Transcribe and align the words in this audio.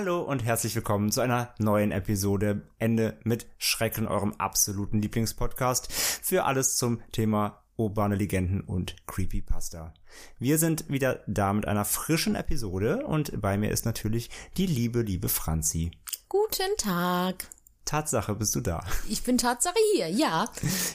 Hallo 0.00 0.22
und 0.22 0.42
herzlich 0.42 0.74
willkommen 0.74 1.12
zu 1.12 1.20
einer 1.20 1.52
neuen 1.58 1.92
Episode 1.92 2.62
Ende 2.78 3.18
mit 3.22 3.44
Schrecken, 3.58 4.08
eurem 4.08 4.32
absoluten 4.38 5.02
Lieblingspodcast 5.02 5.92
für 5.92 6.44
alles 6.44 6.76
zum 6.76 7.02
Thema 7.12 7.62
urbane 7.76 8.14
Legenden 8.14 8.62
und 8.62 8.96
Creepypasta. 9.06 9.92
Wir 10.38 10.56
sind 10.56 10.88
wieder 10.88 11.22
da 11.26 11.52
mit 11.52 11.68
einer 11.68 11.84
frischen 11.84 12.34
Episode 12.34 13.04
und 13.04 13.42
bei 13.42 13.58
mir 13.58 13.70
ist 13.70 13.84
natürlich 13.84 14.30
die 14.56 14.64
liebe, 14.64 15.02
liebe 15.02 15.28
Franzi. 15.28 15.90
Guten 16.30 16.78
Tag. 16.78 17.46
Tatsache, 17.84 18.34
bist 18.34 18.54
du 18.54 18.60
da? 18.60 18.84
Ich 19.08 19.22
bin 19.24 19.36
Tatsache 19.36 19.74
hier, 19.94 20.08
ja. 20.08 20.48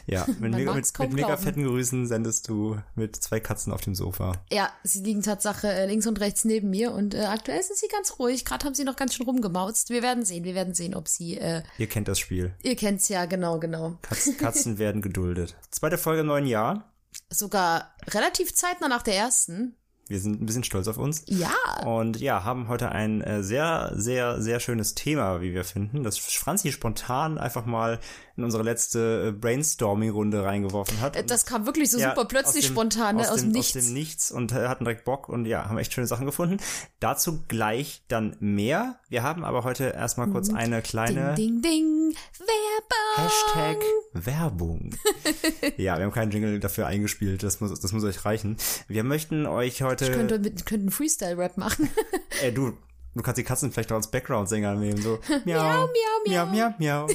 Ja, 0.07 0.25
mit, 0.39 0.51
mega, 0.53 0.73
mit, 0.73 0.99
mit 0.99 1.13
mega 1.13 1.35
fetten 1.35 1.65
Grüßen 1.65 2.07
sendest 2.07 2.47
du 2.47 2.77
mit 2.95 3.15
zwei 3.17 3.39
Katzen 3.39 3.73
auf 3.73 3.81
dem 3.81 3.95
Sofa. 3.95 4.33
Ja, 4.51 4.69
sie 4.83 5.01
liegen 5.01 5.21
Tatsache 5.21 5.67
äh, 5.67 5.87
links 5.87 6.07
und 6.07 6.19
rechts 6.21 6.45
neben 6.45 6.69
mir 6.69 6.93
und 6.93 7.13
äh, 7.13 7.25
aktuell 7.25 7.61
sind 7.63 7.77
sie 7.77 7.87
ganz 7.87 8.17
ruhig. 8.19 8.45
Gerade 8.45 8.65
haben 8.65 8.75
sie 8.75 8.85
noch 8.85 8.95
ganz 8.95 9.13
schön 9.15 9.25
rumgemauzt. 9.25 9.89
Wir 9.89 10.03
werden 10.03 10.23
sehen, 10.23 10.43
wir 10.45 10.55
werden 10.55 10.73
sehen, 10.73 10.95
ob 10.95 11.07
sie, 11.07 11.37
äh, 11.37 11.63
Ihr 11.77 11.87
kennt 11.87 12.07
das 12.07 12.19
Spiel. 12.19 12.53
ihr 12.63 12.75
kennt's 12.75 13.09
ja, 13.09 13.25
genau, 13.25 13.59
genau. 13.59 13.97
Katzen, 14.01 14.37
Katzen 14.37 14.77
werden 14.77 15.01
geduldet. 15.01 15.55
Zweite 15.71 15.97
Folge 15.97 16.21
im 16.21 16.27
neuen 16.27 16.47
Jahr. 16.47 16.93
Sogar 17.29 17.93
relativ 18.07 18.53
zeitnah 18.53 18.87
nach 18.87 19.03
der 19.03 19.15
ersten. 19.15 19.75
Wir 20.07 20.19
sind 20.19 20.39
ein 20.39 20.45
bisschen 20.45 20.63
stolz 20.63 20.87
auf 20.87 20.97
uns. 20.99 21.23
Ja, 21.27 21.49
Und 21.83 22.19
ja, 22.19 22.43
haben 22.43 22.67
heute 22.67 22.91
ein 22.91 23.21
äh, 23.21 23.41
sehr, 23.41 23.91
sehr, 23.95 24.39
sehr 24.39 24.59
schönes 24.59 24.93
Thema, 24.93 25.41
wie 25.41 25.53
wir 25.53 25.63
finden, 25.63 26.03
das 26.03 26.19
Franzi 26.19 26.71
spontan 26.71 27.39
einfach 27.39 27.65
mal 27.65 27.99
in 28.37 28.43
unsere 28.43 28.61
letzte 28.61 29.29
äh, 29.29 29.31
Brainstorming-Runde 29.31 30.43
reingeworfen 30.43 31.01
hat. 31.01 31.15
äh, 31.15 31.23
das 31.23 31.47
kam 31.47 31.65
wirklich 31.65 31.89
so 31.89 31.97
Ja, 31.97 32.09
super 32.09 32.25
plötzlich 32.27 32.65
aus 32.65 32.69
dem- 32.69 32.73
spontan, 32.73 33.15
ne? 33.15 33.31
aus, 33.31 33.39
dem 33.41 33.51
Nichts. 33.51 33.75
Aus 33.77 33.83
dem 33.85 33.93
Nichts 33.93 34.31
und 34.31 34.51
äh, 34.51 34.67
hatten 34.67 34.83
direkt 34.83 35.05
Bock 35.05 35.27
und 35.27 35.45
ja, 35.45 35.65
haben 35.67 35.77
echt 35.79 35.91
schöne 35.93 36.05
Sachen 36.05 36.27
gefunden. 36.27 36.57
Dazu 36.99 37.43
gleich 37.47 38.03
dann 38.07 38.35
mehr. 38.39 38.99
Wir 39.09 39.23
haben 39.23 39.43
aber 39.43 39.63
heute 39.63 39.85
erstmal 39.85 40.29
kurz 40.29 40.53
eine 40.53 40.83
kleine 40.83 41.33
Ding, 41.33 41.61
ding, 41.63 41.71
ding. 41.71 42.15
Werbung. 42.39 43.25
Hashtag 43.25 43.77
Werbung. 44.13 44.89
ja, 45.77 45.97
wir 45.97 46.03
haben 46.03 46.11
keinen 46.11 46.31
Jingle 46.31 46.59
dafür 46.59 46.85
eingespielt, 46.87 47.41
das 47.41 47.59
muss, 47.61 47.79
das 47.79 47.91
muss 47.91 48.03
euch 48.03 48.23
reichen. 48.25 48.57
Wir 48.87 49.03
möchten 49.03 49.47
euch 49.47 49.81
heute... 49.81 49.94
Ich 50.01 50.11
könnte, 50.11 50.39
könnte 50.39 50.73
einen 50.73 50.91
Freestyle-Rap 50.91 51.57
machen. 51.57 51.89
Ey, 52.41 52.53
du, 52.53 52.77
du 53.13 53.21
kannst 53.21 53.37
die 53.37 53.43
Katzen 53.43 53.71
vielleicht 53.71 53.91
auch 53.91 53.97
als 53.97 54.11
Background-Sänger 54.11 54.75
nehmen, 54.75 55.01
so. 55.01 55.19
Miau, 55.45 55.61
miau, 55.63 55.87
miau. 56.25 56.45
miau, 56.45 56.73
miau, 56.79 57.07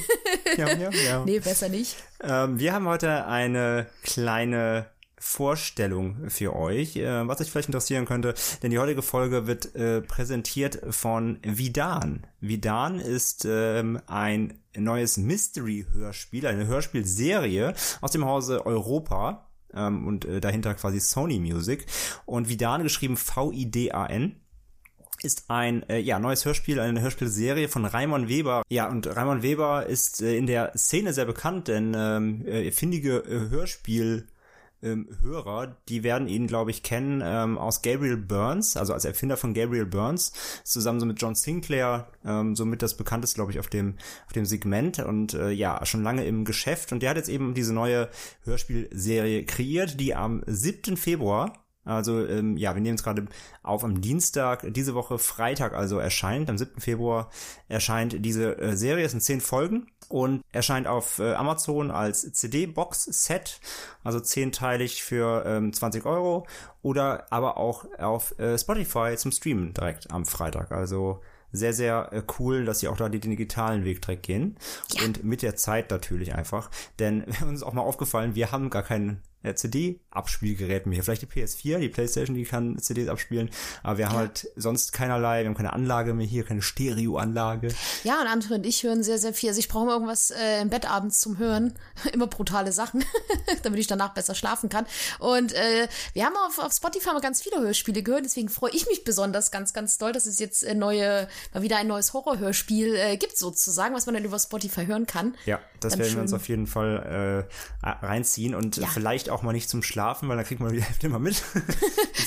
miau, 0.57 0.77
miau, 0.77 0.91
miau. 0.91 1.25
nee, 1.25 1.39
besser 1.39 1.69
nicht. 1.69 1.97
Ähm, 2.23 2.59
wir 2.59 2.73
haben 2.73 2.87
heute 2.87 3.27
eine 3.27 3.87
kleine 4.03 4.87
Vorstellung 5.23 6.31
für 6.31 6.57
euch, 6.57 6.97
äh, 6.97 7.29
was 7.29 7.43
euch 7.43 7.51
vielleicht 7.51 7.69
interessieren 7.69 8.07
könnte, 8.07 8.35
denn 8.63 8.71
die 8.71 8.79
heutige 8.79 9.03
Folge 9.03 9.47
wird 9.47 9.75
äh, 9.75 10.01
präsentiert 10.01 10.81
von 10.89 11.39
Vidan. 11.43 12.27
Vidan 12.41 12.99
ist 12.99 13.45
ähm, 13.47 14.01
ein 14.07 14.59
neues 14.75 15.19
Mystery-Hörspiel, 15.19 16.47
eine 16.47 16.67
Hörspielserie 16.67 17.75
aus 18.01 18.13
dem 18.13 18.25
Hause 18.25 18.65
Europa 18.65 19.50
ähm, 19.75 20.07
und 20.07 20.25
äh, 20.25 20.41
dahinter 20.41 20.75
quasi 20.75 21.01
Sony 21.01 21.39
Music 21.39 21.87
und 22.27 22.49
Vidan 22.49 22.83
geschrieben 22.83 23.17
V-I-D-A-N 23.17 24.37
ist 25.23 25.45
ein 25.49 25.89
äh, 25.89 25.99
ja 25.99 26.19
neues 26.19 26.45
Hörspiel, 26.45 26.81
eine 26.81 27.01
Hörspielserie 27.01 27.69
von 27.69 27.85
Raimon 27.85 28.29
Weber. 28.29 28.63
Ja, 28.69 28.89
und 28.89 29.07
Raimon 29.07 29.43
Weber 29.43 29.87
ist 29.87 30.23
äh, 30.23 30.37
in 30.37 30.47
der 30.47 30.73
Szene 30.77 31.13
sehr 31.13 31.27
bekannt, 31.27 31.69
denn 31.69 31.95
ähm, 31.97 32.47
äh, 32.47 32.71
findige 32.73 33.19
äh, 33.19 33.51
Hörspiel 33.51 34.29
ähm, 34.83 35.09
Hörer, 35.23 35.77
die 35.89 36.03
werden 36.03 36.29
ihn, 36.29 36.47
glaube 36.47 36.71
ich, 36.71 36.83
kennen 36.83 37.23
ähm, 37.25 37.59
aus 37.59 37.83
Gabriel 37.83 38.17
Burns, 38.17 38.77
also 38.77 38.93
als 38.93 39.05
Erfinder 39.05 39.37
von 39.37 39.55
Gabriel 39.55 39.87
Burns, 39.87 40.33
zusammen 40.65 41.01
so 41.01 41.07
mit 41.07 41.21
John 41.21 41.35
Sinclair, 41.35 42.09
ähm, 42.25 42.57
somit 42.57 42.83
das 42.83 42.97
bekannteste, 42.97 43.37
glaube 43.37 43.53
ich, 43.53 43.59
auf 43.59 43.69
dem 43.69 43.97
auf 44.27 44.33
dem 44.33 44.47
Segment 44.47 44.99
und 44.99 45.35
äh, 45.35 45.51
ja 45.51 45.85
schon 45.85 46.03
lange 46.03 46.25
im 46.25 46.45
Geschäft. 46.45 46.93
Und 46.93 47.03
der 47.03 47.11
hat 47.11 47.17
jetzt 47.17 47.29
eben 47.29 47.55
diese 47.55 47.75
neue 47.75 48.09
Hörspielserie 48.45 49.45
kreiert, 49.45 50.01
die 50.01 50.15
am 50.15 50.43
7. 50.47 50.97
Februar 50.97 51.53
also 51.85 52.27
ähm, 52.27 52.57
ja, 52.57 52.75
wir 52.75 52.83
nehmen 52.83 52.97
es 52.97 53.03
gerade 53.03 53.27
auf 53.63 53.85
am 53.85 54.01
Dienstag, 54.01 54.67
diese 54.73 54.95
Woche 54.95 55.19
Freitag 55.19 55.73
also 55.73 55.99
erscheint, 55.99 56.51
am 56.51 56.59
7. 56.59 56.81
Februar 56.81 57.31
erscheint 57.69 58.25
diese 58.25 58.59
äh, 58.59 58.77
Serie, 58.77 59.07
es 59.07 59.13
sind 59.13 59.23
zehn 59.23 59.41
Folgen 59.41 59.87
und 60.09 60.43
erscheint 60.53 60.87
auf 60.87 61.19
äh, 61.21 61.33
Amazon 61.33 61.91
als 61.91 62.33
CD-Box-Set, 62.33 63.61
also 64.05 64.21
zehnteilig 64.21 65.03
für 65.03 65.45
ähm, 65.47 65.73
20 65.73 66.05
Euro 66.05 66.47
oder 66.83 67.27
aber 67.31 67.57
auch 67.57 67.87
auf 67.99 68.39
äh, 68.39 68.59
Spotify 68.59 69.15
zum 69.17 69.33
Streamen 69.33 69.73
direkt 69.73 70.11
am 70.11 70.27
Freitag. 70.27 70.73
Also 70.73 71.21
sehr, 71.53 71.73
sehr 71.73 72.13
äh, 72.13 72.23
cool, 72.39 72.65
dass 72.65 72.81
sie 72.81 72.89
auch 72.89 72.97
da 72.97 73.09
den 73.09 73.21
digitalen 73.21 73.85
Weg 73.85 74.03
direkt 74.03 74.25
gehen. 74.25 74.57
Und 75.05 75.25
mit 75.25 75.43
der 75.43 75.57
Zeit 75.57 75.91
natürlich 75.91 76.35
einfach. 76.35 76.71
Denn 76.99 77.25
uns 77.43 77.61
ist 77.61 77.63
auch 77.63 77.73
mal 77.73 77.83
aufgefallen, 77.83 78.35
wir 78.35 78.53
haben 78.53 78.71
gar 78.71 78.83
kein 78.83 79.23
äh, 79.43 79.55
CD-Abspielgerät 79.55 80.87
mehr. 80.87 81.03
Vielleicht 81.03 81.23
die 81.23 81.27
PS4, 81.27 81.79
die 81.79 81.89
Playstation, 81.89 82.37
die 82.37 82.45
kann 82.45 82.79
CDs 82.79 83.09
abspielen. 83.09 83.51
Aber 83.83 83.99
wir 83.99 84.09
haben 84.09 84.17
halt 84.17 84.49
sonst 84.57 84.93
keinerlei, 84.93 85.41
wir 85.43 85.47
haben 85.49 85.57
keine 85.57 85.73
Anlage 85.73 86.15
mehr 86.15 86.27
hier, 86.27 86.45
keine 86.45 86.63
Stereoanlage. 86.63 87.69
Ja, 88.05 88.21
und 88.21 88.27
Andre 88.27 88.55
und 88.55 88.67
ich 88.67 88.83
hören 88.83 89.03
sehr, 89.03 89.19
sehr 89.19 89.33
viel. 89.33 89.49
Also 89.49 89.61
ich 89.61 89.69
brauche 89.69 89.85
immer 89.85 89.93
irgendwas 89.95 90.31
äh, 90.31 90.61
im 90.61 90.69
Bett 90.71 90.91
abends 90.91 91.21
zum 91.21 91.39
Hören. 91.39 91.75
immer 92.13 92.27
brutale 92.27 92.73
Sachen, 92.73 93.05
damit 93.63 93.81
ich 93.81 93.87
danach 93.87 94.15
besser 94.15 94.35
schlafen 94.35 94.69
kann. 94.69 94.87
Und 95.19 95.53
äh, 95.53 95.89
wir 96.13 96.25
haben 96.25 96.35
auf, 96.47 96.59
auf 96.59 96.73
Spotify 96.73 97.13
mal 97.13 97.21
ganz 97.21 97.43
viele 97.43 97.61
Hörspiele 97.61 98.03
gehört. 98.03 98.25
Deswegen 98.25 98.49
freue 98.49 98.73
ich 98.73 98.87
mich 98.87 99.05
besonders 99.05 99.51
ganz, 99.51 99.73
ganz 99.73 99.99
doll, 99.99 100.13
dass 100.13 100.27
es 100.27 100.39
jetzt 100.39 100.63
äh, 100.65 100.75
neue, 100.75 101.29
mal 101.55 101.63
wieder 101.63 101.77
ein 101.77 101.87
neues 101.87 102.13
Horrorhörspiel 102.13 102.95
äh, 102.95 103.17
gibt 103.17 103.37
sozusagen, 103.39 103.95
was 103.95 104.07
man 104.07 104.15
dann 104.15 104.25
über 104.25 104.39
Spotify 104.39 104.87
hören 104.87 105.07
kann. 105.07 105.35
Ja, 105.47 105.61
das 105.81 105.93
Dann 105.93 106.01
werden 106.01 106.15
wir 106.17 106.23
uns 106.23 106.33
auf 106.33 106.49
jeden 106.49 106.67
Fall 106.67 107.47
äh, 107.83 107.89
reinziehen 107.89 108.55
und 108.55 108.77
Ja. 108.77 108.89
vielleicht 108.89 109.30
auch 109.31 109.43
mal 109.43 109.53
nicht 109.53 109.69
zum 109.69 109.83
Schlafen, 109.83 110.29
weil 110.29 110.37
dann 110.37 110.47
kriegt 110.47 110.61
man 110.61 110.73
die 110.73 110.83
Hälfte 110.83 111.07
immer 111.07 111.19
mit. 111.19 111.43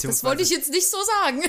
Das 0.03 0.23
wollte 0.25 0.41
ich 0.41 0.49
jetzt 0.49 0.69
nicht 0.69 0.89
so 0.89 0.97
sagen. 1.21 1.43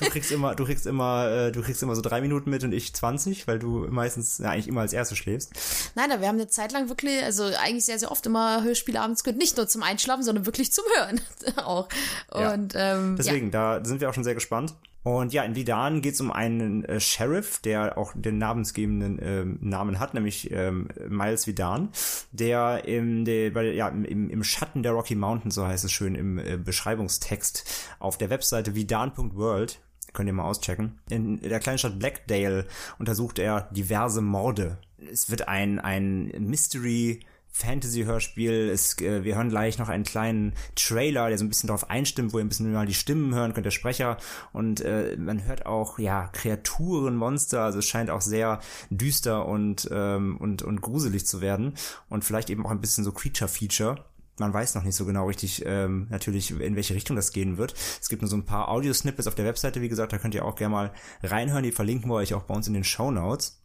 Du 0.00 0.06
kriegst 0.08 0.32
immer, 0.32 0.54
du 0.54 0.64
kriegst 0.64 0.86
immer, 0.86 1.30
äh, 1.30 1.52
du 1.52 1.60
kriegst 1.60 1.82
immer 1.82 1.94
so 1.94 2.00
drei 2.00 2.22
Minuten 2.22 2.48
mit 2.48 2.64
und 2.64 2.72
ich 2.72 2.94
20, 2.94 3.46
weil 3.46 3.58
du 3.58 3.86
meistens 3.90 4.38
ja, 4.38 4.48
eigentlich 4.50 4.68
immer 4.68 4.80
als 4.80 4.94
Erste 4.94 5.14
schläfst. 5.14 5.52
Nein, 5.94 6.10
aber 6.10 6.22
wir 6.22 6.28
haben 6.28 6.36
eine 6.36 6.48
Zeit 6.48 6.72
lang 6.72 6.88
wirklich, 6.88 7.22
also 7.22 7.44
eigentlich 7.44 7.84
sehr, 7.84 7.98
sehr 7.98 8.10
oft 8.10 8.24
immer 8.24 8.62
Hörspiele 8.62 8.98
abends 8.98 9.24
gehört. 9.24 9.38
Nicht 9.38 9.58
nur 9.58 9.68
zum 9.68 9.82
Einschlafen, 9.82 10.22
sondern 10.22 10.46
wirklich 10.46 10.72
zum 10.72 10.84
Hören 10.96 11.20
auch. 11.56 11.88
Ja. 12.32 12.54
Und 12.54 12.72
ähm, 12.76 13.16
Deswegen, 13.16 13.50
da 13.50 13.84
sind 13.84 14.00
wir 14.00 14.08
auch 14.08 14.14
schon 14.14 14.24
sehr 14.24 14.34
gespannt. 14.34 14.74
Und 15.04 15.32
ja, 15.32 15.42
in 15.44 15.54
Vidan 15.54 16.02
geht 16.02 16.14
es 16.14 16.20
um 16.20 16.32
einen 16.32 16.84
äh, 16.84 17.00
Sheriff, 17.00 17.60
der 17.60 17.96
auch 17.96 18.12
den 18.14 18.38
namensgebenden 18.38 19.18
ähm, 19.22 19.58
Namen 19.60 20.00
hat, 20.00 20.12
nämlich 20.12 20.50
ähm, 20.50 20.88
Miles 21.08 21.46
Vidan, 21.46 21.90
der 22.32 22.84
im, 22.84 23.24
der, 23.24 23.50
bei, 23.50 23.72
ja, 23.72 23.88
im, 23.88 24.28
im 24.28 24.44
Schatten 24.44 24.82
der 24.82 24.92
Rocky 24.92 25.14
Mountains, 25.14 25.54
so 25.54 25.66
heißt 25.66 25.84
es 25.84 25.92
schön 25.92 26.14
im 26.14 26.38
äh, 26.38 26.56
Beschreibungstext, 26.56 27.88
auf 28.00 28.18
der 28.18 28.30
Webseite 28.30 28.74
vidan.world, 28.74 29.80
könnt 30.12 30.26
ihr 30.26 30.32
mal 30.32 30.44
auschecken, 30.44 30.98
in 31.08 31.40
der 31.40 31.60
kleinen 31.60 31.78
Stadt 31.78 31.98
Blackdale 31.98 32.66
untersucht 32.98 33.38
er 33.38 33.68
diverse 33.70 34.20
Morde. 34.20 34.78
Es 35.10 35.30
wird 35.30 35.46
ein, 35.46 35.78
ein 35.78 36.32
Mystery 36.38 37.20
Fantasy-Hörspiel. 37.50 38.74
Äh, 39.00 39.24
wir 39.24 39.36
hören 39.36 39.48
gleich 39.48 39.78
noch 39.78 39.88
einen 39.88 40.04
kleinen 40.04 40.54
Trailer, 40.74 41.28
der 41.28 41.38
so 41.38 41.44
ein 41.44 41.48
bisschen 41.48 41.68
darauf 41.68 41.90
einstimmt, 41.90 42.32
wo 42.32 42.38
ihr 42.38 42.44
ein 42.44 42.48
bisschen 42.48 42.72
mal 42.72 42.86
die 42.86 42.94
Stimmen 42.94 43.34
hören 43.34 43.54
könnt, 43.54 43.66
der 43.66 43.70
Sprecher. 43.70 44.16
Und 44.52 44.80
äh, 44.80 45.16
man 45.18 45.44
hört 45.44 45.66
auch, 45.66 45.98
ja, 45.98 46.28
Kreaturen, 46.32 47.16
Monster. 47.16 47.62
Also 47.62 47.80
es 47.80 47.86
scheint 47.86 48.10
auch 48.10 48.20
sehr 48.20 48.60
düster 48.90 49.46
und, 49.46 49.88
ähm, 49.90 50.36
und, 50.38 50.62
und 50.62 50.80
gruselig 50.80 51.26
zu 51.26 51.40
werden. 51.40 51.74
Und 52.08 52.24
vielleicht 52.24 52.50
eben 52.50 52.64
auch 52.64 52.70
ein 52.70 52.80
bisschen 52.80 53.04
so 53.04 53.12
Creature-Feature. 53.12 54.04
Man 54.38 54.54
weiß 54.54 54.76
noch 54.76 54.84
nicht 54.84 54.94
so 54.94 55.04
genau 55.04 55.26
richtig 55.26 55.64
ähm, 55.66 56.06
natürlich, 56.10 56.52
in 56.52 56.76
welche 56.76 56.94
Richtung 56.94 57.16
das 57.16 57.32
gehen 57.32 57.58
wird. 57.58 57.74
Es 58.00 58.08
gibt 58.08 58.22
nur 58.22 58.28
so 58.28 58.36
ein 58.36 58.44
paar 58.44 58.68
Audio-Snippets 58.68 59.26
auf 59.26 59.34
der 59.34 59.44
Webseite, 59.44 59.82
wie 59.82 59.88
gesagt, 59.88 60.12
da 60.12 60.18
könnt 60.18 60.34
ihr 60.34 60.44
auch 60.44 60.54
gerne 60.54 60.72
mal 60.72 60.92
reinhören. 61.24 61.64
Die 61.64 61.72
verlinken 61.72 62.08
wir 62.08 62.14
euch 62.14 62.34
auch 62.34 62.44
bei 62.44 62.54
uns 62.54 62.68
in 62.68 62.74
den 62.74 62.84
Show 62.84 63.10
Notes. 63.10 63.60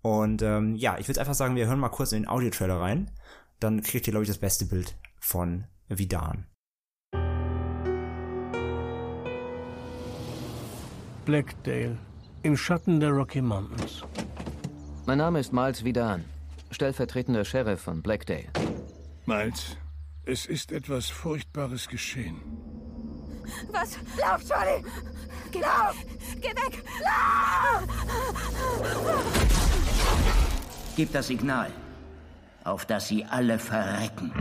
Und 0.00 0.42
ähm, 0.42 0.76
ja, 0.76 0.98
ich 0.98 1.08
würde 1.08 1.20
einfach 1.20 1.34
sagen, 1.34 1.56
wir 1.56 1.66
hören 1.66 1.78
mal 1.78 1.88
kurz 1.88 2.12
in 2.12 2.22
den 2.22 2.28
Audio-Trailer 2.28 2.80
rein. 2.80 3.10
Dann 3.64 3.80
kriegt 3.82 4.06
ihr, 4.06 4.10
glaube 4.10 4.24
ich, 4.24 4.28
das 4.28 4.36
beste 4.36 4.66
Bild 4.66 4.94
von 5.18 5.64
Vidan. 5.88 6.46
Blackdale, 11.24 11.96
im 12.42 12.58
Schatten 12.58 13.00
der 13.00 13.08
Rocky 13.12 13.40
Mountains. 13.40 14.02
Mein 15.06 15.16
Name 15.16 15.40
ist 15.40 15.54
Miles 15.54 15.82
Vidan, 15.82 16.26
stellvertretender 16.72 17.46
Sheriff 17.46 17.80
von 17.80 18.02
Blackdale. 18.02 18.50
Miles, 19.24 19.78
es 20.26 20.44
ist 20.44 20.70
etwas 20.70 21.08
Furchtbares 21.08 21.88
geschehen. 21.88 22.42
Was? 23.72 23.96
Lauf, 24.20 24.44
Charlie! 24.46 24.84
Geh 25.50 25.60
Lauf! 25.60 25.96
Geh 26.38 26.50
weg! 26.50 26.84
Lauf! 27.00 27.88
Gib 30.96 31.12
das 31.12 31.28
Signal, 31.28 31.72
auf 32.64 32.86
das 32.86 33.08
sie 33.08 33.24
alle 33.24 33.58
verrecken. 33.58 34.32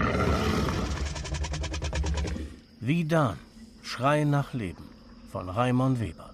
Vidan, 2.80 3.38
Schrei 3.82 4.24
nach 4.24 4.54
Leben 4.54 4.90
von 5.32 5.50
Raimon 5.50 6.00
Weber. 6.00 6.34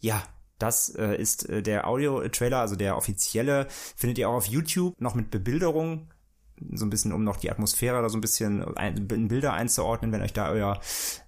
Ja, 0.00 0.22
das 0.58 0.90
äh, 0.94 1.16
ist 1.16 1.48
äh, 1.48 1.62
der 1.62 1.86
Audio-Trailer, 1.86 2.58
also 2.58 2.76
der 2.76 2.96
offizielle, 2.96 3.66
findet 3.96 4.18
ihr 4.18 4.28
auch 4.28 4.34
auf 4.34 4.46
YouTube, 4.46 5.00
noch 5.00 5.14
mit 5.14 5.30
Bebilderung, 5.30 6.10
so 6.72 6.86
ein 6.86 6.90
bisschen, 6.90 7.12
um 7.12 7.24
noch 7.24 7.36
die 7.36 7.50
Atmosphäre 7.50 8.00
da 8.00 8.08
so 8.08 8.16
ein 8.16 8.20
bisschen 8.20 8.62
ein, 8.76 9.08
in 9.08 9.28
Bilder 9.28 9.52
einzuordnen, 9.54 10.12
wenn 10.12 10.22
euch 10.22 10.32
da 10.32 10.50
euer, 10.50 10.80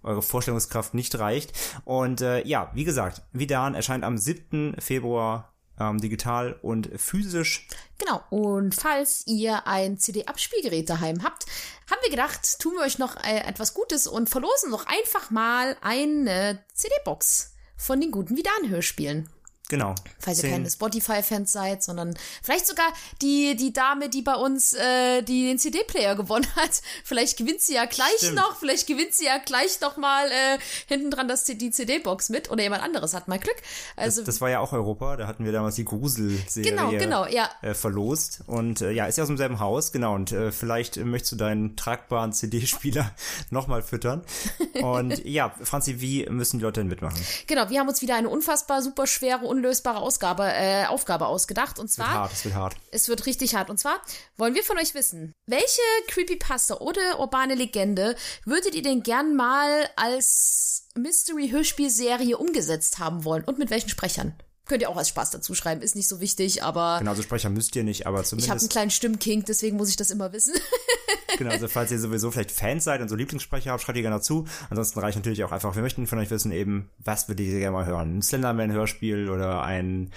eure 0.03 0.23
Vorstellungskraft 0.23 0.95
nicht 0.95 1.19
reicht. 1.19 1.53
Und 1.85 2.21
äh, 2.21 2.47
ja, 2.47 2.71
wie 2.75 2.85
gesagt, 2.85 3.23
Vidan 3.33 3.75
erscheint 3.75 4.05
am 4.05 4.19
7. 4.19 4.77
Februar 4.79 5.56
ähm, 5.79 6.01
digital 6.01 6.59
und 6.63 6.91
physisch. 6.97 7.69
Genau. 7.99 8.23
Und 8.31 8.75
falls 8.75 9.27
ihr 9.27 9.67
ein 9.67 9.99
CD-Abspielgerät 9.99 10.89
daheim 10.89 11.23
habt, 11.23 11.47
haben 11.91 12.01
wir 12.03 12.11
gedacht, 12.11 12.59
tun 12.59 12.75
wir 12.75 12.83
euch 12.83 12.99
noch 12.99 13.17
äh, 13.25 13.39
etwas 13.47 13.75
Gutes 13.75 14.07
und 14.07 14.29
verlosen 14.29 14.71
noch 14.71 14.87
einfach 14.87 15.31
mal 15.31 15.77
eine 15.81 16.65
CD-Box 16.75 17.55
von 17.77 18.01
den 18.01 18.11
guten 18.11 18.37
Vidan-Hörspielen. 18.37 19.29
Genau. 19.69 19.95
Falls 20.19 20.43
ihr 20.43 20.51
keine 20.51 20.71
Spotify-Fans 20.71 21.51
seid, 21.51 21.83
sondern 21.83 22.17
vielleicht 22.43 22.67
sogar 22.67 22.87
die, 23.21 23.57
die 23.57 23.73
Dame, 23.73 24.09
die 24.09 24.23
bei 24.23 24.35
uns 24.35 24.73
äh, 24.75 25.23
die 25.23 25.47
den 25.47 25.59
CD-Player 25.59 26.15
gewonnen 26.15 26.47
hat. 26.57 26.71
Vielleicht 27.05 27.37
gewinnt 27.37 27.61
sie 27.61 27.75
ja 27.75 27.85
gleich 27.85 28.19
Stimmt. 28.19 28.37
noch, 28.37 28.57
vielleicht 28.57 28.87
gewinnt 28.87 29.15
sie 29.15 29.27
ja 29.27 29.39
gleich 29.39 29.81
noch 29.81 29.97
mal 29.97 30.27
äh, 30.29 30.59
hinten 30.87 31.11
dran 31.11 31.29
das, 31.29 31.45
die 31.45 31.71
CD-Box 31.71 32.29
mit 32.31 32.51
oder 32.51 32.63
jemand 32.63 32.83
anderes 32.83 33.15
hat 33.15 33.29
mal 33.29 33.39
Glück. 33.39 33.57
Also 33.97 34.23
das 34.23 34.41
war 34.41 34.51
ja 34.51 34.61
auch 34.61 34.73
Europa, 34.73 35.17
da 35.17 35.27
hatten 35.27 35.45
wir 35.45 35.53
damals 35.53 35.77
die 35.77 35.85
Grusel-Serie 35.85 36.71
Genau, 36.71 36.91
genau, 36.91 37.27
ja. 37.27 37.51
äh, 37.63 37.75
verlost. 37.75 38.41
Und 38.47 38.81
äh, 38.81 38.91
ja, 38.91 39.07
ist 39.07 39.19
ja 39.19 39.23
aus 39.23 39.29
demselben 39.29 39.61
Haus, 39.61 39.93
genau. 39.93 40.15
Und 40.15 40.33
äh, 40.33 40.53
vielleicht 40.53 40.97
äh, 40.97 41.05
möchtest 41.05 41.33
du 41.33 41.37
deinen 41.37 41.77
tragbaren 41.77 42.33
CD-Spieler 42.33 43.13
nochmal 43.51 43.83
füttern. 43.83 44.23
Und 44.83 45.25
ja, 45.25 45.55
Franzi, 45.63 46.01
wie 46.01 46.27
müssen 46.27 46.59
die 46.59 46.65
Leute 46.65 46.81
denn 46.81 46.89
mitmachen? 46.89 47.21
genau, 47.47 47.71
wir 47.71 47.81
haben 47.81 47.89
uns 47.89 48.03
wieder 48.03 48.17
eine 48.17 48.29
unfassbar 48.29 48.83
super 48.83 49.07
schwere, 49.07 49.47
unlösbare 49.57 49.99
Ausgabe, 50.01 50.45
äh, 50.45 50.85
Aufgabe 50.87 51.27
ausgedacht. 51.27 51.79
Und 51.79 51.87
Wird 51.87 51.93
zwar 51.93 52.11
hart, 52.11 52.33
es 52.33 52.45
wird 52.45 52.55
hart. 52.55 52.77
Es 52.91 53.09
wird 53.09 53.27
richtig 53.27 53.55
hart. 53.55 53.71
Und 53.71 53.79
zwar 53.79 54.01
wollen 54.37 54.55
wir 54.55 54.63
von 54.63 54.79
euch 54.79 54.95
wissen, 54.95 55.33
welche 55.47 55.83
Creepypasta 56.09 56.77
oder 56.77 57.19
urbane 57.19 57.55
Legende 57.55 58.17
würdet 58.45 58.75
ihr 58.75 58.83
denn 58.83 59.03
gern 59.03 59.35
mal 59.35 59.89
als 59.97 60.87
Mystery-Hörspielserie 60.95 62.37
umgesetzt 62.37 62.99
haben 62.99 63.25
wollen? 63.25 63.45
Und 63.45 63.59
mit 63.59 63.71
welchen 63.71 63.89
Sprechern? 63.89 64.35
Könnt 64.67 64.83
ihr 64.83 64.91
auch 64.91 64.97
als 64.97 65.09
Spaß 65.11 65.31
dazu 65.31 65.55
schreiben, 65.55 65.81
ist 65.81 65.95
nicht 65.95 66.09
so 66.09 66.21
wichtig, 66.21 66.65
aber 66.65 66.99
Genau, 66.99 67.15
so 67.15 67.23
Sprecher 67.23 67.51
müsst 67.51 67.77
ihr 67.77 67.85
nicht, 67.85 68.07
aber 68.07 68.21
ich 68.21 68.27
habe 68.27 68.37
einen 68.37 68.43
zumindest, 68.43 68.71
kleinen 68.71 68.91
Stimmkink, 68.91 69.47
deswegen 69.47 69.77
muss 69.77 69.89
ich 69.89 69.97
das 69.97 70.11
immer 70.11 70.33
wissen. 70.33 70.55
genau, 71.37 71.51
also 71.51 71.69
falls 71.69 71.91
ihr 71.91 71.99
sowieso 71.99 72.31
vielleicht 72.31 72.51
Fans 72.51 72.85
seid 72.85 73.01
und 73.01 73.09
so 73.09 73.17
Lieblingssprecher 73.17 73.73
habt, 73.73 73.83
schreibt 73.83 73.97
ihr 73.97 74.03
gerne 74.03 74.17
dazu. 74.17 74.47
Ansonsten 74.71 75.01
reicht 75.01 75.17
natürlich 75.17 75.45
auch 75.45 75.53
einfach, 75.53 75.75
wir 75.75 75.83
möchten 75.83 76.07
von 76.07 76.19
euch 76.19 76.31
wissen 76.31 76.53
eben, 76.53 76.91
was 76.99 77.29
würdet 77.29 77.47
ihr 77.47 77.59
gerne 77.59 77.77
mal 77.77 77.87
hören? 77.87 78.19
Ein 78.19 78.23
Slenderman-Hörspiel 78.23 79.31
oder 79.31 79.63
ein 79.63 80.11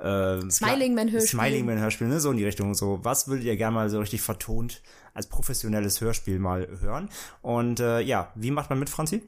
äh, 0.00 0.50
Smiling 0.50 0.94
Man 0.94 1.10
Hörspiel. 1.10 1.28
Smiling 1.28 1.66
Man 1.66 1.78
Hörspiel, 1.78 2.06
ne, 2.08 2.20
so 2.20 2.30
in 2.30 2.36
die 2.36 2.44
Richtung. 2.44 2.74
So, 2.74 3.00
was 3.02 3.28
würdet 3.28 3.44
ihr 3.44 3.56
gerne 3.56 3.74
mal 3.74 3.90
so 3.90 3.98
richtig 3.98 4.20
vertont 4.20 4.80
als 5.14 5.26
professionelles 5.26 6.00
Hörspiel 6.00 6.38
mal 6.38 6.68
hören? 6.80 7.10
Und 7.42 7.80
äh, 7.80 8.00
ja, 8.00 8.32
wie 8.34 8.50
macht 8.50 8.70
man 8.70 8.78
mit, 8.78 8.88
Franzi? 8.88 9.22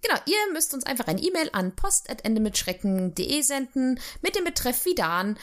Genau, 0.00 0.18
ihr 0.26 0.52
müsst 0.52 0.74
uns 0.74 0.84
einfach 0.84 1.06
eine 1.06 1.20
E-Mail 1.20 1.50
an 1.52 1.72
post.endemitschrecken.de 1.74 3.42
senden 3.42 3.98
mit 4.20 4.36
dem 4.36 4.44
Betreff 4.44 4.84
Vidan. 4.84 5.36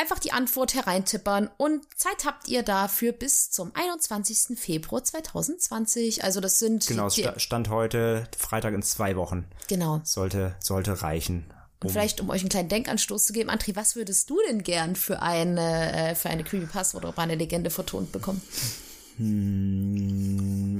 Einfach 0.00 0.18
die 0.18 0.32
Antwort 0.32 0.72
hereintippern 0.72 1.50
und 1.58 1.84
Zeit 1.94 2.24
habt 2.24 2.48
ihr 2.48 2.62
dafür 2.62 3.12
bis 3.12 3.50
zum 3.50 3.70
21. 3.74 4.58
Februar 4.58 5.04
2020. 5.04 6.24
Also 6.24 6.40
das 6.40 6.58
sind 6.58 6.86
Genau, 6.86 7.10
Stand 7.10 7.68
heute, 7.68 8.26
Freitag 8.38 8.72
in 8.72 8.82
zwei 8.82 9.14
Wochen. 9.16 9.44
genau. 9.68 10.00
Sollte, 10.04 10.56
sollte 10.58 11.02
reichen. 11.02 11.52
Und 11.82 11.90
vielleicht, 11.90 12.22
um 12.22 12.30
euch 12.30 12.40
einen 12.40 12.48
kleinen 12.48 12.70
Denkanstoß 12.70 13.26
zu 13.26 13.34
geben, 13.34 13.50
André, 13.50 13.76
was 13.76 13.94
würdest 13.94 14.30
du 14.30 14.38
denn 14.48 14.62
gern 14.62 14.96
für 14.96 15.20
eine, 15.20 15.92
äh, 15.92 16.14
für 16.14 16.30
eine 16.30 16.44
Creepypasta 16.44 16.96
oder 16.96 17.18
eine 17.18 17.34
Legende 17.34 17.68
vertont 17.68 18.10
bekommen? 18.10 18.40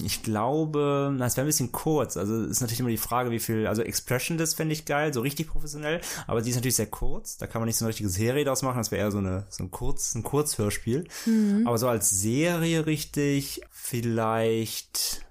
Ich 0.02 0.22
glaube, 0.22 1.14
na, 1.16 1.26
es 1.26 1.36
wäre 1.36 1.44
ein 1.44 1.48
bisschen 1.48 1.72
kurz. 1.72 2.16
Also 2.16 2.44
ist 2.44 2.60
natürlich 2.60 2.80
immer 2.80 2.88
die 2.88 2.96
Frage, 2.96 3.30
wie 3.30 3.38
viel, 3.38 3.66
also 3.66 3.82
Expressionless 3.82 4.54
fände 4.54 4.72
ich 4.72 4.86
geil, 4.86 5.12
so 5.12 5.20
richtig 5.20 5.48
professionell, 5.48 6.00
aber 6.26 6.40
die 6.40 6.50
ist 6.50 6.56
natürlich 6.56 6.76
sehr 6.76 6.86
kurz. 6.86 7.36
Da 7.36 7.46
kann 7.46 7.60
man 7.60 7.66
nicht 7.66 7.76
so 7.76 7.84
eine 7.84 7.90
richtige 7.90 8.08
Serie 8.08 8.44
draus 8.44 8.62
machen. 8.62 8.78
Das 8.78 8.90
wäre 8.90 9.02
eher 9.02 9.10
so 9.10 9.18
eine 9.18 9.44
so 9.50 9.64
ein 9.64 9.70
Kurz, 9.70 10.14
ein 10.14 10.22
Kurzhörspiel. 10.22 11.04
Aber 11.66 11.76
so 11.78 11.88
als 11.88 12.10
Serie 12.10 12.86
richtig, 12.86 13.60
vielleicht. 13.70 15.26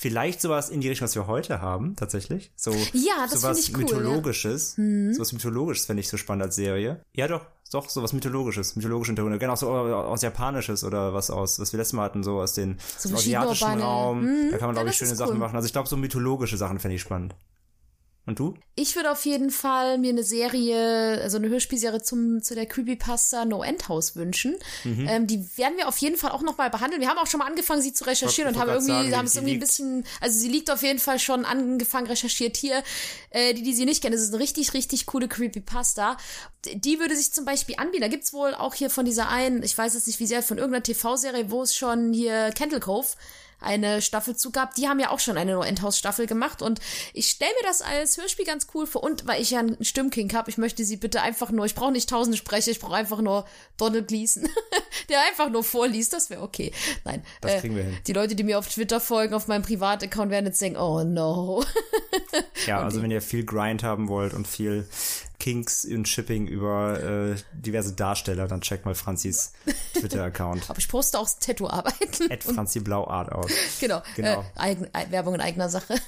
Vielleicht 0.00 0.40
sowas 0.40 0.70
in 0.70 0.80
die 0.80 0.88
Richtung, 0.88 1.04
was 1.04 1.14
wir 1.14 1.26
heute 1.26 1.60
haben, 1.60 1.94
tatsächlich. 1.94 2.50
So, 2.56 2.70
Ja, 2.94 3.26
das 3.30 3.42
sowas 3.42 3.58
ich 3.58 3.76
cool, 3.76 3.82
ja. 3.82 3.96
Mythologisches. 3.96 4.74
Sowas 4.74 5.34
Mythologisches 5.34 5.84
fände 5.84 6.00
ich 6.00 6.08
so 6.08 6.16
spannend 6.16 6.42
als 6.42 6.56
Serie. 6.56 7.04
Ja, 7.12 7.28
doch, 7.28 7.44
doch, 7.70 7.86
sowas 7.90 8.14
Mythologisches, 8.14 8.76
mythologische 8.76 9.10
Hintergründe. 9.10 9.38
Genau, 9.38 9.56
so 9.56 9.68
aus 9.68 10.22
Japanisches 10.22 10.84
oder 10.84 11.12
was 11.12 11.30
aus, 11.30 11.60
was 11.60 11.74
wir 11.74 11.76
letztes 11.76 11.92
Mal 11.92 12.04
hatten, 12.04 12.22
so 12.22 12.40
aus 12.40 12.54
den 12.54 12.78
So 12.96 13.10
verschiedene 13.10 13.40
asiatischen 13.40 13.82
Raum. 13.82 14.22
Mhm, 14.22 14.50
da 14.52 14.56
kann 14.56 14.68
man, 14.68 14.76
ja, 14.76 14.80
glaube 14.80 14.88
ich, 14.88 14.96
schöne 14.96 15.12
ist 15.12 15.18
Sachen 15.18 15.32
cool. 15.32 15.38
machen. 15.38 15.56
Also 15.56 15.66
ich 15.66 15.72
glaube, 15.72 15.86
so 15.86 15.98
mythologische 15.98 16.56
Sachen 16.56 16.78
fände 16.78 16.94
ich 16.94 17.02
spannend. 17.02 17.34
Und 18.26 18.38
du? 18.38 18.54
Ich 18.76 18.96
würde 18.96 19.10
auf 19.10 19.24
jeden 19.24 19.50
Fall 19.50 19.98
mir 19.98 20.10
eine 20.10 20.22
Serie, 20.22 21.20
also 21.22 21.38
eine 21.38 21.48
Hörspielserie 21.48 22.02
zum, 22.02 22.42
zu 22.42 22.54
der 22.54 22.66
Creepypasta 22.66 23.44
No 23.44 23.62
End 23.62 23.88
House 23.88 24.14
wünschen. 24.14 24.56
Mhm. 24.84 25.06
Ähm, 25.08 25.26
die 25.26 25.44
werden 25.56 25.78
wir 25.78 25.88
auf 25.88 25.96
jeden 25.98 26.16
Fall 26.16 26.30
auch 26.30 26.42
nochmal 26.42 26.70
behandeln. 26.70 27.00
Wir 27.00 27.08
haben 27.08 27.18
auch 27.18 27.26
schon 27.26 27.38
mal 27.38 27.46
angefangen, 27.46 27.80
sie 27.80 27.94
zu 27.94 28.04
recherchieren 28.04 28.50
Ich 28.50 28.56
und 28.56 28.60
haben 28.60 28.70
irgendwie, 28.70 28.92
sagen, 28.92 29.16
haben 29.16 29.26
es 29.26 29.34
irgendwie 29.34 29.54
ein 29.54 29.60
bisschen, 29.60 30.04
also 30.20 30.38
sie 30.38 30.48
liegt 30.48 30.70
auf 30.70 30.82
jeden 30.82 30.98
Fall 30.98 31.18
schon 31.18 31.44
angefangen 31.44 32.06
recherchiert 32.06 32.56
hier. 32.56 32.82
Äh, 33.30 33.54
die, 33.54 33.62
die 33.62 33.74
sie 33.74 33.86
nicht 33.86 34.02
kennen, 34.02 34.12
das 34.12 34.22
ist 34.22 34.34
eine 34.34 34.42
richtig, 34.42 34.74
richtig 34.74 35.06
coole 35.06 35.26
Creepypasta. 35.26 36.18
Die 36.74 37.00
würde 37.00 37.16
sich 37.16 37.32
zum 37.32 37.46
Beispiel 37.46 37.76
anbieten. 37.78 38.02
Da 38.02 38.08
gibt's 38.08 38.32
wohl 38.34 38.54
auch 38.54 38.74
hier 38.74 38.90
von 38.90 39.06
dieser 39.06 39.30
einen, 39.30 39.62
ich 39.62 39.76
weiß 39.76 39.94
jetzt 39.94 40.06
nicht, 40.06 40.20
wie 40.20 40.26
sie 40.26 40.36
heißt, 40.36 40.48
von 40.48 40.58
irgendeiner 40.58 40.82
TV-Serie, 40.82 41.50
wo 41.50 41.62
es 41.62 41.74
schon 41.74 42.12
hier 42.12 42.50
Candle 42.50 42.80
Cove 42.80 43.08
eine 43.60 44.02
Staffel 44.02 44.36
zu 44.36 44.50
gab. 44.50 44.74
Die 44.74 44.88
haben 44.88 45.00
ja 45.00 45.10
auch 45.10 45.20
schon 45.20 45.36
eine 45.36 45.52
No 45.52 45.62
Endhouse 45.62 45.98
Staffel 45.98 46.26
gemacht 46.26 46.62
und 46.62 46.80
ich 47.12 47.28
stelle 47.28 47.52
mir 47.60 47.68
das 47.68 47.82
als 47.82 48.16
Hörspiel 48.16 48.44
ganz 48.44 48.66
cool 48.74 48.86
vor 48.86 49.02
und 49.02 49.26
weil 49.26 49.40
ich 49.40 49.50
ja 49.50 49.60
einen 49.60 49.84
Stimmking 49.84 50.32
habe, 50.32 50.50
ich 50.50 50.58
möchte 50.58 50.84
sie 50.84 50.96
bitte 50.96 51.22
einfach 51.22 51.50
nur, 51.50 51.66
ich 51.66 51.74
brauche 51.74 51.92
nicht 51.92 52.08
tausend 52.08 52.36
Sprecher, 52.36 52.70
ich 52.70 52.80
brauche 52.80 52.94
einfach 52.94 53.20
nur 53.20 53.46
Donald 53.76 54.08
Gleason, 54.08 54.48
der 55.08 55.20
einfach 55.28 55.50
nur 55.50 55.64
vorliest, 55.64 56.12
das 56.12 56.30
wäre 56.30 56.42
okay. 56.42 56.72
Nein, 57.04 57.22
Das 57.40 57.52
äh, 57.52 57.60
kriegen 57.60 57.76
wir 57.76 57.84
hin. 57.84 57.98
Die 58.06 58.12
Leute, 58.12 58.34
die 58.34 58.44
mir 58.44 58.58
auf 58.58 58.68
Twitter 58.68 59.00
folgen, 59.00 59.34
auf 59.34 59.48
meinem 59.48 59.62
Privataccount 59.62 60.30
werden 60.30 60.46
jetzt 60.46 60.60
denken, 60.60 60.78
oh 60.78 61.04
no. 61.04 61.64
Ja, 62.66 62.80
also 62.82 63.02
wenn 63.02 63.10
ihr 63.10 63.22
viel 63.22 63.44
Grind 63.44 63.82
haben 63.82 64.08
wollt 64.08 64.34
und 64.34 64.46
viel 64.46 64.88
Kinks 65.40 65.82
in 65.82 66.04
Shipping 66.06 66.46
über 66.46 67.02
äh, 67.02 67.36
diverse 67.52 67.94
Darsteller, 67.94 68.46
dann 68.46 68.60
checkt 68.60 68.84
mal 68.84 68.94
Franzis 68.94 69.52
Twitter-Account. 69.94 70.70
Aber 70.70 70.78
ich 70.78 70.86
poste 70.88 71.18
auch 71.18 71.28
Tattoo-Arbeiten. 71.40 72.30
At 72.30 72.44
Franzi 72.44 72.78
Blauart 72.78 73.32
aus. 73.32 73.50
Genau, 73.80 74.00
Genau. 74.14 74.42
Äh, 74.42 74.44
eigen, 74.60 74.84
äh, 74.94 75.10
Werbung 75.10 75.34
in 75.34 75.40
eigener 75.40 75.68
Sache. 75.68 75.96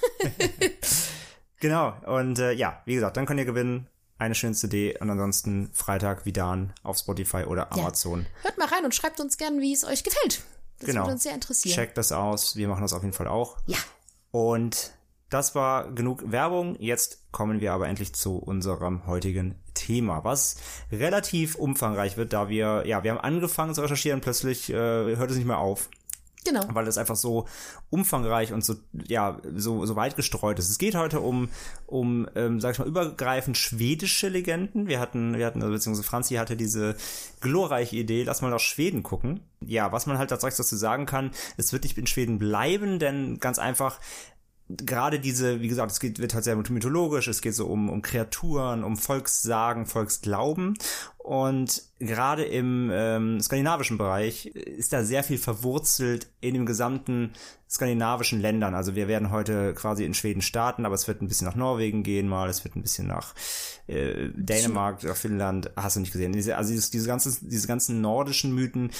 Genau, 1.59 1.93
und 2.05 2.39
äh, 2.39 2.51
ja, 2.51 2.81
wie 2.85 2.95
gesagt, 2.95 3.15
dann 3.15 3.25
könnt 3.25 3.39
ihr 3.39 3.45
gewinnen 3.45 3.87
eine 4.17 4.35
schöne 4.35 4.53
CD 4.53 4.97
und 4.99 5.09
ansonsten 5.09 5.69
Freitag 5.73 6.25
Vidan 6.25 6.73
auf 6.83 6.97
Spotify 6.97 7.43
oder 7.45 7.71
Amazon. 7.71 8.25
Hört 8.41 8.57
mal 8.57 8.67
rein 8.67 8.83
und 8.83 8.93
schreibt 8.93 9.19
uns 9.21 9.37
gern, 9.37 9.59
wie 9.61 9.73
es 9.73 9.85
euch 9.85 10.03
gefällt. 10.03 10.43
Das 10.79 10.87
Genau. 10.87 11.03
würde 11.03 11.13
uns 11.13 11.23
sehr 11.23 11.33
interessieren. 11.33 11.73
Checkt 11.75 11.97
das 11.97 12.11
aus, 12.11 12.57
wir 12.57 12.67
machen 12.67 12.81
das 12.81 12.91
auf 12.91 13.01
jeden 13.03 13.13
Fall 13.13 13.27
auch. 13.29 13.57
Ja. 13.65 13.77
Und 14.31 14.91
das 15.33 15.55
war 15.55 15.91
genug 15.91 16.31
Werbung. 16.31 16.75
Jetzt 16.79 17.31
kommen 17.31 17.59
wir 17.59 17.73
aber 17.73 17.87
endlich 17.87 18.13
zu 18.13 18.37
unserem 18.37 19.07
heutigen 19.07 19.55
Thema, 19.73 20.23
was 20.23 20.57
relativ 20.91 21.55
umfangreich 21.55 22.17
wird, 22.17 22.33
da 22.33 22.49
wir, 22.49 22.83
ja, 22.85 23.03
wir 23.03 23.11
haben 23.11 23.19
angefangen 23.19 23.73
zu 23.73 23.81
recherchieren, 23.81 24.21
plötzlich 24.21 24.69
äh, 24.69 24.75
hört 24.75 25.31
es 25.31 25.37
nicht 25.37 25.47
mehr 25.47 25.57
auf. 25.57 25.89
Genau. 26.45 26.61
Weil 26.73 26.87
es 26.87 26.97
einfach 26.97 27.15
so 27.15 27.47
umfangreich 27.89 28.51
und 28.51 28.63
so, 28.65 28.75
ja, 29.07 29.39
so, 29.55 29.85
so 29.85 29.95
weit 29.95 30.15
gestreut 30.15 30.59
ist. 30.59 30.69
Es 30.69 30.77
geht 30.77 30.95
heute 30.95 31.21
um, 31.21 31.49
um, 31.85 32.27
ähm, 32.35 32.59
sag 32.59 32.73
ich 32.73 32.79
mal, 32.79 32.87
übergreifend 32.87 33.57
schwedische 33.57 34.27
Legenden. 34.27 34.87
Wir 34.87 34.99
hatten, 34.99 35.37
wir 35.37 35.45
hatten, 35.45 35.61
also 35.61 35.73
beziehungsweise 35.73 36.07
Franzi 36.07 36.35
hatte 36.35 36.57
diese 36.57 36.95
glorreiche 37.39 37.95
Idee, 37.95 38.23
lass 38.23 38.41
mal 38.41 38.49
nach 38.49 38.59
Schweden 38.59 39.03
gucken. 39.03 39.39
Ja, 39.61 39.91
was 39.93 40.05
man 40.05 40.17
halt 40.17 40.29
tatsächlich 40.29 40.57
dazu 40.57 40.75
sagen 40.75 41.05
kann, 41.05 41.31
es 41.55 41.71
wird 41.71 41.83
nicht 41.83 41.97
in 41.97 42.07
Schweden 42.07 42.39
bleiben, 42.39 42.99
denn 42.99 43.39
ganz 43.39 43.57
einfach, 43.59 43.99
gerade 44.69 45.19
diese, 45.19 45.61
wie 45.61 45.67
gesagt, 45.67 45.91
es 45.91 45.99
geht, 45.99 46.19
wird 46.19 46.33
halt 46.33 46.43
sehr 46.43 46.55
mythologisch, 46.55 47.27
es 47.27 47.41
geht 47.41 47.53
so 47.53 47.67
um, 47.67 47.89
um 47.89 48.01
Kreaturen, 48.01 48.83
um 48.83 48.97
Volkssagen, 48.97 49.85
Volksglauben. 49.85 50.75
Und 51.17 51.83
gerade 51.99 52.43
im 52.43 52.89
ähm, 52.91 53.39
skandinavischen 53.39 53.97
Bereich 53.97 54.47
ist 54.47 54.91
da 54.91 55.03
sehr 55.03 55.23
viel 55.23 55.37
verwurzelt 55.37 56.27
in 56.41 56.53
dem 56.53 56.65
gesamten 56.65 57.31
skandinavischen 57.69 58.41
Ländern. 58.41 58.75
Also 58.75 58.95
wir 58.95 59.07
werden 59.07 59.31
heute 59.31 59.73
quasi 59.73 60.05
in 60.05 60.13
Schweden 60.13 60.41
starten, 60.41 60.85
aber 60.85 60.95
es 60.95 61.07
wird 61.07 61.21
ein 61.21 61.27
bisschen 61.27 61.47
nach 61.47 61.55
Norwegen 61.55 62.03
gehen 62.03 62.27
mal, 62.27 62.49
es 62.49 62.63
wird 62.63 62.75
ein 62.75 62.81
bisschen 62.81 63.07
nach 63.07 63.33
äh, 63.87 64.29
Dänemark, 64.35 65.03
nach 65.03 65.15
Finnland, 65.15 65.71
hast 65.75 65.95
du 65.95 66.01
nicht 66.01 66.11
gesehen. 66.11 66.33
Diese, 66.33 66.57
also 66.57 66.71
diese, 66.73 66.91
diese, 66.91 67.07
ganzen, 67.07 67.49
diese 67.49 67.67
ganzen 67.67 68.01
nordischen 68.01 68.53
Mythen, 68.53 68.91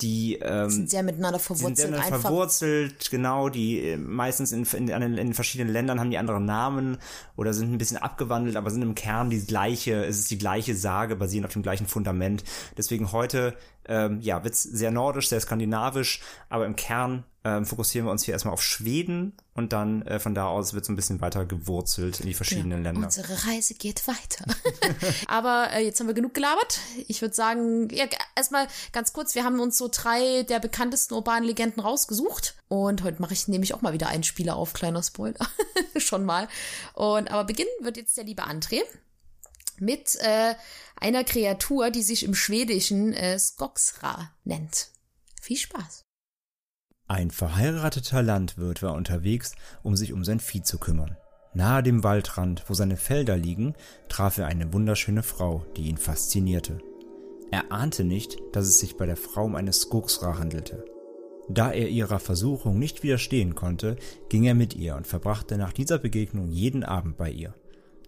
die 0.00 0.36
ähm, 0.42 0.70
Sind 0.70 0.90
sehr 0.90 1.02
miteinander 1.02 1.38
die 1.38 1.44
sind 1.44 1.58
verwurzelt. 1.58 1.76
sehr 1.76 1.90
miteinander 1.90 2.20
verwurzelt, 2.20 3.10
genau, 3.10 3.48
die 3.48 3.80
äh, 3.80 3.96
meistens 3.96 4.52
in, 4.52 4.64
in, 4.64 4.88
in, 4.88 5.18
in 5.18 5.34
verschiedenen 5.34 5.72
Ländern 5.72 6.00
haben 6.00 6.10
die 6.10 6.18
andere 6.18 6.40
Namen 6.40 6.98
oder 7.36 7.54
sind 7.54 7.72
ein 7.72 7.78
bisschen 7.78 7.96
abgewandelt, 7.98 8.56
aber 8.56 8.70
sind 8.70 8.82
im 8.82 8.94
Kern 8.94 9.30
die 9.30 9.44
gleiche, 9.44 10.04
es 10.04 10.18
ist 10.18 10.30
die 10.30 10.38
gleiche 10.38 10.74
Sage, 10.74 11.16
basierend 11.16 11.46
auf 11.46 11.52
dem 11.52 11.62
gleichen 11.62 11.86
Fundament. 11.86 12.42
Deswegen 12.76 13.12
heute, 13.12 13.56
ähm, 13.86 14.20
ja, 14.20 14.44
wird's 14.44 14.62
sehr 14.62 14.90
nordisch, 14.90 15.28
sehr 15.28 15.40
skandinavisch, 15.40 16.20
aber 16.48 16.66
im 16.66 16.76
Kern 16.76 17.24
ähm, 17.46 17.66
fokussieren 17.66 18.06
wir 18.06 18.10
uns 18.10 18.24
hier 18.24 18.32
erstmal 18.32 18.54
auf 18.54 18.62
Schweden 18.62 19.34
und 19.52 19.74
dann 19.74 20.00
äh, 20.06 20.18
von 20.18 20.34
da 20.34 20.46
aus 20.46 20.72
wird 20.72 20.86
so 20.86 20.92
ein 20.92 20.96
bisschen 20.96 21.20
weiter 21.20 21.44
gewurzelt 21.44 22.20
in 22.20 22.26
die 22.26 22.32
verschiedenen 22.32 22.82
Länder. 22.82 23.04
Unsere 23.04 23.46
Reise 23.46 23.74
geht 23.74 24.08
weiter. 24.08 24.46
Aber 25.28 25.68
äh, 25.72 25.84
jetzt 25.84 26.00
haben 26.00 26.06
wir 26.06 26.14
genug 26.14 26.32
gelabert. 26.32 26.80
Ich 27.06 27.20
würde 27.20 27.34
sagen, 27.34 27.90
ja, 27.90 28.06
erstmal 28.34 28.66
ganz 28.92 29.12
kurz, 29.12 29.34
wir 29.34 29.44
haben 29.44 29.60
uns 29.60 29.76
so 29.76 29.90
drei 29.92 30.44
der 30.44 30.58
bekanntesten 30.58 31.12
urbanen 31.12 31.44
Legenden 31.44 31.80
rausgesucht. 31.80 32.56
Und 32.68 33.02
heute 33.04 33.20
mache 33.20 33.34
ich 33.34 33.46
nämlich 33.46 33.74
auch 33.74 33.82
mal 33.82 33.92
wieder 33.92 34.08
einen 34.08 34.24
Spieler 34.24 34.56
auf, 34.56 34.72
kleiner 34.72 35.02
Spoiler. 35.02 35.46
Schon 35.98 36.24
mal. 36.24 36.48
Und 36.94 37.30
aber 37.30 37.44
beginnen 37.44 37.68
wird 37.82 37.98
jetzt 37.98 38.16
der 38.16 38.24
liebe 38.24 38.44
André 38.44 38.80
mit 39.78 40.16
äh, 40.20 40.54
einer 40.96 41.24
Kreatur, 41.24 41.90
die 41.90 42.02
sich 42.02 42.24
im 42.24 42.34
Schwedischen 42.34 43.12
äh, 43.12 43.38
Skogsra 43.38 44.30
nennt. 44.44 44.90
Viel 45.40 45.56
Spaß. 45.56 46.04
Ein 47.06 47.30
verheirateter 47.30 48.22
Landwirt 48.22 48.82
war 48.82 48.94
unterwegs, 48.94 49.54
um 49.82 49.94
sich 49.94 50.12
um 50.12 50.24
sein 50.24 50.40
Vieh 50.40 50.62
zu 50.62 50.78
kümmern. 50.78 51.16
Nahe 51.52 51.82
dem 51.82 52.02
Waldrand, 52.02 52.64
wo 52.66 52.74
seine 52.74 52.96
Felder 52.96 53.36
liegen, 53.36 53.74
traf 54.08 54.38
er 54.38 54.46
eine 54.46 54.72
wunderschöne 54.72 55.22
Frau, 55.22 55.64
die 55.76 55.88
ihn 55.88 55.98
faszinierte. 55.98 56.78
Er 57.50 57.70
ahnte 57.70 58.04
nicht, 58.04 58.38
dass 58.52 58.66
es 58.66 58.80
sich 58.80 58.96
bei 58.96 59.06
der 59.06 59.16
Frau 59.16 59.44
um 59.44 59.54
eine 59.54 59.72
Skogsra 59.72 60.38
handelte. 60.38 60.84
Da 61.48 61.70
er 61.70 61.88
ihrer 61.88 62.18
Versuchung 62.18 62.78
nicht 62.78 63.02
widerstehen 63.02 63.54
konnte, 63.54 63.96
ging 64.28 64.44
er 64.44 64.54
mit 64.54 64.74
ihr 64.74 64.96
und 64.96 65.06
verbrachte 65.06 65.58
nach 65.58 65.72
dieser 65.72 65.98
Begegnung 65.98 66.48
jeden 66.48 66.82
Abend 66.82 67.16
bei 67.16 67.30
ihr. 67.30 67.54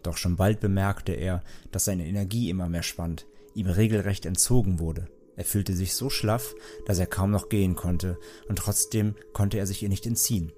Doch 0.06 0.16
schon 0.16 0.36
bald 0.36 0.60
bemerkte 0.60 1.12
er, 1.14 1.42
dass 1.72 1.86
seine 1.86 2.06
Energie 2.06 2.48
immer 2.48 2.68
mehr 2.68 2.84
schwand, 2.84 3.26
ihm 3.54 3.66
regelrecht 3.66 4.24
entzogen 4.24 4.78
wurde. 4.78 5.08
Er 5.34 5.44
fühlte 5.44 5.74
sich 5.74 5.96
so 5.96 6.10
schlaff, 6.10 6.54
dass 6.86 7.00
er 7.00 7.08
kaum 7.08 7.32
noch 7.32 7.48
gehen 7.48 7.74
konnte, 7.74 8.16
und 8.48 8.56
trotzdem 8.56 9.16
konnte 9.32 9.58
er 9.58 9.66
sich 9.66 9.82
ihr 9.82 9.88
nicht 9.88 10.06
entziehen. 10.06 10.52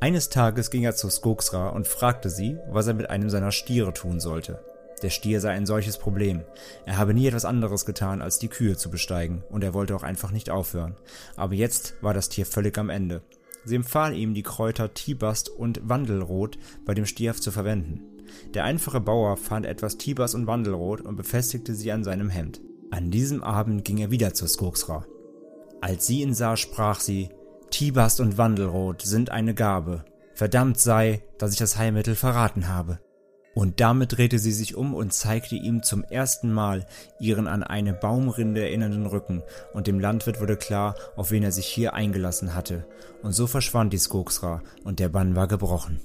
Eines 0.00 0.28
Tages 0.28 0.70
ging 0.70 0.82
er 0.82 0.94
zu 0.94 1.08
Skogsra 1.08 1.70
und 1.70 1.88
fragte 1.88 2.28
sie, 2.28 2.58
was 2.68 2.86
er 2.86 2.92
mit 2.92 3.08
einem 3.08 3.30
seiner 3.30 3.52
Stiere 3.52 3.94
tun 3.94 4.20
sollte. 4.20 4.62
Der 5.00 5.08
Stier 5.08 5.40
sei 5.40 5.52
ein 5.52 5.64
solches 5.64 5.96
Problem. 5.96 6.42
Er 6.84 6.98
habe 6.98 7.14
nie 7.14 7.26
etwas 7.26 7.46
anderes 7.46 7.86
getan, 7.86 8.20
als 8.20 8.38
die 8.38 8.48
Kühe 8.48 8.76
zu 8.76 8.90
besteigen, 8.90 9.44
und 9.48 9.64
er 9.64 9.72
wollte 9.72 9.96
auch 9.96 10.02
einfach 10.02 10.30
nicht 10.30 10.50
aufhören. 10.50 10.94
Aber 11.36 11.54
jetzt 11.54 11.94
war 12.02 12.12
das 12.12 12.28
Tier 12.28 12.44
völlig 12.44 12.76
am 12.76 12.90
Ende. 12.90 13.22
Sie 13.64 13.76
empfahl 13.76 14.14
ihm, 14.14 14.34
die 14.34 14.42
Kräuter 14.42 14.92
Tibast 14.92 15.48
und 15.48 15.88
Wandelrot 15.88 16.58
bei 16.84 16.92
dem 16.92 17.06
Stier 17.06 17.32
zu 17.32 17.50
verwenden. 17.50 18.13
Der 18.54 18.64
einfache 18.64 19.00
Bauer 19.00 19.36
fand 19.36 19.66
etwas 19.66 19.98
Tibast 19.98 20.34
und 20.34 20.46
Wandelrot 20.46 21.00
und 21.00 21.16
befestigte 21.16 21.74
sie 21.74 21.92
an 21.92 22.04
seinem 22.04 22.30
Hemd. 22.30 22.60
An 22.90 23.10
diesem 23.10 23.42
Abend 23.42 23.84
ging 23.84 23.98
er 23.98 24.10
wieder 24.10 24.34
zur 24.34 24.48
Skogsra. 24.48 25.06
Als 25.80 26.06
sie 26.06 26.22
ihn 26.22 26.34
sah, 26.34 26.56
sprach 26.56 27.00
sie, 27.00 27.28
Tibast 27.70 28.20
und 28.20 28.38
Wandelrot 28.38 29.02
sind 29.02 29.30
eine 29.30 29.54
Gabe. 29.54 30.04
Verdammt 30.34 30.78
sei, 30.78 31.22
dass 31.38 31.52
ich 31.52 31.58
das 31.58 31.76
Heilmittel 31.76 32.14
verraten 32.14 32.68
habe. 32.68 33.00
Und 33.54 33.80
damit 33.80 34.16
drehte 34.16 34.38
sie 34.38 34.52
sich 34.52 34.74
um 34.74 34.94
und 34.94 35.12
zeigte 35.12 35.54
ihm 35.54 35.82
zum 35.82 36.02
ersten 36.02 36.52
Mal 36.52 36.86
ihren 37.20 37.46
an 37.46 37.62
eine 37.62 37.94
Baumrinde 37.94 38.62
erinnernden 38.62 39.06
Rücken, 39.06 39.42
und 39.72 39.86
dem 39.86 40.00
Landwirt 40.00 40.40
wurde 40.40 40.56
klar, 40.56 40.96
auf 41.16 41.30
wen 41.30 41.44
er 41.44 41.52
sich 41.52 41.66
hier 41.66 41.94
eingelassen 41.94 42.54
hatte. 42.54 42.86
Und 43.22 43.32
so 43.32 43.46
verschwand 43.46 43.92
die 43.92 43.98
Skogsra, 43.98 44.62
und 44.82 44.98
der 44.98 45.08
Bann 45.08 45.36
war 45.36 45.46
gebrochen. 45.46 46.00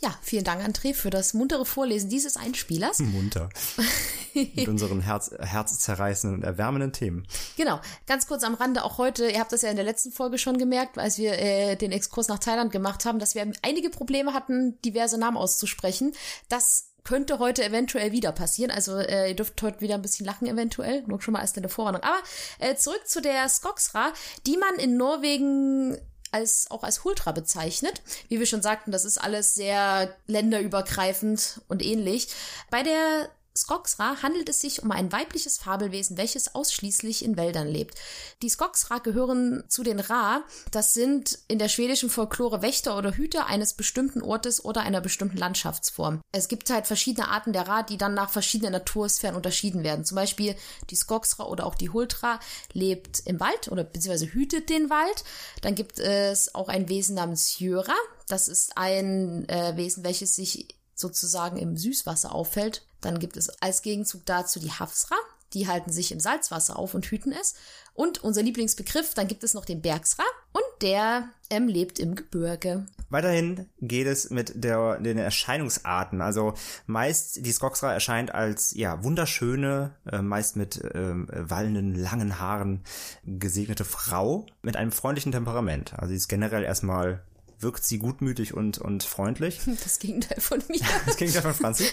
Ja, 0.00 0.14
vielen 0.20 0.44
Dank, 0.44 0.62
André, 0.62 0.92
für 0.94 1.08
das 1.08 1.32
muntere 1.32 1.64
Vorlesen 1.64 2.10
dieses 2.10 2.36
Einspielers. 2.36 2.98
Munter. 2.98 3.48
Mit 4.34 4.68
unseren 4.68 5.00
Herz, 5.00 5.30
herzzerreißenden 5.38 6.40
und 6.40 6.44
erwärmenden 6.44 6.92
Themen. 6.92 7.26
Genau, 7.56 7.80
ganz 8.06 8.26
kurz 8.26 8.44
am 8.44 8.54
Rande 8.54 8.84
auch 8.84 8.98
heute, 8.98 9.30
ihr 9.30 9.40
habt 9.40 9.52
das 9.52 9.62
ja 9.62 9.70
in 9.70 9.76
der 9.76 9.86
letzten 9.86 10.12
Folge 10.12 10.36
schon 10.36 10.58
gemerkt, 10.58 10.98
als 10.98 11.16
wir 11.16 11.38
äh, 11.38 11.76
den 11.76 11.92
Exkurs 11.92 12.28
nach 12.28 12.38
Thailand 12.38 12.72
gemacht 12.72 13.06
haben, 13.06 13.18
dass 13.18 13.34
wir 13.34 13.50
einige 13.62 13.88
Probleme 13.88 14.34
hatten, 14.34 14.78
diverse 14.82 15.16
Namen 15.16 15.38
auszusprechen. 15.38 16.12
Das 16.50 16.90
könnte 17.02 17.38
heute 17.38 17.64
eventuell 17.64 18.12
wieder 18.12 18.32
passieren. 18.32 18.70
Also 18.70 18.98
äh, 18.98 19.30
ihr 19.30 19.36
dürft 19.36 19.62
heute 19.62 19.80
wieder 19.80 19.94
ein 19.94 20.02
bisschen 20.02 20.26
lachen 20.26 20.46
eventuell, 20.46 21.04
nur 21.06 21.22
schon 21.22 21.32
mal 21.32 21.40
als 21.40 21.56
eine 21.56 21.68
Vorwarnung. 21.70 22.02
Aber 22.02 22.18
äh, 22.58 22.74
zurück 22.74 23.06
zu 23.06 23.22
der 23.22 23.48
Skogsra, 23.48 24.12
die 24.44 24.58
man 24.58 24.74
in 24.74 24.96
Norwegen 24.98 25.96
als 26.32 26.70
auch 26.70 26.82
als 26.82 27.04
Hultra 27.04 27.32
bezeichnet. 27.32 28.02
Wie 28.28 28.38
wir 28.38 28.46
schon 28.46 28.62
sagten, 28.62 28.90
das 28.90 29.04
ist 29.04 29.18
alles 29.18 29.54
sehr 29.54 30.14
länderübergreifend 30.26 31.60
und 31.68 31.84
ähnlich. 31.84 32.28
Bei 32.70 32.82
der 32.82 33.28
Skogsra 33.56 34.22
handelt 34.22 34.48
es 34.48 34.60
sich 34.60 34.82
um 34.82 34.90
ein 34.90 35.12
weibliches 35.12 35.58
Fabelwesen, 35.58 36.16
welches 36.16 36.54
ausschließlich 36.54 37.24
in 37.24 37.36
Wäldern 37.36 37.66
lebt. 37.66 37.98
Die 38.42 38.48
Skogsra 38.48 38.98
gehören 38.98 39.64
zu 39.68 39.82
den 39.82 39.98
Ra. 39.98 40.44
Das 40.70 40.94
sind 40.94 41.38
in 41.48 41.58
der 41.58 41.68
schwedischen 41.68 42.10
Folklore 42.10 42.62
Wächter 42.62 42.96
oder 42.98 43.16
Hüter 43.16 43.46
eines 43.46 43.74
bestimmten 43.74 44.22
Ortes 44.22 44.64
oder 44.64 44.82
einer 44.82 45.00
bestimmten 45.00 45.38
Landschaftsform. 45.38 46.20
Es 46.32 46.48
gibt 46.48 46.68
halt 46.70 46.86
verschiedene 46.86 47.28
Arten 47.28 47.52
der 47.52 47.66
Ra, 47.66 47.82
die 47.82 47.96
dann 47.96 48.14
nach 48.14 48.30
verschiedenen 48.30 48.72
Natursphären 48.72 49.36
unterschieden 49.36 49.82
werden. 49.82 50.04
Zum 50.04 50.16
Beispiel 50.16 50.54
die 50.90 50.96
Skogsra 50.96 51.44
oder 51.46 51.66
auch 51.66 51.74
die 51.74 51.90
Hultra 51.90 52.38
lebt 52.72 53.20
im 53.24 53.40
Wald 53.40 53.68
oder 53.68 53.84
beziehungsweise 53.84 54.32
hütet 54.32 54.68
den 54.68 54.90
Wald. 54.90 55.24
Dann 55.62 55.74
gibt 55.74 55.98
es 55.98 56.54
auch 56.54 56.68
ein 56.68 56.88
Wesen 56.88 57.14
namens 57.14 57.58
Jöra. 57.58 57.94
Das 58.28 58.48
ist 58.48 58.76
ein 58.76 59.48
äh, 59.48 59.76
Wesen, 59.76 60.04
welches 60.04 60.36
sich 60.36 60.68
sozusagen 60.94 61.58
im 61.58 61.76
Süßwasser 61.76 62.34
auffällt. 62.34 62.85
Dann 63.00 63.18
gibt 63.18 63.36
es 63.36 63.50
als 63.60 63.82
Gegenzug 63.82 64.24
dazu 64.26 64.60
die 64.60 64.72
Hafsra. 64.72 65.16
Die 65.52 65.68
halten 65.68 65.92
sich 65.92 66.12
im 66.12 66.20
Salzwasser 66.20 66.78
auf 66.78 66.94
und 66.94 67.06
hüten 67.06 67.32
es. 67.32 67.54
Und 67.94 68.22
unser 68.22 68.42
Lieblingsbegriff, 68.42 69.14
dann 69.14 69.28
gibt 69.28 69.44
es 69.44 69.54
noch 69.54 69.64
den 69.64 69.80
Bergsra. 69.80 70.24
Und 70.52 70.64
der 70.82 71.30
ähm, 71.50 71.68
lebt 71.68 71.98
im 71.98 72.14
Gebirge. 72.14 72.86
Weiterhin 73.08 73.68
geht 73.80 74.06
es 74.06 74.30
mit 74.30 74.52
der, 74.64 74.98
den 74.98 75.16
Erscheinungsarten. 75.16 76.20
Also 76.20 76.54
meist, 76.86 77.46
die 77.46 77.52
Skogsra 77.52 77.92
erscheint 77.92 78.34
als, 78.34 78.74
ja, 78.74 79.02
wunderschöne, 79.04 79.94
äh, 80.10 80.20
meist 80.20 80.56
mit 80.56 80.82
ähm, 80.94 81.28
wallenden, 81.30 81.94
langen 81.94 82.40
Haaren 82.40 82.82
gesegnete 83.24 83.84
Frau 83.84 84.46
mit 84.62 84.76
einem 84.76 84.92
freundlichen 84.92 85.32
Temperament. 85.32 85.94
Also 85.94 86.08
sie 86.08 86.16
ist 86.16 86.28
generell 86.28 86.64
erstmal 86.64 87.22
wirkt 87.58 87.84
sie 87.84 87.98
gutmütig 87.98 88.54
und, 88.54 88.78
und 88.78 89.02
freundlich. 89.02 89.60
Das 89.82 89.98
Gegenteil 89.98 90.40
von 90.40 90.62
mir. 90.68 90.80
Das 91.06 91.34
ja 91.34 91.42
von 91.42 91.54
Franzi. 91.54 91.84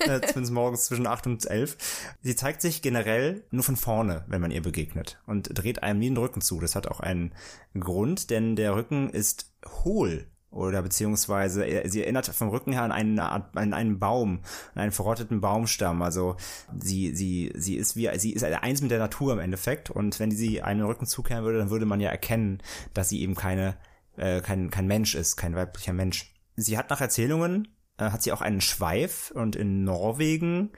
äh, 0.00 0.20
zumindest 0.20 0.52
morgens 0.52 0.84
zwischen 0.86 1.06
8 1.06 1.26
und 1.26 1.50
11. 1.50 1.76
Sie 2.22 2.36
zeigt 2.36 2.60
sich 2.62 2.82
generell 2.82 3.44
nur 3.50 3.64
von 3.64 3.76
vorne, 3.76 4.24
wenn 4.28 4.40
man 4.40 4.50
ihr 4.50 4.62
begegnet. 4.62 5.18
Und 5.26 5.50
dreht 5.52 5.82
einem 5.82 5.98
nie 5.98 6.08
den 6.08 6.16
Rücken 6.16 6.40
zu. 6.40 6.60
Das 6.60 6.74
hat 6.74 6.86
auch 6.86 7.00
einen 7.00 7.32
Grund, 7.78 8.30
denn 8.30 8.56
der 8.56 8.74
Rücken 8.74 9.10
ist 9.10 9.52
hohl. 9.66 10.26
Oder 10.50 10.82
beziehungsweise 10.82 11.64
sie 11.88 12.02
erinnert 12.02 12.26
vom 12.26 12.48
Rücken 12.48 12.72
her 12.72 12.82
an 12.82 12.90
einen, 12.90 13.20
an 13.20 13.72
einen 13.72 14.00
Baum, 14.00 14.40
an 14.74 14.82
einen 14.82 14.92
verrotteten 14.92 15.40
Baumstamm. 15.40 16.02
Also 16.02 16.36
sie, 16.76 17.14
sie, 17.14 17.52
sie 17.54 17.76
ist 17.76 17.94
wie, 17.94 18.10
sie 18.18 18.32
ist 18.32 18.42
eins 18.42 18.82
mit 18.82 18.90
der 18.90 18.98
Natur 18.98 19.34
im 19.34 19.38
Endeffekt. 19.38 19.90
Und 19.90 20.18
wenn 20.18 20.32
sie 20.32 20.60
einen 20.60 20.82
Rücken 20.82 21.06
zukehren 21.06 21.44
würde, 21.44 21.58
dann 21.58 21.70
würde 21.70 21.86
man 21.86 22.00
ja 22.00 22.10
erkennen, 22.10 22.58
dass 22.94 23.08
sie 23.08 23.22
eben 23.22 23.36
keine, 23.36 23.76
äh, 24.20 24.42
kein, 24.42 24.70
kein 24.70 24.86
Mensch 24.86 25.14
ist, 25.14 25.36
kein 25.36 25.56
weiblicher 25.56 25.92
Mensch. 25.92 26.34
Sie 26.56 26.76
hat 26.76 26.90
nach 26.90 27.00
Erzählungen, 27.00 27.68
äh, 27.96 28.10
hat 28.10 28.22
sie 28.22 28.32
auch 28.32 28.42
einen 28.42 28.60
Schweif 28.60 29.32
und 29.34 29.56
in 29.56 29.82
Norwegen, 29.84 30.72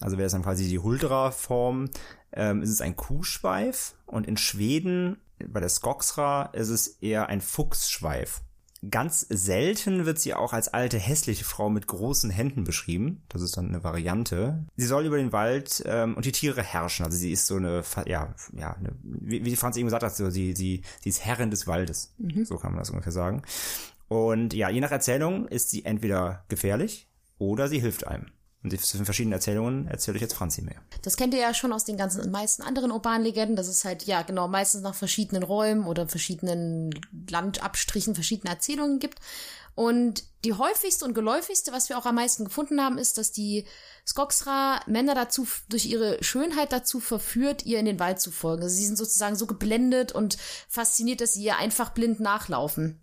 also 0.00 0.18
wäre 0.18 0.26
es 0.26 0.32
dann 0.32 0.42
quasi 0.42 0.68
die 0.68 0.78
Huldra-Form, 0.78 1.90
ähm, 2.32 2.62
ist 2.62 2.70
es 2.70 2.80
ein 2.80 2.96
Kuhschweif 2.96 3.94
und 4.06 4.26
in 4.26 4.36
Schweden 4.36 5.18
bei 5.46 5.60
der 5.60 5.68
Skogsra 5.68 6.50
ist 6.52 6.68
es 6.68 6.88
eher 7.00 7.28
ein 7.28 7.40
Fuchsschweif. 7.40 8.42
Ganz 8.88 9.26
selten 9.28 10.06
wird 10.06 10.18
sie 10.18 10.32
auch 10.32 10.54
als 10.54 10.68
alte 10.68 10.98
hässliche 10.98 11.44
Frau 11.44 11.68
mit 11.68 11.86
großen 11.86 12.30
Händen 12.30 12.64
beschrieben. 12.64 13.22
Das 13.28 13.42
ist 13.42 13.58
dann 13.58 13.68
eine 13.68 13.84
Variante. 13.84 14.64
Sie 14.76 14.86
soll 14.86 15.04
über 15.04 15.18
den 15.18 15.32
Wald 15.32 15.82
ähm, 15.84 16.16
und 16.16 16.24
die 16.24 16.32
Tiere 16.32 16.62
herrschen. 16.62 17.04
Also 17.04 17.18
sie 17.18 17.30
ist 17.30 17.46
so 17.46 17.56
eine, 17.56 17.82
ja, 18.06 18.34
ja, 18.52 18.72
eine, 18.72 18.96
wie, 19.02 19.44
wie 19.44 19.56
Franz 19.56 19.76
eben 19.76 19.86
gesagt 19.86 20.02
hat, 20.02 20.16
so, 20.16 20.30
sie, 20.30 20.54
sie, 20.56 20.82
sie 21.02 21.08
ist 21.10 21.24
Herrin 21.24 21.50
des 21.50 21.66
Waldes. 21.66 22.14
So 22.44 22.56
kann 22.56 22.72
man 22.72 22.78
das 22.78 22.88
ungefähr 22.88 23.12
sagen. 23.12 23.42
Und 24.08 24.54
ja, 24.54 24.70
je 24.70 24.80
nach 24.80 24.90
Erzählung 24.90 25.46
ist 25.46 25.70
sie 25.70 25.84
entweder 25.84 26.44
gefährlich 26.48 27.08
oder 27.38 27.68
sie 27.68 27.80
hilft 27.80 28.06
einem. 28.06 28.26
Und 28.62 28.78
zu 28.78 28.98
den 28.98 29.06
verschiedenen 29.06 29.32
Erzählungen 29.32 29.88
erzähle 29.88 30.16
ich 30.16 30.22
jetzt 30.22 30.34
Franzi 30.34 30.60
mehr. 30.60 30.82
Das 31.00 31.16
kennt 31.16 31.32
ihr 31.32 31.40
ja 31.40 31.54
schon 31.54 31.72
aus 31.72 31.86
den 31.86 31.96
ganzen 31.96 32.30
meisten 32.30 32.62
anderen 32.62 32.90
urbanen 32.90 33.22
Legenden, 33.22 33.56
dass 33.56 33.68
es 33.68 33.86
halt, 33.86 34.02
ja, 34.02 34.20
genau, 34.20 34.48
meistens 34.48 34.82
nach 34.82 34.94
verschiedenen 34.94 35.42
Räumen 35.42 35.86
oder 35.86 36.06
verschiedenen 36.08 36.90
Landabstrichen 37.30 38.14
verschiedene 38.14 38.52
Erzählungen 38.52 38.98
gibt. 38.98 39.18
Und 39.74 40.24
die 40.44 40.52
häufigste 40.52 41.06
und 41.06 41.14
geläufigste, 41.14 41.72
was 41.72 41.88
wir 41.88 41.96
auch 41.96 42.04
am 42.04 42.16
meisten 42.16 42.44
gefunden 42.44 42.82
haben, 42.82 42.98
ist, 42.98 43.16
dass 43.16 43.32
die 43.32 43.64
Skogsra 44.06 44.82
Männer 44.86 45.14
dazu, 45.14 45.46
durch 45.70 45.86
ihre 45.86 46.22
Schönheit 46.22 46.72
dazu 46.72 47.00
verführt, 47.00 47.64
ihr 47.64 47.78
in 47.78 47.86
den 47.86 47.98
Wald 47.98 48.20
zu 48.20 48.30
folgen. 48.30 48.62
Also 48.62 48.76
sie 48.76 48.84
sind 48.84 48.98
sozusagen 48.98 49.36
so 49.36 49.46
geblendet 49.46 50.12
und 50.12 50.36
fasziniert, 50.68 51.22
dass 51.22 51.32
sie 51.32 51.44
ihr 51.44 51.56
einfach 51.56 51.90
blind 51.90 52.20
nachlaufen. 52.20 53.00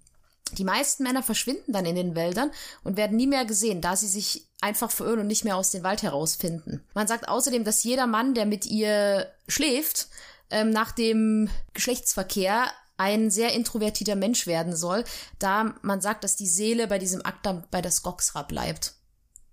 Die 0.53 0.63
meisten 0.63 1.03
Männer 1.03 1.23
verschwinden 1.23 1.73
dann 1.73 1.85
in 1.85 1.95
den 1.95 2.15
Wäldern 2.15 2.51
und 2.83 2.97
werden 2.97 3.17
nie 3.17 3.27
mehr 3.27 3.45
gesehen, 3.45 3.81
da 3.81 3.95
sie 3.95 4.07
sich 4.07 4.47
einfach 4.61 4.91
verirren 4.91 5.19
und 5.19 5.27
nicht 5.27 5.43
mehr 5.43 5.57
aus 5.57 5.71
dem 5.71 5.83
Wald 5.83 6.03
herausfinden. 6.03 6.83
Man 6.93 7.07
sagt 7.07 7.27
außerdem, 7.27 7.63
dass 7.63 7.83
jeder 7.83 8.07
Mann, 8.07 8.33
der 8.33 8.45
mit 8.45 8.65
ihr 8.65 9.27
schläft, 9.47 10.07
ähm, 10.49 10.69
nach 10.69 10.91
dem 10.91 11.49
Geschlechtsverkehr 11.73 12.67
ein 12.95 13.29
sehr 13.29 13.53
introvertierter 13.53 14.15
Mensch 14.15 14.47
werden 14.47 14.75
soll, 14.75 15.03
da 15.37 15.75
man 15.81 16.01
sagt, 16.01 16.23
dass 16.23 16.35
die 16.35 16.47
Seele 16.47 16.87
bei 16.87 16.97
diesem 16.97 17.23
Akt 17.23 17.45
dann 17.45 17.65
bei 17.69 17.81
der 17.81 17.91
Skogsra 17.91 18.41
bleibt 18.41 18.95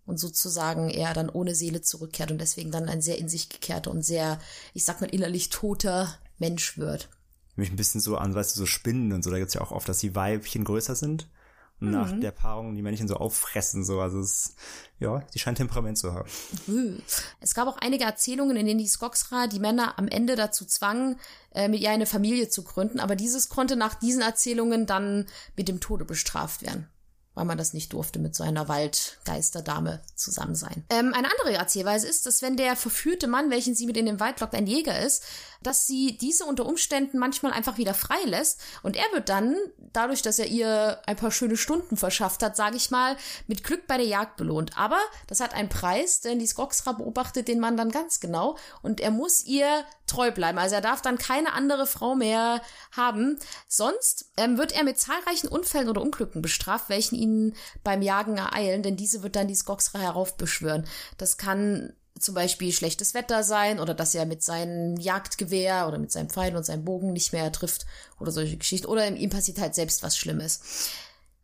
und 0.07 0.19
sozusagen 0.19 0.89
er 0.89 1.13
dann 1.13 1.29
ohne 1.29 1.55
Seele 1.55 1.83
zurückkehrt 1.83 2.31
und 2.31 2.39
deswegen 2.39 2.71
dann 2.71 2.89
ein 2.89 3.03
sehr 3.03 3.19
in 3.19 3.29
sich 3.29 3.51
gekehrter 3.51 3.91
und 3.91 4.03
sehr, 4.03 4.41
ich 4.73 4.85
sag 4.85 5.01
mal, 5.01 5.11
innerlich 5.11 5.51
toter 5.51 6.19
Mensch 6.39 6.79
wird 6.79 7.09
mich 7.57 7.71
ein 7.71 7.77
bisschen 7.77 8.01
so 8.01 8.17
an, 8.17 8.35
weißt 8.35 8.55
du, 8.55 8.61
so 8.61 8.67
Spinnen 8.67 9.13
und 9.13 9.23
so. 9.23 9.31
Da 9.31 9.39
gibt's 9.39 9.55
ja 9.55 9.61
auch 9.61 9.73
oft, 9.73 9.89
dass 9.89 9.99
die 9.99 10.15
Weibchen 10.15 10.65
größer 10.65 10.95
sind 10.95 11.29
und 11.81 11.91
nach 11.91 12.13
der 12.19 12.31
Paarung 12.31 12.75
die 12.75 12.83
Männchen 12.83 13.09
so 13.09 13.17
auffressen. 13.17 13.85
So. 13.85 14.01
Also 14.01 14.21
es, 14.21 14.55
ja, 15.01 15.21
die 15.35 15.39
scheint 15.39 15.59
Temperament 15.59 15.99
zu 15.99 16.13
haben. 16.13 16.29
Es 17.41 17.55
gab 17.55 17.69
auch 17.69 17.77
einige 17.79 18.05
Erzählungen, 18.05 18.57
in 18.57 18.67
denen 18.67 18.79
die 18.79 18.87
Skogsra 18.87 19.47
die 19.49 19.59
Männer 19.59 19.99
am 19.99 20.09
Ende 20.09 20.37
dazu 20.37 20.65
zwangen, 20.65 21.17
äh, 21.53 21.69
mit 21.69 21.81
ihr 21.81 21.91
eine 21.91 22.07
Familie 22.07 22.49
zu 22.49 22.63
gründen. 22.63 23.01
Aber 23.01 23.17
dieses 23.17 23.49
konnte 23.49 23.77
nach 23.77 23.95
diesen 23.95 24.23
Erzählungen 24.23 24.87
dann 24.87 25.27
mit 25.57 25.69
dem 25.69 25.81
Tode 25.81 26.05
bestraft 26.05 26.63
werden 26.63 26.89
weil 27.35 27.45
man 27.45 27.59
das 27.59 27.75
nicht 27.75 27.93
durfte, 27.93 28.19
mit 28.19 28.35
so 28.35 28.45
einer 28.45 28.69
Waldgeisterdame 28.69 30.01
zusammen 30.15 30.55
sein. 30.55 30.85
Ähm, 30.91 31.13
eine 31.15 31.29
andere 31.29 31.59
Erzählweise 31.59 32.07
ist, 32.07 32.27
dass 32.27 32.43
wenn 32.43 32.57
der 32.57 32.77
verführte 32.77 33.27
Mann, 33.27 33.51
welchen 33.51 33.75
sie 33.75 33.87
mit 33.87 33.97
in 33.97 34.07
den 34.07 34.21
Wald 34.21 34.41
lockt, 34.41 34.55
ein 34.55 34.67
Jäger 34.67 35.01
ist, 35.01 35.25
dass 35.67 35.87
sie 35.87 36.17
diese 36.17 36.45
unter 36.45 36.67
Umständen 36.67 37.19
manchmal 37.19 37.53
einfach 37.53 37.79
wieder 37.79 37.95
freilässt 37.95 38.61
und 38.83 38.97
er 38.97 39.11
wird 39.13 39.29
dann, 39.29 39.57
dadurch, 39.93 40.23
dass 40.23 40.39
er 40.39 40.47
ihr 40.47 41.01
ein 41.07 41.17
paar 41.17 41.31
schöne 41.31 41.57
Stunden 41.57 41.97
verschafft 41.97 42.43
hat, 42.43 42.57
sage 42.57 42.77
ich 42.77 42.91
mal, 42.91 43.17
mit 43.47 43.65
Glück 43.65 43.87
bei 43.87 43.97
der 43.97 44.07
Jagd 44.07 44.37
belohnt. 44.37 44.79
Aber 44.79 44.99
das 45.27 45.41
hat 45.41 45.55
einen 45.55 45.69
Preis, 45.69 46.21
denn 46.21 46.39
die 46.39 46.47
Skogsra 46.47 46.93
beobachtet 46.93 47.49
den 47.49 47.61
Mann 47.61 47.77
dann 47.77 47.91
ganz 47.91 48.21
genau 48.21 48.57
und 48.83 49.01
er 49.01 49.11
muss 49.11 49.45
ihr 49.45 49.85
treu 50.07 50.31
bleiben. 50.31 50.59
Also 50.59 50.77
er 50.77 50.81
darf 50.81 51.03
dann 51.03 51.19
keine 51.19 51.53
andere 51.53 51.87
Frau 51.87 52.15
mehr 52.15 52.61
haben. 52.93 53.39
Sonst 53.69 54.31
ähm, 54.37 54.59
wird 54.59 54.73
er 54.73 54.85
mit 54.85 54.99
zahlreichen 54.99 55.49
Unfällen 55.49 55.89
oder 55.89 56.03
Unglücken 56.03 56.43
bestraft, 56.43 56.89
welchen 56.89 57.17
ihn 57.17 57.55
beim 57.83 58.03
Jagen 58.03 58.37
ereilen, 58.37 58.83
denn 58.83 58.97
diese 58.97 59.23
wird 59.23 59.37
dann 59.37 59.49
die 59.49 59.55
Skogsra 59.55 59.99
heraufbeschwören. 59.99 60.87
Das 61.19 61.39
kann 61.39 61.95
zum 62.19 62.35
Beispiel 62.35 62.73
schlechtes 62.73 63.15
Wetter 63.15 63.43
sein 63.43 63.81
oder 63.81 63.95
dass 63.95 64.15
er 64.15 64.25
mit 64.27 64.43
seinem 64.43 64.97
Jagdgewehr 64.97 65.89
oder 65.89 65.99
mit 65.99 66.13
seinem 66.13 66.31
Pfeil 66.31 66.57
und 66.57 66.65
seinem 66.65 66.85
Bogen 66.85 67.13
nicht 67.13 67.33
mehr 67.33 67.51
trifft 67.51 67.87
oder 68.21 68.31
solche 68.31 68.57
Geschichten. 68.57 68.87
Oder 68.87 69.09
ihm 69.09 69.31
passiert 69.31 69.59
halt 69.59 69.75
selbst 69.75 70.03
was 70.03 70.17
Schlimmes. 70.17 70.61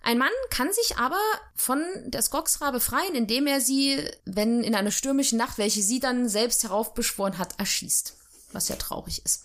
Ein 0.03 0.19
Mann 0.19 0.31
kann 0.51 0.73
sich 0.73 0.97
aber 0.97 1.21
von 1.55 1.83
der 2.07 2.23
Skogsra 2.23 2.71
befreien, 2.71 3.15
indem 3.15 3.47
er 3.47 3.61
sie, 3.61 3.99
wenn 4.25 4.63
in 4.63 4.75
einer 4.75 4.93
stürmischen 4.93 5.39
Nacht, 5.39 5.59
welche 5.59 5.83
sie 5.83 6.01
dann 6.01 6.29
selbst 6.29 6.65
heraufbeschworen 6.65 7.37
hat, 7.37 7.59
erschießt. 7.59 8.17
Was 8.53 8.69
ja 8.69 8.77
traurig 8.77 9.25
ist. 9.25 9.45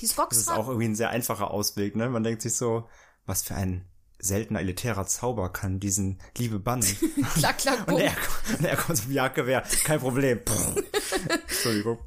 Die 0.00 0.06
Skogsra. 0.06 0.28
Das 0.28 0.38
ist 0.38 0.48
auch 0.48 0.68
irgendwie 0.68 0.88
ein 0.88 0.94
sehr 0.94 1.10
einfacher 1.10 1.50
Ausweg, 1.50 1.96
ne? 1.96 2.08
Man 2.08 2.22
denkt 2.22 2.42
sich 2.42 2.56
so, 2.56 2.88
was 3.26 3.42
für 3.42 3.54
ein 3.54 3.89
seltener 4.20 4.60
elitärer 4.60 5.06
Zauber 5.06 5.52
kann 5.52 5.80
diesen 5.80 6.18
Liebe 6.36 6.58
bannen. 6.58 6.86
klack, 7.34 7.58
klack, 7.58 7.78
und, 7.80 7.86
bumm. 7.86 8.00
er, 8.00 8.12
und 8.58 8.64
er 8.64 8.76
kommt 8.76 8.98
zum 8.98 9.12
Jagdgewehr. 9.12 9.62
Kein 9.84 10.00
Problem. 10.00 10.40
Entschuldigung. 11.48 11.98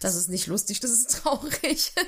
Das 0.00 0.14
ist 0.14 0.28
nicht 0.28 0.46
lustig, 0.46 0.80
das 0.80 0.90
ist 0.90 1.10
traurig. 1.22 1.92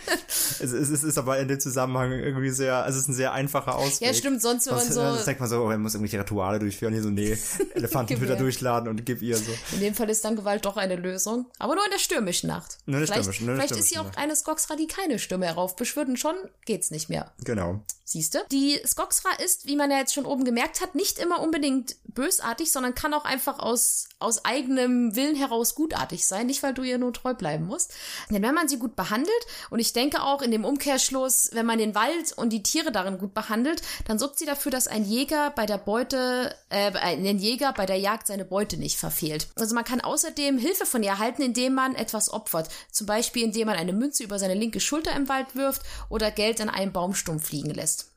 Es, 0.61 0.73
es, 0.73 0.89
es 0.91 1.03
ist 1.03 1.19
aber 1.19 1.39
in 1.39 1.49
dem 1.49 1.59
Zusammenhang 1.61 2.13
irgendwie 2.13 2.51
sehr, 2.51 2.77
also 2.85 2.97
es 2.99 3.05
ist 3.05 3.09
ein 3.09 3.15
sehr 3.15 3.33
einfacher 3.33 3.75
Ausweg. 3.77 4.09
ja, 4.09 4.15
stimmt, 4.15 4.41
sonst 4.41 4.67
wenn 4.67 4.75
man 4.75 4.83
Sonst, 4.85 4.95
so. 4.95 5.01
sonst 5.03 5.27
denkt 5.27 5.41
man 5.41 5.49
so, 5.49 5.63
oh, 5.65 5.71
er 5.71 5.79
muss 5.79 5.95
irgendwelche 5.95 6.21
Rituale 6.21 6.59
durchführen. 6.59 6.93
Hier 6.93 7.03
so, 7.03 7.11
nee, 7.11 7.37
Elefantenfütter 7.75 8.35
Gewehr. 8.35 8.43
durchladen 8.45 8.89
und 8.89 9.05
gib 9.05 9.21
ihr 9.23 9.37
so. 9.37 9.53
In 9.73 9.81
dem 9.81 9.95
Fall 9.95 10.09
ist 10.11 10.25
dann 10.25 10.37
Gewalt 10.37 10.65
doch 10.65 10.77
eine 10.77 10.97
Lösung. 10.97 11.47
Aber 11.59 11.75
nur 11.75 11.85
in 11.85 11.91
der 11.91 11.99
stürmischen 11.99 12.49
Nacht. 12.49 12.79
Nur 12.87 13.01
in 13.01 13.07
der 13.07 13.15
vielleicht 13.15 13.29
stürmischen- 13.31 13.47
nur 13.47 13.57
der 13.57 13.67
vielleicht 13.67 13.81
ist 13.81 13.89
sie 13.89 13.97
auch 13.99 14.03
stürmischen 14.03 14.23
eine 14.23 14.37
Skogsra, 14.37 14.77
die 14.77 14.87
keine 14.87 15.19
Stürme 15.19 15.47
heraufbeschwört 15.47 16.09
und 16.09 16.19
schon 16.19 16.35
geht's 16.67 16.91
nicht 16.91 17.09
mehr. 17.09 17.33
Genau. 17.45 17.83
Siehste? 18.05 18.45
Die 18.53 18.81
Skogsra 18.87 19.31
ist, 19.35 19.67
wie 19.67 19.77
man 19.77 19.91
ja 19.91 19.99
jetzt 19.99 20.15
schon 20.15 20.27
oben 20.27 20.45
gemerkt 20.45 20.81
hat, 20.81 20.95
nicht 20.95 21.19
immer 21.19 21.41
unbedingt 21.41 21.97
bösartig, 22.15 22.71
sondern 22.71 22.95
kann 22.95 23.15
auch 23.15 23.25
einfach 23.25 23.59
aus, 23.59 24.09
aus 24.19 24.45
eigenem 24.45 25.15
Willen 25.17 25.37
heraus 25.37 25.75
gutartig 25.75 26.27
sein, 26.27 26.47
nicht 26.47 26.63
weil 26.63 26.75
du 26.75 26.83
ihr 26.83 26.99
nur 26.99 27.13
treu 27.13 27.35
bleiben 27.35 27.67
musst. 27.67 27.93
Denn 28.31 28.43
wenn 28.43 28.55
man 28.55 28.69
sie 28.69 28.79
gut 28.79 28.97
behandelt, 28.97 29.31
und 29.71 29.81
ich 29.81 29.93
denke 29.93 30.23
auch 30.23 30.43
in 30.43 30.51
dem 30.51 30.65
Umkehrschluss, 30.65 31.51
wenn 31.53 31.67
man 31.67 31.79
den 31.79 31.95
Wald 31.95 32.33
und 32.37 32.51
die 32.51 32.63
Tiere 32.63 32.93
darin 32.93 33.19
gut 33.19 33.35
behandelt, 33.35 33.83
dann 34.07 34.19
sorgt 34.19 34.39
sie 34.39 34.47
dafür, 34.47 34.71
dass 34.73 34.89
ein 34.89 35.05
Jäger 35.05 35.51
bei 35.51 35.67
der 35.67 35.79
Beute, 35.79 36.55
äh, 36.71 36.93
ein 36.93 37.39
Jäger 37.39 37.73
bei 37.73 37.87
der 37.87 37.99
Jagd 37.99 38.27
seine 38.27 38.45
Beute 38.45 38.77
nicht 38.77 38.99
verfehlt. 38.99 39.49
Also 39.57 39.75
man 39.75 39.85
kann 39.85 40.01
außerdem 40.01 40.59
Hilfe 40.59 40.87
von 40.87 41.03
ihr 41.03 41.11
erhalten, 41.11 41.43
indem 41.43 41.75
man 41.75 41.95
etwas 41.95 42.33
opfert. 42.33 42.69
Zum 42.91 43.07
Beispiel, 43.07 43.45
indem 43.45 43.67
man 43.67 43.77
eine 43.77 43.93
Münze 43.93 44.23
über 44.23 44.39
seine 44.39 44.55
linke 44.55 44.81
Schulter 44.81 45.13
im 45.13 45.29
Wald 45.29 45.55
wirft 45.55 45.83
oder 46.09 46.31
Geld 46.31 46.61
an 46.61 46.69
einem 46.69 46.93
Baumstumpf 46.93 47.51
liegen 47.51 47.71
lässt 47.71 48.14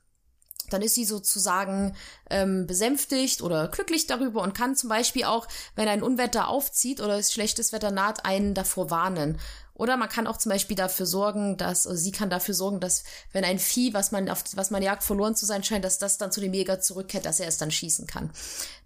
dann 0.70 0.82
ist 0.82 0.94
sie 0.94 1.04
sozusagen 1.04 1.94
ähm, 2.30 2.66
besänftigt 2.66 3.42
oder 3.42 3.68
glücklich 3.68 4.06
darüber 4.06 4.42
und 4.42 4.54
kann 4.54 4.76
zum 4.76 4.88
Beispiel 4.88 5.24
auch, 5.24 5.48
wenn 5.76 5.88
ein 5.88 6.02
Unwetter 6.02 6.48
aufzieht 6.48 7.00
oder 7.00 7.18
es 7.18 7.32
schlechtes 7.32 7.72
Wetter 7.72 7.90
naht, 7.90 8.24
einen 8.24 8.54
davor 8.54 8.90
warnen. 8.90 9.38
Oder 9.78 9.96
man 9.96 10.08
kann 10.08 10.26
auch 10.26 10.36
zum 10.36 10.50
Beispiel 10.50 10.76
dafür 10.76 11.06
sorgen, 11.06 11.56
dass, 11.56 11.86
oder 11.86 11.96
sie 11.96 12.10
kann 12.10 12.30
dafür 12.30 12.54
sorgen, 12.54 12.80
dass 12.80 13.04
wenn 13.32 13.44
ein 13.44 13.60
Vieh, 13.60 13.94
was 13.94 14.10
man 14.10 14.28
auf, 14.28 14.42
was 14.56 14.72
man 14.72 14.82
jagt, 14.82 15.04
verloren 15.04 15.36
zu 15.36 15.46
sein 15.46 15.62
scheint, 15.62 15.84
dass 15.84 15.98
das 15.98 16.18
dann 16.18 16.32
zu 16.32 16.40
dem 16.40 16.52
Jäger 16.52 16.80
zurückkehrt, 16.80 17.24
dass 17.24 17.38
er 17.38 17.46
es 17.46 17.58
dann 17.58 17.70
schießen 17.70 18.08
kann. 18.08 18.32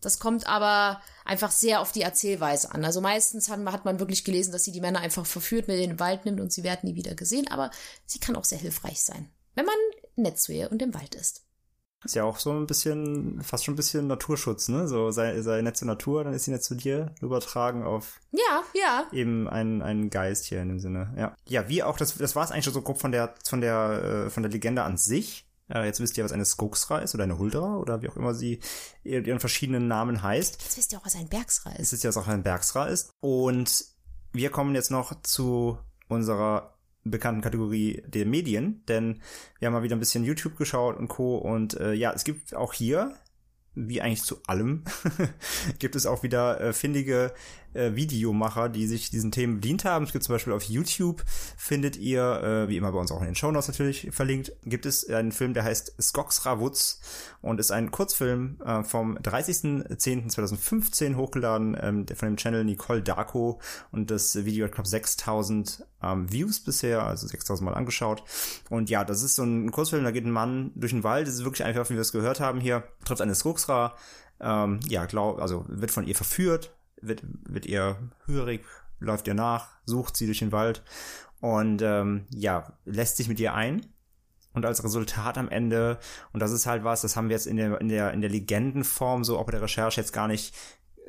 Das 0.03 0.19
kommt 0.19 0.47
aber 0.47 1.01
einfach 1.25 1.51
sehr 1.51 1.81
auf 1.81 1.93
die 1.93 2.03
Erzählweise 2.03 2.73
an. 2.73 2.85
Also 2.85 3.01
meistens 3.01 3.49
hat, 3.49 3.59
hat 3.65 3.87
man 3.87 4.01
wirklich 4.01 4.23
gelesen, 4.23 4.53
dass 4.53 4.65
sie 4.65 4.73
die 4.73 4.83
Männer 4.83 5.01
einfach 5.01 5.25
verführt, 5.25 5.67
mit 5.67 5.81
in 5.81 5.91
den 5.91 5.99
Wald 5.99 6.27
nimmt 6.27 6.41
und 6.41 6.53
sie 6.53 6.63
werden 6.63 6.91
nie 6.91 6.95
wieder 6.95 7.15
gesehen, 7.15 7.49
aber 7.49 7.71
sie 8.05 8.19
kann 8.19 8.37
auch 8.37 8.45
sehr 8.45 8.59
hilfreich 8.59 9.03
sein, 9.03 9.31
wenn 9.55 9.65
man 9.65 9.75
nett 10.17 10.39
zu 10.39 10.53
ihr 10.53 10.71
und 10.71 10.83
im 10.83 10.93
Wald 10.93 11.15
ist. 11.15 11.43
Ist 12.05 12.15
ja 12.17 12.25
auch 12.25 12.39
so 12.39 12.51
ein 12.53 12.67
bisschen, 12.67 13.41
fast 13.43 13.65
schon 13.65 13.75
ein 13.75 13.77
bisschen 13.77 14.07
Naturschutz, 14.07 14.69
ne? 14.69 14.89
So 14.89 15.11
sei, 15.13 15.41
sei 15.43 15.63
nett 15.63 15.77
zur 15.77 15.87
Natur, 15.87 16.25
dann 16.25 16.35
ist 16.35 16.45
sie 16.45 16.51
nett 16.51 16.65
zu 16.65 16.75
dir, 16.75 17.15
übertragen 17.21 17.85
auf 17.85 18.19
Ja, 18.33 18.63
ja. 18.75 19.07
eben 19.13 19.49
einen, 19.49 19.83
einen 19.83 20.11
Geist 20.11 20.47
hier 20.47 20.61
in 20.63 20.69
dem 20.69 20.81
Sinne. 20.81 21.15
Ja. 21.17 21.37
Ja, 21.49 21.69
wie 21.69 21.83
auch, 21.83 21.97
das, 21.97 22.17
das 22.17 22.35
war 22.35 22.45
es 22.45 22.51
eigentlich 22.51 22.65
schon 22.65 22.75
so 22.75 22.83
grob 22.83 23.01
von 23.01 23.13
der, 23.13 23.35
von 23.47 23.61
der, 23.61 24.25
äh, 24.27 24.31
von 24.31 24.43
der 24.43 24.51
Legende 24.51 24.83
an 24.83 24.97
sich. 24.97 25.47
Äh, 25.73 25.85
jetzt 25.87 26.01
wisst 26.01 26.19
ihr, 26.19 26.25
was 26.25 26.33
eine 26.33 26.45
Skogsra 26.45 26.99
ist 26.99 27.15
oder 27.15 27.25
eine 27.25 27.39
Huldra 27.39 27.77
oder 27.77 28.03
wie 28.03 28.09
auch 28.09 28.17
immer 28.17 28.35
sie 28.35 28.59
ihr- 29.05 29.25
ihren 29.25 29.41
verschiedenen 29.41 29.87
Namen 29.87 30.23
heißt. 30.23 30.61
Jetzt 30.61 30.77
wisst 30.77 30.93
ihr 30.93 30.99
auch, 30.99 31.07
was 31.07 31.15
ein 31.15 31.29
Bergsra 31.29 31.71
ist. 31.73 31.79
Es 31.81 31.93
ist 31.95 32.03
ja, 32.05 32.09
was 32.09 32.17
auch 32.17 32.27
ein 32.29 32.43
Bergsra 32.43 32.87
ist. 32.89 33.11
Und 33.21 33.85
wir 34.33 34.51
kommen 34.51 34.75
jetzt 34.75 34.91
noch 34.91 35.15
zu 35.23 35.79
unserer 36.09 36.75
bekannten 37.05 37.41
Kategorie 37.41 38.03
der 38.07 38.27
Medien, 38.27 38.85
denn 38.87 39.21
wir 39.59 39.67
haben 39.67 39.73
mal 39.73 39.83
wieder 39.83 39.97
ein 39.97 40.01
bisschen 40.01 40.25
YouTube 40.25 40.57
geschaut 40.57 40.97
und 40.97 41.09
Co. 41.09 41.37
Und 41.37 41.79
äh, 41.81 41.93
ja, 41.93 42.13
es 42.13 42.25
gibt 42.25 42.55
auch 42.55 42.73
hier, 42.73 43.15
wie 43.75 44.01
eigentlich 44.01 44.23
zu 44.23 44.43
allem, 44.47 44.85
gibt 45.79 45.97
es 45.97 46.07
auch 46.07 46.23
wieder 46.23 46.61
äh, 46.61 46.73
findige 46.73 47.33
äh, 47.75 47.95
Videomacher, 47.95 48.69
die 48.69 48.87
sich 48.87 49.11
diesen 49.11 49.31
Themen 49.33 49.57
bedient 49.57 49.85
haben. 49.85 50.05
Es 50.05 50.13
gibt 50.13 50.25
zum 50.25 50.35
Beispiel 50.35 50.53
auf 50.53 50.65
YouTube, 50.65 51.23
findet 51.57 51.97
ihr, 51.97 52.43
äh, 52.43 52.69
wie 52.69 52.77
immer 52.77 52.93
bei 52.93 52.99
uns 52.99 53.13
auch 53.13 53.21
in 53.21 53.27
den 53.27 53.35
Shownotes 53.35 53.69
natürlich 53.69 54.09
verlinkt, 54.11 54.53
gibt 54.65 54.87
es 54.87 55.09
einen 55.09 55.33
Film, 55.33 55.55
der 55.55 55.65
heißt 55.65 55.95
Skoksra 56.01 56.61
Woods 56.61 57.01
und 57.41 57.61
ist 57.61 57.73
ein 57.73 57.91
Kurzfilm 57.91 58.59
äh, 58.65 58.85
vom 58.85 59.17
30.10.2015 59.19 61.17
hochgeladen 61.17 61.77
ähm, 61.81 62.07
von 62.15 62.29
dem 62.29 62.37
Channel 62.37 62.65
Nicole 62.65 63.03
Darko 63.03 63.61
und 63.91 64.11
das 64.11 64.45
Video 64.45 64.65
hat 64.67 64.73
knapp 64.73 64.87
6000 64.87 65.87
ähm, 66.03 66.31
Views 66.33 66.61
bisher, 66.61 67.05
also 67.05 67.27
6000 67.27 67.65
Mal 67.65 67.75
angeschaut. 67.75 68.23
Und 68.71 68.91
ja, 68.91 69.05
das 69.05 69.23
ist 69.23 69.37
so 69.37 69.45
ein 69.45 69.71
Kurzfilm, 69.71 70.05
da 70.05 70.11
geht 70.11 70.25
ein 70.25 70.31
Mann 70.31 70.73
durch 70.75 70.93
den 70.93 71.05
Wald, 71.05 71.27
das 71.27 71.35
ist 71.35 71.45
wirklich 71.45 71.65
einfach, 71.65 71.89
wie 71.91 71.95
wir 71.95 72.01
es 72.01 72.13
gehört 72.13 72.41
haben 72.41 72.61
hier, 72.61 72.85
trifft 73.05 73.21
eine 73.21 73.35
Skoksra, 73.35 73.95
ähm, 74.41 74.81
ja, 74.89 75.07
glaub, 75.07 75.41
also 75.41 75.65
wird 75.69 75.91
von 75.91 76.07
ihr 76.07 76.17
verführt, 76.17 76.75
wird, 77.03 77.23
wird 77.25 77.67
ihr 77.67 77.97
hörig, 78.27 78.65
läuft 79.01 79.27
ihr 79.27 79.35
nach, 79.35 79.69
sucht 79.85 80.17
sie 80.17 80.27
durch 80.27 80.39
den 80.39 80.53
Wald 80.53 80.83
und 81.41 81.83
ähm, 81.83 82.27
ja, 82.31 82.73
lässt 82.85 83.17
sich 83.17 83.29
mit 83.29 83.41
ihr 83.41 83.55
ein. 83.55 83.87
Und 84.55 84.67
als 84.67 84.85
Resultat 84.85 85.39
am 85.39 85.49
Ende, 85.49 85.99
und 86.33 86.41
das 86.41 86.53
ist 86.53 86.67
halt 86.67 86.85
was, 86.85 87.01
das 87.01 87.17
haben 87.17 87.29
wir 87.29 87.37
jetzt 87.37 87.47
in 87.47 87.57
der, 87.57 87.81
in 87.81 87.89
der, 87.89 88.13
in 88.13 88.21
der 88.21 88.29
Legendenform 88.29 89.25
so 89.25 89.39
auch 89.39 89.47
bei 89.47 89.53
der 89.53 89.63
Recherche 89.63 90.01
jetzt 90.01 90.13
gar 90.13 90.29
nicht 90.29 90.55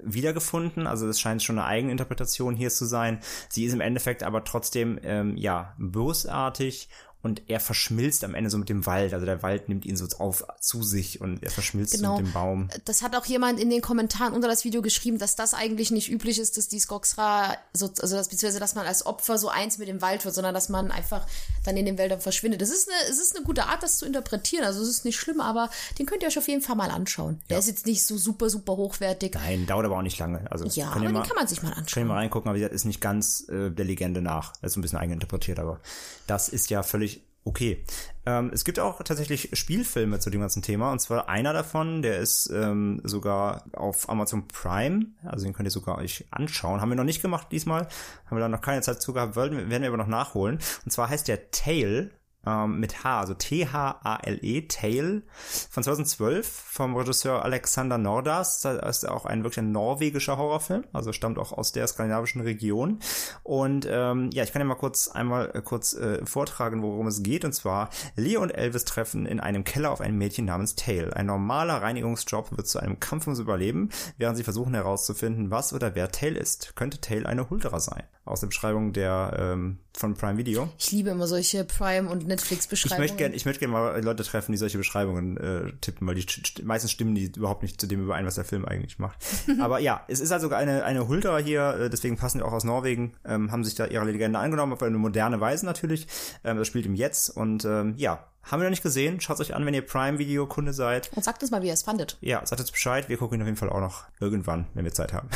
wiedergefunden. 0.01 0.87
Also 0.87 1.07
es 1.07 1.19
scheint 1.19 1.43
schon 1.43 1.59
eine 1.59 1.67
Eigeninterpretation 1.67 2.55
hier 2.55 2.69
zu 2.69 2.85
sein. 2.85 3.19
Sie 3.49 3.65
ist 3.65 3.73
im 3.73 3.81
Endeffekt 3.81 4.23
aber 4.23 4.43
trotzdem 4.43 4.99
ähm, 5.03 5.35
ja 5.37 5.75
bösartig 5.77 6.89
und 7.23 7.41
er 7.47 7.59
verschmilzt 7.59 8.23
am 8.23 8.35
Ende 8.35 8.49
so 8.51 8.57
mit 8.57 8.69
dem 8.69 8.85
Wald. 8.85 9.13
Also 9.13 9.25
der 9.25 9.41
Wald 9.41 9.69
nimmt 9.69 9.85
ihn 9.85 9.95
so 9.97 10.05
auf 10.19 10.43
zu 10.59 10.83
sich 10.83 11.19
und 11.21 11.41
er 11.41 11.49
verschmilzt 11.49 11.93
Genau. 11.95 12.17
so 12.17 12.21
mit 12.21 12.27
dem 12.27 12.33
Baum. 12.33 12.69
Das 12.85 13.01
hat 13.01 13.15
auch 13.15 13.25
jemand 13.25 13.59
in 13.59 13.69
den 13.69 13.81
Kommentaren 13.81 14.33
unter 14.33 14.47
das 14.47 14.63
Video 14.65 14.81
geschrieben, 14.81 15.17
dass 15.17 15.35
das 15.35 15.53
eigentlich 15.53 15.89
nicht 15.89 16.09
üblich 16.11 16.37
ist, 16.37 16.57
dass 16.57 16.67
die 16.67 16.79
Skoxra, 16.79 17.55
so, 17.73 17.89
also 18.01 18.15
dass, 18.15 18.27
beziehungsweise, 18.29 18.59
dass 18.59 18.75
man 18.75 18.85
als 18.85 19.05
Opfer 19.05 19.37
so 19.37 19.49
eins 19.49 19.77
mit 19.77 19.87
dem 19.87 20.01
Wald 20.01 20.23
wird, 20.25 20.35
sondern 20.35 20.53
dass 20.53 20.69
man 20.69 20.91
einfach 20.91 21.25
dann 21.65 21.77
in 21.77 21.85
den 21.85 21.97
Wäldern 21.97 22.19
verschwindet. 22.21 22.61
Das 22.61 22.69
ist 22.69 22.89
eine, 22.89 23.09
es 23.09 23.19
ist 23.19 23.35
eine 23.35 23.45
gute 23.45 23.65
Art, 23.65 23.81
das 23.83 23.97
zu 23.97 24.05
interpretieren. 24.05 24.65
Also 24.65 24.81
es 24.81 24.89
ist 24.89 25.05
nicht 25.05 25.17
schlimm, 25.17 25.39
aber 25.39 25.69
den 25.97 26.05
könnt 26.05 26.21
ihr 26.23 26.27
euch 26.27 26.37
auf 26.37 26.47
jeden 26.49 26.61
Fall 26.61 26.75
mal 26.75 26.91
anschauen. 26.91 27.39
Der 27.49 27.59
ist 27.59 27.67
jetzt 27.67 27.85
nicht 27.85 28.03
so 28.03 28.17
super, 28.17 28.49
super 28.49 28.75
hochwertig. 28.75 29.33
Nein, 29.35 29.65
dauert 29.65 29.85
aber 29.85 29.97
auch 29.97 30.01
nicht 30.01 30.19
lange. 30.19 30.45
Also 30.51 30.65
Ja, 30.65 30.89
aber 30.89 30.99
mal, 30.99 31.13
den 31.13 31.23
kann 31.23 31.35
man 31.37 31.47
sich 31.47 31.61
mal 31.63 31.69
Könnt 31.69 31.77
ihr 31.77 31.81
anschauen. 31.83 32.07
mal 32.07 32.15
reingucken, 32.15 32.49
aber 32.49 32.55
wie 32.57 32.59
gesagt, 32.61 32.75
ist 32.75 32.85
nicht 32.85 32.99
ganz 32.99 33.47
äh, 33.47 33.69
der 33.69 33.85
Legende 33.85 34.21
nach. 34.21 34.51
Das 34.61 34.71
ist 34.71 34.73
so 34.73 34.79
ein 34.79 34.81
bisschen 34.81 34.99
eigeninterpretiert, 34.99 35.59
aber 35.59 35.79
das 36.27 36.49
ist 36.49 36.69
ja 36.69 36.83
völlig 36.83 37.12
okay. 37.43 37.83
Ähm, 38.25 38.51
es 38.53 38.63
gibt 38.63 38.79
auch 38.79 39.01
tatsächlich 39.03 39.49
Spielfilme 39.53 40.19
zu 40.19 40.29
dem 40.29 40.41
ganzen 40.41 40.61
Thema 40.61 40.91
und 40.91 40.99
zwar 40.99 41.27
einer 41.27 41.53
davon, 41.53 42.01
der 42.01 42.19
ist 42.19 42.49
ähm, 42.53 43.01
sogar 43.03 43.65
auf 43.73 44.09
Amazon 44.09 44.47
Prime, 44.47 45.07
also 45.25 45.45
den 45.45 45.53
könnt 45.53 45.67
ihr 45.67 45.71
sogar 45.71 45.97
euch 45.97 46.25
anschauen. 46.31 46.79
Haben 46.79 46.89
wir 46.89 46.95
noch 46.95 47.03
nicht 47.03 47.21
gemacht 47.21 47.47
diesmal, 47.51 47.87
haben 48.25 48.37
wir 48.37 48.39
da 48.39 48.49
noch 48.49 48.61
keine 48.61 48.81
Zeit 48.81 49.01
zu 49.01 49.13
gehabt, 49.13 49.35
werden 49.35 49.69
wir 49.69 49.87
aber 49.87 49.97
noch 49.97 50.07
nachholen. 50.07 50.59
Und 50.85 50.91
zwar 50.91 51.09
heißt 51.09 51.27
der 51.27 51.51
Tale 51.51 52.11
ähm, 52.45 52.79
mit 52.79 53.03
H, 53.03 53.19
also 53.19 53.33
T-H-A-L-E, 53.33 54.61
Tale, 54.67 55.23
von 55.69 55.83
2012 55.83 56.47
vom 56.47 56.95
Regisseur 56.95 57.43
Alexander 57.43 57.97
Nordas. 57.97 58.61
Das 58.61 58.97
ist 58.97 59.09
auch 59.09 59.25
ein 59.25 59.43
wirklich 59.43 59.59
ein 59.59 59.71
norwegischer 59.71 60.37
Horrorfilm, 60.37 60.83
also 60.93 61.13
stammt 61.13 61.37
auch 61.37 61.51
aus 61.51 61.71
der 61.71 61.87
skandinavischen 61.87 62.41
Region. 62.41 62.99
Und 63.43 63.87
ähm, 63.89 64.29
ja, 64.33 64.43
ich 64.43 64.51
kann 64.51 64.61
ja 64.61 64.65
mal 64.65 64.75
kurz 64.75 65.07
einmal 65.07 65.51
äh, 65.53 65.61
kurz 65.61 65.93
äh, 65.93 66.25
vortragen, 66.25 66.81
worum 66.81 67.07
es 67.07 67.23
geht. 67.23 67.45
Und 67.45 67.53
zwar, 67.53 67.89
Leo 68.15 68.41
und 68.41 68.51
Elvis 68.51 68.85
treffen 68.85 69.25
in 69.25 69.39
einem 69.39 69.63
Keller 69.63 69.91
auf 69.91 70.01
ein 70.01 70.17
Mädchen 70.17 70.45
namens 70.45 70.75
Tale. 70.75 71.15
Ein 71.15 71.27
normaler 71.27 71.81
Reinigungsjob 71.81 72.55
wird 72.57 72.67
zu 72.67 72.79
einem 72.79 72.99
Kampf 72.99 73.27
ums 73.27 73.39
Überleben, 73.39 73.89
während 74.17 74.37
sie 74.37 74.43
versuchen 74.43 74.73
herauszufinden, 74.73 75.51
was 75.51 75.73
oder 75.73 75.95
wer 75.95 76.11
Tale 76.11 76.39
ist. 76.39 76.75
Könnte 76.75 76.99
Tale 76.99 77.25
eine 77.25 77.49
Huldra 77.49 77.79
sein? 77.79 78.03
Aus 78.25 78.39
der 78.39 78.47
Beschreibung 78.47 78.93
der 78.93 79.35
ähm, 79.37 79.79
von 79.95 80.15
Prime 80.15 80.37
Video. 80.37 80.69
Ich 80.77 80.91
liebe 80.91 81.09
immer 81.09 81.27
solche 81.27 81.65
Prime- 81.65 82.09
und 82.09 82.25
Ich 82.33 82.41
Netflix-Beschreibungen. 82.41 83.01
möchte 83.01 83.17
gerne 83.17 83.35
ich 83.35 83.45
möchte 83.45 83.59
gerne 83.59 83.73
mal 83.73 84.03
Leute 84.03 84.23
treffen, 84.23 84.51
die 84.51 84.57
solche 84.57 84.77
Beschreibungen 84.77 85.37
äh, 85.37 85.71
tippen, 85.81 86.07
weil 86.07 86.15
die 86.15 86.21
st 86.21 86.47
st 86.47 86.63
meistens 86.63 86.91
stimmen 86.91 87.15
die 87.15 87.31
überhaupt 87.35 87.63
nicht 87.63 87.79
zu 87.79 87.87
dem 87.87 88.03
überein, 88.03 88.25
was 88.25 88.35
der 88.35 88.45
Film 88.45 88.65
eigentlich 88.65 88.99
macht. 88.99 89.17
Aber 89.59 89.79
ja, 89.79 90.03
es 90.07 90.19
ist 90.19 90.31
also 90.31 90.49
eine, 90.49 90.83
eine 90.83 91.07
Huldra 91.07 91.37
hier, 91.37 91.75
äh, 91.79 91.89
deswegen 91.89 92.17
passen 92.17 92.39
die 92.39 92.43
auch 92.43 92.53
aus 92.53 92.63
Norwegen, 92.63 93.13
ähm, 93.25 93.51
haben 93.51 93.63
sich 93.63 93.75
da 93.75 93.85
ihre 93.85 94.05
Legende 94.05 94.39
angenommen, 94.39 94.73
auf 94.73 94.83
eine 94.83 94.97
moderne 94.97 95.39
Weise 95.39 95.65
natürlich. 95.65 96.07
Ähm, 96.43 96.57
das 96.57 96.67
spielt 96.67 96.85
im 96.85 96.95
Jetzt 96.95 97.29
und 97.29 97.65
ähm, 97.65 97.95
ja, 97.97 98.27
haben 98.43 98.59
wir 98.59 98.65
noch 98.65 98.71
nicht 98.71 98.83
gesehen. 98.83 99.21
Schaut 99.21 99.39
euch 99.39 99.55
an, 99.55 99.65
wenn 99.65 99.73
ihr 99.73 99.85
Prime-Video-Kunde 99.85 100.73
seid. 100.73 101.09
Und 101.15 101.23
sagt 101.23 101.41
uns 101.41 101.51
mal, 101.51 101.61
wie 101.61 101.67
ihr 101.67 101.73
es 101.73 101.83
fandet. 101.83 102.17
Ja, 102.21 102.45
sagt 102.45 102.61
uns 102.61 102.71
Bescheid. 102.71 103.09
Wir 103.09 103.17
gucken 103.17 103.37
ihn 103.37 103.41
auf 103.41 103.47
jeden 103.47 103.57
Fall 103.57 103.69
auch 103.69 103.79
noch 103.79 104.03
irgendwann, 104.19 104.67
wenn 104.73 104.85
wir 104.85 104.93
Zeit 104.93 105.13
haben. 105.13 105.29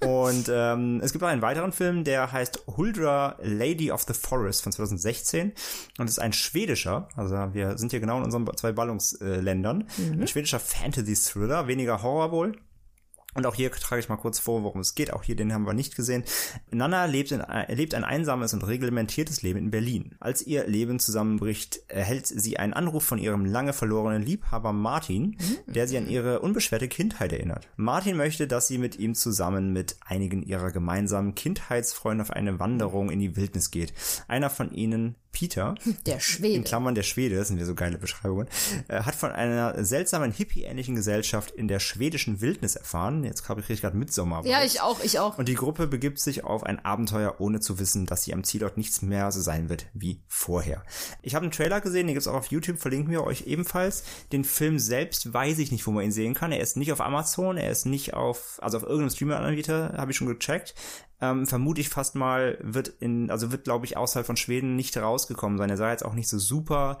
Und 0.06 0.48
ähm, 0.48 1.00
es 1.02 1.12
gibt 1.12 1.24
auch 1.24 1.28
einen 1.28 1.42
weiteren 1.42 1.72
Film, 1.72 2.04
der 2.04 2.32
heißt 2.32 2.64
Huldra 2.76 3.36
Lady 3.42 3.90
of 3.90 4.02
the 4.02 4.14
Forest 4.14 4.62
von 4.62 4.72
2016 4.72 5.52
und 5.98 6.08
ist 6.08 6.18
ein 6.18 6.32
schwedischer, 6.32 7.08
also 7.16 7.34
wir 7.52 7.78
sind 7.78 7.90
hier 7.90 8.00
genau 8.00 8.18
in 8.18 8.24
unseren 8.24 8.48
zwei 8.56 8.72
Ballungsländern, 8.72 9.84
ein 9.98 10.28
schwedischer 10.28 10.60
Fantasy-Thriller, 10.60 11.66
weniger 11.66 12.02
Horror 12.02 12.32
wohl. 12.32 12.56
Und 13.34 13.46
auch 13.46 13.54
hier 13.54 13.70
trage 13.70 14.00
ich 14.00 14.08
mal 14.08 14.16
kurz 14.16 14.38
vor, 14.38 14.62
worum 14.62 14.80
es 14.80 14.94
geht. 14.94 15.12
Auch 15.12 15.22
hier, 15.22 15.36
den 15.36 15.52
haben 15.52 15.66
wir 15.66 15.74
nicht 15.74 15.96
gesehen. 15.96 16.24
Nana 16.70 17.04
lebt, 17.06 17.32
in, 17.32 17.42
lebt 17.68 17.94
ein 17.94 18.04
einsames 18.04 18.54
und 18.54 18.62
reglementiertes 18.62 19.42
Leben 19.42 19.58
in 19.58 19.70
Berlin. 19.70 20.14
Als 20.20 20.46
ihr 20.46 20.66
Leben 20.66 20.98
zusammenbricht, 20.98 21.80
erhält 21.88 22.26
sie 22.26 22.58
einen 22.58 22.72
Anruf 22.72 23.04
von 23.04 23.18
ihrem 23.18 23.44
lange 23.44 23.72
verlorenen 23.72 24.22
Liebhaber 24.22 24.72
Martin, 24.72 25.36
der 25.66 25.88
sie 25.88 25.98
an 25.98 26.08
ihre 26.08 26.40
unbeschwerte 26.40 26.88
Kindheit 26.88 27.32
erinnert. 27.32 27.68
Martin 27.76 28.16
möchte, 28.16 28.46
dass 28.46 28.68
sie 28.68 28.78
mit 28.78 28.98
ihm 28.98 29.14
zusammen 29.14 29.72
mit 29.72 29.96
einigen 30.06 30.42
ihrer 30.42 30.70
gemeinsamen 30.70 31.34
Kindheitsfreunde 31.34 32.22
auf 32.22 32.30
eine 32.30 32.60
Wanderung 32.60 33.10
in 33.10 33.20
die 33.20 33.36
Wildnis 33.36 33.70
geht. 33.70 33.92
Einer 34.28 34.50
von 34.50 34.72
ihnen, 34.72 35.16
Peter, 35.34 35.74
Der 36.06 36.14
in 36.14 36.20
Schwede. 36.20 36.62
Klammern 36.62 36.94
der 36.94 37.02
Schwede, 37.02 37.36
das 37.36 37.48
sind 37.48 37.58
ja 37.58 37.66
so 37.66 37.74
geile 37.74 37.98
Beschreibungen, 37.98 38.48
äh, 38.88 39.02
hat 39.02 39.14
von 39.14 39.30
einer 39.30 39.84
seltsamen 39.84 40.32
hippie-ähnlichen 40.32 40.94
Gesellschaft 40.94 41.50
in 41.50 41.68
der 41.68 41.80
schwedischen 41.80 42.40
Wildnis 42.40 42.76
erfahren. 42.76 43.24
Jetzt 43.24 43.46
habe 43.48 43.62
ich 43.68 43.80
gerade 43.82 43.96
Mitsommer. 43.96 44.42
Ja, 44.46 44.64
ich 44.64 44.80
auch, 44.80 45.02
ich 45.04 45.18
auch. 45.18 45.36
Und 45.36 45.48
die 45.48 45.54
Gruppe 45.54 45.86
begibt 45.86 46.20
sich 46.20 46.44
auf 46.44 46.64
ein 46.64 46.82
Abenteuer, 46.84 47.34
ohne 47.38 47.60
zu 47.60 47.78
wissen, 47.78 48.06
dass 48.06 48.22
sie 48.22 48.32
am 48.32 48.44
Zielort 48.44 48.78
nichts 48.78 49.02
mehr 49.02 49.30
so 49.32 49.40
sein 49.40 49.68
wird 49.68 49.86
wie 49.92 50.22
vorher. 50.28 50.82
Ich 51.22 51.34
habe 51.34 51.42
einen 51.42 51.52
Trailer 51.52 51.80
gesehen, 51.80 52.06
den 52.06 52.14
gibt's 52.14 52.28
auch 52.28 52.34
auf 52.34 52.46
YouTube, 52.46 52.78
verlinken 52.78 53.10
wir 53.10 53.24
euch 53.24 53.46
ebenfalls. 53.46 54.04
Den 54.32 54.44
Film 54.44 54.78
selbst 54.78 55.34
weiß 55.34 55.58
ich 55.58 55.72
nicht, 55.72 55.86
wo 55.86 55.90
man 55.90 56.04
ihn 56.04 56.12
sehen 56.12 56.34
kann. 56.34 56.52
Er 56.52 56.60
ist 56.60 56.76
nicht 56.76 56.92
auf 56.92 57.00
Amazon, 57.00 57.56
er 57.56 57.70
ist 57.70 57.86
nicht 57.86 58.14
auf, 58.14 58.58
also 58.62 58.76
auf 58.76 58.84
irgendeinem 58.84 59.10
Streamer-Anbieter, 59.10 59.94
habe 59.96 60.12
ich 60.12 60.16
schon 60.16 60.28
gecheckt. 60.28 60.74
Ähm, 61.30 61.46
vermute 61.46 61.80
ich 61.80 61.88
fast 61.88 62.14
mal, 62.14 62.58
wird 62.60 62.88
in, 63.00 63.30
also 63.30 63.50
wird, 63.50 63.64
glaube 63.64 63.86
ich, 63.86 63.96
außerhalb 63.96 64.26
von 64.26 64.36
Schweden 64.36 64.76
nicht 64.76 64.96
rausgekommen 64.96 65.58
sein. 65.58 65.70
Er 65.70 65.76
sah 65.76 65.90
jetzt 65.90 66.04
auch 66.04 66.14
nicht 66.14 66.28
so 66.28 66.38
super 66.38 66.98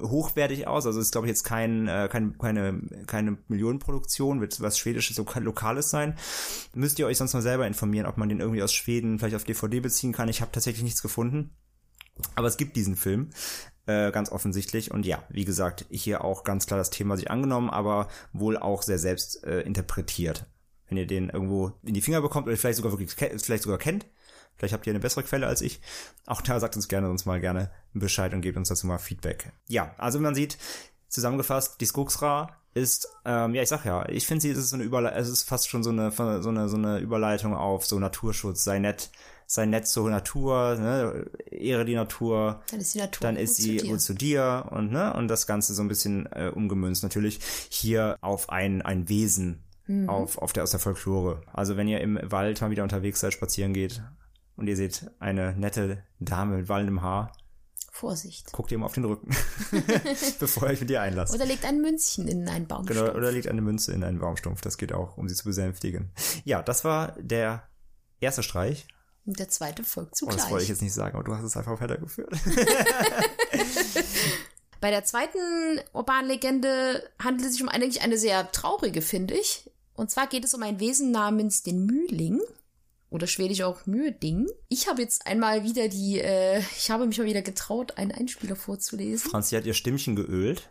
hochwertig 0.00 0.66
aus. 0.66 0.86
Also 0.86 1.00
ist, 1.00 1.12
glaube 1.12 1.26
ich, 1.26 1.30
jetzt 1.30 1.44
kein, 1.44 1.86
äh, 1.86 2.08
kein, 2.10 2.36
keine, 2.38 2.80
keine 3.06 3.38
Millionenproduktion, 3.48 4.40
wird 4.40 4.60
was 4.60 4.78
Schwedisches, 4.78 5.16
so 5.16 5.26
Lokales 5.36 5.90
sein. 5.90 6.16
Müsst 6.74 6.98
ihr 6.98 7.06
euch 7.06 7.18
sonst 7.18 7.34
mal 7.34 7.42
selber 7.42 7.66
informieren, 7.66 8.06
ob 8.06 8.16
man 8.16 8.28
den 8.28 8.40
irgendwie 8.40 8.62
aus 8.62 8.72
Schweden 8.72 9.18
vielleicht 9.18 9.36
auf 9.36 9.44
DVD 9.44 9.80
beziehen 9.80 10.12
kann. 10.12 10.28
Ich 10.28 10.40
habe 10.40 10.52
tatsächlich 10.52 10.84
nichts 10.84 11.02
gefunden. 11.02 11.50
Aber 12.36 12.46
es 12.46 12.56
gibt 12.56 12.76
diesen 12.76 12.96
Film. 12.96 13.30
Äh, 13.86 14.12
ganz 14.12 14.32
offensichtlich. 14.32 14.90
Und 14.90 15.04
ja, 15.04 15.22
wie 15.28 15.44
gesagt, 15.44 15.86
hier 15.90 16.24
auch 16.24 16.44
ganz 16.44 16.66
klar 16.66 16.78
das 16.78 16.90
Thema 16.90 17.16
sich 17.16 17.30
angenommen, 17.30 17.70
aber 17.70 18.08
wohl 18.32 18.56
auch 18.56 18.82
sehr 18.82 18.98
selbst 18.98 19.44
äh, 19.44 19.60
interpretiert. 19.60 20.46
Wenn 20.94 21.00
ihr 21.00 21.06
den 21.08 21.28
irgendwo 21.28 21.72
in 21.82 21.92
die 21.92 22.00
Finger 22.00 22.20
bekommt 22.20 22.46
oder 22.46 22.56
vielleicht 22.56 22.76
sogar 22.76 22.92
wirklich 22.92 23.10
vielleicht 23.42 23.64
sogar 23.64 23.78
kennt, 23.78 24.06
vielleicht 24.56 24.72
habt 24.72 24.86
ihr 24.86 24.92
eine 24.92 25.00
bessere 25.00 25.24
Quelle 25.24 25.48
als 25.48 25.60
ich. 25.60 25.80
Auch 26.24 26.40
da 26.40 26.60
sagt 26.60 26.76
uns 26.76 26.86
gerne 26.86 27.08
sonst 27.08 27.26
mal 27.26 27.40
gerne 27.40 27.72
Bescheid 27.94 28.32
und 28.32 28.42
gebt 28.42 28.56
uns 28.56 28.68
dazu 28.68 28.86
mal 28.86 28.98
Feedback. 28.98 29.52
Ja, 29.66 29.92
also 29.98 30.20
man 30.20 30.36
sieht, 30.36 30.56
zusammengefasst, 31.08 31.80
die 31.80 31.86
Skogsra 31.86 32.56
ist, 32.74 33.08
ähm, 33.24 33.56
ja, 33.56 33.62
ich 33.62 33.68
sag 33.68 33.84
ja, 33.84 34.08
ich 34.08 34.24
finde 34.24 34.42
sie, 34.42 34.50
ist 34.50 34.70
so 34.70 34.76
eine 34.76 34.84
Überleitung, 34.84 35.18
es 35.20 35.28
ist 35.28 35.42
fast 35.42 35.68
schon 35.68 35.82
so 35.82 35.90
eine, 35.90 36.12
so 36.12 36.48
eine, 36.48 36.68
so 36.68 36.76
eine 36.76 36.98
Überleitung 36.98 37.54
auf 37.56 37.84
so 37.84 37.98
Naturschutz, 37.98 38.62
sei 38.62 38.78
nett, 38.78 39.10
sei 39.46 39.66
nett 39.66 39.88
zur 39.88 40.10
Natur, 40.10 40.76
ne, 40.76 41.26
ehre 41.50 41.84
die 41.84 41.96
Natur, 41.96 42.62
Dann 42.70 42.80
ist 42.80 42.94
die 42.94 42.98
Natur 42.98 43.20
dann 43.20 43.34
gut 43.34 43.44
ist 43.44 43.56
zu 43.56 43.62
sie 43.62 43.76
dir. 43.78 43.90
gut 43.90 44.00
zu 44.00 44.14
dir 44.14 44.66
und 44.70 44.92
ne 44.92 45.12
und 45.14 45.26
das 45.26 45.48
Ganze 45.48 45.74
so 45.74 45.82
ein 45.82 45.88
bisschen 45.88 46.26
äh, 46.32 46.52
umgemünzt 46.54 47.02
natürlich 47.02 47.40
hier 47.68 48.16
auf 48.20 48.48
ein 48.50 48.82
ein 48.82 49.08
Wesen 49.08 49.64
Mhm. 49.86 50.08
auf 50.08 50.38
auf 50.38 50.52
der 50.52 50.62
aus 50.62 50.70
der 50.70 50.80
Folklore. 50.80 51.42
Also 51.52 51.76
wenn 51.76 51.88
ihr 51.88 52.00
im 52.00 52.18
Wald 52.22 52.60
mal 52.60 52.70
wieder 52.70 52.82
unterwegs 52.82 53.20
seid, 53.20 53.32
spazieren 53.34 53.74
geht 53.74 54.02
und 54.56 54.66
ihr 54.66 54.76
seht 54.76 55.10
eine 55.18 55.52
nette 55.54 56.02
Dame 56.20 56.56
mit 56.56 56.68
wallendem 56.68 57.02
Haar, 57.02 57.32
Vorsicht. 57.90 58.50
guckt 58.52 58.72
ihr 58.72 58.78
mal 58.78 58.86
auf 58.86 58.94
den 58.94 59.04
Rücken, 59.04 59.30
bevor 60.40 60.64
ihr 60.64 60.72
euch 60.72 60.80
mit 60.80 60.90
ihr 60.90 61.00
einlasst. 61.02 61.34
Oder 61.34 61.46
legt 61.46 61.64
ein 61.64 61.80
Münzchen 61.80 62.26
in 62.28 62.48
einen 62.48 62.66
Baum. 62.66 62.86
Genau, 62.86 63.10
oder 63.12 63.30
legt 63.30 63.46
eine 63.46 63.60
Münze 63.62 63.92
in 63.92 64.02
einen 64.02 64.18
Baumstumpf. 64.18 64.60
Das 64.62 64.78
geht 64.78 64.92
auch, 64.92 65.16
um 65.16 65.28
sie 65.28 65.34
zu 65.34 65.44
besänftigen. 65.44 66.10
Ja, 66.44 66.62
das 66.62 66.84
war 66.84 67.14
der 67.20 67.68
erste 68.20 68.42
Streich. 68.42 68.88
Und 69.26 69.38
der 69.38 69.48
zweite 69.48 69.84
folgt 69.84 70.18
Oh, 70.22 70.26
das 70.26 70.34
wollte 70.34 70.38
ich 70.38 70.48
zugleich. 70.48 70.68
jetzt 70.68 70.82
nicht 70.82 70.92
sagen, 70.94 71.14
aber 71.14 71.24
du 71.24 71.34
hast 71.34 71.44
es 71.44 71.56
einfach 71.56 71.80
weitergeführt. 71.80 72.30
Bei 74.80 74.90
der 74.90 75.04
zweiten 75.04 75.38
urbanen 75.94 76.28
Legende 76.28 77.02
handelt 77.22 77.46
es 77.46 77.54
sich 77.54 77.62
um 77.62 77.68
eigentlich 77.68 78.02
eine 78.02 78.18
sehr 78.18 78.50
traurige, 78.52 79.00
finde 79.00 79.34
ich. 79.34 79.70
Und 79.94 80.10
zwar 80.10 80.26
geht 80.26 80.44
es 80.44 80.54
um 80.54 80.62
ein 80.62 80.80
Wesen 80.80 81.10
namens 81.10 81.62
den 81.62 81.86
Mühling 81.86 82.40
oder 83.10 83.26
schwedisch 83.26 83.62
auch 83.62 83.86
Müheding. 83.86 84.48
Ich 84.68 84.88
habe 84.88 85.02
jetzt 85.02 85.26
einmal 85.26 85.62
wieder 85.62 85.88
die, 85.88 86.18
äh, 86.18 86.58
ich 86.76 86.90
habe 86.90 87.06
mich 87.06 87.18
mal 87.18 87.26
wieder 87.26 87.42
getraut, 87.42 87.96
einen 87.96 88.10
Einspieler 88.10 88.56
vorzulesen. 88.56 89.30
Franzi 89.30 89.54
hat 89.54 89.66
ihr 89.66 89.74
Stimmchen 89.74 90.16
geölt. 90.16 90.68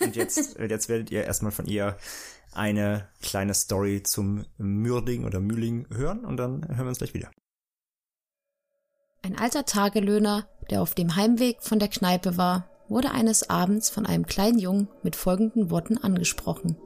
Und 0.00 0.16
jetzt, 0.16 0.58
jetzt 0.70 0.88
werdet 0.88 1.10
ihr 1.10 1.24
erstmal 1.24 1.52
von 1.52 1.66
ihr 1.66 1.98
eine 2.52 3.06
kleine 3.22 3.52
Story 3.52 4.02
zum 4.02 4.46
Mürding 4.56 5.26
oder 5.26 5.40
Mühling 5.40 5.86
hören 5.94 6.24
und 6.24 6.38
dann 6.38 6.66
hören 6.66 6.86
wir 6.86 6.88
uns 6.88 6.98
gleich 6.98 7.12
wieder. 7.12 7.30
Ein 9.22 9.36
alter 9.38 9.66
Tagelöhner, 9.66 10.48
der 10.70 10.80
auf 10.80 10.94
dem 10.94 11.16
Heimweg 11.16 11.62
von 11.62 11.78
der 11.78 11.88
Kneipe 11.88 12.38
war, 12.38 12.70
wurde 12.88 13.10
eines 13.10 13.50
Abends 13.50 13.90
von 13.90 14.06
einem 14.06 14.24
kleinen 14.24 14.58
Jungen 14.58 14.88
mit 15.02 15.16
folgenden 15.16 15.70
Worten 15.70 15.98
angesprochen. 15.98 16.78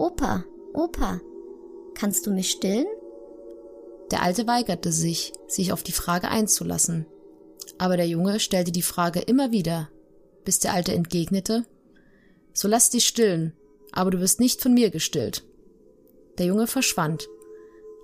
Opa, 0.00 0.46
Opa, 0.72 1.20
kannst 1.94 2.26
du 2.26 2.30
mich 2.30 2.52
stillen? 2.52 2.86
Der 4.10 4.22
Alte 4.22 4.46
weigerte 4.46 4.92
sich, 4.92 5.34
sich 5.46 5.74
auf 5.74 5.82
die 5.82 5.92
Frage 5.92 6.28
einzulassen. 6.28 7.04
Aber 7.76 7.98
der 7.98 8.08
Junge 8.08 8.40
stellte 8.40 8.72
die 8.72 8.80
Frage 8.80 9.20
immer 9.20 9.50
wieder, 9.50 9.90
bis 10.46 10.58
der 10.58 10.72
Alte 10.72 10.94
entgegnete, 10.94 11.66
So 12.54 12.66
lass 12.66 12.88
dich 12.88 13.06
stillen, 13.06 13.52
aber 13.92 14.10
du 14.10 14.20
wirst 14.20 14.40
nicht 14.40 14.62
von 14.62 14.72
mir 14.72 14.88
gestillt. 14.88 15.44
Der 16.38 16.46
Junge 16.46 16.66
verschwand. 16.66 17.28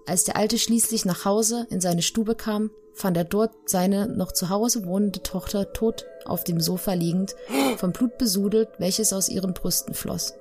Als 0.04 0.24
der 0.24 0.36
Alte 0.36 0.58
schließlich 0.58 1.06
nach 1.06 1.24
Hause 1.24 1.66
in 1.70 1.80
seine 1.80 2.02
Stube 2.02 2.34
kam, 2.34 2.70
fand 2.92 3.16
er 3.16 3.24
dort 3.24 3.54
seine 3.64 4.06
noch 4.06 4.32
zu 4.32 4.50
Hause 4.50 4.84
wohnende 4.84 5.22
Tochter 5.22 5.72
tot 5.72 6.04
auf 6.26 6.44
dem 6.44 6.60
Sofa 6.60 6.92
liegend, 6.92 7.34
vom 7.78 7.92
Blut 7.92 8.18
besudelt, 8.18 8.68
welches 8.76 9.14
aus 9.14 9.30
ihren 9.30 9.54
Brüsten 9.54 9.94
floss. 9.94 10.34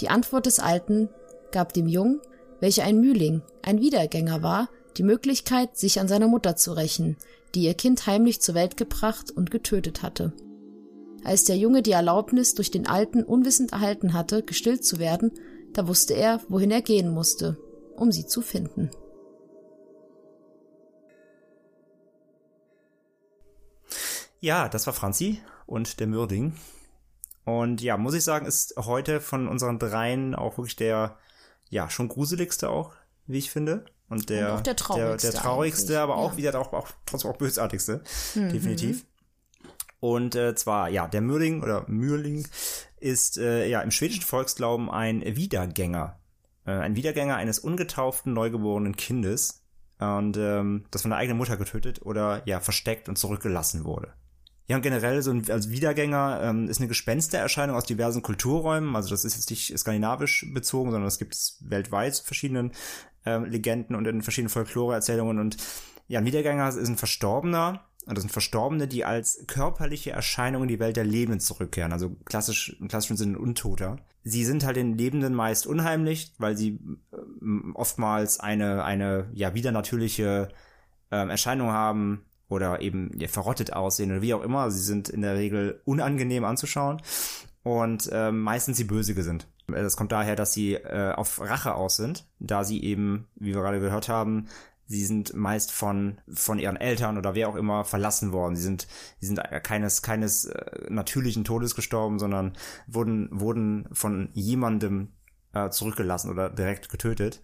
Die 0.00 0.08
Antwort 0.08 0.46
des 0.46 0.58
Alten 0.58 1.08
gab 1.52 1.72
dem 1.72 1.86
Jungen 1.86 2.20
welcher 2.60 2.84
ein 2.84 3.00
Mühling, 3.00 3.42
ein 3.62 3.80
Wiedergänger 3.80 4.42
war, 4.42 4.68
die 4.96 5.02
Möglichkeit, 5.02 5.76
sich 5.76 5.98
an 5.98 6.08
seiner 6.08 6.28
Mutter 6.28 6.56
zu 6.56 6.72
rächen, 6.72 7.16
die 7.54 7.62
ihr 7.62 7.74
Kind 7.74 8.06
heimlich 8.06 8.40
zur 8.40 8.54
Welt 8.54 8.76
gebracht 8.76 9.30
und 9.30 9.50
getötet 9.50 10.02
hatte. 10.02 10.32
Als 11.24 11.44
der 11.44 11.56
Junge 11.56 11.82
die 11.82 11.92
Erlaubnis 11.92 12.54
durch 12.54 12.70
den 12.70 12.86
Alten 12.86 13.24
unwissend 13.24 13.72
erhalten 13.72 14.12
hatte, 14.14 14.42
gestillt 14.42 14.84
zu 14.84 14.98
werden, 14.98 15.32
da 15.72 15.86
wusste 15.86 16.14
er, 16.14 16.40
wohin 16.48 16.70
er 16.70 16.82
gehen 16.82 17.10
musste, 17.10 17.58
um 17.96 18.12
sie 18.12 18.26
zu 18.26 18.42
finden. 18.42 18.90
Ja, 24.40 24.68
das 24.68 24.86
war 24.86 24.94
Franzi 24.94 25.40
und 25.66 26.00
der 26.00 26.06
Mürding. 26.06 26.54
Und 27.44 27.80
ja, 27.80 27.96
muss 27.96 28.14
ich 28.14 28.24
sagen, 28.24 28.46
ist 28.46 28.74
heute 28.76 29.20
von 29.20 29.48
unseren 29.48 29.78
dreien 29.78 30.34
auch 30.34 30.58
wirklich 30.58 30.76
der 30.76 31.16
ja, 31.68 31.88
schon 31.88 32.08
gruseligste 32.08 32.68
auch, 32.68 32.92
wie 33.26 33.38
ich 33.38 33.50
finde. 33.50 33.84
Und 34.08 34.28
der, 34.28 34.54
Und 34.54 34.66
der 34.66 34.76
traurigste. 34.76 35.28
Der, 35.28 35.32
der 35.32 35.40
traurigste, 35.40 36.00
aber 36.00 36.16
auch 36.16 36.32
ja. 36.32 36.36
wieder 36.36 36.60
auch, 36.60 36.72
auch 36.72 36.88
trotzdem 37.06 37.30
auch 37.30 37.36
bösartigste. 37.36 38.02
Mhm. 38.34 38.52
Definitiv. 38.52 39.06
Und 40.00 40.34
äh, 40.34 40.54
zwar, 40.54 40.88
ja, 40.88 41.06
der 41.06 41.20
Mürling 41.20 41.62
oder 41.62 41.84
Mürling 41.86 42.46
ist 42.98 43.38
äh, 43.38 43.68
ja 43.68 43.80
im 43.82 43.90
schwedischen 43.90 44.22
Volksglauben 44.22 44.90
ein 44.90 45.22
Wiedergänger. 45.22 46.18
Äh, 46.66 46.72
ein 46.72 46.96
Wiedergänger 46.96 47.36
eines 47.36 47.58
ungetauften, 47.58 48.32
neugeborenen 48.32 48.96
Kindes. 48.96 49.64
Und 49.98 50.38
ähm, 50.38 50.86
das 50.90 51.02
von 51.02 51.10
der 51.10 51.18
eigenen 51.18 51.36
Mutter 51.36 51.58
getötet 51.58 52.00
oder 52.02 52.42
ja 52.46 52.60
versteckt 52.60 53.08
und 53.08 53.16
zurückgelassen 53.16 53.84
wurde. 53.84 54.14
Ja, 54.70 54.76
und 54.76 54.82
generell 54.82 55.20
so 55.20 55.32
ein, 55.32 55.50
als 55.50 55.70
Wiedergänger 55.70 56.42
ähm, 56.44 56.68
ist 56.68 56.78
eine 56.78 56.86
Gespenstererscheinung 56.86 57.74
aus 57.74 57.86
diversen 57.86 58.22
Kulturräumen. 58.22 58.94
Also 58.94 59.10
das 59.10 59.24
ist 59.24 59.34
jetzt 59.34 59.50
nicht 59.50 59.76
skandinavisch 59.76 60.46
bezogen, 60.54 60.92
sondern 60.92 61.08
es 61.08 61.18
gibt 61.18 61.34
es 61.34 61.58
weltweit 61.60 62.14
verschiedenen 62.14 62.70
ähm, 63.26 63.46
Legenden 63.46 63.96
und 63.96 64.06
in 64.06 64.22
verschiedenen 64.22 64.50
Folkloreerzählungen. 64.50 65.40
Und 65.40 65.56
ja, 66.06 66.20
ein 66.20 66.24
Wiedergänger 66.24 66.68
ist 66.68 66.88
ein 66.88 66.96
Verstorbener. 66.96 67.84
Und 68.06 68.16
das 68.16 68.22
sind 68.22 68.30
Verstorbene, 68.30 68.86
die 68.86 69.04
als 69.04 69.42
körperliche 69.48 70.12
Erscheinung 70.12 70.62
in 70.62 70.68
die 70.68 70.78
Welt 70.78 70.96
der 70.96 71.04
Lebenden 71.04 71.40
zurückkehren. 71.40 71.92
Also 71.92 72.10
klassisch, 72.24 72.76
im 72.78 72.86
klassischen 72.86 73.16
Sinne 73.16 73.40
Untoter. 73.40 73.96
Sie 74.22 74.44
sind 74.44 74.64
halt 74.64 74.76
den 74.76 74.96
Lebenden 74.96 75.34
meist 75.34 75.66
unheimlich, 75.66 76.32
weil 76.38 76.56
sie 76.56 76.78
ähm, 77.42 77.72
oftmals 77.74 78.38
eine, 78.38 78.84
eine 78.84 79.30
ja, 79.32 79.52
widernatürliche 79.52 80.48
ähm, 81.10 81.28
Erscheinung 81.28 81.72
haben, 81.72 82.24
oder 82.50 82.82
eben 82.82 83.10
ja, 83.18 83.28
verrottet 83.28 83.72
aussehen 83.72 84.10
oder 84.10 84.22
wie 84.22 84.34
auch 84.34 84.42
immer. 84.42 84.70
Sie 84.70 84.82
sind 84.82 85.08
in 85.08 85.22
der 85.22 85.36
Regel 85.36 85.80
unangenehm 85.84 86.44
anzuschauen 86.44 87.00
und 87.62 88.10
äh, 88.12 88.30
meistens 88.30 88.76
sie 88.76 88.84
böse 88.84 89.20
sind. 89.22 89.46
Das 89.66 89.96
kommt 89.96 90.12
daher, 90.12 90.36
dass 90.36 90.52
sie 90.52 90.74
äh, 90.74 91.12
auf 91.12 91.40
Rache 91.40 91.74
aus 91.74 91.96
sind, 91.96 92.26
da 92.40 92.64
sie 92.64 92.82
eben, 92.82 93.28
wie 93.36 93.54
wir 93.54 93.62
gerade 93.62 93.80
gehört 93.80 94.08
haben, 94.08 94.48
sie 94.86 95.04
sind 95.04 95.34
meist 95.34 95.70
von 95.70 96.20
von 96.32 96.58
ihren 96.58 96.76
Eltern 96.76 97.16
oder 97.16 97.36
wer 97.36 97.48
auch 97.48 97.54
immer 97.54 97.84
verlassen 97.84 98.32
worden. 98.32 98.56
Sie 98.56 98.62
sind 98.62 98.88
sie 99.20 99.26
sind 99.28 99.40
keines 99.62 100.02
keines 100.02 100.46
äh, 100.46 100.90
natürlichen 100.90 101.44
Todes 101.44 101.76
gestorben, 101.76 102.18
sondern 102.18 102.54
wurden 102.88 103.28
wurden 103.30 103.88
von 103.92 104.30
jemandem 104.32 105.12
äh, 105.52 105.70
zurückgelassen 105.70 106.30
oder 106.30 106.50
direkt 106.50 106.88
getötet. 106.88 107.42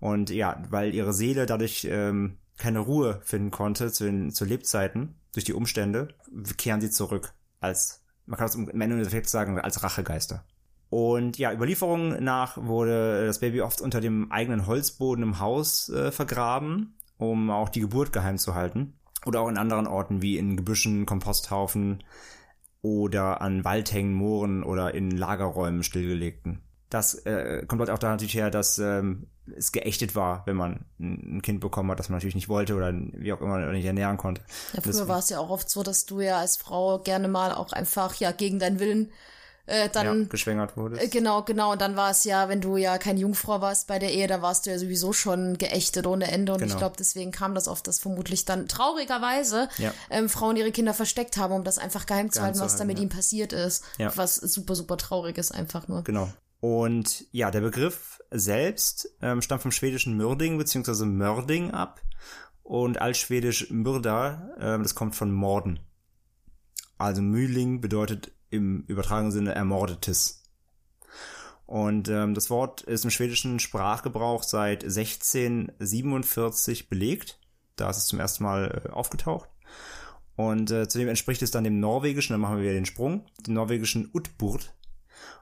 Und 0.00 0.30
ja, 0.30 0.62
weil 0.70 0.94
ihre 0.94 1.12
Seele 1.12 1.44
dadurch 1.44 1.86
ähm, 1.90 2.38
keine 2.56 2.80
Ruhe 2.80 3.20
finden 3.22 3.50
konnte 3.50 3.92
zu, 3.92 4.04
den, 4.04 4.30
zu 4.30 4.44
Lebzeiten 4.44 5.16
durch 5.32 5.44
die 5.44 5.52
Umstände, 5.52 6.08
kehren 6.56 6.80
sie 6.80 6.90
zurück 6.90 7.34
als, 7.60 8.02
man 8.26 8.38
kann 8.38 8.46
es 8.46 8.54
im 8.54 8.80
Endeffekt 8.80 9.28
sagen, 9.28 9.58
als 9.58 9.82
Rachegeister. 9.82 10.44
Und 10.88 11.36
ja, 11.36 11.52
Überlieferungen 11.52 12.22
nach 12.22 12.56
wurde 12.58 13.26
das 13.26 13.40
Baby 13.40 13.60
oft 13.60 13.80
unter 13.80 14.00
dem 14.00 14.30
eigenen 14.30 14.66
Holzboden 14.66 15.22
im 15.22 15.40
Haus 15.40 15.88
äh, 15.88 16.12
vergraben, 16.12 16.96
um 17.18 17.50
auch 17.50 17.68
die 17.68 17.80
Geburt 17.80 18.12
geheim 18.12 18.38
zu 18.38 18.54
halten. 18.54 18.94
Oder 19.24 19.40
auch 19.40 19.48
in 19.48 19.58
anderen 19.58 19.88
Orten 19.88 20.22
wie 20.22 20.38
in 20.38 20.56
Gebüschen, 20.56 21.04
Komposthaufen 21.04 22.04
oder 22.82 23.40
an 23.40 23.64
Waldhängen, 23.64 24.14
Mooren 24.14 24.62
oder 24.62 24.94
in 24.94 25.10
Lagerräumen 25.10 25.82
stillgelegten. 25.82 26.62
Das 26.90 27.14
äh, 27.26 27.64
kommt 27.66 27.80
halt 27.80 27.90
auch 27.90 27.98
da 27.98 28.10
natürlich 28.10 28.34
her, 28.34 28.50
dass 28.50 28.78
ähm, 28.78 29.26
es 29.56 29.72
geächtet 29.72 30.14
war, 30.14 30.42
wenn 30.46 30.56
man 30.56 30.84
ein 31.00 31.42
Kind 31.42 31.60
bekommen 31.60 31.90
hat, 31.90 31.98
das 31.98 32.08
man 32.08 32.16
natürlich 32.18 32.34
nicht 32.34 32.48
wollte 32.48 32.74
oder 32.74 32.92
wie 32.94 33.32
auch 33.32 33.40
immer 33.40 33.58
nicht 33.72 33.84
ernähren 33.84 34.16
konnte. 34.16 34.42
Ja, 34.72 34.80
früher 34.82 35.08
war 35.08 35.18
es 35.18 35.28
ja 35.28 35.38
auch 35.38 35.50
oft 35.50 35.68
so, 35.68 35.82
dass 35.82 36.06
du 36.06 36.20
ja 36.20 36.38
als 36.38 36.56
Frau 36.56 36.98
gerne 37.00 37.28
mal 37.28 37.52
auch 37.52 37.72
einfach 37.72 38.14
ja 38.16 38.32
gegen 38.32 38.58
deinen 38.58 38.78
Willen 38.78 39.10
äh, 39.66 39.88
dann 39.88 40.22
ja, 40.22 40.26
geschwängert 40.28 40.76
wurdest. 40.76 41.02
Äh, 41.02 41.08
genau, 41.08 41.42
genau. 41.42 41.72
Und 41.72 41.80
dann 41.80 41.96
war 41.96 42.10
es 42.12 42.22
ja, 42.22 42.48
wenn 42.48 42.60
du 42.60 42.76
ja 42.76 42.98
keine 42.98 43.18
Jungfrau 43.18 43.60
warst 43.60 43.88
bei 43.88 43.98
der 43.98 44.12
Ehe, 44.12 44.28
da 44.28 44.40
warst 44.40 44.66
du 44.66 44.70
ja 44.70 44.78
sowieso 44.78 45.12
schon 45.12 45.58
geächtet 45.58 46.06
ohne 46.06 46.30
Ende. 46.30 46.52
Und 46.52 46.60
Genau. 46.60 46.72
ich 46.72 46.78
glaube, 46.78 46.94
deswegen 46.96 47.32
kam 47.32 47.54
das 47.56 47.66
oft, 47.66 47.86
dass 47.88 47.98
vermutlich 47.98 48.44
dann 48.44 48.68
traurigerweise 48.68 49.68
Ja. 49.78 49.92
ähm, 50.10 50.28
Frauen 50.28 50.56
ihre 50.56 50.70
Kinder 50.70 50.94
versteckt 50.94 51.36
haben, 51.36 51.52
um 51.52 51.64
das 51.64 51.78
einfach 51.78 52.06
geheim 52.06 52.30
zu 52.30 52.34
Geheim 52.38 52.44
halten, 52.46 52.58
zu 52.58 52.64
was 52.64 52.72
da 52.74 52.78
halten, 52.80 52.86
mit 52.88 52.98
ja. 52.98 53.02
ihnen 53.02 53.10
passiert 53.10 53.52
ist. 53.52 53.82
Ja. 53.98 54.16
Was 54.16 54.36
super, 54.36 54.76
super 54.76 54.96
traurig 54.98 55.36
ist 55.36 55.52
einfach 55.52 55.88
nur. 55.88 56.04
Genau. 56.04 56.28
Und 56.66 57.26
ja, 57.30 57.52
der 57.52 57.60
Begriff 57.60 58.20
selbst 58.32 59.08
ähm, 59.22 59.40
stammt 59.40 59.62
vom 59.62 59.70
schwedischen 59.70 60.16
Mürding 60.16 60.58
bzw. 60.58 61.04
Mörding 61.04 61.70
ab 61.70 62.02
und 62.64 63.00
altschwedisch 63.00 63.70
Mörder, 63.70 64.50
ähm, 64.58 64.82
das 64.82 64.96
kommt 64.96 65.14
von 65.14 65.30
Morden. 65.30 65.78
Also 66.98 67.22
Mühling 67.22 67.80
bedeutet 67.80 68.32
im 68.50 68.82
übertragenen 68.88 69.30
Sinne 69.30 69.54
Ermordetes. 69.54 70.42
Und 71.66 72.08
ähm, 72.08 72.34
das 72.34 72.50
Wort 72.50 72.80
ist 72.80 73.04
im 73.04 73.10
schwedischen 73.10 73.60
Sprachgebrauch 73.60 74.42
seit 74.42 74.82
1647 74.82 76.88
belegt. 76.88 77.38
Da 77.76 77.90
ist 77.90 77.98
es 77.98 78.06
zum 78.06 78.18
ersten 78.18 78.42
Mal 78.42 78.86
äh, 78.86 78.90
aufgetaucht. 78.90 79.48
Und 80.34 80.72
äh, 80.72 80.88
zudem 80.88 81.06
entspricht 81.06 81.42
es 81.42 81.52
dann 81.52 81.62
dem 81.62 81.78
norwegischen, 81.78 82.34
dann 82.34 82.40
machen 82.40 82.56
wir 82.56 82.64
wieder 82.64 82.72
den 82.72 82.86
Sprung, 82.86 83.24
dem 83.46 83.54
norwegischen 83.54 84.10
Utburt. 84.12 84.75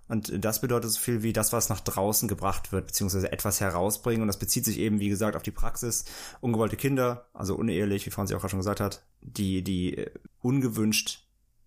Und 0.09 0.45
das 0.45 0.61
bedeutet 0.61 0.91
so 0.91 1.01
viel 1.01 1.23
wie 1.23 1.33
das, 1.33 1.53
was 1.53 1.69
nach 1.69 1.81
draußen 1.81 2.29
gebracht 2.29 2.73
wird, 2.73 2.87
beziehungsweise 2.87 3.33
etwas 3.33 3.61
herausbringen. 3.61 4.23
Und 4.23 4.29
das 4.29 4.39
bezieht 4.39 4.65
sich 4.65 4.79
eben, 4.79 5.01
wie 5.01 5.09
gesagt, 5.09 5.37
auf 5.37 5.43
die 5.43 5.51
Praxis. 5.51 6.05
Ungewollte 6.41 6.77
Kinder, 6.77 7.27
also 7.33 7.55
unehelich, 7.55 8.05
wie 8.07 8.11
Franzi 8.11 8.35
auch 8.35 8.41
gerade 8.41 8.51
schon 8.51 8.61
gesagt 8.61 8.81
hat, 8.81 9.03
die, 9.23 9.63
die 9.63 9.97
äh, 9.97 10.11
ungewünscht 10.43 11.25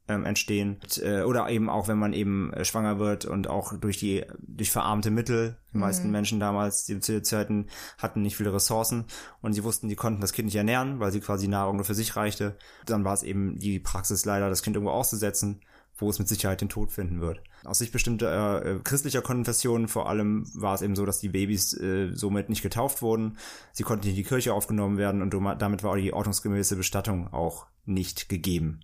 ähm, 0.08 0.26
entstehen. 0.26 0.78
Äh, 1.02 1.24
oder 1.24 1.50
eben 1.50 1.70
auch, 1.70 1.88
wenn 1.88 1.98
man 1.98 2.13
eben 2.13 2.54
äh, 2.54 2.63
schwanger 2.63 3.00
wird 3.00 3.26
und 3.26 3.48
auch 3.48 3.74
durch 3.74 3.98
die, 3.98 4.24
durch 4.39 4.72
verarmte 4.72 5.12
Mittel. 5.12 5.58
Die 5.74 5.78
meisten 5.78 6.10
Menschen 6.12 6.39
damals, 6.39 6.86
die 6.86 7.00
zu 7.00 7.12
den 7.12 7.24
Zeiten, 7.24 7.67
hatten 7.98 8.22
nicht 8.22 8.38
viele 8.38 8.54
Ressourcen 8.54 9.06
und 9.41 9.54
sie 9.54 9.63
wussten, 9.63 9.89
die 9.89 9.96
konnten 9.96 10.22
das 10.22 10.34
Kind 10.34 10.46
nicht 10.46 10.56
ernähren, 10.56 11.00
weil 11.00 11.12
sie 11.12 11.20
quasi 11.20 11.48
Nahrung 11.48 11.76
nur 11.76 11.86
für 11.86 11.93
sich 11.93 12.15
reichte. 12.15 12.56
Dann 12.86 13.04
war 13.04 13.13
es 13.13 13.24
eben 13.24 13.60
die 13.60 13.80
Praxis 13.80 14.26
leider, 14.26 14.50
das 14.50 14.63
Kind 14.63 14.76
irgendwo 14.76 14.93
auszusetzen 14.93 15.62
wo 15.98 16.10
es 16.10 16.20
mit 16.20 16.28
Sicherheit 16.28 16.62
den 16.62 16.70
Tod 16.70 16.92
finden 16.92 17.22
wird. 17.22 17.42
Aus 17.64 17.80
Sicht 17.80 17.92
bestimmter 17.92 18.66
äh, 18.66 18.80
christlicher 18.84 19.22
Konfessionen 19.22 19.88
vor 19.88 20.10
allem 20.10 20.46
war 20.54 20.76
es 20.76 20.82
eben 20.82 20.96
so, 20.96 21.06
dass 21.06 21.20
die 21.20 21.30
Babys 21.30 21.74
äh, 21.74 22.12
somit 22.14 22.50
nicht 22.50 22.62
getauft 22.62 23.02
wurden. 23.02 23.38
Sie 23.74 23.84
konnten 23.84 24.06
nicht 24.06 24.18
in 24.18 24.24
die 24.24 24.28
Kirche 24.30 24.54
aufgenommen 24.54 24.98
werden 24.98 25.22
und 25.22 25.34
damit 25.60 25.84
war 25.84 25.98
die 25.98 26.14
ordnungsgemäße 26.14 26.76
Bestattung 26.76 27.34
auch 27.34 27.68
nicht 27.86 28.30
gegeben. 28.30 28.82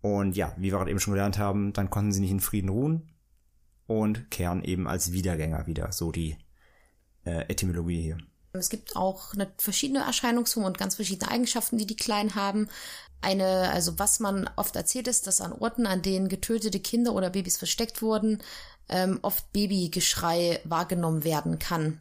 Und 0.00 0.36
ja, 0.36 0.54
wie 0.56 0.64
wir 0.64 0.70
gerade 0.72 0.90
eben 0.90 1.00
schon 1.00 1.14
gelernt 1.14 1.38
haben, 1.38 1.72
dann 1.72 1.90
konnten 1.90 2.12
sie 2.12 2.20
nicht 2.20 2.30
in 2.30 2.40
Frieden 2.40 2.68
ruhen. 2.68 3.10
und 3.86 4.30
kehren 4.30 4.62
eben 4.62 4.86
als 4.86 5.12
Wiedergänger 5.12 5.66
wieder. 5.66 5.90
So 5.92 6.12
die 6.12 6.36
äh, 7.24 7.48
Etymologie 7.48 8.02
hier. 8.02 8.18
Es 8.52 8.70
gibt 8.70 8.96
auch 8.96 9.34
verschiedene 9.58 10.00
Erscheinungsformen 10.00 10.68
und 10.68 10.78
ganz 10.78 10.96
verschiedene 10.96 11.30
Eigenschaften, 11.30 11.78
die 11.78 11.86
die 11.86 11.96
Kleinen 11.96 12.34
haben. 12.34 12.68
Eine, 13.20 13.70
also 13.70 13.98
was 13.98 14.20
man 14.20 14.48
oft 14.56 14.76
erzählt 14.76 15.08
ist, 15.08 15.26
dass 15.26 15.40
an 15.40 15.52
Orten, 15.52 15.86
an 15.86 16.02
denen 16.02 16.28
getötete 16.28 16.80
Kinder 16.80 17.14
oder 17.14 17.30
Babys 17.30 17.58
versteckt 17.58 18.00
wurden, 18.00 18.42
ähm, 18.88 19.18
oft 19.22 19.52
Babygeschrei 19.52 20.60
wahrgenommen 20.64 21.24
werden 21.24 21.58
kann. 21.58 22.00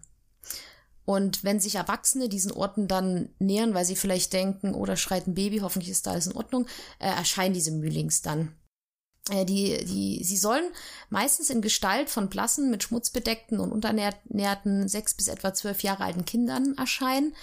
Und 1.06 1.44
wenn 1.46 1.62
sich 1.62 1.76
Erwachsene 1.76 2.28
diesen 2.28 2.52
Orten 2.52 2.90
dann 2.90 3.30
nähern, 3.40 3.74
weil 3.74 3.86
sie 3.86 3.96
vielleicht 3.96 4.34
denken, 4.34 4.74
oder 4.74 4.94
oh, 4.94 4.98
schreit 4.98 5.26
ein 5.26 5.36
Baby, 5.36 5.60
hoffentlich 5.60 5.90
ist 5.90 6.06
da 6.06 6.12
alles 6.12 6.28
in 6.28 6.36
Ordnung, 6.36 6.68
äh, 7.00 7.08
erscheinen 7.08 7.54
diese 7.54 7.72
Mühlings 7.72 8.22
dann. 8.22 8.54
Äh, 9.30 9.46
die, 9.46 9.86
die, 9.86 10.24
sie 10.24 10.36
sollen 10.36 10.70
meistens 11.10 11.50
in 11.50 11.62
Gestalt 11.62 12.10
von 12.10 12.30
blassen, 12.30 12.70
mit 12.70 12.84
Schmutz 12.84 13.10
bedeckten 13.10 13.62
und 13.62 13.72
unternährten 13.72 14.90
sechs 14.90 15.14
bis 15.14 15.30
etwa 15.30 15.54
zwölf 15.54 15.82
Jahre 15.82 16.04
alten 16.04 16.26
Kindern 16.26 16.76
erscheinen. 16.78 17.34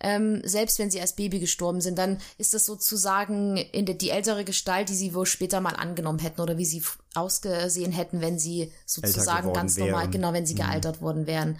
Ähm, 0.00 0.40
selbst 0.44 0.78
wenn 0.78 0.90
sie 0.90 1.00
als 1.00 1.14
Baby 1.14 1.40
gestorben 1.40 1.80
sind, 1.80 1.98
dann 1.98 2.18
ist 2.38 2.54
das 2.54 2.66
sozusagen 2.66 3.56
in 3.56 3.86
der, 3.86 3.96
die 3.96 4.10
ältere 4.10 4.44
Gestalt, 4.44 4.88
die 4.88 4.94
sie 4.94 5.14
wohl 5.14 5.26
später 5.26 5.60
mal 5.60 5.74
angenommen 5.74 6.18
hätten 6.18 6.40
oder 6.40 6.58
wie 6.58 6.64
sie 6.64 6.82
ausgesehen 7.14 7.92
hätten, 7.92 8.20
wenn 8.20 8.38
sie 8.38 8.72
sozusagen 8.86 9.52
ganz 9.52 9.76
normal, 9.76 10.02
wären. 10.02 10.10
genau, 10.10 10.32
wenn 10.32 10.46
sie 10.46 10.54
mhm. 10.54 10.58
gealtert 10.58 11.00
worden 11.00 11.26
wären. 11.26 11.58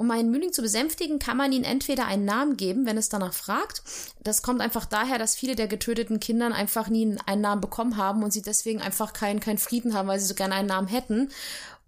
Um 0.00 0.10
einen 0.10 0.30
Mühling 0.30 0.50
zu 0.50 0.62
besänftigen, 0.62 1.18
kann 1.18 1.36
man 1.36 1.52
ihnen 1.52 1.64
entweder 1.64 2.06
einen 2.06 2.24
Namen 2.24 2.56
geben, 2.56 2.86
wenn 2.86 2.96
es 2.96 3.10
danach 3.10 3.34
fragt. 3.34 3.82
Das 4.22 4.40
kommt 4.40 4.62
einfach 4.62 4.86
daher, 4.86 5.18
dass 5.18 5.34
viele 5.34 5.56
der 5.56 5.68
getöteten 5.68 6.20
Kindern 6.20 6.54
einfach 6.54 6.88
nie 6.88 7.18
einen 7.26 7.42
Namen 7.42 7.60
bekommen 7.60 7.98
haben 7.98 8.22
und 8.22 8.32
sie 8.32 8.40
deswegen 8.40 8.80
einfach 8.80 9.12
keinen 9.12 9.40
kein 9.40 9.58
Frieden 9.58 9.92
haben, 9.92 10.08
weil 10.08 10.18
sie 10.18 10.24
so 10.24 10.34
gerne 10.34 10.54
einen 10.54 10.68
Namen 10.68 10.88
hätten. 10.88 11.30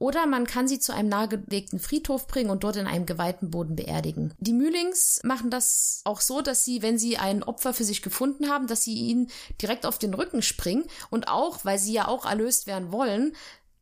Oder 0.02 0.26
man 0.26 0.48
kann 0.48 0.66
sie 0.66 0.80
zu 0.80 0.92
einem 0.92 1.10
nahegelegten 1.10 1.78
Friedhof 1.78 2.26
bringen 2.26 2.50
und 2.50 2.64
dort 2.64 2.74
in 2.74 2.88
einem 2.88 3.06
geweihten 3.06 3.52
Boden 3.52 3.76
beerdigen. 3.76 4.34
Die 4.40 4.52
Mühlings 4.52 5.20
machen 5.22 5.48
das 5.48 6.00
auch 6.02 6.20
so, 6.20 6.42
dass 6.42 6.64
sie, 6.64 6.82
wenn 6.82 6.98
sie 6.98 7.18
ein 7.18 7.44
Opfer 7.44 7.72
für 7.72 7.84
sich 7.84 8.02
gefunden 8.02 8.48
haben, 8.48 8.66
dass 8.66 8.82
sie 8.82 8.94
ihnen 8.94 9.30
direkt 9.60 9.86
auf 9.86 10.00
den 10.00 10.12
Rücken 10.12 10.42
springen 10.42 10.86
und 11.10 11.28
auch, 11.28 11.64
weil 11.64 11.78
sie 11.78 11.92
ja 11.92 12.08
auch 12.08 12.26
erlöst 12.26 12.66
werden 12.66 12.90
wollen, 12.90 13.36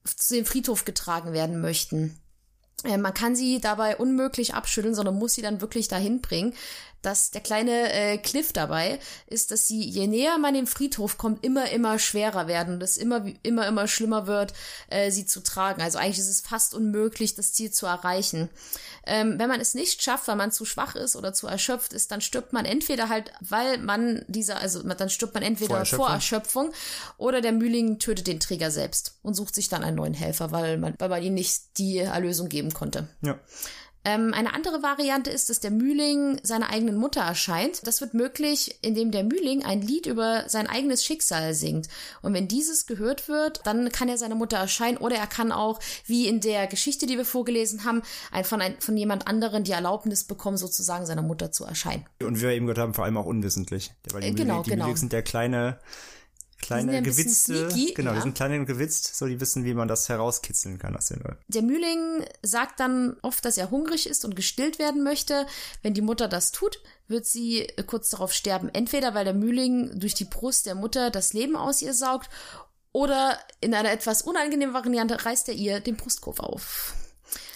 zu 0.04 0.34
dem 0.34 0.44
Friedhof 0.44 0.84
getragen 0.84 1.32
werden 1.32 1.62
möchten. 1.62 2.20
Äh, 2.84 2.98
man 2.98 3.14
kann 3.14 3.34
sie 3.34 3.58
dabei 3.58 3.96
unmöglich 3.96 4.52
abschütteln, 4.52 4.94
sondern 4.94 5.18
muss 5.18 5.32
sie 5.32 5.42
dann 5.42 5.62
wirklich 5.62 5.88
dahin 5.88 6.20
bringen. 6.20 6.52
Dass 7.02 7.30
der 7.30 7.40
kleine 7.40 7.92
äh, 7.92 8.18
Cliff 8.18 8.52
dabei 8.52 8.98
ist, 9.26 9.50
dass 9.50 9.66
sie, 9.66 9.82
je 9.82 10.06
näher 10.06 10.38
man 10.38 10.54
dem 10.54 10.66
Friedhof 10.66 11.16
kommt, 11.18 11.44
immer, 11.44 11.70
immer 11.70 11.98
schwerer 11.98 12.46
werden 12.46 12.74
und 12.74 12.82
es 12.82 12.96
immer, 12.96 13.24
immer, 13.42 13.66
immer 13.66 13.88
schlimmer 13.88 14.26
wird, 14.26 14.52
äh, 14.88 15.10
sie 15.10 15.26
zu 15.26 15.42
tragen. 15.42 15.82
Also 15.82 15.98
eigentlich 15.98 16.18
ist 16.18 16.28
es 16.28 16.40
fast 16.40 16.74
unmöglich, 16.74 17.34
das 17.34 17.52
Ziel 17.52 17.70
zu 17.70 17.86
erreichen. 17.86 18.50
Ähm, 19.06 19.38
wenn 19.38 19.48
man 19.48 19.60
es 19.60 19.74
nicht 19.74 20.02
schafft, 20.02 20.28
weil 20.28 20.36
man 20.36 20.52
zu 20.52 20.64
schwach 20.64 20.94
ist 20.94 21.16
oder 21.16 21.32
zu 21.32 21.46
erschöpft 21.46 21.92
ist, 21.92 22.10
dann 22.10 22.20
stirbt 22.20 22.52
man 22.52 22.64
entweder 22.64 23.08
halt, 23.08 23.32
weil 23.40 23.78
man 23.78 24.24
dieser, 24.28 24.58
also 24.58 24.82
dann 24.82 25.10
stirbt 25.10 25.34
man 25.34 25.42
entweder 25.42 25.70
vor 25.70 25.78
Erschöpfung, 25.78 26.06
vor 26.06 26.14
Erschöpfung 26.14 26.72
oder 27.16 27.40
der 27.40 27.52
Mühling 27.52 27.98
tötet 27.98 28.26
den 28.26 28.40
Träger 28.40 28.70
selbst 28.70 29.14
und 29.22 29.34
sucht 29.34 29.54
sich 29.54 29.68
dann 29.68 29.82
einen 29.82 29.96
neuen 29.96 30.14
Helfer, 30.14 30.52
weil 30.52 30.78
man, 30.78 30.94
weil 30.98 31.08
man 31.08 31.22
ihm 31.22 31.34
nicht 31.34 31.78
die 31.78 31.98
Erlösung 31.98 32.48
geben 32.48 32.72
konnte. 32.72 33.08
Ja. 33.22 33.38
Ähm, 34.02 34.32
eine 34.32 34.54
andere 34.54 34.82
Variante 34.82 35.30
ist, 35.30 35.50
dass 35.50 35.60
der 35.60 35.70
Mühling 35.70 36.40
seiner 36.42 36.70
eigenen 36.70 36.96
Mutter 36.96 37.20
erscheint. 37.20 37.86
Das 37.86 38.00
wird 38.00 38.14
möglich, 38.14 38.78
indem 38.80 39.10
der 39.10 39.24
Mühling 39.24 39.62
ein 39.62 39.82
Lied 39.82 40.06
über 40.06 40.44
sein 40.48 40.68
eigenes 40.68 41.04
Schicksal 41.04 41.52
singt. 41.52 41.88
Und 42.22 42.32
wenn 42.32 42.48
dieses 42.48 42.86
gehört 42.86 43.28
wird, 43.28 43.60
dann 43.66 43.92
kann 43.92 44.08
er 44.08 44.16
seiner 44.16 44.36
Mutter 44.36 44.56
erscheinen 44.56 44.96
oder 44.96 45.16
er 45.16 45.26
kann 45.26 45.52
auch, 45.52 45.80
wie 46.06 46.26
in 46.28 46.40
der 46.40 46.66
Geschichte, 46.66 47.06
die 47.06 47.18
wir 47.18 47.26
vorgelesen 47.26 47.84
haben, 47.84 48.02
ein, 48.32 48.44
von, 48.44 48.62
ein, 48.62 48.74
von 48.80 48.96
jemand 48.96 49.26
anderen 49.26 49.64
die 49.64 49.72
Erlaubnis 49.72 50.24
bekommen, 50.24 50.56
sozusagen 50.56 51.04
seiner 51.04 51.22
Mutter 51.22 51.52
zu 51.52 51.64
erscheinen. 51.64 52.06
Und 52.22 52.38
wie 52.38 52.42
wir 52.42 52.50
eben 52.50 52.66
gehört 52.66 52.78
haben, 52.78 52.94
vor 52.94 53.04
allem 53.04 53.18
auch 53.18 53.26
unwissentlich. 53.26 53.92
Weil 54.12 54.22
die, 54.22 54.28
äh, 54.28 54.32
genau, 54.32 54.54
Mühling, 54.54 54.64
die 54.64 54.70
genau. 54.70 54.84
Mühling 54.84 54.96
sind 54.96 55.12
der 55.12 55.22
kleine 55.22 55.78
kleine 56.60 56.94
ja 56.94 57.00
gewitzte, 57.00 57.68
genau, 57.94 58.10
ja. 58.10 58.16
die 58.16 58.22
sind 58.22 58.34
klein 58.34 58.60
und 58.60 58.66
gewitzt, 58.66 59.16
so 59.16 59.26
die 59.26 59.40
wissen, 59.40 59.64
wie 59.64 59.74
man 59.74 59.88
das 59.88 60.08
herauskitzeln 60.08 60.78
kann 60.78 60.96
aus 60.96 61.06
den 61.06 61.18
Leuten. 61.18 61.38
Der 61.48 61.62
Mühling 61.62 62.24
sagt 62.42 62.80
dann 62.80 63.16
oft, 63.22 63.44
dass 63.44 63.58
er 63.58 63.70
hungrig 63.70 64.08
ist 64.08 64.24
und 64.24 64.36
gestillt 64.36 64.78
werden 64.78 65.02
möchte. 65.02 65.46
Wenn 65.82 65.94
die 65.94 66.02
Mutter 66.02 66.28
das 66.28 66.52
tut, 66.52 66.80
wird 67.08 67.26
sie 67.26 67.66
kurz 67.86 68.10
darauf 68.10 68.32
sterben. 68.32 68.68
Entweder 68.68 69.14
weil 69.14 69.24
der 69.24 69.34
Mühling 69.34 69.98
durch 69.98 70.14
die 70.14 70.24
Brust 70.24 70.66
der 70.66 70.74
Mutter 70.74 71.10
das 71.10 71.32
Leben 71.32 71.56
aus 71.56 71.82
ihr 71.82 71.94
saugt 71.94 72.30
oder 72.92 73.38
in 73.60 73.74
einer 73.74 73.92
etwas 73.92 74.22
unangenehmen 74.22 74.74
Variante 74.74 75.24
reißt 75.24 75.48
er 75.48 75.54
ihr 75.54 75.80
den 75.80 75.96
Brustkorb 75.96 76.40
auf. 76.40 76.94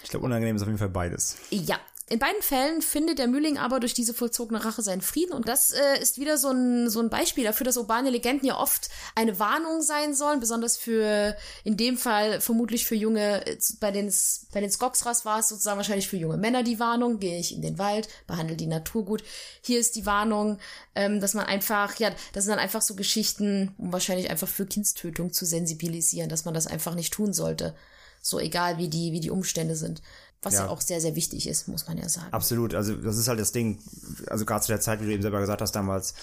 Ich 0.03 0.09
glaube, 0.09 0.25
unangenehm 0.25 0.55
ist 0.55 0.61
auf 0.61 0.67
jeden 0.67 0.77
Fall 0.77 0.89
beides. 0.89 1.37
Ja, 1.49 1.79
in 2.07 2.19
beiden 2.19 2.43
Fällen 2.43 2.83
findet 2.83 3.17
der 3.17 3.27
Mühling 3.27 3.57
aber 3.57 3.79
durch 3.79 3.95
diese 3.95 4.13
vollzogene 4.13 4.63
Rache 4.63 4.83
seinen 4.83 5.01
Frieden 5.01 5.33
und 5.33 5.47
das 5.47 5.71
äh, 5.71 5.99
ist 5.99 6.19
wieder 6.19 6.37
so 6.37 6.51
ein, 6.51 6.87
so 6.87 6.99
ein 6.99 7.09
Beispiel 7.09 7.43
dafür, 7.43 7.65
dass 7.65 7.77
urbane 7.77 8.11
Legenden 8.11 8.45
ja 8.45 8.59
oft 8.59 8.89
eine 9.15 9.39
Warnung 9.39 9.81
sein 9.81 10.13
sollen, 10.13 10.39
besonders 10.39 10.77
für, 10.77 11.35
in 11.63 11.77
dem 11.77 11.97
Fall 11.97 12.41
vermutlich 12.41 12.85
für 12.85 12.93
junge, 12.93 13.43
bei 13.79 13.89
den, 13.89 14.13
bei 14.53 14.61
den 14.61 14.69
Skoxras 14.69 15.25
war 15.25 15.39
es 15.39 15.49
sozusagen 15.49 15.77
wahrscheinlich 15.77 16.07
für 16.07 16.17
junge 16.17 16.37
Männer 16.37 16.61
die 16.61 16.79
Warnung, 16.79 17.19
gehe 17.19 17.39
ich 17.39 17.55
in 17.55 17.63
den 17.63 17.79
Wald, 17.79 18.07
behandle 18.27 18.55
die 18.55 18.67
Natur 18.67 19.03
gut. 19.03 19.23
Hier 19.61 19.79
ist 19.79 19.95
die 19.95 20.05
Warnung, 20.05 20.59
ähm, 20.93 21.19
dass 21.19 21.33
man 21.33 21.47
einfach, 21.47 21.95
ja, 21.97 22.11
das 22.33 22.43
sind 22.43 22.51
dann 22.51 22.59
einfach 22.59 22.83
so 22.83 22.93
Geschichten, 22.95 23.73
um 23.79 23.91
wahrscheinlich 23.91 24.29
einfach 24.29 24.47
für 24.47 24.67
Kindstötung 24.67 25.33
zu 25.33 25.45
sensibilisieren, 25.45 26.29
dass 26.29 26.45
man 26.45 26.53
das 26.53 26.67
einfach 26.67 26.93
nicht 26.93 27.13
tun 27.13 27.33
sollte. 27.33 27.75
So 28.21 28.39
egal 28.39 28.77
wie 28.77 28.89
die, 28.89 29.11
wie 29.11 29.19
die 29.19 29.29
Umstände 29.29 29.75
sind. 29.75 30.01
Was 30.45 30.53
ja. 30.53 30.65
ja. 30.65 30.69
auch 30.69 30.79
sehr, 30.79 31.01
sehr 31.01 31.15
wichtig 31.15 31.47
ist, 31.47 31.67
muss 31.67 31.87
man 31.87 31.97
ja 31.97 32.07
sagen. 32.07 32.31
Absolut. 32.31 32.75
Also 32.75 32.95
das 32.95 33.17
ist 33.17 33.27
halt 33.27 33.39
das 33.39 33.51
Ding. 33.51 33.79
Also 34.27 34.45
gerade 34.45 34.61
zu 34.61 34.71
der 34.71 34.79
Zeit, 34.79 35.01
wie 35.01 35.05
du 35.05 35.11
eben 35.11 35.23
selber 35.23 35.39
gesagt 35.39 35.61
hast, 35.61 35.71
damals 35.71 36.13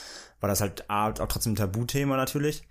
war 0.41 0.49
das 0.49 0.61
halt 0.61 0.89
auch 0.89 1.13
trotzdem 1.29 1.53
ein 1.53 1.57
Tabuthema 1.57 2.17
natürlich. 2.17 2.63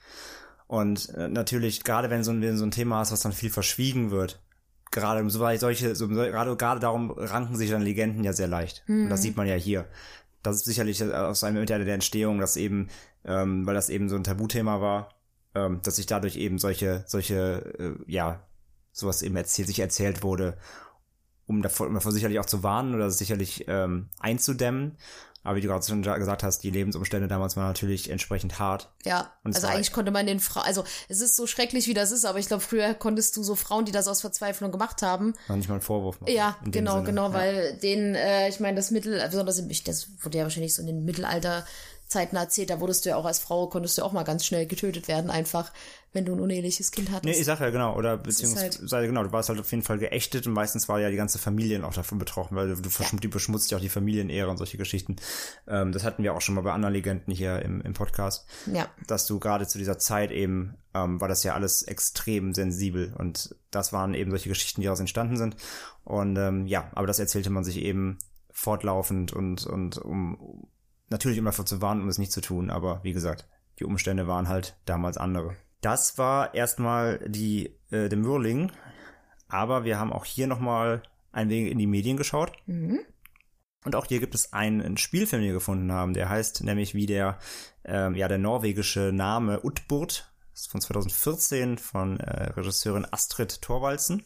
Und 0.67 1.09
äh, 1.15 1.27
natürlich, 1.27 1.83
gerade 1.83 2.09
wenn 2.09 2.23
so, 2.23 2.31
wenn 2.39 2.57
so 2.57 2.63
ein 2.63 2.71
Thema 2.71 2.99
hast, 2.99 3.11
was 3.11 3.19
dann 3.19 3.33
viel 3.33 3.49
verschwiegen 3.49 4.11
wird, 4.11 4.41
gerade 4.91 5.29
so 5.29 5.39
solche, 5.57 5.95
so, 5.95 6.07
gerade, 6.07 6.55
gerade 6.55 6.79
darum 6.79 7.11
ranken 7.11 7.57
sich 7.57 7.69
dann 7.69 7.81
Legenden 7.81 8.23
ja 8.23 8.31
sehr 8.31 8.47
leicht. 8.47 8.83
Mhm. 8.87 9.03
Und 9.03 9.09
das 9.09 9.19
mhm. 9.19 9.23
sieht 9.23 9.37
man 9.37 9.47
ja 9.47 9.55
hier. 9.55 9.85
Das 10.43 10.55
ist 10.55 10.65
sicherlich 10.65 11.03
aus 11.03 11.43
einem 11.43 11.65
der 11.65 11.85
Entstehung, 11.87 12.39
dass 12.39 12.55
eben, 12.55 12.87
ähm, 13.25 13.65
weil 13.65 13.75
das 13.75 13.89
eben 13.89 14.07
so 14.07 14.15
ein 14.15 14.23
Tabuthema 14.23 14.79
war, 14.79 15.09
ähm, 15.55 15.81
dass 15.83 15.97
sich 15.97 16.05
dadurch 16.05 16.37
eben 16.37 16.57
solche, 16.57 17.03
solche, 17.05 17.73
äh, 17.77 18.11
ja, 18.11 18.47
sowas 18.91 19.21
eben 19.21 19.35
erzählt, 19.35 19.67
sich 19.67 19.79
erzählt 19.79 20.23
wurde 20.23 20.57
um 21.51 21.61
davor, 21.61 21.87
um 21.87 21.93
davor 21.93 22.11
sicherlich 22.11 22.39
auch 22.39 22.45
zu 22.45 22.63
warnen 22.63 22.95
oder 22.95 23.11
sicherlich 23.11 23.65
ähm, 23.67 24.09
einzudämmen. 24.19 24.97
Aber 25.43 25.55
wie 25.55 25.61
du 25.61 25.67
gerade 25.67 25.83
schon 25.83 26.03
gesagt 26.03 26.43
hast, 26.43 26.59
die 26.59 26.69
Lebensumstände 26.69 27.27
damals 27.27 27.57
waren 27.57 27.65
natürlich 27.65 28.11
entsprechend 28.11 28.59
hart. 28.59 28.91
Ja, 29.05 29.33
also 29.43 29.65
eigentlich 29.65 29.91
konnte 29.91 30.11
man 30.11 30.27
den 30.27 30.39
Frauen, 30.39 30.65
also 30.65 30.83
es 31.09 31.19
ist 31.19 31.35
so 31.35 31.47
schrecklich, 31.47 31.87
wie 31.87 31.95
das 31.95 32.11
ist, 32.11 32.25
aber 32.25 32.37
ich 32.37 32.47
glaube, 32.47 32.61
früher 32.61 32.93
konntest 32.93 33.35
du 33.37 33.43
so 33.43 33.55
Frauen, 33.55 33.85
die 33.85 33.91
das 33.91 34.07
aus 34.07 34.21
Verzweiflung 34.21 34.71
gemacht 34.71 35.01
haben. 35.01 35.33
Noch 35.47 35.55
nicht 35.55 35.67
mal 35.67 35.75
einen 35.75 35.81
Vorwurf 35.81 36.21
machen. 36.21 36.31
Ja, 36.31 36.57
genau, 36.63 36.97
Sinne. 36.97 37.05
genau, 37.05 37.29
ja. 37.29 37.33
weil 37.33 37.77
den, 37.77 38.13
äh, 38.13 38.49
ich 38.49 38.59
meine, 38.59 38.75
das 38.75 38.91
Mittel, 38.91 39.19
besonders 39.25 39.57
im, 39.57 39.67
das 39.67 40.09
wurde 40.19 40.37
ja 40.37 40.43
wahrscheinlich 40.43 40.75
so 40.75 40.81
in 40.81 40.87
den 40.87 41.05
Mittelalter 41.05 41.65
Zeiten 42.11 42.35
erzählt, 42.35 42.69
da 42.69 42.79
wurdest 42.79 43.05
du 43.05 43.09
ja 43.09 43.15
auch 43.15 43.25
als 43.25 43.39
Frau, 43.39 43.67
konntest 43.67 43.97
du 43.97 44.03
auch 44.03 44.11
mal 44.11 44.23
ganz 44.23 44.45
schnell 44.45 44.65
getötet 44.65 45.07
werden, 45.07 45.31
einfach, 45.31 45.71
wenn 46.13 46.25
du 46.25 46.33
ein 46.33 46.39
uneheliches 46.41 46.91
Kind 46.91 47.09
hattest. 47.09 47.25
Nee, 47.25 47.39
ich 47.39 47.45
sag 47.45 47.61
ja 47.61 47.69
genau, 47.69 47.95
oder 47.95 48.17
beziehungsweise, 48.17 48.85
halt 48.91 49.07
genau, 49.07 49.23
du 49.23 49.31
warst 49.31 49.49
halt 49.49 49.59
auf 49.59 49.71
jeden 49.71 49.83
Fall 49.83 49.97
geächtet 49.97 50.45
und 50.45 50.53
meistens 50.53 50.89
war 50.89 50.99
ja 50.99 51.09
die 51.09 51.15
ganze 51.15 51.39
Familie 51.39 51.83
auch 51.85 51.93
davon 51.93 52.19
betroffen, 52.19 52.55
weil 52.57 52.67
du, 52.67 52.81
du 52.81 52.89
ja. 52.89 53.05
die 53.13 53.27
beschmutzt 53.29 53.71
ja 53.71 53.77
auch 53.77 53.81
die 53.81 53.89
Familienehre 53.89 54.49
und 54.49 54.57
solche 54.57 54.77
Geschichten. 54.77 55.15
Ähm, 55.67 55.93
das 55.93 56.03
hatten 56.03 56.21
wir 56.23 56.33
auch 56.33 56.41
schon 56.41 56.55
mal 56.55 56.61
bei 56.61 56.73
anderen 56.73 56.93
Legenden 56.93 57.33
hier 57.33 57.61
im, 57.61 57.81
im 57.81 57.93
Podcast. 57.93 58.45
Ja. 58.71 58.89
Dass 59.07 59.25
du 59.25 59.39
gerade 59.39 59.65
zu 59.65 59.77
dieser 59.77 59.97
Zeit 59.97 60.31
eben, 60.31 60.75
ähm, 60.93 61.21
war 61.21 61.29
das 61.29 61.43
ja 61.43 61.53
alles 61.53 61.83
extrem 61.83 62.53
sensibel 62.53 63.13
und 63.17 63.55
das 63.71 63.93
waren 63.93 64.13
eben 64.13 64.31
solche 64.31 64.49
Geschichten, 64.49 64.81
die 64.81 64.85
daraus 64.85 64.99
entstanden 64.99 65.37
sind. 65.37 65.55
Und 66.03 66.37
ähm, 66.37 66.67
ja, 66.67 66.91
aber 66.93 67.07
das 67.07 67.19
erzählte 67.19 67.49
man 67.49 67.63
sich 67.63 67.77
eben 67.77 68.17
fortlaufend 68.51 69.31
und, 69.31 69.65
und 69.65 69.97
um 69.97 70.67
natürlich 71.11 71.37
immer 71.37 71.51
davor 71.51 71.65
zu 71.65 71.81
warnen, 71.81 72.01
um 72.01 72.09
es 72.09 72.17
nicht 72.17 72.31
zu 72.31 72.41
tun, 72.41 72.69
aber 72.69 73.01
wie 73.03 73.13
gesagt, 73.13 73.47
die 73.79 73.85
Umstände 73.85 74.27
waren 74.27 74.47
halt 74.47 74.75
damals 74.85 75.17
andere. 75.17 75.55
Das 75.81 76.17
war 76.17 76.53
erstmal 76.53 77.19
die 77.27 77.75
äh, 77.89 78.09
der 78.09 78.17
Mürling, 78.17 78.71
aber 79.47 79.83
wir 79.83 79.99
haben 79.99 80.13
auch 80.13 80.25
hier 80.25 80.47
nochmal 80.47 81.03
ein 81.31 81.49
wenig 81.49 81.71
in 81.71 81.77
die 81.77 81.87
Medien 81.87 82.17
geschaut. 82.17 82.53
Mhm. 82.65 82.99
Und 83.83 83.95
auch 83.95 84.05
hier 84.05 84.19
gibt 84.19 84.35
es 84.35 84.53
einen 84.53 84.97
Spielfilm, 84.97 85.41
den 85.41 85.49
wir 85.49 85.55
gefunden 85.55 85.91
haben, 85.91 86.13
der 86.13 86.29
heißt 86.29 86.63
nämlich 86.63 86.93
wie 86.93 87.07
der, 87.07 87.39
ähm, 87.83 88.15
ja, 88.15 88.27
der 88.27 88.37
norwegische 88.37 89.11
Name 89.11 89.63
Utburt, 89.63 90.31
ist 90.53 90.69
von 90.69 90.81
2014 90.81 91.79
von 91.79 92.19
äh, 92.19 92.51
Regisseurin 92.51 93.07
Astrid 93.09 93.61
Thorwaldsen. 93.61 94.23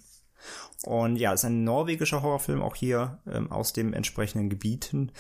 Und 0.84 1.16
ja, 1.16 1.34
ist 1.34 1.46
ein 1.46 1.64
norwegischer 1.64 2.22
Horrorfilm, 2.22 2.62
auch 2.62 2.76
hier 2.76 3.20
ähm, 3.28 3.52
aus 3.52 3.74
dem 3.74 3.94
entsprechenden 3.94 4.50
Gebieten 4.50 5.12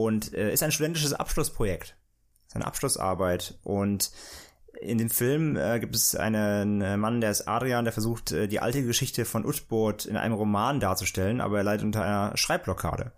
und 0.00 0.32
äh, 0.34 0.52
ist 0.52 0.62
ein 0.62 0.72
studentisches 0.72 1.12
Abschlussprojekt. 1.12 1.96
Ist 2.46 2.56
eine 2.56 2.66
Abschlussarbeit 2.66 3.58
und 3.62 4.10
in 4.80 4.98
dem 4.98 5.10
Film 5.10 5.56
äh, 5.56 5.78
gibt 5.78 5.94
es 5.94 6.16
einen 6.16 6.80
äh, 6.80 6.96
Mann, 6.96 7.20
der 7.20 7.30
ist 7.30 7.46
Adrian, 7.46 7.84
der 7.84 7.92
versucht, 7.92 8.32
äh, 8.32 8.48
die 8.48 8.60
alte 8.60 8.82
Geschichte 8.82 9.24
von 9.24 9.44
Utbot 9.46 10.06
in 10.06 10.16
einem 10.16 10.34
Roman 10.34 10.80
darzustellen, 10.80 11.40
aber 11.40 11.58
er 11.58 11.64
leidet 11.64 11.84
unter 11.84 12.02
einer 12.02 12.36
Schreibblockade. 12.36 13.12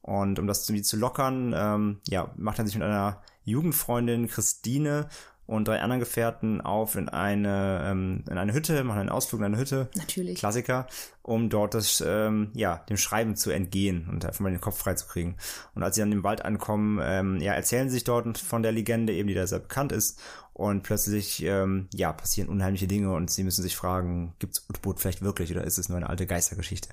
Und 0.00 0.38
um 0.38 0.46
das 0.46 0.68
irgendwie 0.68 0.82
zu 0.82 0.96
lockern, 0.96 1.54
ähm, 1.56 2.00
ja, 2.08 2.32
macht 2.36 2.58
er 2.58 2.66
sich 2.66 2.74
mit 2.74 2.84
einer 2.84 3.22
Jugendfreundin 3.44 4.28
Christine 4.28 5.08
und 5.46 5.68
drei 5.68 5.80
anderen 5.80 6.00
Gefährten 6.00 6.60
auf 6.60 6.96
in 6.96 7.08
eine, 7.08 7.82
ähm, 7.84 8.24
in 8.28 8.38
eine 8.38 8.54
Hütte, 8.54 8.82
machen 8.84 9.00
einen 9.00 9.08
Ausflug 9.10 9.40
in 9.40 9.46
eine 9.46 9.58
Hütte. 9.58 9.90
Natürlich. 9.94 10.38
Klassiker, 10.38 10.86
um 11.22 11.48
dort 11.48 11.74
das, 11.74 12.02
ähm, 12.06 12.50
ja, 12.54 12.78
dem 12.88 12.96
Schreiben 12.96 13.36
zu 13.36 13.50
entgehen 13.50 14.08
und 14.10 14.24
einfach 14.24 14.40
mal 14.40 14.50
den 14.50 14.60
Kopf 14.60 14.78
frei 14.78 14.94
zu 14.94 15.06
kriegen. 15.06 15.36
Und 15.74 15.82
als 15.82 15.94
sie 15.94 16.02
dann 16.02 16.12
im 16.12 16.24
Wald 16.24 16.44
ankommen, 16.44 17.00
ähm, 17.02 17.40
ja, 17.40 17.52
erzählen 17.52 17.88
sie 17.88 17.94
sich 17.94 18.04
dort 18.04 18.38
von 18.38 18.62
der 18.62 18.72
Legende, 18.72 19.12
eben 19.12 19.28
die 19.28 19.34
da 19.34 19.46
sehr 19.46 19.60
bekannt 19.60 19.92
ist. 19.92 20.20
Und 20.54 20.82
plötzlich, 20.82 21.42
ähm, 21.44 21.88
ja, 21.94 22.12
passieren 22.12 22.50
unheimliche 22.50 22.86
Dinge 22.86 23.12
und 23.14 23.30
sie 23.30 23.42
müssen 23.42 23.62
sich 23.62 23.74
fragen, 23.74 24.34
gibt's 24.38 24.66
Utboot 24.68 25.00
vielleicht 25.00 25.22
wirklich 25.22 25.50
oder 25.50 25.64
ist 25.64 25.78
es 25.78 25.88
nur 25.88 25.96
eine 25.96 26.10
alte 26.10 26.26
Geistergeschichte? 26.26 26.90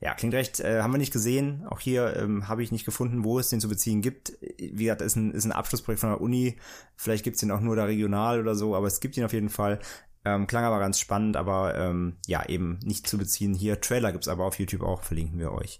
Ja, 0.00 0.14
klingt 0.14 0.34
recht, 0.34 0.58
äh, 0.58 0.82
haben 0.82 0.92
wir 0.92 0.98
nicht 0.98 1.12
gesehen. 1.12 1.64
Auch 1.70 1.78
hier 1.78 2.16
ähm, 2.16 2.48
habe 2.48 2.64
ich 2.64 2.72
nicht 2.72 2.84
gefunden, 2.84 3.22
wo 3.22 3.38
es 3.38 3.48
den 3.48 3.60
zu 3.60 3.68
beziehen 3.68 4.02
gibt. 4.02 4.32
Wie 4.58 4.84
gesagt, 4.84 5.02
ist 5.02 5.16
ein, 5.16 5.30
ist 5.30 5.44
ein 5.44 5.52
Abschlussprojekt 5.52 6.00
von 6.00 6.10
der 6.10 6.20
Uni. 6.20 6.56
Vielleicht 6.96 7.22
gibt's 7.22 7.40
den 7.40 7.52
auch 7.52 7.60
nur 7.60 7.76
da 7.76 7.84
regional 7.84 8.40
oder 8.40 8.56
so, 8.56 8.74
aber 8.74 8.88
es 8.88 9.00
gibt 9.00 9.16
ihn 9.16 9.24
auf 9.24 9.32
jeden 9.32 9.50
Fall. 9.50 9.78
Ähm, 10.26 10.48
klang 10.48 10.64
aber 10.64 10.80
ganz 10.80 10.98
spannend, 10.98 11.36
aber 11.36 11.76
ähm, 11.76 12.16
ja, 12.26 12.44
eben 12.48 12.80
nicht 12.82 13.06
zu 13.06 13.16
beziehen 13.16 13.54
hier. 13.54 13.80
Trailer 13.80 14.10
gibt's 14.10 14.26
aber 14.26 14.44
auf 14.44 14.58
YouTube 14.58 14.82
auch, 14.82 15.02
verlinken 15.04 15.38
wir 15.38 15.52
euch. 15.52 15.78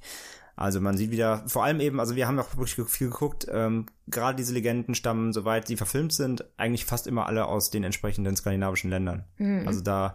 Also 0.55 0.81
man 0.81 0.97
sieht 0.97 1.11
wieder, 1.11 1.43
vor 1.49 1.65
allem 1.65 1.81
eben, 1.81 1.99
also 1.99 2.15
wir 2.15 2.29
haben 2.29 2.39
auch 2.39 2.57
wirklich 2.57 2.89
viel 2.89 3.11
geguckt, 3.11 3.47
ähm, 3.51 3.87
gerade 4.07 4.37
diese 4.37 4.53
Legenden 4.55 4.95
stammen, 4.95 5.33
soweit 5.33 5.67
sie 5.67 5.77
verfilmt 5.77 6.13
sind, 6.13 6.45
eigentlich 6.57 6.85
fast 6.87 7.09
immer 7.09 7.27
alle 7.27 7.47
aus 7.47 7.71
den 7.71 7.83
entsprechenden 7.83 8.37
skandinavischen 8.37 8.89
Ländern. 8.89 9.25
Mhm. 9.37 9.67
Also 9.67 9.81
da, 9.81 10.15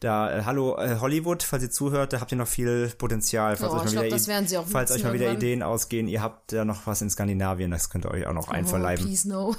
da, 0.00 0.40
äh, 0.40 0.42
hallo 0.44 0.76
äh, 0.76 0.96
Hollywood, 1.00 1.44
falls 1.44 1.62
ihr 1.62 1.70
zuhört, 1.70 2.12
da 2.12 2.20
habt 2.20 2.32
ihr 2.32 2.38
noch 2.38 2.48
viel 2.48 2.88
Potenzial. 2.98 3.56
Falls 3.56 3.72
Ja, 3.72 3.78
euch 3.78 3.84
mal 3.84 3.90
glaub, 3.92 4.04
wieder, 4.06 4.16
das 4.16 4.26
werden 4.28 4.48
sie 4.48 4.58
auch 4.58 4.66
falls 4.66 4.90
euch 4.90 5.04
mal 5.04 5.12
wieder 5.14 5.26
irgendwann. 5.26 5.42
Ideen 5.46 5.62
ausgehen, 5.62 6.08
ihr 6.08 6.20
habt 6.20 6.52
da 6.52 6.64
noch 6.64 6.86
was 6.88 7.00
in 7.00 7.08
Skandinavien, 7.08 7.70
das 7.70 7.88
könnt 7.88 8.04
ihr 8.06 8.10
euch 8.10 8.26
auch 8.26 8.34
noch 8.34 8.48
Oh, 8.48 8.52
einverleiben. 8.52 9.06
please 9.06 9.26
no. 9.28 9.54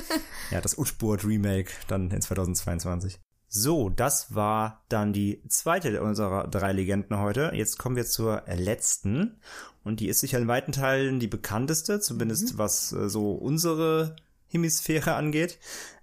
Ja, 0.52 0.60
das 0.62 0.78
Utspurt 0.78 1.26
Remake 1.26 1.72
dann 1.88 2.10
in 2.10 2.22
2022. 2.22 3.18
So, 3.50 3.88
das 3.88 4.34
war 4.34 4.84
dann 4.88 5.14
die 5.14 5.42
zweite 5.48 6.02
unserer 6.02 6.48
drei 6.48 6.72
Legenden 6.72 7.18
heute. 7.18 7.50
Jetzt 7.54 7.78
kommen 7.78 7.96
wir 7.96 8.04
zur 8.04 8.42
letzten. 8.46 9.40
Und 9.84 10.00
die 10.00 10.08
ist 10.08 10.20
sicher 10.20 10.38
in 10.38 10.48
weiten 10.48 10.72
Teilen 10.72 11.18
die 11.18 11.28
bekannteste, 11.28 11.98
zumindest 11.98 12.58
was 12.58 12.92
äh, 12.92 13.08
so 13.08 13.32
unsere 13.32 14.16
Hemisphäre 14.48 15.14
angeht. 15.14 15.58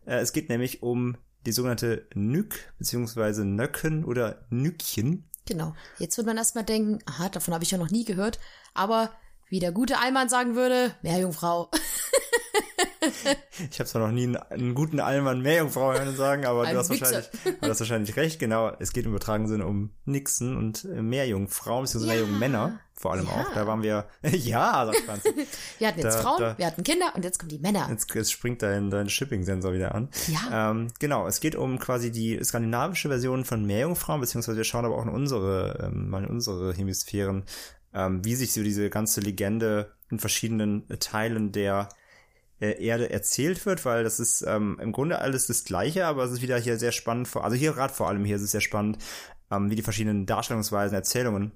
Äh, 0.05 0.17
es 0.17 0.33
geht 0.33 0.49
nämlich 0.49 0.81
um 0.81 1.17
die 1.45 1.51
sogenannte 1.51 2.07
Nück, 2.15 2.73
beziehungsweise 2.79 3.45
Nöcken 3.45 4.05
oder 4.05 4.45
Nückchen. 4.49 5.25
Genau. 5.45 5.75
Jetzt 5.99 6.17
wird 6.17 6.25
man 6.25 6.37
erstmal 6.37 6.63
denken, 6.63 6.99
aha, 7.05 7.29
davon 7.29 7.53
habe 7.53 7.63
ich 7.63 7.69
ja 7.69 7.77
noch 7.77 7.91
nie 7.91 8.05
gehört. 8.05 8.39
Aber 8.73 9.11
wie 9.49 9.59
der 9.59 9.71
gute 9.71 9.99
Allmann 9.99 10.29
sagen 10.29 10.55
würde, 10.55 10.95
Meerjungfrau. 11.03 11.69
Ich 13.71 13.79
habe 13.79 13.89
zwar 13.89 14.01
noch 14.07 14.11
nie 14.13 14.23
einen, 14.23 14.35
einen 14.37 14.75
guten 14.75 14.99
Allmann 14.99 15.41
Meerjungfrau 15.41 15.93
hören 15.93 16.15
sagen, 16.15 16.45
aber 16.45 16.65
du 16.65 16.77
hast, 16.77 16.89
wahrscheinlich, 16.89 17.29
du 17.61 17.69
hast 17.69 17.79
wahrscheinlich 17.79 18.15
recht. 18.17 18.39
Genau, 18.39 18.71
es 18.79 18.91
geht 18.91 19.05
im 19.05 19.11
übertragenen 19.11 19.47
Sinne 19.49 19.65
um 19.65 19.91
Nixen 20.05 20.57
und 20.57 20.85
äh, 20.85 21.01
Meerjungfrauen, 21.01 21.83
beziehungsweise 21.83 22.13
Ja. 22.15 22.21
Meerjungmänner 22.21 22.79
vor 22.93 23.11
allem 23.13 23.25
Ja. 23.27 23.31
auch. 23.31 23.53
Da 23.53 23.67
waren 23.67 23.81
wir, 23.83 24.05
ja, 24.23 24.85
sagt 24.85 24.99
Franzi. 25.05 25.29
Wir 25.79 25.87
hatten 25.89 25.99
jetzt 25.99 26.15
Da- 26.15 26.21
Frauen, 26.21 26.39
da- 26.41 26.57
wir 26.57 26.65
hatten 26.65 26.83
Kinder 26.83 27.11
und 27.15 27.23
jetzt 27.25 27.39
kommen 27.39 27.49
die 27.49 27.59
Männer. 27.59 27.87
Jetzt, 27.89 28.13
jetzt 28.15 28.31
springt 28.31 28.61
dein, 28.61 28.89
dein 28.89 29.09
Shipping-Sensor 29.09 29.73
wieder 29.73 29.93
an. 29.95 30.09
Ja. 30.27 30.71
Ähm, 30.71 30.87
genau, 30.99 31.27
es 31.27 31.39
geht 31.41 31.55
um 31.55 31.77
quasi 31.79 32.11
die 32.11 32.39
skandinavische 32.43 33.09
Version 33.09 33.43
von 33.45 33.65
Meerjungfrauen, 33.65 34.21
beziehungsweise 34.21 34.57
wir 34.57 34.63
schauen 34.63 34.85
aber 34.85 34.97
auch 34.97 35.03
in 35.03 35.09
unsere, 35.09 35.89
ähm, 35.91 36.09
mal 36.09 36.23
in 36.23 36.29
unsere 36.29 36.73
Hemisphären, 36.73 37.43
ähm, 37.93 38.23
wie 38.23 38.35
sich 38.35 38.53
so 38.53 38.63
diese 38.63 38.89
ganze 38.89 39.19
Legende 39.21 39.91
in 40.09 40.19
verschiedenen 40.19 40.89
äh, 40.89 40.97
Teilen 40.97 41.51
der 41.51 41.89
Erde 42.59 43.09
erzählt 43.09 43.65
wird, 43.65 43.85
weil 43.85 44.03
das 44.03 44.19
ist 44.19 44.41
ähm, 44.47 44.79
im 44.81 44.91
Grunde 44.91 45.19
alles 45.19 45.47
das 45.47 45.63
Gleiche, 45.65 46.05
aber 46.05 46.23
es 46.23 46.31
ist 46.31 46.41
wieder 46.41 46.57
hier 46.57 46.77
sehr 46.77 46.91
spannend, 46.91 47.27
vor, 47.27 47.43
also 47.43 47.55
hier 47.55 47.73
gerade 47.73 47.93
vor 47.93 48.07
allem 48.07 48.25
hier 48.25 48.37
ist 48.37 48.41
es 48.41 48.51
sehr 48.51 48.61
spannend, 48.61 48.97
ähm, 49.51 49.69
wie 49.69 49.75
die 49.75 49.81
verschiedenen 49.81 50.25
Darstellungsweisen, 50.25 50.95
Erzählungen 50.95 51.51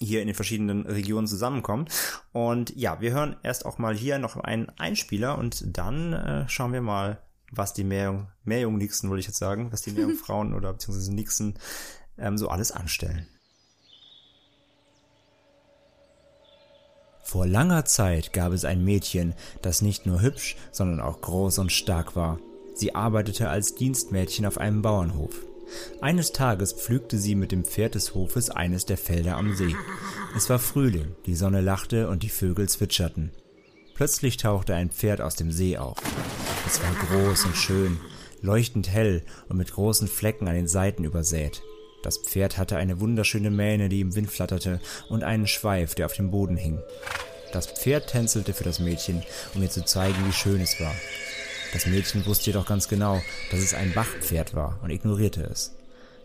hier 0.00 0.20
in 0.20 0.26
den 0.26 0.34
verschiedenen 0.34 0.86
Regionen 0.86 1.26
zusammenkommen. 1.26 1.86
Und 2.32 2.74
ja, 2.76 3.00
wir 3.00 3.12
hören 3.12 3.36
erst 3.42 3.64
auch 3.64 3.78
mal 3.78 3.94
hier 3.94 4.18
noch 4.18 4.36
einen 4.36 4.68
Einspieler 4.70 5.38
und 5.38 5.76
dann 5.76 6.12
äh, 6.12 6.48
schauen 6.48 6.72
wir 6.72 6.82
mal, 6.82 7.22
was 7.50 7.74
die 7.74 7.84
Meerjung, 7.84 8.28
Meerjung-Nixen, 8.42 9.08
wollte 9.08 9.20
ich 9.20 9.26
jetzt 9.26 9.38
sagen, 9.38 9.70
was 9.70 9.82
die 9.82 9.92
Meerjungfrauen 9.92 10.54
oder 10.56 10.72
beziehungsweise 10.72 11.14
Nixen 11.14 11.58
ähm, 12.18 12.36
so 12.36 12.48
alles 12.48 12.72
anstellen. 12.72 13.28
Vor 17.24 17.46
langer 17.46 17.86
Zeit 17.86 18.34
gab 18.34 18.52
es 18.52 18.66
ein 18.66 18.84
Mädchen, 18.84 19.34
das 19.62 19.80
nicht 19.80 20.04
nur 20.04 20.20
hübsch, 20.20 20.56
sondern 20.72 21.00
auch 21.00 21.22
groß 21.22 21.58
und 21.58 21.72
stark 21.72 22.14
war. 22.14 22.38
Sie 22.74 22.94
arbeitete 22.94 23.48
als 23.48 23.74
Dienstmädchen 23.74 24.44
auf 24.44 24.58
einem 24.58 24.82
Bauernhof. 24.82 25.34
Eines 26.02 26.32
Tages 26.32 26.74
pflügte 26.74 27.18
sie 27.18 27.34
mit 27.34 27.50
dem 27.50 27.64
Pferd 27.64 27.94
des 27.94 28.14
Hofes 28.14 28.50
eines 28.50 28.84
der 28.84 28.98
Felder 28.98 29.38
am 29.38 29.56
See. 29.56 29.74
Es 30.36 30.50
war 30.50 30.58
Frühling, 30.58 31.16
die 31.24 31.34
Sonne 31.34 31.62
lachte 31.62 32.08
und 32.10 32.22
die 32.22 32.28
Vögel 32.28 32.68
zwitscherten. 32.68 33.30
Plötzlich 33.94 34.36
tauchte 34.36 34.74
ein 34.74 34.90
Pferd 34.90 35.22
aus 35.22 35.34
dem 35.34 35.50
See 35.50 35.78
auf. 35.78 35.96
Es 36.66 36.80
war 36.82 36.94
groß 37.06 37.46
und 37.46 37.56
schön, 37.56 37.98
leuchtend 38.42 38.90
hell 38.90 39.22
und 39.48 39.56
mit 39.56 39.72
großen 39.72 40.08
Flecken 40.08 40.46
an 40.46 40.54
den 40.54 40.68
Seiten 40.68 41.04
übersät. 41.04 41.62
Das 42.04 42.18
Pferd 42.18 42.58
hatte 42.58 42.76
eine 42.76 43.00
wunderschöne 43.00 43.50
Mähne, 43.50 43.88
die 43.88 44.02
im 44.02 44.14
Wind 44.14 44.30
flatterte, 44.30 44.78
und 45.08 45.24
einen 45.24 45.46
Schweif, 45.46 45.94
der 45.94 46.04
auf 46.04 46.12
dem 46.12 46.30
Boden 46.30 46.58
hing. 46.58 46.78
Das 47.50 47.66
Pferd 47.66 48.10
tänzelte 48.10 48.52
für 48.52 48.62
das 48.62 48.78
Mädchen, 48.78 49.22
um 49.54 49.62
ihr 49.62 49.70
zu 49.70 49.82
zeigen, 49.86 50.26
wie 50.26 50.32
schön 50.32 50.60
es 50.60 50.78
war. 50.80 50.94
Das 51.72 51.86
Mädchen 51.86 52.26
wusste 52.26 52.50
jedoch 52.50 52.66
ganz 52.66 52.88
genau, 52.88 53.22
dass 53.50 53.60
es 53.60 53.72
ein 53.72 53.94
Bachpferd 53.94 54.54
war 54.54 54.78
und 54.82 54.90
ignorierte 54.90 55.44
es. 55.44 55.74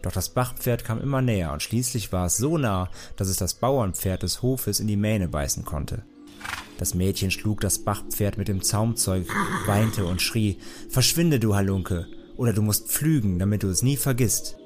Doch 0.02 0.12
das 0.12 0.28
Bachpferd 0.28 0.84
kam 0.84 1.00
immer 1.00 1.22
näher 1.22 1.54
und 1.54 1.64
schließlich 1.64 2.12
war 2.12 2.26
es 2.26 2.36
so 2.36 2.58
nah, 2.58 2.90
dass 3.16 3.30
es 3.30 3.38
das 3.38 3.54
Bauernpferd 3.54 4.24
des 4.24 4.42
Hofes 4.42 4.82
in 4.82 4.88
die 4.88 4.98
Mähne 4.98 5.30
beißen 5.30 5.64
konnte. 5.64 6.04
Das 6.78 6.94
Mädchen 6.94 7.32
schlug 7.32 7.62
das 7.62 7.80
Bachpferd 7.80 8.38
mit 8.38 8.50
dem 8.50 8.64
Zaumzeug, 8.64 9.28
weinte 9.66 10.06
und 10.06 10.22
schrie, 10.22 10.58
Verschwinde, 10.90 11.40
du 11.40 11.56
Halunke, 11.56 12.08
oder 12.36 12.52
du 12.52 12.62
musst 12.62 12.90
pflügen, 12.90 13.40
damit 13.40 13.64
du 13.64 13.70
es 13.70 13.82
nie 13.82 13.96
vergisst. 13.96 14.59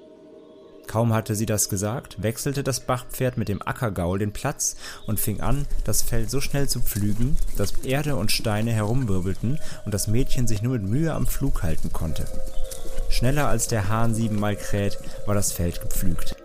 Kaum 0.87 1.13
hatte 1.13 1.35
sie 1.35 1.45
das 1.45 1.69
gesagt, 1.69 2.21
wechselte 2.21 2.63
das 2.63 2.81
Bachpferd 2.81 3.37
mit 3.37 3.47
dem 3.47 3.61
Ackergaul 3.61 4.19
den 4.19 4.33
Platz 4.33 4.75
und 5.07 5.19
fing 5.19 5.41
an, 5.41 5.65
das 5.83 6.01
Feld 6.01 6.29
so 6.29 6.41
schnell 6.41 6.67
zu 6.67 6.81
pflügen, 6.81 7.37
dass 7.57 7.71
Erde 7.83 8.15
und 8.15 8.31
Steine 8.31 8.71
herumwirbelten 8.71 9.59
und 9.85 9.93
das 9.93 10.07
Mädchen 10.07 10.47
sich 10.47 10.61
nur 10.61 10.73
mit 10.73 10.83
Mühe 10.83 11.13
am 11.13 11.25
Flug 11.25 11.63
halten 11.63 11.91
konnte. 11.91 12.25
Schneller 13.09 13.47
als 13.47 13.67
der 13.67 13.89
Hahn 13.89 14.13
siebenmal 14.15 14.55
kräht, 14.55 14.97
war 15.25 15.35
das 15.35 15.51
Feld 15.51 15.81
gepflügt. 15.81 16.35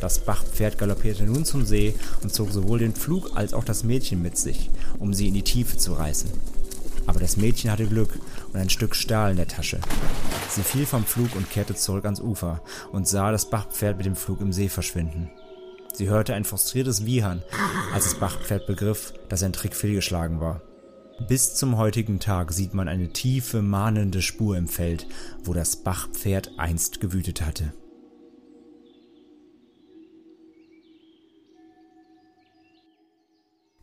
Das 0.00 0.18
Bachpferd 0.18 0.78
galoppierte 0.78 1.24
nun 1.24 1.44
zum 1.44 1.66
See 1.66 1.94
und 2.22 2.32
zog 2.32 2.50
sowohl 2.52 2.78
den 2.78 2.94
Flug 2.94 3.36
als 3.36 3.52
auch 3.52 3.64
das 3.64 3.84
Mädchen 3.84 4.22
mit 4.22 4.38
sich, 4.38 4.70
um 4.98 5.12
sie 5.12 5.28
in 5.28 5.34
die 5.34 5.44
Tiefe 5.44 5.76
zu 5.76 5.92
reißen. 5.92 6.30
Aber 7.06 7.20
das 7.20 7.36
Mädchen 7.36 7.70
hatte 7.70 7.86
Glück 7.86 8.18
und 8.52 8.60
ein 8.60 8.70
Stück 8.70 8.94
Stahl 8.94 9.32
in 9.32 9.36
der 9.36 9.48
Tasche. 9.48 9.80
Sie 10.48 10.62
fiel 10.62 10.86
vom 10.86 11.04
Flug 11.04 11.34
und 11.36 11.50
kehrte 11.50 11.74
zurück 11.74 12.04
ans 12.04 12.20
Ufer 12.20 12.60
und 12.92 13.06
sah 13.06 13.30
das 13.30 13.48
Bachpferd 13.48 13.96
mit 13.96 14.06
dem 14.06 14.16
Flug 14.16 14.40
im 14.40 14.52
See 14.52 14.68
verschwinden. 14.68 15.30
Sie 15.92 16.08
hörte 16.08 16.34
ein 16.34 16.44
frustriertes 16.44 17.04
Wiehern, 17.04 17.42
als 17.92 18.04
das 18.04 18.14
Bachpferd 18.14 18.66
begriff, 18.66 19.12
dass 19.28 19.40
sein 19.40 19.52
Trick 19.52 19.74
fehlgeschlagen 19.74 20.40
war. 20.40 20.62
Bis 21.28 21.54
zum 21.54 21.76
heutigen 21.76 22.18
Tag 22.18 22.52
sieht 22.52 22.72
man 22.72 22.88
eine 22.88 23.12
tiefe, 23.12 23.60
mahnende 23.60 24.22
Spur 24.22 24.56
im 24.56 24.68
Feld, 24.68 25.06
wo 25.44 25.52
das 25.52 25.76
Bachpferd 25.76 26.52
einst 26.56 27.00
gewütet 27.00 27.42
hatte. 27.42 27.74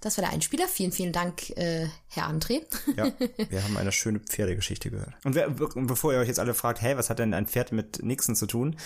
Das 0.02 0.18
war 0.18 0.24
der 0.24 0.34
Einspieler. 0.34 0.68
Vielen, 0.68 0.92
vielen 0.92 1.12
Dank, 1.12 1.50
äh, 1.58 1.88
Herr 2.08 2.30
André. 2.30 2.62
Ja, 2.96 3.12
wir 3.50 3.64
haben 3.64 3.78
eine 3.78 3.92
schöne 3.92 4.20
Pferdegeschichte 4.20 4.92
gehört. 4.92 5.14
Und, 5.24 5.36
wer, 5.36 5.48
und 5.48 5.88
bevor 5.88 6.14
ihr 6.14 6.20
euch 6.20 6.28
jetzt 6.28 6.40
alle 6.40 6.54
fragt, 6.54 6.82
hey, 6.82 6.98
was 6.98 7.10
hat 7.10 7.20
denn 7.20 7.34
ein 7.34 7.48
Pferd 7.48 7.72
mit 7.72 8.04
Nixon 8.04 8.36
zu 8.36 8.46
tun? 8.46 8.78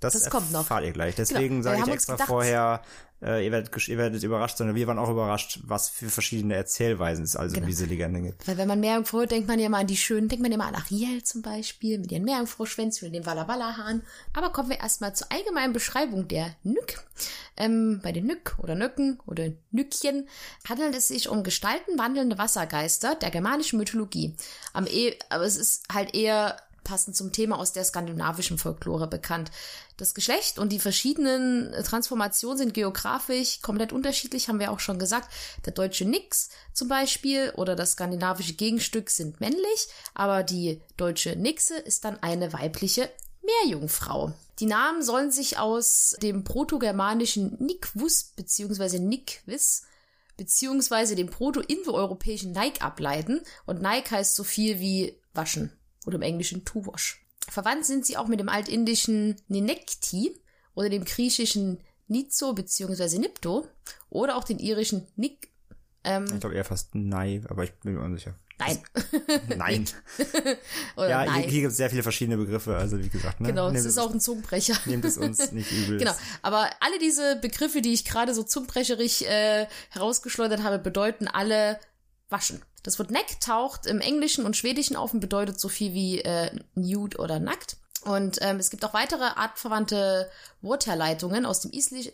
Das, 0.00 0.12
Das 0.14 0.30
kommt 0.30 0.52
noch. 0.52 0.60
erfahrt 0.60 0.84
ihr 0.84 0.92
gleich. 0.92 1.14
Deswegen 1.14 1.62
Genau. 1.62 1.62
sage 1.62 1.82
ich 1.86 1.94
extra 1.94 2.16
vorher, 2.18 2.82
äh, 3.22 3.44
ihr, 3.46 3.50
werdet, 3.50 3.88
ihr 3.88 3.96
werdet 3.96 4.22
überrascht, 4.22 4.58
sondern 4.58 4.76
wir 4.76 4.86
waren 4.86 4.98
auch 4.98 5.08
überrascht, 5.08 5.60
was 5.64 5.88
für 5.88 6.10
verschiedene 6.10 6.54
Erzählweisen 6.54 7.24
es 7.24 7.34
also 7.34 7.54
Genau. 7.54 7.64
in 7.64 7.70
diese 7.70 7.86
Legende 7.86 8.20
gibt. 8.20 8.46
Weil 8.46 8.58
wenn 8.58 8.68
man 8.68 8.78
Meerjungfrau 8.80 9.24
denkt 9.24 9.48
man 9.48 9.58
ja 9.58 9.70
mal 9.70 9.80
an 9.80 9.86
die 9.86 9.96
schönen, 9.96 10.28
denkt 10.28 10.42
man 10.42 10.52
ja 10.52 10.58
mal 10.58 10.68
an 10.68 10.74
Ariel 10.74 11.22
zum 11.22 11.40
Beispiel, 11.40 11.98
mit 11.98 12.12
ihren 12.12 12.24
Meerjungfrau-Schwänzen 12.24 13.06
und 13.06 13.14
dem 13.14 13.24
Walla 13.24 13.48
Walla 13.48 13.78
Hahn. 13.78 14.02
Aber 14.34 14.50
kommen 14.50 14.68
wir 14.68 14.80
erstmal 14.80 15.14
zur 15.14 15.32
allgemeinen 15.32 15.72
Beschreibung 15.72 16.28
der 16.28 16.54
Nück. 16.62 17.04
Ähm, 17.56 18.00
bei 18.02 18.12
den 18.12 18.26
Nück 18.26 18.56
oder 18.58 18.74
Nöcken 18.74 19.18
oder 19.26 19.48
Nückchen 19.70 20.28
handelt 20.68 20.94
es 20.94 21.08
sich 21.08 21.30
um 21.30 21.42
Gestalten 21.42 21.98
wandelnde 21.98 22.36
Wassergeister 22.36 23.14
der 23.14 23.30
germanischen 23.30 23.78
Mythologie. 23.78 24.36
Am 24.74 24.86
e 24.86 25.14
aber 25.30 25.44
es 25.44 25.56
ist 25.56 25.84
halt 25.90 26.14
eher 26.14 26.58
passend 26.86 27.16
zum 27.16 27.32
Thema 27.32 27.58
aus 27.58 27.72
der 27.72 27.84
skandinavischen 27.84 28.58
Folklore 28.58 29.08
bekannt. 29.08 29.50
Das 29.96 30.14
Geschlecht 30.14 30.58
und 30.58 30.70
die 30.70 30.78
verschiedenen 30.78 31.72
Transformationen 31.84 32.56
sind 32.56 32.74
geografisch 32.74 33.60
komplett 33.60 33.92
unterschiedlich, 33.92 34.48
haben 34.48 34.60
wir 34.60 34.70
auch 34.70 34.78
schon 34.78 34.98
gesagt. 34.98 35.28
Der 35.66 35.72
deutsche 35.72 36.04
Nix 36.04 36.48
zum 36.72 36.88
Beispiel 36.88 37.52
oder 37.56 37.74
das 37.74 37.92
skandinavische 37.92 38.54
Gegenstück 38.54 39.10
sind 39.10 39.40
männlich, 39.40 39.88
aber 40.14 40.44
die 40.44 40.80
deutsche 40.96 41.34
Nixe 41.36 41.76
ist 41.76 42.04
dann 42.04 42.22
eine 42.22 42.52
weibliche 42.52 43.10
Meerjungfrau. 43.42 44.32
Die 44.60 44.66
Namen 44.66 45.02
sollen 45.02 45.32
sich 45.32 45.58
aus 45.58 46.16
dem 46.22 46.44
protogermanischen 46.44 47.56
Nikvus 47.58 48.32
bzw. 48.36 49.00
Nikvis 49.00 49.82
beziehungsweise 50.36 51.16
dem 51.16 51.30
proto-indoeuropäischen 51.30 52.52
Nike 52.52 52.80
ableiten 52.80 53.40
und 53.64 53.82
Nike 53.82 54.10
heißt 54.12 54.36
so 54.36 54.44
viel 54.44 54.78
wie 54.78 55.18
waschen 55.34 55.72
oder 56.06 56.16
im 56.16 56.22
Englischen 56.22 56.64
to 56.64 56.86
wash. 56.86 57.20
Verwandt 57.48 57.84
sind 57.84 58.06
sie 58.06 58.16
auch 58.16 58.26
mit 58.28 58.40
dem 58.40 58.48
altindischen 58.48 59.36
Ninekti 59.48 60.40
oder 60.74 60.88
dem 60.88 61.04
griechischen 61.04 61.80
Nizo 62.08 62.52
bzw. 62.54 63.18
Nipto 63.18 63.66
oder 64.08 64.36
auch 64.36 64.44
den 64.44 64.58
irischen 64.58 65.06
Nik. 65.16 65.50
Ähm, 66.04 66.24
Ich 66.32 66.40
glaube 66.40 66.54
eher 66.54 66.64
fast 66.64 66.94
Nei, 66.94 67.42
aber 67.48 67.64
ich 67.64 67.72
bin 67.80 67.94
mir 67.94 68.00
unsicher. 68.00 68.34
nein. 68.58 68.78
Nein. 69.56 69.86
ja, 70.96 71.26
nein. 71.26 71.42
hier, 71.42 71.60
gibt 71.60 71.72
es 71.72 71.76
sehr 71.76 71.90
viele 71.90 72.02
verschiedene 72.02 72.38
Begriffe, 72.38 72.74
also 72.76 72.98
wie 72.98 73.08
gesagt, 73.08 73.40
ne? 73.40 73.48
Genau, 73.48 73.68
es 73.68 73.84
ist 73.84 73.98
auch 73.98 74.10
ein 74.12 74.20
Zungenbrecher. 74.20 74.74
Nehmt 74.86 75.04
es 75.04 75.18
uns 75.18 75.52
nicht 75.52 75.70
übel. 75.72 75.98
Genau, 75.98 76.12
aber 76.42 76.70
alle 76.80 76.98
diese 76.98 77.36
Begriffe, 77.36 77.82
die 77.82 77.92
ich 77.92 78.04
gerade 78.06 78.34
so 78.34 78.42
zungenbrecherig 78.44 79.26
äh, 79.28 79.66
herausgeschleudert 79.90 80.62
habe, 80.62 80.78
bedeuten 80.78 81.28
alle 81.28 81.78
waschen. 82.30 82.62
Das 82.86 83.00
Wort 83.00 83.10
neck 83.10 83.40
taucht 83.40 83.86
im 83.86 84.00
Englischen 84.00 84.44
und 84.44 84.56
Schwedischen 84.56 84.94
auf 84.94 85.12
und 85.12 85.18
bedeutet 85.18 85.58
so 85.58 85.68
viel 85.68 85.92
wie 85.92 86.20
äh, 86.20 86.50
nude 86.76 87.18
oder 87.18 87.40
nackt. 87.40 87.78
Und 88.04 88.38
ähm, 88.42 88.58
es 88.58 88.70
gibt 88.70 88.84
auch 88.84 88.94
weitere 88.94 89.24
artverwandte 89.24 90.30
Wortherleitungen 90.62 91.44
aus 91.44 91.62
dem 91.62 91.72
Isli 91.72 92.12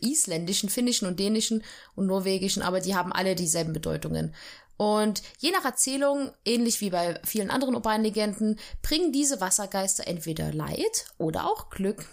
Isländischen, 0.00 0.68
Finnischen 0.68 1.08
und 1.08 1.18
Dänischen 1.18 1.64
und 1.96 2.06
Norwegischen, 2.06 2.62
aber 2.62 2.78
die 2.78 2.94
haben 2.94 3.12
alle 3.12 3.34
dieselben 3.34 3.72
Bedeutungen. 3.72 4.32
Und 4.76 5.22
je 5.38 5.50
nach 5.50 5.64
Erzählung, 5.64 6.30
ähnlich 6.44 6.80
wie 6.80 6.90
bei 6.90 7.20
vielen 7.24 7.50
anderen 7.50 7.74
urbanen 7.74 8.04
Legenden, 8.04 8.60
bringen 8.82 9.10
diese 9.10 9.40
Wassergeister 9.40 10.06
entweder 10.06 10.52
Leid 10.52 11.06
oder 11.18 11.46
auch 11.46 11.70
Glück. 11.70 12.06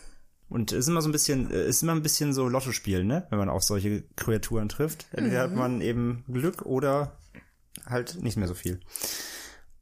Und 0.49 0.71
es 0.71 0.79
ist 0.79 0.87
immer 0.87 1.03
so 1.03 1.09
ein 1.09 1.11
bisschen, 1.11 1.51
äh, 1.51 1.67
ist 1.67 1.83
immer 1.83 1.93
ein 1.93 2.01
bisschen 2.01 2.33
so 2.33 2.47
Lottospiel, 2.49 3.03
ne? 3.03 3.27
Wenn 3.29 3.37
man 3.37 3.49
auf 3.49 3.63
solche 3.63 4.03
Kreaturen 4.15 4.69
trifft. 4.69 5.05
Entweder 5.11 5.47
Mhm. 5.47 5.51
hat 5.51 5.57
man 5.57 5.81
eben 5.81 6.25
Glück 6.27 6.63
oder 6.63 7.17
halt 7.85 8.21
nicht 8.21 8.37
mehr 8.37 8.47
so 8.47 8.53
viel. 8.53 8.79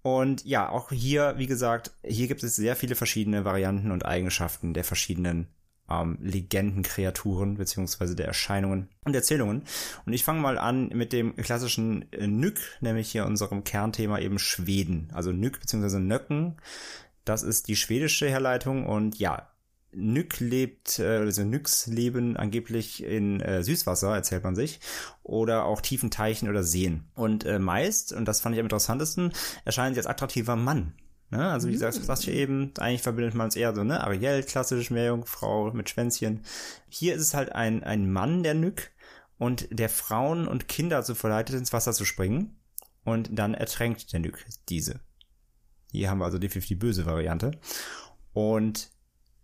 Und 0.01 0.45
ja, 0.45 0.69
auch 0.69 0.91
hier, 0.91 1.35
wie 1.37 1.47
gesagt, 1.47 1.91
hier 2.03 2.27
gibt 2.27 2.43
es 2.43 2.55
sehr 2.55 2.75
viele 2.75 2.95
verschiedene 2.95 3.43
Varianten 3.45 3.91
und 3.91 4.05
Eigenschaften 4.05 4.73
der 4.73 4.83
verschiedenen 4.83 5.47
ähm, 5.89 6.17
Legendenkreaturen 6.21 7.55
beziehungsweise 7.55 8.15
der 8.15 8.27
Erscheinungen 8.27 8.89
und 9.03 9.15
Erzählungen. 9.15 9.63
Und 10.05 10.13
ich 10.13 10.23
fange 10.23 10.41
mal 10.41 10.57
an 10.57 10.87
mit 10.89 11.11
dem 11.11 11.35
klassischen 11.35 12.11
äh, 12.13 12.27
Nyk, 12.27 12.59
nämlich 12.79 13.11
hier 13.11 13.25
unserem 13.25 13.63
Kernthema 13.63 14.19
eben 14.19 14.39
Schweden. 14.39 15.09
Also 15.13 15.31
Nyk 15.31 15.59
beziehungsweise 15.59 15.99
Nöcken. 15.99 16.57
Das 17.25 17.43
ist 17.43 17.67
die 17.67 17.75
schwedische 17.75 18.29
Herleitung 18.29 18.85
und 18.85 19.19
ja, 19.19 19.49
Nyk 19.91 20.39
lebt, 20.39 20.99
äh, 20.99 21.17
also 21.17 21.43
Nyks 21.43 21.87
leben 21.87 22.37
angeblich 22.37 23.03
in 23.03 23.41
äh, 23.41 23.63
Süßwasser, 23.63 24.13
erzählt 24.13 24.43
man 24.43 24.55
sich, 24.55 24.79
oder 25.23 25.65
auch 25.65 25.81
tiefen 25.81 26.11
Teichen 26.11 26.49
oder 26.49 26.63
Seen. 26.63 27.05
Und 27.15 27.45
äh, 27.45 27.59
meist, 27.59 28.13
und 28.13 28.25
das 28.25 28.41
fand 28.41 28.55
ich 28.55 28.59
am 28.59 28.65
interessantesten, 28.65 29.33
erscheinen 29.65 29.93
sie 29.95 29.99
als 29.99 30.07
attraktiver 30.07 30.55
Mann. 30.55 30.93
Ne? 31.31 31.49
Also 31.49 31.67
wie 31.67 31.73
gesagt, 31.73 31.97
das 31.97 32.05
sagte 32.05 32.31
ich 32.31 32.37
eben, 32.37 32.71
eigentlich 32.79 33.01
verbindet 33.01 33.35
man 33.35 33.49
es 33.49 33.55
eher 33.55 33.75
so, 33.75 33.83
ne? 33.83 34.03
Ariel, 34.03 34.43
klassisch 34.43 34.89
Meerjungfrau 34.89 35.71
mit 35.73 35.89
Schwänzchen. 35.89 36.41
Hier 36.87 37.15
ist 37.15 37.21
es 37.21 37.33
halt 37.33 37.51
ein, 37.53 37.83
ein 37.83 38.11
Mann, 38.11 38.43
der 38.43 38.55
Nyk, 38.55 38.91
und 39.39 39.67
der 39.71 39.89
Frauen 39.89 40.47
und 40.47 40.67
Kinder 40.67 40.97
dazu 40.97 41.15
verleitet, 41.15 41.55
ins 41.55 41.73
Wasser 41.73 41.93
zu 41.93 42.05
springen. 42.05 42.57
Und 43.05 43.29
dann 43.31 43.53
ertränkt 43.53 44.11
der 44.11 44.19
Nyk 44.19 44.45
diese. 44.67 44.99
Hier 45.91 46.09
haben 46.09 46.19
wir 46.19 46.25
also 46.25 46.37
definitiv 46.37 46.67
die 46.67 46.75
böse 46.75 47.05
Variante. 47.05 47.51
Und 48.33 48.91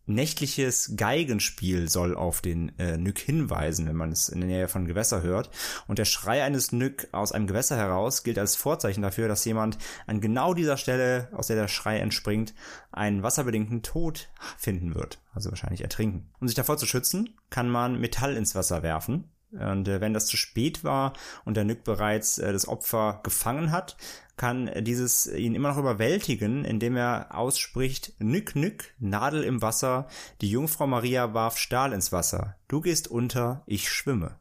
nächtliches 0.06 0.94
Geigenspiel 0.96 1.90
soll 1.90 2.16
auf 2.16 2.42
den 2.42 2.78
äh, 2.80 2.98
Nyk 2.98 3.20
hinweisen, 3.20 3.88
wenn 3.88 3.96
man 3.96 4.12
es 4.12 4.30
in 4.30 4.40
der 4.40 4.50
Nähe 4.50 4.68
von 4.68 4.86
Gewässer 4.86 5.22
hört. 5.22 5.50
Und 5.88 6.00
der 6.00 6.06
Schrei 6.06 6.44
eines 6.44 6.72
Nyk 6.72 7.08
aus 7.12 7.32
einem 7.32 7.48
Gewässer 7.48 7.78
heraus 7.78 8.24
gilt 8.24 8.40
als 8.40 8.56
Vorzeichen 8.56 9.02
dafür, 9.02 9.28
dass 9.28 9.46
jemand 9.46 9.78
an 10.08 10.22
genau 10.22 10.54
dieser 10.54 10.78
Stelle, 10.78 11.30
aus 11.34 11.48
der 11.48 11.56
der 11.56 11.68
Schrei 11.68 12.00
entspringt, 12.00 12.54
einen 12.92 13.24
wasserbedingten 13.24 13.82
Tod 13.82 14.30
finden 14.58 14.96
wird. 14.96 15.22
Also 15.34 15.50
wahrscheinlich 15.50 15.82
ertrinken. 15.82 16.30
Um 16.40 16.48
sich 16.48 16.56
davor 16.56 16.78
zu 16.78 16.86
schützen, 16.86 17.36
kann 17.50 17.70
man 17.70 18.00
Metall 18.00 18.36
ins 18.36 18.56
Wasser 18.56 18.84
werfen. 18.84 19.35
Und 19.60 19.88
äh, 19.88 20.02
wenn 20.02 20.14
das 20.14 20.28
zu 20.28 20.38
spät 20.38 20.84
war 20.84 21.14
und 21.46 21.56
der 21.58 21.64
Nyk 21.64 21.84
bereits 21.84 22.38
äh, 22.38 22.52
das 22.52 22.68
Opfer 22.68 23.22
gefangen 23.24 23.72
hat, 23.72 23.98
kann 24.38 24.70
dieses 24.82 25.28
ihn 25.28 25.56
immer 25.56 25.70
noch 25.70 25.78
überwältigen, 25.78 26.66
indem 26.66 26.98
er 26.98 27.34
ausspricht, 27.34 28.14
Nück, 28.20 28.56
Nück, 28.56 28.94
Nadel 29.00 29.44
im 29.44 29.62
Wasser, 29.62 30.08
die 30.42 30.50
Jungfrau 30.50 30.88
Maria 30.88 31.34
warf 31.34 31.58
Stahl 31.58 31.94
ins 31.94 32.12
Wasser. 32.12 32.56
Du 32.68 32.82
gehst 32.82 33.08
unter, 33.08 33.64
ich 33.66 33.90
schwimme. 33.90 34.36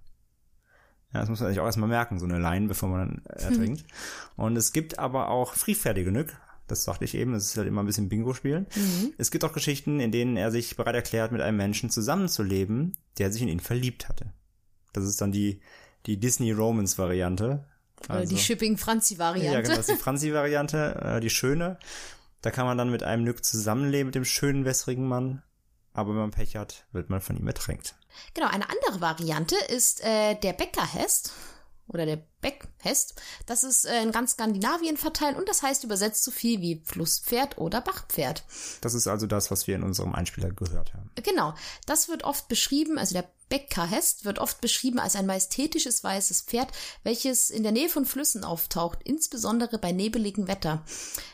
Ja, 1.12 1.21
das 1.21 1.29
muss 1.29 1.41
man 1.41 1.51
sich 1.51 1.61
auch 1.61 1.67
erstmal 1.67 1.89
merken, 1.89 2.19
so 2.19 2.27
eine 2.27 2.41
Line, 2.41 2.67
bevor 2.67 2.89
man 2.89 3.23
dann 3.25 3.25
ertrinkt. 3.27 3.85
Und 4.37 4.57
es 4.57 4.73
gibt 4.73 4.99
aber 4.99 5.29
auch 5.29 5.55
friedfertige 5.55 6.11
Nück. 6.11 6.37
Das 6.67 6.83
sagte 6.83 7.05
ich 7.05 7.15
eben, 7.15 7.33
das 7.33 7.45
ist 7.45 7.57
halt 7.57 7.69
immer 7.69 7.83
ein 7.83 7.87
bisschen 7.87 8.09
Bingo 8.09 8.33
spielen. 8.33 8.67
Es 9.19 9.31
gibt 9.31 9.45
auch 9.45 9.53
Geschichten, 9.53 10.01
in 10.01 10.11
denen 10.11 10.37
er 10.37 10.51
sich 10.51 10.77
bereit 10.77 10.95
erklärt, 10.95 11.31
mit 11.31 11.43
einem 11.43 11.59
Menschen 11.59 11.91
zusammenzuleben, 11.91 12.97
der 13.19 13.31
sich 13.31 13.43
in 13.43 13.49
ihn 13.49 13.61
verliebt 13.61 14.09
hatte. 14.09 14.33
Das 14.95 15.05
ist 15.05 15.21
dann 15.21 15.33
die, 15.33 15.61
die 16.07 16.19
Disney-Romance-Variante. 16.19 17.65
Oder 18.09 18.27
die 18.27 18.39
Shipping-Franzi-Variante. 18.39 19.55
Ja, 19.55 19.61
genau, 19.61 19.77
das 19.77 19.89
ist 19.89 19.99
die 19.99 20.03
Franzi-Variante, 20.03 21.01
äh, 21.03 21.21
die 21.21 21.31
schöne. 21.31 21.79
Da 22.41 22.51
kann 22.51 22.67
man 22.67 22.77
dann 22.77 22.91
mit 22.91 23.03
einem 23.03 23.25
Nück 23.25 23.45
zusammenleben, 23.45 24.07
mit 24.07 24.15
dem 24.15 24.25
schönen, 24.25 24.65
wässrigen 24.65 25.07
Mann. 25.07 25.43
Aber 25.93 26.11
wenn 26.11 26.21
man 26.21 26.31
Pech 26.31 26.57
hat, 26.57 26.87
wird 26.93 27.09
man 27.09 27.21
von 27.21 27.37
ihm 27.37 27.47
ertränkt. 27.47 27.95
Genau, 28.35 28.49
eine 28.49 28.69
andere 28.69 29.01
Variante 29.01 29.57
ist 29.69 30.05
äh, 30.05 30.35
der 30.35 30.53
Bäckerhest 30.53 31.33
oder 31.89 32.07
der 32.07 32.22
Beckhest. 32.41 33.20
Das 33.47 33.64
ist 33.64 33.85
äh, 33.85 34.03
in 34.03 34.12
ganz 34.12 34.32
Skandinavien 34.32 34.97
verteilt 34.97 35.37
und 35.37 35.49
das 35.49 35.62
heißt 35.62 35.85
übersetzt 35.85 36.24
so 36.24 36.30
viel 36.30 36.61
wie 36.61 36.82
Flusspferd 36.85 37.59
oder 37.59 37.80
Bachpferd. 37.80 38.45
Das 38.80 38.95
ist 38.95 39.07
also 39.07 39.26
das, 39.26 39.51
was 39.51 39.66
wir 39.66 39.76
in 39.76 39.82
unserem 39.82 40.14
Einspieler 40.14 40.51
gehört 40.51 40.95
haben. 40.95 41.11
Genau, 41.22 41.55
das 41.87 42.09
wird 42.09 42.24
oft 42.24 42.49
beschrieben, 42.49 42.99
also 42.99 43.14
der 43.14 43.28
Bäckerhest 43.49 44.24
wird 44.24 44.39
oft 44.39 44.61
beschrieben 44.61 44.99
als 44.99 45.16
ein 45.16 45.26
majestätisches 45.26 46.03
weißes 46.03 46.43
Pferd, 46.43 46.72
welches 47.03 47.51
in 47.51 47.62
der 47.62 47.72
Nähe 47.72 47.89
von 47.89 48.07
Flüssen 48.07 48.43
auftaucht, 48.43 48.99
insbesondere 49.05 49.78
bei 49.78 49.93
nebeligem 49.93 50.49
Wetter. 50.49 50.82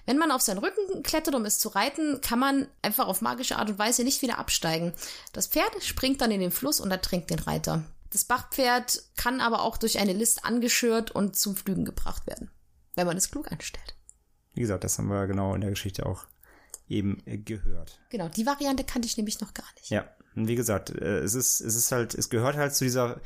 Wenn 0.07 0.18
man 0.18 0.32
auf 0.32 0.42
seinen 0.42 0.59
Rücken 0.59 1.03
klettert, 1.03 1.34
um 1.34 1.44
es 1.44 1.59
zu 1.59 1.68
reiten, 1.68 2.20
kann 2.20 2.38
man 2.38 2.66
einfach 2.82 3.07
auf 3.07 3.20
magische 3.20 3.57
Art 3.57 3.70
und 3.70 3.78
Weise 3.78 4.05
nicht 4.05 4.22
wieder 4.22 4.38
absteigen. 4.38 4.92
Das 5.32 5.46
Pferd 5.46 5.82
springt 5.82 6.20
dann 6.20 6.30
in 6.30 6.40
den 6.40 6.51
Fluss 6.51 6.80
und 6.80 6.90
ertränkt 6.90 7.30
den 7.30 7.38
Reiter. 7.38 7.84
Das 8.11 8.25
Bachpferd 8.25 9.03
kann 9.17 9.41
aber 9.41 9.63
auch 9.63 9.77
durch 9.77 9.99
eine 9.99 10.13
List 10.13 10.45
angeschürt 10.45 11.11
und 11.11 11.37
zum 11.37 11.57
Flügen 11.57 11.85
gebracht 11.85 12.27
werden, 12.27 12.51
wenn 12.97 13.07
man 13.07 13.17
es 13.17 13.31
klug 13.31 13.51
anstellt. 13.51 13.97
Wie 14.55 14.61
gesagt, 14.61 14.85
das 14.85 14.99
haben 14.99 15.09
wir 15.09 15.27
genau 15.27 15.55
in 15.55 15.61
der 15.61 15.71
Geschichte 15.71 16.07
auch 16.07 16.27
eben 16.89 17.23
äh, 17.25 17.39
gehört. 17.39 18.01
Genau, 18.11 18.29
die 18.29 18.47
Variante 18.47 18.85
kannte 18.85 19.07
ich 19.07 19.17
nämlich 19.17 19.41
noch 19.41 19.55
gar 19.55 19.67
nicht. 19.77 19.91
Ja, 19.91 20.09
und 20.35 20.49
wie 20.49 20.57
gesagt, 20.57 20.91
äh, 20.91 21.21
es 21.21 21.35
ist, 21.35 21.61
es 21.61 21.77
ist 21.77 21.93
halt, 21.93 22.15
es 22.15 22.31
gehört 22.31 22.57
halt 22.57 22.75
zu 22.75 22.85
dieser 22.85 23.21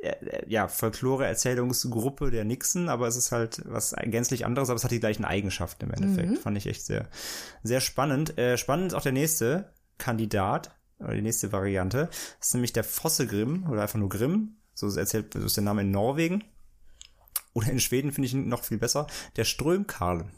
äh, 0.00 0.48
ja, 0.48 0.68
Folklore-Erzählungsgruppe 0.68 2.30
der 2.30 2.44
Nixon, 2.44 2.88
aber 2.88 3.08
es 3.08 3.16
ist 3.16 3.32
halt 3.32 3.62
was 3.64 3.94
gänzlich 4.04 4.46
anderes, 4.46 4.70
aber 4.70 4.76
es 4.76 4.84
hat 4.84 4.92
die 4.92 5.00
gleichen 5.00 5.24
Eigenschaften 5.24 5.86
im 5.86 5.92
Endeffekt. 5.92 6.38
Fand 6.38 6.56
ich 6.56 6.66
echt 6.66 6.84
sehr, 6.84 7.08
sehr 7.62 7.80
spannend. 7.80 8.38
Äh, 8.38 8.56
spannend 8.56 8.92
ist 8.92 8.94
auch 8.94 9.02
der 9.02 9.12
nächste 9.12 9.72
Kandidat, 9.98 10.76
die 11.10 11.22
nächste 11.22 11.52
Variante. 11.52 12.08
Das 12.38 12.48
ist 12.48 12.54
nämlich 12.54 12.72
der 12.72 12.84
Fosse 12.84 13.26
Grimm, 13.26 13.66
oder 13.68 13.82
einfach 13.82 13.98
nur 13.98 14.08
Grimm. 14.08 14.56
So 14.74 14.88
erzählt, 14.96 15.34
so 15.34 15.44
ist 15.44 15.56
der 15.56 15.64
Name 15.64 15.82
in 15.82 15.90
Norwegen. 15.90 16.44
Oder 17.52 17.70
in 17.70 17.80
Schweden 17.80 18.12
finde 18.12 18.26
ich 18.26 18.34
ihn 18.34 18.48
noch 18.48 18.64
viel 18.64 18.78
besser. 18.78 19.06
Der 19.36 19.44
Strömkarlen. 19.44 20.30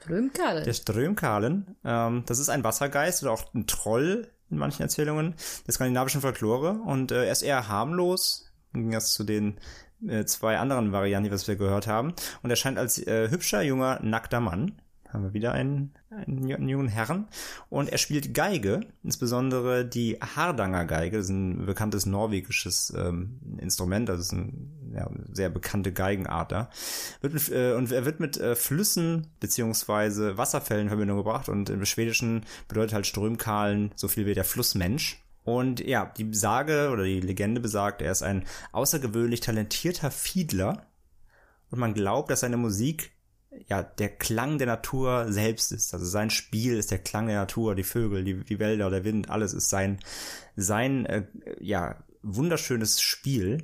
Strömkarl. 0.00 0.64
Der 0.64 0.72
Strömkarlen, 0.72 1.76
ähm, 1.84 2.24
das 2.26 2.40
ist 2.40 2.48
ein 2.48 2.64
Wassergeist 2.64 3.22
oder 3.22 3.32
auch 3.32 3.54
ein 3.54 3.68
Troll 3.68 4.28
in 4.50 4.58
manchen 4.58 4.82
Erzählungen 4.82 5.34
der 5.66 5.74
skandinavischen 5.74 6.20
Folklore 6.20 6.80
und 6.84 7.12
äh, 7.12 7.26
er 7.26 7.32
ist 7.32 7.42
eher 7.42 7.68
harmlos, 7.68 8.50
im 8.74 8.80
Gegensatz 8.80 9.14
zu 9.14 9.24
den 9.24 9.58
äh, 10.06 10.24
zwei 10.24 10.58
anderen 10.58 10.92
Varianten, 10.92 11.30
die 11.30 11.46
wir 11.46 11.56
gehört 11.56 11.86
haben. 11.86 12.14
Und 12.42 12.50
er 12.50 12.56
scheint 12.56 12.78
als 12.78 12.98
äh, 12.98 13.30
hübscher, 13.30 13.62
junger, 13.62 14.00
nackter 14.02 14.40
Mann. 14.40 14.80
Haben 15.12 15.24
wir 15.24 15.34
wieder 15.34 15.52
einen, 15.52 15.92
einen, 16.10 16.68
jungen 16.68 16.88
Herrn. 16.88 17.28
Und 17.68 17.90
er 17.90 17.98
spielt 17.98 18.32
Geige, 18.32 18.80
insbesondere 19.02 19.84
die 19.84 20.18
Hardanger 20.20 20.86
Geige. 20.86 21.18
Das 21.18 21.26
ist 21.26 21.32
ein 21.32 21.66
bekanntes 21.66 22.06
norwegisches 22.06 22.92
ähm, 22.96 23.38
Instrument. 23.58 24.08
Das 24.08 24.20
ist 24.20 24.32
ein 24.32 24.70
ja, 24.94 25.10
sehr 25.30 25.50
bekannte 25.50 25.92
Geigenart 25.92 26.52
da. 26.52 26.70
Wird 27.20 27.34
mit, 27.34 27.52
äh, 27.52 27.74
und 27.74 27.92
er 27.92 28.06
wird 28.06 28.20
mit 28.20 28.38
äh, 28.38 28.56
Flüssen 28.56 29.26
beziehungsweise 29.38 30.38
Wasserfällen 30.38 30.84
in 30.84 30.88
Verbindung 30.88 31.18
gebracht 31.18 31.48
und 31.50 31.68
im 31.68 31.84
Schwedischen 31.84 32.46
bedeutet 32.68 32.94
halt 32.94 33.06
Strömkalen 33.06 33.92
so 33.96 34.08
viel 34.08 34.24
wie 34.24 34.34
der 34.34 34.44
Flussmensch. 34.44 35.22
Und 35.44 35.80
ja, 35.80 36.06
die 36.16 36.32
Sage 36.32 36.90
oder 36.90 37.04
die 37.04 37.20
Legende 37.20 37.60
besagt, 37.60 38.00
er 38.00 38.12
ist 38.12 38.22
ein 38.22 38.44
außergewöhnlich 38.70 39.40
talentierter 39.40 40.10
Fiedler 40.10 40.86
und 41.70 41.78
man 41.78 41.94
glaubt, 41.94 42.30
dass 42.30 42.40
seine 42.40 42.56
Musik 42.56 43.12
ja 43.68 43.82
der 43.82 44.08
Klang 44.08 44.58
der 44.58 44.66
Natur 44.66 45.26
selbst 45.32 45.72
ist. 45.72 45.92
Also 45.94 46.06
sein 46.06 46.30
Spiel 46.30 46.76
ist 46.76 46.90
der 46.90 46.98
Klang 46.98 47.26
der 47.26 47.36
Natur, 47.36 47.74
die 47.74 47.84
Vögel, 47.84 48.24
die, 48.24 48.44
die 48.44 48.58
Wälder, 48.58 48.90
der 48.90 49.04
Wind, 49.04 49.30
alles 49.30 49.52
ist 49.52 49.68
sein 49.68 49.98
sein 50.56 51.06
äh, 51.06 51.26
ja 51.60 51.96
wunderschönes 52.22 53.00
Spiel. 53.00 53.58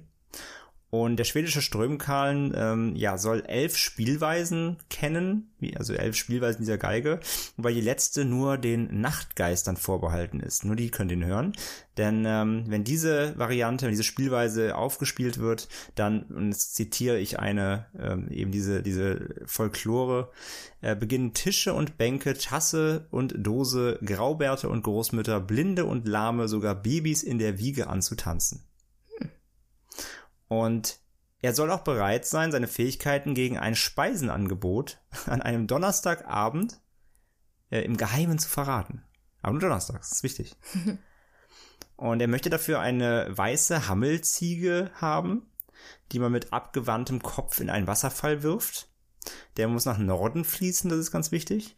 Und 0.91 1.17
der 1.17 1.25
schwedische 1.25 1.61
Strömkalen 1.61 2.55
ähm, 2.57 2.97
ja, 2.97 3.19
soll 3.19 3.43
elf 3.47 3.77
Spielweisen 3.77 4.79
kennen, 4.89 5.51
also 5.77 5.93
elf 5.93 6.17
Spielweisen 6.17 6.63
dieser 6.63 6.79
Geige, 6.79 7.21
wobei 7.57 7.75
die 7.75 7.83
letzte 7.83 8.25
nur 8.25 8.57
den 8.57 9.01
Nachtgeistern 9.03 9.77
vorbehalten 9.77 10.41
ist. 10.41 10.65
Nur 10.65 10.77
die 10.77 10.91
können 10.91 11.11
den 11.11 11.27
hören. 11.27 11.53
Denn 11.99 12.25
ähm, 12.27 12.65
wenn 12.69 12.85
diese 12.85 13.39
Variante, 13.39 13.85
wenn 13.85 13.93
diese 13.93 14.05
Spielweise 14.05 14.77
aufgespielt 14.77 15.39
wird, 15.39 15.69
dann, 15.95 16.23
und 16.23 16.53
jetzt 16.53 16.75
zitiere 16.75 17.19
ich 17.19 17.39
eine, 17.39 17.87
ähm, 17.99 18.29
eben 18.31 18.51
diese, 18.51 18.83
diese 18.83 19.35
Folklore, 19.45 20.31
äh, 20.81 20.97
beginnen 20.97 21.35
Tische 21.35 21.75
und 21.75 21.99
Bänke, 21.99 22.33
Tasse 22.33 23.09
und 23.11 23.35
Dose, 23.37 23.99
Graubärte 24.03 24.71
und 24.71 24.85
Großmütter, 24.85 25.41
Blinde 25.41 25.85
und 25.85 26.09
Lahme, 26.09 26.49
sogar 26.49 26.75
Babys 26.75 27.23
in 27.23 27.39
der 27.39 27.59
Wiege 27.59 27.89
anzutanzen. 27.89 28.68
Und 30.49 30.99
er 31.41 31.55
soll 31.55 31.71
auch 31.71 31.85
bereit 31.85 32.27
sein, 32.27 32.51
seine 32.51 32.67
Fähigkeiten 32.67 33.35
gegen 33.35 33.59
ein 33.59 33.75
Speisenangebot 33.75 34.99
an 35.27 35.43
einem 35.43 35.67
Donnerstagabend 35.67 36.81
äh, 37.71 37.81
im 37.83 37.97
Geheimen 37.97 38.39
zu 38.39 38.49
verraten. 38.49 39.05
Aber 39.43 39.53
nur 39.53 39.61
Donnerstags, 39.61 40.09
das 40.09 40.19
ist 40.19 40.25
wichtig. 40.25 40.57
Und 41.97 42.21
er 42.21 42.29
möchte 42.29 42.51
dafür 42.51 42.81
eine 42.81 43.27
weiße 43.37 43.89
Hammelziege 43.89 44.91
haben, 44.95 45.51
die 46.13 46.21
man 46.21 46.31
mit 46.31 46.53
abgewandtem 46.53 47.23
Kopf 47.23 47.61
in 47.61 47.71
einen 47.71 47.89
Wasserfall 47.89 48.43
wirft. 48.43 48.89
Der 49.57 49.69
muss 49.69 49.85
nach 49.85 49.99
Norden 49.99 50.45
fließen, 50.45 50.91
das 50.91 50.99
ist 50.99 51.11
ganz 51.11 51.33
wichtig. 51.33 51.75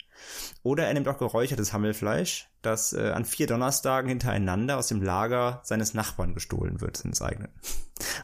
Oder 0.62 0.86
er 0.86 0.94
nimmt 0.94 1.08
auch 1.08 1.18
geräuchertes 1.18 1.72
Hammelfleisch, 1.72 2.50
das 2.62 2.92
äh, 2.92 3.10
an 3.10 3.24
vier 3.24 3.46
Donnerstagen 3.46 4.08
hintereinander 4.08 4.76
aus 4.76 4.88
dem 4.88 5.02
Lager 5.02 5.60
seines 5.64 5.94
Nachbarn 5.94 6.34
gestohlen 6.34 6.80
wird, 6.80 7.00
ins 7.00 7.22
eigene. 7.22 7.48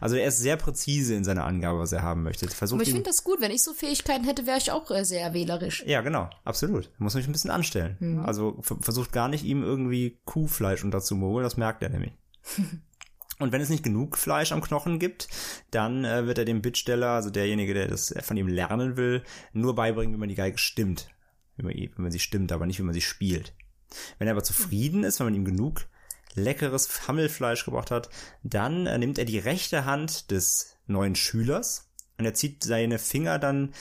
Also 0.00 0.16
er 0.16 0.28
ist 0.28 0.38
sehr 0.38 0.56
präzise 0.56 1.14
in 1.14 1.22
seiner 1.22 1.44
Angabe, 1.44 1.78
was 1.78 1.92
er 1.92 2.00
haben 2.02 2.22
möchte. 2.22 2.48
Versucht 2.48 2.78
Aber 2.78 2.82
ich 2.86 2.94
finde 2.94 3.10
das 3.10 3.24
gut. 3.24 3.42
Wenn 3.42 3.50
ich 3.50 3.62
so 3.62 3.74
Fähigkeiten 3.74 4.24
hätte, 4.24 4.46
wäre 4.46 4.56
ich 4.56 4.70
auch 4.72 4.90
äh, 4.90 5.04
sehr 5.04 5.34
wählerisch. 5.34 5.84
Ja, 5.86 6.00
genau. 6.00 6.30
Absolut. 6.44 6.90
Muss 6.96 7.14
mich 7.14 7.26
ein 7.26 7.32
bisschen 7.32 7.50
anstellen. 7.50 7.96
Mhm. 8.00 8.24
Also 8.24 8.58
versucht 8.62 9.12
gar 9.12 9.28
nicht, 9.28 9.44
ihm 9.44 9.62
irgendwie 9.62 10.18
Kuhfleisch 10.24 10.82
unterzumogeln. 10.82 11.44
Das 11.44 11.58
merkt 11.58 11.82
er 11.82 11.90
nämlich. 11.90 12.12
Und 13.38 13.52
wenn 13.52 13.60
es 13.60 13.68
nicht 13.68 13.82
genug 13.82 14.16
Fleisch 14.16 14.52
am 14.52 14.62
Knochen 14.62 14.98
gibt, 14.98 15.28
dann 15.70 16.04
äh, 16.04 16.26
wird 16.26 16.38
er 16.38 16.44
dem 16.44 16.62
Bittsteller, 16.62 17.08
also 17.08 17.30
derjenige, 17.30 17.74
der 17.74 17.88
das 17.88 18.14
von 18.22 18.36
ihm 18.36 18.48
lernen 18.48 18.96
will, 18.96 19.22
nur 19.52 19.74
beibringen, 19.74 20.14
wie 20.14 20.18
man 20.18 20.28
die 20.28 20.34
Geige 20.34 20.58
stimmt. 20.58 21.08
Wie 21.56 21.64
man, 21.64 21.74
wie 21.74 21.90
man 21.96 22.10
sie 22.10 22.18
stimmt, 22.18 22.52
aber 22.52 22.66
nicht, 22.66 22.78
wie 22.78 22.84
man 22.84 22.94
sie 22.94 23.00
spielt. 23.00 23.54
Wenn 24.18 24.28
er 24.28 24.32
aber 24.32 24.42
zufrieden 24.42 25.04
ist, 25.04 25.20
wenn 25.20 25.26
man 25.26 25.34
ihm 25.34 25.44
genug 25.44 25.86
leckeres 26.34 27.08
Hammelfleisch 27.08 27.64
gebracht 27.64 27.90
hat, 27.90 28.10
dann 28.42 28.86
äh, 28.86 28.98
nimmt 28.98 29.18
er 29.18 29.24
die 29.24 29.38
rechte 29.38 29.84
Hand 29.84 30.30
des 30.30 30.76
neuen 30.86 31.14
Schülers 31.14 31.90
und 32.18 32.24
er 32.24 32.34
zieht 32.34 32.62
seine 32.62 32.98
Finger 32.98 33.38
dann 33.38 33.74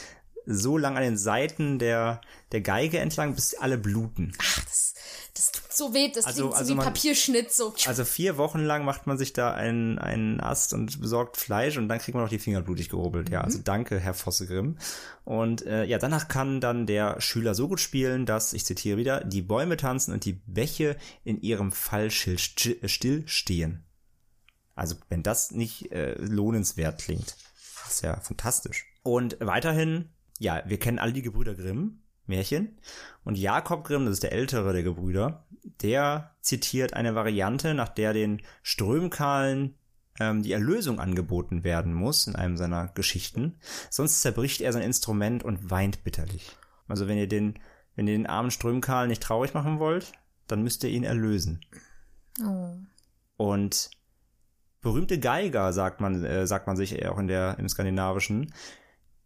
so 0.46 0.78
lang 0.78 0.98
an 0.98 1.04
den 1.04 1.18
Seiten 1.18 1.80
der, 1.80 2.22
der 2.52 2.62
Geige 2.62 3.00
entlang, 3.00 3.36
bis 3.36 3.56
alle 3.56 3.78
bluten. 3.78 4.34
Ach, 4.40 4.64
das, 4.66 4.94
das 5.34 5.52
tut 5.52 5.74
so 5.74 5.94
weh, 5.94 6.12
das 6.12 6.26
also, 6.26 6.44
klingt 6.44 6.56
also 6.56 6.66
so 6.66 6.72
wie 6.72 6.78
man, 6.78 6.86
Papierschnitt. 6.86 7.54
So. 7.54 7.74
Also 7.86 8.06
vier 8.06 8.38
Wochen 8.38 8.60
lang 8.60 8.86
macht 8.86 9.08
man 9.08 9.18
sich 9.18 9.34
da 9.34 9.54
einen, 9.54 10.00
einen 10.00 10.40
Ast 10.40 10.74
und 10.74 11.02
besorgt 11.02 11.38
Fleisch 11.38 11.78
und 11.78 11.90
dann 11.90 12.00
kriegt 12.00 12.16
man 12.16 12.24
noch 12.24 12.30
die 12.30 12.40
Finger 12.40 12.62
blutig 12.62 12.90
gehobelt. 12.90 13.28
Mhm. 13.30 13.34
Ja, 13.34 13.42
also 13.42 13.60
danke, 13.64 14.00
Herr 14.00 14.14
Fossegrim. 14.14 14.78
Und 15.24 15.66
äh, 15.66 15.86
ja, 15.86 15.98
danach 15.98 16.28
kann 16.28 16.62
dann 16.62 16.86
der 16.86 17.20
Schüler 17.20 17.56
so 17.56 17.68
gut 17.68 17.80
spielen, 17.80 18.26
dass, 18.26 18.54
ich 18.54 18.66
zitiere 18.66 18.98
wieder, 18.98 19.24
die 19.24 19.42
Bäume 19.42 19.78
tanzen 19.78 20.14
und 20.14 20.26
die 20.26 20.42
Bäche 20.46 20.98
in 21.24 21.42
ihrem 21.42 21.72
Fallschild 21.72 22.40
stillstehen. 22.86 23.84
Also 24.76 24.96
wenn 25.10 25.24
das 25.24 25.52
nicht 25.52 25.92
äh, 25.92 26.16
lohnenswert 26.20 27.02
klingt, 27.02 27.36
ist 27.88 28.04
ja 28.04 28.20
fantastisch. 28.20 28.86
Und 29.04 29.38
weiterhin 29.40 30.10
ja, 30.40 30.62
wir 30.66 30.80
kennen 30.80 31.00
alle 31.00 31.14
die 31.14 31.22
Gebrüder 31.22 31.56
Grimm, 31.56 32.00
Märchen. 32.28 32.78
Und 33.24 33.38
Jakob 33.38 33.86
Grimm, 33.86 34.06
das 34.06 34.16
ist 34.16 34.24
der 34.24 34.34
ältere 34.34 34.74
der 34.74 34.84
Gebrüder, 34.84 35.46
der 35.82 36.36
zitiert 36.42 36.94
eine 36.94 37.16
Variante, 37.16 37.74
nach 37.74 37.90
der 37.90 38.14
den 38.14 38.42
Strömkalen 38.62 39.76
ähm, 40.20 40.44
die 40.44 40.54
Erlösung 40.54 41.00
angeboten 41.00 41.64
werden 41.64 41.94
muss 41.94 42.28
in 42.28 42.36
einem 42.36 42.58
seiner 42.58 42.88
Geschichten. 42.90 43.58
Sonst 43.90 44.22
zerbricht 44.22 44.62
er 44.62 44.74
sein 44.74 44.84
Instrument 44.84 45.44
und 45.44 45.70
weint 45.70 46.04
bitterlich. 46.04 46.56
Also 46.88 47.08
wenn 47.08 47.18
ihr 47.18 47.28
den, 47.28 47.60
wenn 47.96 48.08
ihr 48.08 48.18
den 48.18 48.28
armen 48.28 48.52
Strömkalen 48.52 49.10
nicht 49.10 49.24
traurig 49.24 49.54
machen 49.54 49.80
wollt, 49.80 50.14
dann 50.48 50.64
müsst 50.64 50.84
ihr 50.84 50.90
ihn 50.90 51.04
erlösen. 51.04 51.62
Oh. 52.44 52.76
Und 53.38 53.90
berühmte 54.82 55.20
Geiger, 55.20 55.74
sagt 55.74 56.00
man, 56.00 56.24
äh, 56.24 56.46
sagt 56.46 56.68
man 56.68 56.78
sich 56.78 57.06
auch 57.08 57.18
in 57.18 57.28
der, 57.28 57.58
im 57.58 57.68
Skandinavischen, 57.68 58.54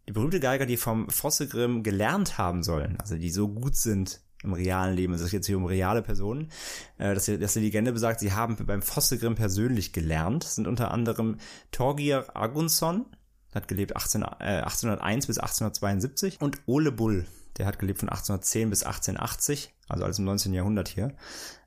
die 0.10 0.14
berühmte 0.14 0.40
Geiger, 0.40 0.66
die 0.66 0.76
vom 0.76 1.08
Fossegrim 1.08 1.84
gelernt 1.84 2.40
haben 2.40 2.64
sollen, 2.64 2.98
also 3.00 3.16
die 3.16 3.30
so 3.30 3.48
gut 3.48 3.76
sind 3.76 4.22
im 4.42 4.54
realen 4.54 4.96
Leben, 4.96 5.14
es 5.14 5.22
ist 5.22 5.34
jetzt 5.34 5.46
hier 5.46 5.58
um 5.58 5.66
reale 5.66 6.02
Personen, 6.02 6.50
äh, 6.98 7.14
dass, 7.14 7.28
dass 7.28 7.54
die 7.54 7.60
Legende 7.60 7.92
besagt, 7.92 8.20
sie 8.20 8.34
haben 8.34 8.56
beim 8.66 8.82
Fossegrim 8.82 9.36
persönlich 9.36 9.94
gelernt, 9.94 10.46
sind 10.46 10.66
unter 10.66 10.90
anderem 10.90 11.38
Torgir 11.70 12.36
Agunsson, 12.36 13.06
hat 13.54 13.68
gelebt 13.68 13.96
18, 13.96 14.24
äh, 14.24 14.64
1801 14.64 15.28
bis 15.28 15.38
1872 15.38 16.42
und 16.42 16.60
Ole 16.66 16.92
Bull, 16.92 17.28
der 17.60 17.68
hat 17.68 17.78
gelebt 17.78 18.00
von 18.00 18.10
1810 18.10 18.72
bis 18.72 18.82
1880, 18.82 19.76
also 19.90 20.06
alles 20.06 20.18
im 20.18 20.26
19. 20.26 20.56
Jahrhundert 20.56 20.88
hier. 20.88 21.14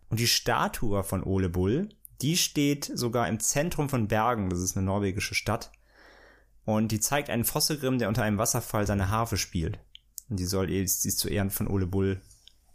Und 0.08 0.18
die 0.18 0.26
Statue 0.26 1.04
von 1.04 1.22
Ole 1.22 1.48
Bull, 1.48 1.90
die 2.22 2.36
steht 2.36 2.90
sogar 2.92 3.28
im 3.28 3.38
Zentrum 3.38 3.88
von 3.88 4.08
Bergen, 4.08 4.50
das 4.50 4.58
ist 4.58 4.76
eine 4.76 4.84
norwegische 4.84 5.36
Stadt. 5.36 5.70
Und 6.64 6.92
die 6.92 7.00
zeigt 7.00 7.30
einen 7.30 7.44
Fossegrim, 7.44 7.98
der 7.98 8.08
unter 8.08 8.22
einem 8.22 8.38
Wasserfall 8.38 8.86
seine 8.86 9.10
Harfe 9.10 9.36
spielt. 9.36 9.78
Und 10.28 10.38
die 10.38 10.44
soll 10.44 10.68
die 10.68 10.78
ist 10.78 11.18
zu 11.18 11.28
Ehren 11.28 11.50
von 11.50 11.68
Ole 11.68 11.86
Bull 11.86 12.20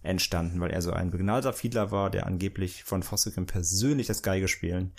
entstanden, 0.03 0.59
weil 0.59 0.71
er 0.71 0.81
so 0.81 0.91
ein 0.91 1.11
begnadeter 1.11 1.53
Fiedler 1.53 1.91
war, 1.91 2.09
der 2.09 2.25
angeblich 2.25 2.83
von 2.83 3.03
Fossegrim 3.03 3.45
persönlich 3.45 4.07
das 4.07 4.23
Geigespielen 4.23 4.93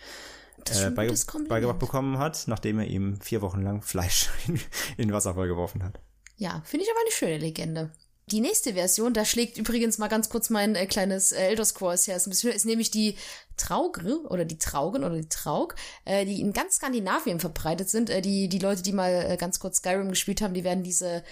äh, 0.71 0.91
beige 0.91 1.15
beigebracht 1.49 1.79
bekommen 1.79 2.19
hat, 2.19 2.45
nachdem 2.47 2.79
er 2.79 2.87
ihm 2.87 3.21
vier 3.21 3.43
Wochen 3.43 3.63
lang 3.63 3.83
Fleisch 3.83 4.29
in, 4.47 4.57
in 4.97 5.09
den 5.09 5.13
Wasserfall 5.13 5.49
geworfen 5.49 5.83
hat. 5.83 6.01
Ja, 6.37 6.63
finde 6.65 6.85
ich 6.85 6.91
aber 6.91 7.01
eine 7.01 7.13
schöne 7.13 7.39
Legende. 7.39 7.91
Die 8.31 8.41
nächste 8.41 8.75
Version, 8.75 9.15
da 9.15 9.25
schlägt 9.25 9.59
übrigens 9.59 9.99
mal 9.99 10.09
ganz 10.09 10.29
kurz 10.29 10.51
mein 10.51 10.75
äh, 10.75 10.87
kleines 10.87 11.33
äh, 11.33 11.49
Elder 11.49 11.65
Scrolls 11.65 12.07
her, 12.07 12.17
ist, 12.17 12.27
ein 12.27 12.31
bisschen, 12.31 12.53
ist 12.53 12.67
nämlich 12.67 12.91
die 12.91 13.17
Traugre 13.57 14.21
oder 14.29 14.45
die 14.45 14.59
Traugen 14.59 15.03
oder 15.05 15.17
die 15.17 15.29
Traug, 15.29 15.75
äh, 16.05 16.25
die 16.25 16.41
in 16.41 16.53
ganz 16.53 16.77
Skandinavien 16.77 17.41
verbreitet 17.41 17.89
sind. 17.89 18.11
Äh, 18.11 18.21
die, 18.21 18.49
die 18.49 18.59
Leute, 18.59 18.83
die 18.83 18.93
mal 18.93 19.27
äh, 19.29 19.37
ganz 19.37 19.61
kurz 19.61 19.79
Skyrim 19.79 20.11
gespielt 20.11 20.43
haben, 20.43 20.55
die 20.55 20.65
werden 20.65 20.83
diese 20.83 21.25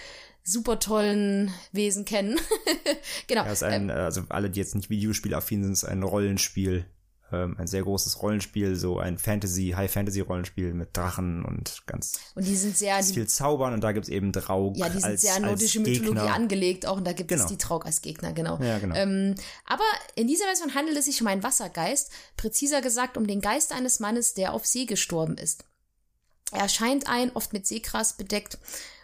super 0.43 0.79
tollen 0.79 1.53
Wesen 1.73 2.05
kennen. 2.05 2.39
genau. 3.27 3.45
Ja, 3.45 3.53
ist 3.53 3.63
ein, 3.63 3.91
ähm, 3.91 3.97
also 3.97 4.23
alle, 4.29 4.49
die 4.49 4.61
jetzt 4.61 4.75
nicht 4.75 4.91
Videospielaffin 4.91 5.63
sind, 5.65 5.73
ist 5.73 5.85
ein 5.85 6.03
Rollenspiel 6.03 6.87
ähm, 7.33 7.57
ein 7.59 7.67
sehr 7.67 7.83
großes 7.83 8.23
Rollenspiel, 8.23 8.77
so 8.77 8.99
ein 8.99 9.19
Fantasy, 9.19 9.75
High-Fantasy-Rollenspiel 9.77 10.75
mit 10.75 10.97
Drachen 10.97 11.45
und 11.45 11.83
ganz 11.87 12.21
und 12.35 12.47
die 12.47 12.55
sind 12.55 12.77
sehr 12.77 13.01
die, 13.03 13.13
viel 13.13 13.27
Zaubern 13.27 13.75
und 13.75 13.83
da 13.83 13.93
gibt's 13.93 14.09
eben 14.09 14.33
Draug. 14.33 14.77
Ja, 14.77 14.89
die 14.89 15.01
sind 15.01 15.05
als, 15.05 15.23
sehr 15.23 15.41
nordische 15.41 15.81
Mythologie 15.81 16.29
angelegt 16.29 16.87
auch 16.87 16.99
und 16.99 17.07
da 17.07 17.13
gibt 17.13 17.29
genau. 17.29 17.43
es 17.43 17.49
die 17.49 17.59
Traug 17.59 17.85
als 17.85 18.01
Gegner, 18.01 18.33
genau. 18.33 18.59
Ja, 18.63 18.79
genau. 18.79 18.95
Ähm, 18.95 19.35
aber 19.65 19.85
in 20.15 20.29
dieser 20.29 20.45
Version 20.45 20.75
handelt 20.75 20.97
es 20.97 21.07
sich 21.07 21.21
um 21.21 21.27
einen 21.27 21.43
Wassergeist, 21.43 22.13
präziser 22.37 22.81
gesagt 22.81 23.17
um 23.17 23.27
den 23.27 23.41
Geist 23.41 23.73
eines 23.73 23.99
Mannes, 23.99 24.35
der 24.35 24.53
auf 24.53 24.67
See 24.67 24.85
gestorben 24.85 25.37
ist. 25.37 25.65
Er 26.53 26.63
erscheint 26.63 27.09
ein, 27.09 27.33
oft 27.33 27.53
mit 27.53 27.67
Seegras 27.67 28.17
bedeckt 28.17 28.59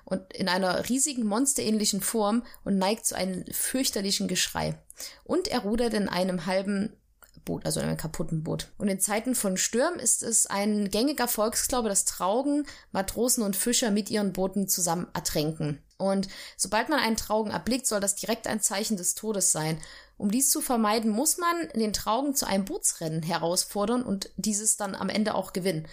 und 0.04 0.32
in 0.32 0.48
einer 0.48 0.88
riesigen 0.88 1.24
monsterähnlichen 1.26 2.00
Form 2.00 2.44
und 2.64 2.78
neigt 2.78 3.06
zu 3.06 3.16
einem 3.16 3.44
fürchterlichen 3.50 4.28
Geschrei. 4.28 4.78
Und 5.24 5.48
er 5.48 5.60
rudert 5.60 5.94
in 5.94 6.08
einem 6.08 6.46
halben 6.46 6.96
Boot, 7.44 7.64
also 7.64 7.80
einem 7.80 7.96
kaputten 7.96 8.42
Boot. 8.42 8.68
Und 8.78 8.88
in 8.88 9.00
Zeiten 9.00 9.34
von 9.34 9.56
Stürmen 9.56 9.98
ist 9.98 10.22
es 10.22 10.46
ein 10.46 10.90
gängiger 10.90 11.28
Volksglaube, 11.28 11.88
dass 11.88 12.04
Traugen, 12.04 12.66
Matrosen 12.92 13.42
und 13.42 13.56
Fischer 13.56 13.90
mit 13.90 14.10
ihren 14.10 14.32
Booten 14.32 14.68
zusammen 14.68 15.08
ertränken. 15.14 15.82
Und 15.98 16.28
sobald 16.56 16.88
man 16.88 16.98
einen 16.98 17.16
Traugen 17.16 17.52
erblickt, 17.52 17.86
soll 17.86 18.00
das 18.00 18.16
direkt 18.16 18.46
ein 18.46 18.60
Zeichen 18.60 18.96
des 18.96 19.14
Todes 19.14 19.52
sein. 19.52 19.78
Um 20.18 20.30
dies 20.30 20.50
zu 20.50 20.60
vermeiden, 20.60 21.10
muss 21.10 21.38
man 21.38 21.68
den 21.74 21.92
Traugen 21.92 22.34
zu 22.34 22.46
einem 22.46 22.64
Bootsrennen 22.64 23.22
herausfordern 23.22 24.02
und 24.02 24.30
dieses 24.36 24.76
dann 24.76 24.94
am 24.94 25.08
Ende 25.08 25.34
auch 25.34 25.52
gewinnen. 25.52 25.86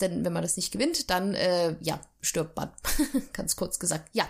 denn 0.00 0.24
wenn 0.24 0.32
man 0.32 0.42
das 0.42 0.56
nicht 0.56 0.72
gewinnt, 0.72 1.10
dann 1.10 1.34
äh, 1.34 1.76
ja, 1.80 2.00
stirbt 2.22 2.56
man. 2.56 2.70
Ganz 3.32 3.56
kurz 3.56 3.78
gesagt. 3.78 4.08
Ja. 4.12 4.26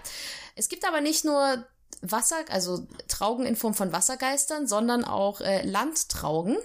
Es 0.56 0.68
gibt 0.68 0.84
aber 0.84 1.00
nicht 1.00 1.24
nur 1.24 1.64
Wasser, 2.02 2.36
also 2.48 2.86
Traugen 3.08 3.46
in 3.46 3.56
Form 3.56 3.74
von 3.74 3.92
Wassergeistern, 3.92 4.66
sondern 4.66 5.04
auch 5.04 5.40
äh, 5.40 5.62
Landtraugen. 5.62 6.56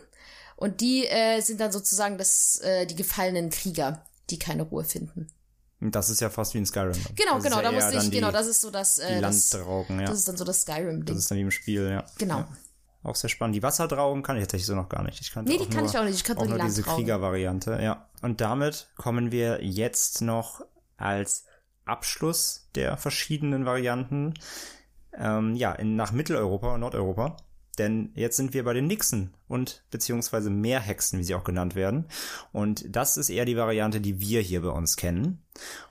Und 0.55 0.81
die 0.81 1.05
äh, 1.05 1.41
sind 1.41 1.59
dann 1.59 1.71
sozusagen 1.71 2.17
das, 2.17 2.59
äh, 2.61 2.85
die 2.85 2.95
gefallenen 2.95 3.49
Krieger, 3.49 4.05
die 4.29 4.39
keine 4.39 4.63
Ruhe 4.63 4.85
finden. 4.85 5.27
Das 5.81 6.09
ist 6.09 6.21
ja 6.21 6.29
fast 6.29 6.53
wie 6.53 6.59
in 6.59 6.65
Skyrim. 6.65 6.93
Genau, 7.15 7.35
das 7.35 7.43
genau, 7.43 7.57
ja 7.57 7.63
da 7.63 7.71
musste 7.71 7.91
ich, 7.91 7.97
dann 7.97 8.11
genau, 8.11 8.27
die, 8.27 8.33
das 8.33 8.47
ist 8.47 8.61
so 8.61 8.71
das, 8.71 8.95
die 8.95 9.01
äh, 9.01 9.21
das, 9.21 9.51
Landdraugen, 9.51 9.99
ja. 9.99 10.05
das 10.05 10.19
ist 10.19 10.27
dann 10.27 10.37
so 10.37 10.45
das 10.45 10.61
Skyrim-Ding. 10.61 11.05
Das 11.05 11.17
ist 11.17 11.29
dann 11.29 11.37
wie 11.37 11.41
im 11.41 11.51
Spiel, 11.51 11.89
ja. 11.89 12.05
Genau. 12.17 12.39
Ja. 12.39 12.47
Auch 13.03 13.15
sehr 13.15 13.29
spannend. 13.29 13.55
Die 13.55 13.61
Wasserdraugen 13.61 14.23
kann 14.23 14.37
ich 14.37 14.43
tatsächlich 14.43 14.65
so 14.65 14.73
noch 14.73 14.89
gar 14.89 15.03
nicht. 15.03 15.21
Ich 15.21 15.31
kannte 15.31 15.51
Nee, 15.51 15.59
die 15.59 15.69
kann 15.69 15.83
nur, 15.83 15.89
ich 15.91 15.97
auch 15.97 16.03
nicht. 16.03 16.15
Ich 16.15 16.23
kannte 16.23 16.41
auch 16.41 16.47
nur 16.47 16.57
die 16.57 16.65
diese. 16.65 16.81
Kriegervariante, 16.81 17.79
ja. 17.81 18.09
Und 18.23 18.41
damit 18.41 18.87
kommen 18.97 19.31
wir 19.31 19.63
jetzt 19.63 20.21
noch 20.21 20.61
als 20.97 21.45
Abschluss 21.85 22.67
der 22.73 22.97
verschiedenen 22.97 23.65
Varianten 23.65 24.33
ähm, 25.17 25.55
ja, 25.55 25.71
in, 25.73 25.95
nach 25.95 26.11
Mitteleuropa 26.11 26.73
und 26.73 26.81
Nordeuropa. 26.81 27.37
Denn 27.77 28.11
jetzt 28.15 28.37
sind 28.37 28.53
wir 28.53 28.63
bei 28.63 28.73
den 28.73 28.87
Nixen 28.87 29.33
und 29.47 29.83
beziehungsweise 29.91 30.49
Meerhexen, 30.49 31.19
wie 31.19 31.23
sie 31.23 31.35
auch 31.35 31.43
genannt 31.43 31.75
werden. 31.75 32.05
Und 32.51 32.95
das 32.95 33.17
ist 33.17 33.29
eher 33.29 33.45
die 33.45 33.57
Variante, 33.57 34.01
die 34.01 34.19
wir 34.19 34.41
hier 34.41 34.61
bei 34.61 34.69
uns 34.69 34.95
kennen. 34.95 35.43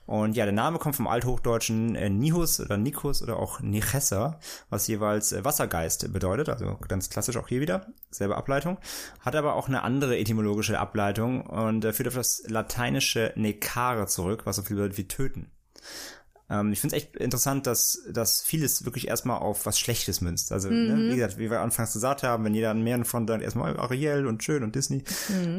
Und 0.05 0.35
ja, 0.35 0.45
der 0.45 0.53
Name 0.53 0.79
kommt 0.79 0.95
vom 0.95 1.07
althochdeutschen 1.07 1.95
äh, 1.95 2.09
Nihus 2.09 2.59
oder 2.59 2.77
Nikus 2.77 3.21
oder 3.21 3.37
auch 3.37 3.59
Nichesser, 3.61 4.39
was 4.69 4.87
jeweils 4.87 5.31
äh, 5.31 5.43
Wassergeist 5.45 6.11
bedeutet. 6.11 6.49
Also 6.49 6.77
ganz 6.87 7.09
klassisch 7.09 7.37
auch 7.37 7.47
hier 7.47 7.61
wieder, 7.61 7.87
selbe 8.09 8.35
Ableitung. 8.35 8.77
Hat 9.19 9.35
aber 9.35 9.55
auch 9.55 9.67
eine 9.67 9.83
andere 9.83 10.17
etymologische 10.17 10.79
Ableitung 10.79 11.45
und 11.45 11.85
äh, 11.85 11.93
führt 11.93 12.09
auf 12.09 12.15
das 12.15 12.43
lateinische 12.47 13.33
Necare 13.35 14.07
zurück, 14.07 14.45
was 14.45 14.57
so 14.57 14.63
viel 14.63 14.75
bedeutet 14.75 14.97
wie 14.97 15.07
töten. 15.07 15.51
Ähm, 16.49 16.71
ich 16.71 16.79
finde 16.79 16.95
es 16.95 17.03
echt 17.03 17.15
interessant, 17.15 17.65
dass, 17.65 18.03
dass 18.11 18.41
vieles 18.41 18.85
wirklich 18.85 19.07
erstmal 19.07 19.39
auf 19.39 19.65
was 19.65 19.79
Schlechtes 19.79 20.21
münzt. 20.21 20.51
Also, 20.51 20.69
ne, 20.69 21.11
wie 21.11 21.15
gesagt, 21.15 21.37
wie 21.37 21.49
wir 21.49 21.61
anfangs 21.61 21.93
gesagt 21.93 22.23
haben, 22.23 22.43
wenn 22.43 22.53
jeder 22.53 22.71
an 22.71 22.83
mehreren 22.83 23.05
Fronten 23.05 23.27
sagt, 23.27 23.43
erstmal 23.43 23.77
Ariel 23.77 24.27
und 24.27 24.43
schön 24.43 24.63
und 24.63 24.75
Disney. 24.75 25.03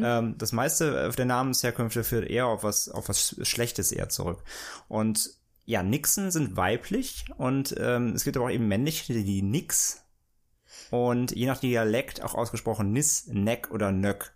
Ähm, 0.05 0.35
das 0.39 0.53
meiste 0.53 1.11
der 1.17 1.25
Namensherkünfte 1.25 2.05
führt 2.05 2.29
eher 2.29 2.47
auf 2.47 2.63
was, 2.63 2.89
auf 2.89 3.09
was 3.09 3.37
Schlechtes 3.43 3.93
eher 3.93 4.09
zurück. 4.09 4.43
Und 4.89 5.31
ja, 5.65 5.83
Nixen 5.83 6.31
sind 6.31 6.57
weiblich 6.57 7.25
und 7.37 7.75
ähm, 7.79 8.13
es 8.15 8.23
gibt 8.23 8.37
aber 8.37 8.47
auch 8.47 8.51
eben 8.51 8.69
männliche, 8.69 9.13
die, 9.13 9.25
die 9.25 9.43
Nix. 9.43 10.03
Und 10.91 11.33
je 11.33 11.47
nach 11.47 11.59
Dialekt 11.59 12.23
auch 12.23 12.35
ausgesprochen 12.35 12.93
Nis, 12.93 13.27
Neck 13.27 13.71
oder 13.71 13.91
Nöck. 13.91 14.33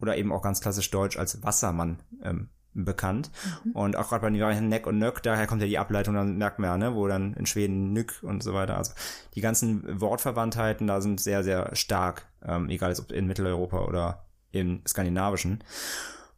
Oder 0.00 0.18
eben 0.18 0.32
auch 0.32 0.42
ganz 0.42 0.60
klassisch 0.60 0.90
deutsch 0.90 1.16
als 1.16 1.42
Wassermann 1.42 2.02
ähm, 2.22 2.50
bekannt. 2.74 3.30
Und 3.72 3.96
auch 3.96 4.08
gerade 4.08 4.22
bei 4.22 4.30
den 4.30 4.40
Varianten 4.40 4.68
Neck 4.68 4.86
und 4.86 4.98
Nöck, 4.98 5.22
daher 5.22 5.46
kommt 5.46 5.62
ja 5.62 5.68
die 5.68 5.78
Ableitung, 5.78 6.14
dann 6.14 6.36
merkt 6.36 6.58
man 6.58 6.70
ja, 6.70 6.76
ne, 6.76 6.94
wo 6.94 7.06
dann 7.06 7.34
in 7.34 7.46
Schweden 7.46 7.92
Nück 7.92 8.18
und 8.22 8.42
so 8.42 8.52
weiter. 8.52 8.76
Also 8.76 8.92
die 9.34 9.40
ganzen 9.40 10.00
Wortverwandtheiten 10.00 10.86
da 10.86 11.00
sind 11.00 11.20
sehr, 11.20 11.44
sehr 11.44 11.74
stark, 11.74 12.26
ähm, 12.44 12.68
egal 12.68 12.94
ob 12.98 13.12
in 13.12 13.26
Mitteleuropa 13.26 13.84
oder 13.84 14.26
im 14.50 14.82
Skandinavischen. 14.86 15.62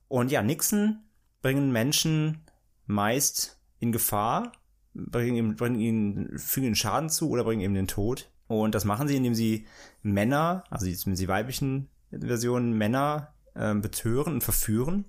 Und 0.08 0.30
ja, 0.30 0.42
Nixen 0.42 1.04
bringen 1.42 1.72
Menschen 1.72 2.44
meist 2.86 3.60
in 3.78 3.92
Gefahr, 3.92 4.52
bringen 4.94 5.36
ihm, 5.36 5.56
bringen 5.56 5.80
ihnen, 5.80 6.38
fügen 6.38 6.66
ihnen 6.66 6.76
Schaden 6.76 7.10
zu 7.10 7.30
oder 7.30 7.44
bringen 7.44 7.62
ihm 7.62 7.74
den 7.74 7.88
Tod. 7.88 8.30
Und 8.48 8.74
das 8.74 8.84
machen 8.84 9.08
sie, 9.08 9.16
indem 9.16 9.34
sie 9.34 9.66
Männer, 10.02 10.64
also 10.70 10.86
die, 10.86 11.14
die 11.14 11.28
weiblichen 11.28 11.88
Versionen 12.10 12.72
Männer 12.72 13.34
ähm, 13.56 13.80
betören 13.80 14.34
und 14.34 14.44
verführen. 14.44 15.06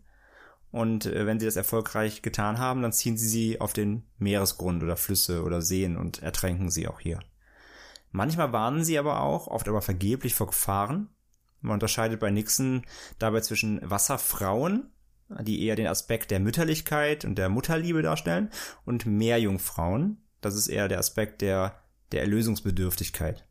Und 0.77 1.07
äh, 1.07 1.25
wenn 1.25 1.39
sie 1.39 1.47
das 1.47 1.55
erfolgreich 1.55 2.21
getan 2.21 2.59
haben, 2.59 2.83
dann 2.83 2.93
ziehen 2.93 3.17
sie 3.17 3.27
sie 3.27 3.59
auf 3.59 3.73
den 3.73 4.03
Meeresgrund 4.19 4.83
oder 4.83 4.95
Flüsse 4.95 5.41
oder 5.41 5.63
Seen 5.63 5.97
und 5.97 6.21
ertränken 6.21 6.69
sie 6.69 6.87
auch 6.87 6.99
hier. 6.99 7.19
Manchmal 8.11 8.53
warnen 8.53 8.83
sie 8.83 8.99
aber 8.99 9.23
auch, 9.23 9.47
oft 9.47 9.67
aber 9.67 9.81
vergeblich 9.81 10.35
vor 10.35 10.45
Gefahren. 10.45 11.09
Man 11.61 11.73
unterscheidet 11.73 12.19
bei 12.19 12.29
Nixon 12.29 12.85
dabei 13.17 13.41
zwischen 13.41 13.81
Wasserfrauen, 13.89 14.91
die 15.41 15.65
eher 15.65 15.75
den 15.75 15.87
Aspekt 15.87 16.29
der 16.29 16.39
Mütterlichkeit 16.39 17.25
und 17.25 17.39
der 17.39 17.49
Mutterliebe 17.49 18.03
darstellen, 18.03 18.51
und 18.85 19.07
Meerjungfrauen. 19.07 20.21
Das 20.41 20.53
ist 20.53 20.67
eher 20.67 20.87
der 20.87 20.99
Aspekt 20.99 21.41
der, 21.41 21.81
der 22.11 22.21
Erlösungsbedürftigkeit. 22.21 23.46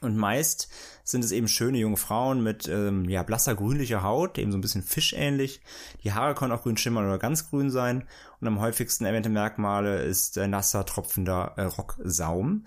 Und 0.00 0.16
meist 0.16 0.68
sind 1.04 1.24
es 1.24 1.32
eben 1.32 1.48
schöne 1.48 1.78
junge 1.78 1.96
Frauen 1.96 2.42
mit 2.42 2.68
ähm, 2.68 3.08
ja, 3.08 3.22
blasser 3.22 3.54
grünlicher 3.54 4.02
Haut, 4.02 4.38
eben 4.38 4.52
so 4.52 4.58
ein 4.58 4.62
bisschen 4.62 4.82
fischähnlich. 4.82 5.60
Die 6.04 6.12
Haare 6.12 6.34
können 6.34 6.52
auch 6.52 6.62
grün 6.62 6.76
schimmern 6.76 7.06
oder 7.06 7.18
ganz 7.18 7.50
grün 7.50 7.70
sein. 7.70 8.04
Und 8.40 8.48
am 8.48 8.60
häufigsten 8.60 9.04
erwähnte 9.04 9.28
Merkmale 9.28 10.02
ist 10.02 10.36
äh, 10.36 10.48
nasser, 10.48 10.86
tropfender 10.86 11.54
äh, 11.56 11.62
Rocksaum. 11.64 12.64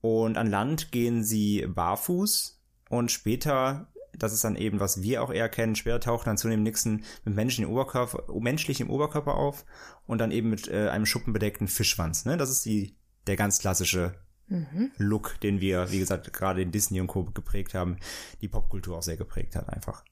Und 0.00 0.36
an 0.36 0.50
Land 0.50 0.92
gehen 0.92 1.24
sie 1.24 1.66
barfuß 1.66 2.60
und 2.90 3.10
später, 3.10 3.88
das 4.12 4.32
ist 4.32 4.44
dann 4.44 4.56
eben, 4.56 4.80
was 4.80 5.02
wir 5.02 5.22
auch 5.22 5.32
eher 5.32 5.48
kennen, 5.48 5.76
später 5.76 6.00
tauchen 6.00 6.26
dann 6.26 6.36
zunehmend 6.36 6.64
Nixen 6.64 7.04
mit 7.24 7.34
menschlichem 7.34 7.72
Oberkörper, 7.72 8.24
menschlichem 8.38 8.90
Oberkörper 8.90 9.34
auf 9.34 9.64
und 10.06 10.18
dann 10.18 10.30
eben 10.30 10.50
mit 10.50 10.68
äh, 10.68 10.88
einem 10.90 11.06
schuppenbedeckten 11.06 11.68
Fischschwanz. 11.68 12.24
Ne? 12.24 12.36
Das 12.36 12.50
ist 12.50 12.64
die, 12.66 12.96
der 13.26 13.36
ganz 13.36 13.58
klassische 13.60 14.14
Look, 14.98 15.40
den 15.40 15.60
wir, 15.60 15.90
wie 15.90 15.98
gesagt, 15.98 16.32
gerade 16.32 16.62
in 16.62 16.70
Disney 16.70 17.00
und 17.00 17.06
Co. 17.06 17.24
geprägt 17.24 17.74
haben, 17.74 17.96
die 18.40 18.48
Popkultur 18.48 18.98
auch 18.98 19.02
sehr 19.02 19.16
geprägt 19.16 19.56
hat 19.56 19.68
einfach. 19.68 20.04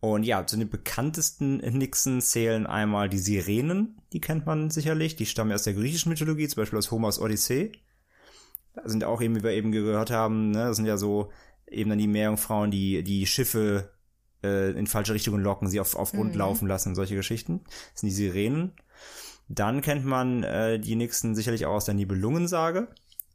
Und 0.00 0.22
ja, 0.22 0.46
zu 0.46 0.56
den 0.56 0.70
bekanntesten 0.70 1.56
Nixen 1.56 2.20
zählen 2.20 2.66
einmal 2.66 3.08
die 3.08 3.18
Sirenen, 3.18 4.00
die 4.12 4.20
kennt 4.20 4.46
man 4.46 4.70
sicherlich, 4.70 5.16
die 5.16 5.26
stammen 5.26 5.52
aus 5.52 5.64
der 5.64 5.74
griechischen 5.74 6.10
Mythologie, 6.10 6.46
zum 6.46 6.62
Beispiel 6.62 6.78
aus 6.78 6.92
Homers 6.92 7.20
Odyssee. 7.20 7.72
Da 8.74 8.88
sind 8.88 9.02
auch 9.02 9.20
eben, 9.20 9.34
wie 9.34 9.42
wir 9.42 9.50
eben 9.50 9.72
gehört 9.72 10.10
haben, 10.10 10.52
ne, 10.52 10.66
das 10.66 10.76
sind 10.76 10.86
ja 10.86 10.96
so 10.96 11.32
eben 11.66 11.90
dann 11.90 11.98
die 11.98 12.06
Meerjungfrauen, 12.06 12.70
die 12.70 13.02
die 13.02 13.26
Schiffe 13.26 13.90
äh, 14.44 14.70
in 14.70 14.86
falsche 14.86 15.14
Richtungen 15.14 15.42
locken, 15.42 15.68
sie 15.68 15.80
auf, 15.80 15.96
auf 15.96 16.12
Grund 16.12 16.36
laufen 16.36 16.68
lassen, 16.68 16.94
solche 16.94 17.16
Geschichten. 17.16 17.62
Das 17.92 18.00
sind 18.00 18.10
die 18.10 18.14
Sirenen. 18.14 18.72
Dann 19.48 19.80
kennt 19.80 20.04
man 20.04 20.44
äh, 20.44 20.78
die 20.78 20.94
Nixen 20.94 21.34
sicherlich 21.34 21.66
auch 21.66 21.74
aus 21.74 21.86
der 21.86 21.94
Nibelungensage. 21.94 22.88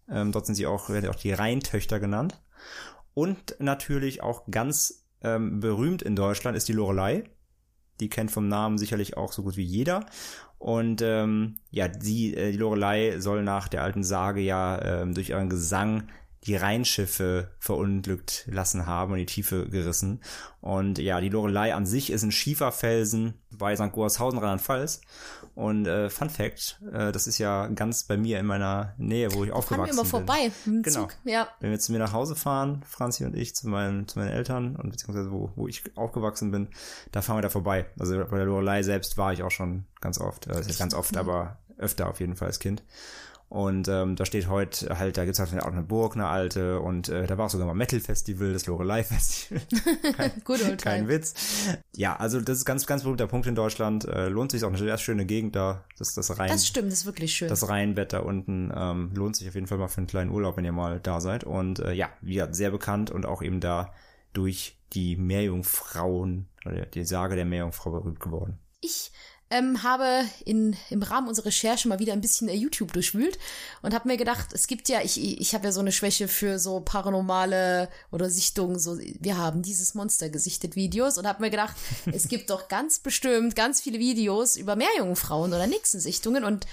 Ähm, 0.09 0.31
dort 0.31 0.45
sind 0.45 0.55
sie 0.55 0.67
auch, 0.67 0.89
werden 0.89 1.09
auch 1.09 1.15
die 1.15 1.33
Rheintöchter 1.33 1.99
genannt. 1.99 2.41
Und 3.13 3.55
natürlich 3.59 4.23
auch 4.23 4.43
ganz 4.49 5.05
ähm, 5.21 5.59
berühmt 5.59 6.01
in 6.01 6.15
Deutschland 6.15 6.57
ist 6.57 6.67
die 6.67 6.73
Lorelei. 6.73 7.23
Die 7.99 8.09
kennt 8.09 8.31
vom 8.31 8.47
Namen 8.47 8.77
sicherlich 8.77 9.17
auch 9.17 9.31
so 9.31 9.43
gut 9.43 9.55
wie 9.55 9.63
jeder. 9.63 10.05
Und 10.57 11.01
ähm, 11.01 11.57
ja, 11.71 11.87
sie, 11.99 12.35
äh, 12.35 12.51
die 12.51 12.57
Lorelei 12.57 13.19
soll 13.19 13.43
nach 13.43 13.67
der 13.67 13.83
alten 13.83 14.03
Sage 14.03 14.41
ja 14.41 14.81
ähm, 14.81 15.13
durch 15.13 15.29
ihren 15.29 15.49
Gesang 15.49 16.07
die 16.45 16.55
Rheinschiffe 16.55 17.51
verunglückt 17.59 18.45
lassen 18.51 18.85
haben 18.85 19.13
und 19.13 19.19
die 19.19 19.25
Tiefe 19.25 19.69
gerissen. 19.69 20.21
Und 20.59 20.97
ja, 20.99 21.21
die 21.21 21.29
Lorelei 21.29 21.73
an 21.73 21.85
sich 21.85 22.11
ist 22.11 22.23
ein 22.23 22.31
Schieferfelsen 22.31 23.35
bei 23.51 23.75
St. 23.75 23.91
Goarshausen, 23.91 24.39
Rheinland-Pfalz. 24.39 25.01
Und 25.55 25.85
äh, 25.87 26.09
Fun 26.09 26.29
Fact, 26.29 26.81
äh, 26.91 27.11
das 27.11 27.27
ist 27.27 27.37
ja 27.37 27.67
ganz 27.67 28.03
bei 28.03 28.17
mir 28.17 28.39
in 28.39 28.45
meiner 28.45 28.93
Nähe, 28.97 29.31
wo 29.33 29.43
ich 29.43 29.51
Fahren 29.51 29.53
wir 29.53 29.55
aufgewachsen 29.55 29.93
immer 29.93 30.01
bin. 30.01 30.09
vorbei 30.09 30.51
dem 30.65 30.83
Genau. 30.83 31.01
Zug. 31.01 31.15
Ja. 31.25 31.47
Wenn 31.59 31.71
wir 31.71 31.79
zu 31.79 31.91
mir 31.91 31.99
nach 31.99 32.13
Hause 32.13 32.35
fahren, 32.35 32.83
Franzi 32.89 33.23
und 33.25 33.35
ich, 33.35 33.55
zu 33.55 33.67
meinen, 33.69 34.07
zu 34.07 34.19
meinen 34.19 34.31
Eltern 34.31 34.75
und 34.75 34.89
beziehungsweise 34.89 35.31
wo, 35.31 35.51
wo 35.55 35.67
ich 35.67 35.83
aufgewachsen 35.95 36.51
bin, 36.51 36.67
da 37.11 37.21
fahren 37.21 37.37
wir 37.37 37.41
da 37.43 37.49
vorbei. 37.49 37.85
Also 37.99 38.17
bei 38.25 38.37
der 38.37 38.47
Lorelei 38.47 38.83
selbst 38.83 39.17
war 39.17 39.31
ich 39.31 39.43
auch 39.43 39.51
schon 39.51 39.85
ganz 40.01 40.19
oft. 40.19 40.47
Nicht 40.47 40.79
ganz 40.79 40.93
oft, 40.93 41.15
aber 41.17 41.57
öfter 41.77 42.09
auf 42.09 42.19
jeden 42.19 42.35
Fall 42.35 42.47
als 42.47 42.59
Kind. 42.59 42.83
Und 43.53 43.87
ähm, 43.87 44.15
da 44.15 44.25
steht 44.25 44.49
heute 44.49 44.97
halt, 44.97 45.15
da 45.15 45.25
gibt's 45.25 45.39
halt 45.39 45.53
auch 45.61 45.71
eine 45.71 45.83
Burg, 45.83 46.15
eine 46.15 46.25
alte, 46.25 46.79
und 46.79 47.09
äh, 47.09 47.27
da 47.27 47.37
war 47.37 47.45
auch 47.45 47.49
sogar 47.51 47.67
mal 47.67 47.75
Metal-Festival, 47.75 48.51
das 48.51 48.65
Lorelei-Festival. 48.65 49.61
Kein 50.57 50.77
time. 50.79 51.07
Witz. 51.07 51.35
Ja, 51.95 52.15
also 52.15 52.41
das 52.41 52.57
ist 52.57 52.65
ganz, 52.65 52.87
ganz 52.87 53.03
berühmter 53.03 53.27
Punkt 53.27 53.45
in 53.45 53.53
Deutschland. 53.53 54.05
Äh, 54.05 54.29
lohnt 54.29 54.49
sich 54.49 54.63
auch 54.63 54.69
eine 54.69 54.79
sehr 54.79 54.97
schöne 54.97 55.27
Gegend 55.27 55.55
da. 55.55 55.85
Das, 55.99 56.15
das 56.15 56.35
Rhein. 56.39 56.49
Das 56.49 56.65
stimmt, 56.65 56.91
das 56.91 57.01
ist 57.01 57.05
wirklich 57.05 57.31
schön. 57.31 57.47
Das 57.47 57.69
Rheinbett 57.69 58.13
da 58.13 58.21
unten 58.21 58.73
ähm, 58.75 59.11
lohnt 59.13 59.35
sich 59.35 59.47
auf 59.47 59.53
jeden 59.53 59.67
Fall 59.67 59.77
mal 59.77 59.87
für 59.87 59.99
einen 59.99 60.07
kleinen 60.07 60.31
Urlaub, 60.31 60.57
wenn 60.57 60.65
ihr 60.65 60.71
mal 60.71 60.99
da 60.99 61.21
seid. 61.21 61.43
Und 61.43 61.77
äh, 61.77 61.93
ja, 61.93 62.09
wie 62.21 62.33
gesagt, 62.33 62.55
sehr 62.55 62.71
bekannt 62.71 63.11
und 63.11 63.27
auch 63.27 63.43
eben 63.43 63.59
da 63.59 63.93
durch 64.33 64.79
die 64.93 65.15
Meerjungfrauen 65.15 66.49
oder 66.65 66.87
die 66.87 67.05
Sage 67.05 67.35
der 67.35 67.45
Meerjungfrau 67.45 67.91
berühmt 67.91 68.19
geworden. 68.19 68.57
Ich 68.81 69.11
ähm, 69.53 69.83
habe 69.83 70.25
in, 70.45 70.75
im 70.89 71.03
Rahmen 71.03 71.27
unserer 71.27 71.45
Recherche 71.45 71.87
mal 71.87 71.99
wieder 71.99 72.13
ein 72.13 72.21
bisschen 72.21 72.49
äh, 72.49 72.55
YouTube 72.55 72.91
durchwühlt 72.91 73.37
und 73.83 73.93
habe 73.93 74.07
mir 74.07 74.17
gedacht, 74.17 74.47
es 74.53 74.65
gibt 74.65 74.89
ja, 74.89 75.01
ich, 75.01 75.21
ich 75.39 75.53
habe 75.53 75.65
ja 75.65 75.71
so 75.71 75.79
eine 75.79 75.91
Schwäche 75.91 76.27
für 76.27 76.57
so 76.57 76.79
paranormale 76.79 77.87
oder 78.11 78.29
Sichtungen, 78.31 78.79
so 78.79 78.97
wir 78.97 79.37
haben 79.37 79.61
dieses 79.61 79.93
Monster 79.93 80.29
gesichtet 80.29 80.75
Videos 80.75 81.19
und 81.19 81.27
habe 81.27 81.41
mir 81.41 81.51
gedacht, 81.51 81.75
es 82.11 82.27
gibt 82.27 82.49
doch 82.49 82.67
ganz 82.67 82.99
bestimmt 82.99 83.55
ganz 83.55 83.79
viele 83.79 83.99
Videos 83.99 84.55
über 84.55 84.75
Meerjungfrauen 84.75 85.53
oder 85.53 85.67
Nixensichtungen 85.67 86.43
und 86.43 86.65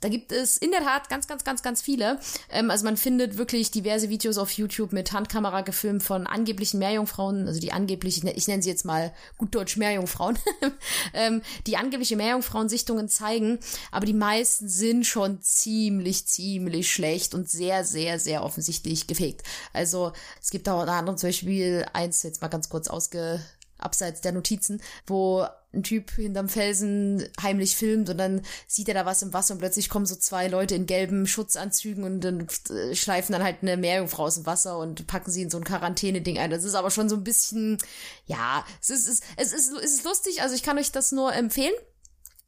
Da 0.00 0.08
gibt 0.08 0.30
es 0.32 0.56
in 0.56 0.70
der 0.70 0.80
Tat 0.80 1.08
ganz, 1.08 1.26
ganz, 1.26 1.42
ganz, 1.44 1.62
ganz 1.62 1.80
viele. 1.80 2.20
Ähm, 2.50 2.70
also 2.70 2.84
man 2.84 2.96
findet 2.96 3.38
wirklich 3.38 3.70
diverse 3.70 4.08
Videos 4.08 4.38
auf 4.38 4.50
YouTube 4.52 4.92
mit 4.92 5.12
Handkamera 5.12 5.62
gefilmt 5.62 6.02
von 6.02 6.26
angeblichen 6.26 6.78
Meerjungfrauen, 6.78 7.46
also 7.46 7.60
die 7.60 7.72
angeblichen, 7.72 8.28
ich 8.28 8.46
nenne 8.46 8.62
sie 8.62 8.68
jetzt 8.68 8.84
mal 8.84 9.14
gut 9.38 9.54
deutsch 9.54 9.76
Meerjungfrauen, 9.76 10.38
ähm, 11.14 11.42
die 11.66 11.76
angebliche 11.76 12.16
Meerjungfrauensichtungen 12.16 13.08
zeigen, 13.08 13.58
aber 13.90 14.06
die 14.06 14.14
meisten 14.14 14.68
sind 14.68 15.06
schon 15.06 15.40
ziemlich, 15.40 16.26
ziemlich 16.26 16.92
schlecht 16.92 17.34
und 17.34 17.48
sehr, 17.48 17.84
sehr, 17.84 18.18
sehr 18.18 18.42
offensichtlich 18.42 19.06
gefegt. 19.06 19.42
Also 19.72 20.12
es 20.42 20.50
gibt 20.50 20.66
da 20.66 20.74
unter 20.80 20.92
anderem 20.92 21.16
zum 21.16 21.28
Beispiel 21.28 21.86
eins, 21.92 22.22
jetzt 22.22 22.42
mal 22.42 22.48
ganz 22.48 22.68
kurz 22.68 22.88
ausge 22.88 23.40
abseits 23.78 24.20
der 24.20 24.32
Notizen, 24.32 24.82
wo 25.06 25.46
ein 25.76 25.82
Typ 25.82 26.10
hinterm 26.10 26.48
Felsen 26.48 27.28
heimlich 27.40 27.76
filmt 27.76 28.08
und 28.10 28.18
dann 28.18 28.42
sieht 28.66 28.88
er 28.88 28.94
da 28.94 29.06
was 29.06 29.22
im 29.22 29.32
Wasser 29.32 29.54
und 29.54 29.60
plötzlich 29.60 29.88
kommen 29.88 30.06
so 30.06 30.16
zwei 30.16 30.48
Leute 30.48 30.74
in 30.74 30.86
gelben 30.86 31.26
Schutzanzügen 31.26 32.04
und 32.04 32.20
dann 32.20 32.48
äh, 32.70 32.94
schleifen 32.94 33.32
dann 33.32 33.44
halt 33.44 33.58
eine 33.62 33.76
Meerjungfrau 33.76 34.24
aus 34.24 34.36
dem 34.36 34.46
Wasser 34.46 34.78
und 34.78 35.06
packen 35.06 35.30
sie 35.30 35.42
in 35.42 35.50
so 35.50 35.58
ein 35.58 35.64
Quarantäne-Ding 35.64 36.38
ein. 36.38 36.50
Das 36.50 36.64
ist 36.64 36.74
aber 36.74 36.90
schon 36.90 37.08
so 37.08 37.16
ein 37.16 37.24
bisschen, 37.24 37.78
ja, 38.26 38.64
es 38.80 38.90
ist, 38.90 39.06
es 39.36 39.52
ist, 39.52 39.72
es 39.72 39.92
ist, 39.94 40.04
lustig, 40.04 40.42
also 40.42 40.54
ich 40.54 40.62
kann 40.62 40.78
euch 40.78 40.92
das 40.92 41.12
nur 41.12 41.32
empfehlen. 41.32 41.74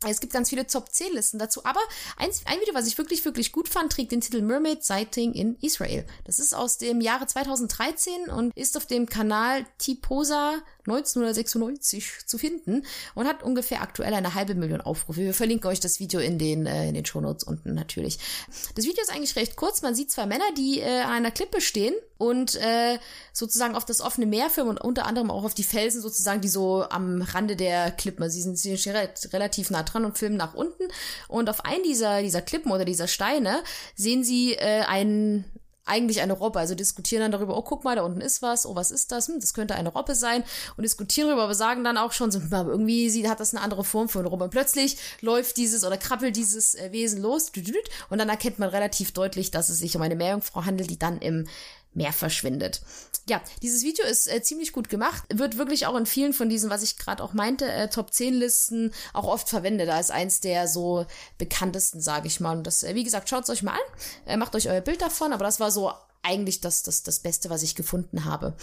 Es 0.06 0.20
gibt 0.20 0.32
ganz 0.32 0.50
viele 0.50 0.64
Top 0.64 0.92
10 0.92 1.12
Listen 1.12 1.40
dazu, 1.40 1.64
aber 1.64 1.80
ein, 2.18 2.30
ein 2.44 2.60
Video, 2.60 2.72
was 2.72 2.86
ich 2.86 2.96
wirklich, 2.98 3.24
wirklich 3.24 3.50
gut 3.50 3.68
fand, 3.68 3.92
trägt 3.92 4.12
den 4.12 4.20
Titel 4.20 4.42
Mermaid 4.42 4.84
Sighting 4.84 5.32
in 5.32 5.56
Israel. 5.56 6.06
Das 6.24 6.38
ist 6.38 6.54
aus 6.54 6.78
dem 6.78 7.00
Jahre 7.00 7.26
2013 7.26 8.28
und 8.28 8.56
ist 8.56 8.76
auf 8.76 8.86
dem 8.86 9.06
Kanal 9.06 9.66
Tiposa 9.78 10.62
1996 10.90 12.26
zu 12.26 12.38
finden 12.38 12.84
und 13.14 13.26
hat 13.26 13.42
ungefähr 13.42 13.82
aktuell 13.82 14.14
eine 14.14 14.34
halbe 14.34 14.54
Million 14.54 14.80
Aufrufe. 14.80 15.20
Wir 15.20 15.34
verlinken 15.34 15.68
euch 15.70 15.80
das 15.80 16.00
Video 16.00 16.20
in 16.20 16.38
den, 16.38 16.66
äh, 16.66 16.88
in 16.88 16.94
den 16.94 17.04
Shownotes 17.04 17.44
unten 17.44 17.74
natürlich. 17.74 18.18
Das 18.74 18.84
Video 18.84 19.02
ist 19.02 19.10
eigentlich 19.10 19.36
recht 19.36 19.56
kurz. 19.56 19.82
Man 19.82 19.94
sieht 19.94 20.10
zwei 20.10 20.26
Männer, 20.26 20.44
die 20.56 20.80
äh, 20.80 21.00
an 21.00 21.12
einer 21.12 21.30
Klippe 21.30 21.60
stehen 21.60 21.94
und 22.18 22.56
äh, 22.56 22.98
sozusagen 23.32 23.76
auf 23.76 23.84
das 23.84 24.00
offene 24.00 24.26
Meer 24.26 24.50
filmen 24.50 24.70
und 24.70 24.80
unter 24.80 25.06
anderem 25.06 25.30
auch 25.30 25.44
auf 25.44 25.54
die 25.54 25.62
Felsen 25.62 26.02
sozusagen, 26.02 26.40
die 26.40 26.48
so 26.48 26.84
am 26.88 27.22
Rande 27.22 27.56
der 27.56 27.92
Klippen, 27.92 28.22
also 28.22 28.34
sie 28.34 28.42
sind, 28.42 28.58
sie 28.58 28.76
sind 28.76 29.32
relativ 29.32 29.70
nah 29.70 29.84
dran 29.84 30.04
und 30.04 30.18
filmen 30.18 30.36
nach 30.36 30.54
unten 30.54 30.84
und 31.28 31.48
auf 31.48 31.64
einen 31.64 31.84
dieser, 31.84 32.22
dieser 32.22 32.42
Klippen 32.42 32.72
oder 32.72 32.84
dieser 32.84 33.06
Steine 33.06 33.62
sehen 33.94 34.24
sie 34.24 34.54
äh, 34.54 34.82
einen 34.86 35.44
eigentlich 35.88 36.20
eine 36.20 36.32
Robbe. 36.32 36.58
Also 36.58 36.74
diskutieren 36.74 37.22
dann 37.22 37.32
darüber, 37.32 37.56
oh, 37.56 37.62
guck 37.62 37.84
mal, 37.84 37.96
da 37.96 38.02
unten 38.02 38.20
ist 38.20 38.42
was, 38.42 38.66
oh, 38.66 38.74
was 38.74 38.90
ist 38.90 39.12
das? 39.12 39.28
Hm, 39.28 39.40
das 39.40 39.54
könnte 39.54 39.74
eine 39.74 39.88
Robbe 39.88 40.14
sein. 40.14 40.44
Und 40.76 40.82
diskutieren 40.82 41.28
darüber, 41.28 41.44
aber 41.44 41.54
sagen 41.54 41.84
dann 41.84 41.96
auch 41.96 42.12
schon 42.12 42.30
so, 42.30 42.40
irgendwie 42.50 43.10
sie 43.10 43.28
hat 43.28 43.40
das 43.40 43.54
eine 43.54 43.62
andere 43.62 43.84
Form 43.84 44.08
eine 44.20 44.28
Robbe. 44.28 44.44
Und 44.44 44.50
plötzlich 44.50 44.96
läuft 45.20 45.56
dieses 45.56 45.84
oder 45.84 45.96
krabbelt 45.96 46.36
dieses 46.36 46.74
äh, 46.74 46.92
Wesen 46.92 47.22
los. 47.22 47.52
Und 48.10 48.18
dann 48.18 48.28
erkennt 48.28 48.58
man 48.58 48.68
relativ 48.68 49.12
deutlich, 49.12 49.50
dass 49.50 49.68
es 49.68 49.78
sich 49.78 49.96
um 49.96 50.02
eine 50.02 50.16
Meerjungfrau 50.16 50.64
handelt, 50.64 50.90
die 50.90 50.98
dann 50.98 51.18
im 51.18 51.46
Meer 51.94 52.12
verschwindet. 52.12 52.80
Ja, 53.28 53.40
dieses 53.62 53.82
Video 53.82 54.04
ist 54.04 54.26
äh, 54.26 54.42
ziemlich 54.42 54.72
gut 54.72 54.88
gemacht, 54.88 55.24
wird 55.32 55.58
wirklich 55.58 55.86
auch 55.86 55.96
in 55.96 56.06
vielen 56.06 56.32
von 56.32 56.48
diesen, 56.48 56.70
was 56.70 56.82
ich 56.82 56.96
gerade 56.96 57.22
auch 57.22 57.32
meinte, 57.32 57.70
äh, 57.70 57.88
Top 57.88 58.12
10 58.12 58.34
Listen 58.34 58.92
auch 59.12 59.26
oft 59.26 59.48
verwendet. 59.48 59.88
Da 59.88 59.98
ist 59.98 60.10
eins 60.10 60.40
der 60.40 60.68
so 60.68 61.06
bekanntesten, 61.38 62.00
sage 62.00 62.26
ich 62.26 62.40
mal. 62.40 62.56
Und 62.56 62.66
das, 62.66 62.82
äh, 62.82 62.94
wie 62.94 63.04
gesagt, 63.04 63.28
schaut 63.28 63.44
es 63.44 63.50
euch 63.50 63.62
mal 63.62 63.72
an, 63.72 63.78
äh, 64.26 64.36
macht 64.36 64.54
euch 64.54 64.68
euer 64.68 64.80
Bild 64.80 65.02
davon, 65.02 65.32
aber 65.32 65.44
das 65.44 65.60
war 65.60 65.70
so 65.70 65.92
eigentlich 66.22 66.60
das, 66.60 66.82
das, 66.82 67.02
das 67.02 67.20
Beste, 67.20 67.50
was 67.50 67.62
ich 67.62 67.74
gefunden 67.74 68.24
habe. 68.24 68.54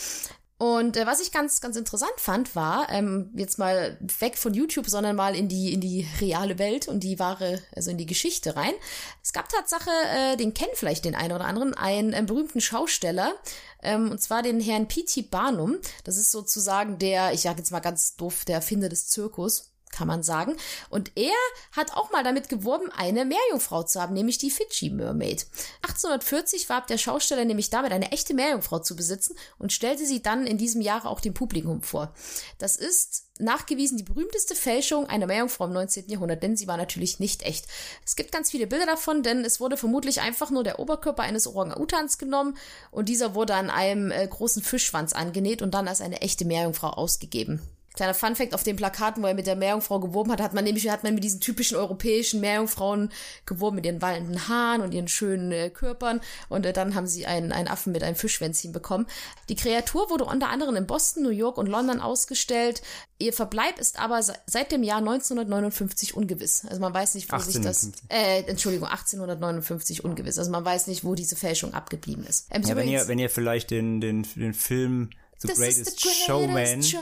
Und 0.57 0.95
äh, 0.95 1.05
was 1.05 1.19
ich 1.19 1.33
ganz, 1.33 1.59
ganz 1.59 1.75
interessant 1.75 2.13
fand, 2.17 2.55
war, 2.55 2.89
ähm, 2.89 3.29
jetzt 3.35 3.59
mal 3.59 3.97
weg 4.19 4.37
von 4.37 4.53
YouTube, 4.53 4.89
sondern 4.89 5.17
mal 5.17 5.35
in 5.35 5.49
die, 5.49 5.73
in 5.73 5.81
die 5.81 6.07
reale 6.21 6.57
Welt 6.57 6.87
und 6.87 7.01
die 7.01 7.19
wahre, 7.19 7.61
also 7.75 7.91
in 7.91 7.97
die 7.97 8.05
Geschichte 8.05 8.55
rein. 8.55 8.73
Es 9.21 9.33
gab 9.33 9.49
Tatsache, 9.49 9.89
äh, 10.15 10.37
den 10.37 10.53
kennen 10.53 10.71
vielleicht 10.73 11.03
den 11.03 11.15
einen 11.15 11.33
oder 11.33 11.45
anderen, 11.45 11.73
einen, 11.73 12.13
einen 12.13 12.27
berühmten 12.27 12.61
Schausteller, 12.61 13.33
ähm, 13.83 14.11
und 14.11 14.21
zwar 14.21 14.43
den 14.43 14.61
Herrn 14.61 14.87
P.T. 14.87 15.23
Barnum. 15.23 15.77
Das 16.05 16.15
ist 16.15 16.31
sozusagen 16.31 16.99
der, 16.99 17.33
ich 17.33 17.41
sage 17.41 17.57
jetzt 17.57 17.71
mal 17.71 17.81
ganz 17.81 18.15
doof, 18.15 18.45
der 18.45 18.55
Erfinder 18.55 18.87
des 18.87 19.07
Zirkus 19.07 19.74
kann 19.91 20.07
man 20.07 20.23
sagen. 20.23 20.55
Und 20.89 21.11
er 21.15 21.33
hat 21.71 21.93
auch 21.93 22.11
mal 22.11 22.23
damit 22.23 22.49
geworben, 22.49 22.91
eine 22.91 23.25
Meerjungfrau 23.25 23.83
zu 23.83 24.01
haben, 24.01 24.13
nämlich 24.13 24.37
die 24.37 24.51
Fidschi 24.51 24.89
Mermaid. 24.89 25.47
1840 25.83 26.69
warb 26.69 26.87
der 26.87 26.97
Schausteller 26.97 27.45
nämlich 27.45 27.69
damit, 27.69 27.91
eine 27.91 28.11
echte 28.11 28.33
Meerjungfrau 28.33 28.79
zu 28.79 28.95
besitzen 28.95 29.35
und 29.57 29.73
stellte 29.73 30.05
sie 30.05 30.21
dann 30.21 30.45
in 30.45 30.57
diesem 30.57 30.81
Jahre 30.81 31.09
auch 31.09 31.21
dem 31.21 31.33
Publikum 31.33 31.81
vor. 31.81 32.13
Das 32.57 32.75
ist 32.75 33.25
nachgewiesen 33.37 33.97
die 33.97 34.03
berühmteste 34.03 34.55
Fälschung 34.55 35.07
einer 35.07 35.27
Meerjungfrau 35.27 35.65
im 35.65 35.73
19. 35.73 36.09
Jahrhundert, 36.09 36.41
denn 36.41 36.55
sie 36.55 36.67
war 36.67 36.77
natürlich 36.77 37.19
nicht 37.19 37.43
echt. 37.43 37.65
Es 38.05 38.15
gibt 38.15 38.31
ganz 38.31 38.51
viele 38.51 38.67
Bilder 38.67 38.85
davon, 38.85 39.23
denn 39.23 39.43
es 39.43 39.59
wurde 39.59 39.77
vermutlich 39.77 40.21
einfach 40.21 40.51
nur 40.51 40.63
der 40.63 40.79
Oberkörper 40.79 41.23
eines 41.23 41.47
Orang-Utans 41.47 42.17
genommen 42.17 42.57
und 42.91 43.09
dieser 43.09 43.35
wurde 43.35 43.55
an 43.55 43.69
einem 43.69 44.11
äh, 44.11 44.25
großen 44.27 44.63
Fischschwanz 44.63 45.13
angenäht 45.13 45.61
und 45.61 45.73
dann 45.73 45.87
als 45.87 46.01
eine 46.01 46.21
echte 46.21 46.45
Meerjungfrau 46.45 46.91
ausgegeben. 46.91 47.61
Kleiner 47.95 48.13
Funfact, 48.13 48.53
auf 48.53 48.63
den 48.63 48.75
Plakaten, 48.75 49.23
wo 49.23 49.27
er 49.27 49.33
mit 49.33 49.47
der 49.47 49.55
Meerjungfrau 49.55 49.99
geworben 49.99 50.31
hat, 50.31 50.41
hat 50.41 50.53
man 50.53 50.63
nämlich, 50.63 50.89
hat 50.89 51.03
man 51.03 51.15
mit 51.15 51.23
diesen 51.23 51.39
typischen 51.39 51.77
europäischen 51.77 52.41
Meerjungfrauen 52.41 53.11
geworben, 53.45 53.77
mit 53.77 53.85
ihren 53.85 54.01
wallenden 54.01 54.47
Haaren 54.47 54.81
und 54.81 54.93
ihren 54.93 55.07
schönen 55.07 55.51
äh, 55.51 55.69
Körpern. 55.69 56.21
Und 56.49 56.65
äh, 56.65 56.73
dann 56.73 56.95
haben 56.95 57.07
sie 57.07 57.25
einen, 57.25 57.51
einen 57.51 57.67
Affen 57.67 57.93
mit 57.93 58.03
einem 58.03 58.15
Fischschwänzchen 58.15 58.71
bekommen. 58.71 59.07
Die 59.49 59.55
Kreatur 59.55 60.09
wurde 60.09 60.25
unter 60.25 60.49
anderem 60.49 60.75
in 60.75 60.87
Boston, 60.87 61.23
New 61.23 61.29
York 61.29 61.57
und 61.57 61.67
London 61.67 61.99
ausgestellt. 61.99 62.81
Ihr 63.17 63.31
Verbleib 63.31 63.79
ist 63.79 63.97
aber 63.97 64.21
seit 64.21 64.71
dem 64.71 64.83
Jahr 64.83 64.97
1959 64.97 66.17
ungewiss. 66.17 66.65
Also 66.65 66.81
man 66.81 66.93
weiß 66.93 67.15
nicht, 67.15 67.31
wo 67.31 67.35
1850. 67.35 67.83
sich 67.83 68.07
das, 68.09 68.17
äh, 68.17 68.43
Entschuldigung, 68.49 68.89
1859 68.89 70.03
ungewiss. 70.03 70.37
Also 70.37 70.51
man 70.51 70.65
weiß 70.65 70.87
nicht, 70.87 71.05
wo 71.05 71.15
diese 71.15 71.37
Fäälschung 71.37 71.73
abgeblieben 71.73 72.25
ist. 72.25 72.47
Ähm, 72.51 72.63
ja, 72.63 72.75
wenn 72.75 72.89
ihr, 72.89 73.07
wenn 73.07 73.19
ihr 73.19 73.29
vielleicht 73.29 73.71
den, 73.71 74.01
den, 74.01 74.27
den 74.35 74.53
Film 74.53 75.11
The 75.39 75.49
This 75.49 75.57
Greatest, 75.57 75.99
the 76.01 76.09
Showman 76.25 76.81
Show. 76.81 76.97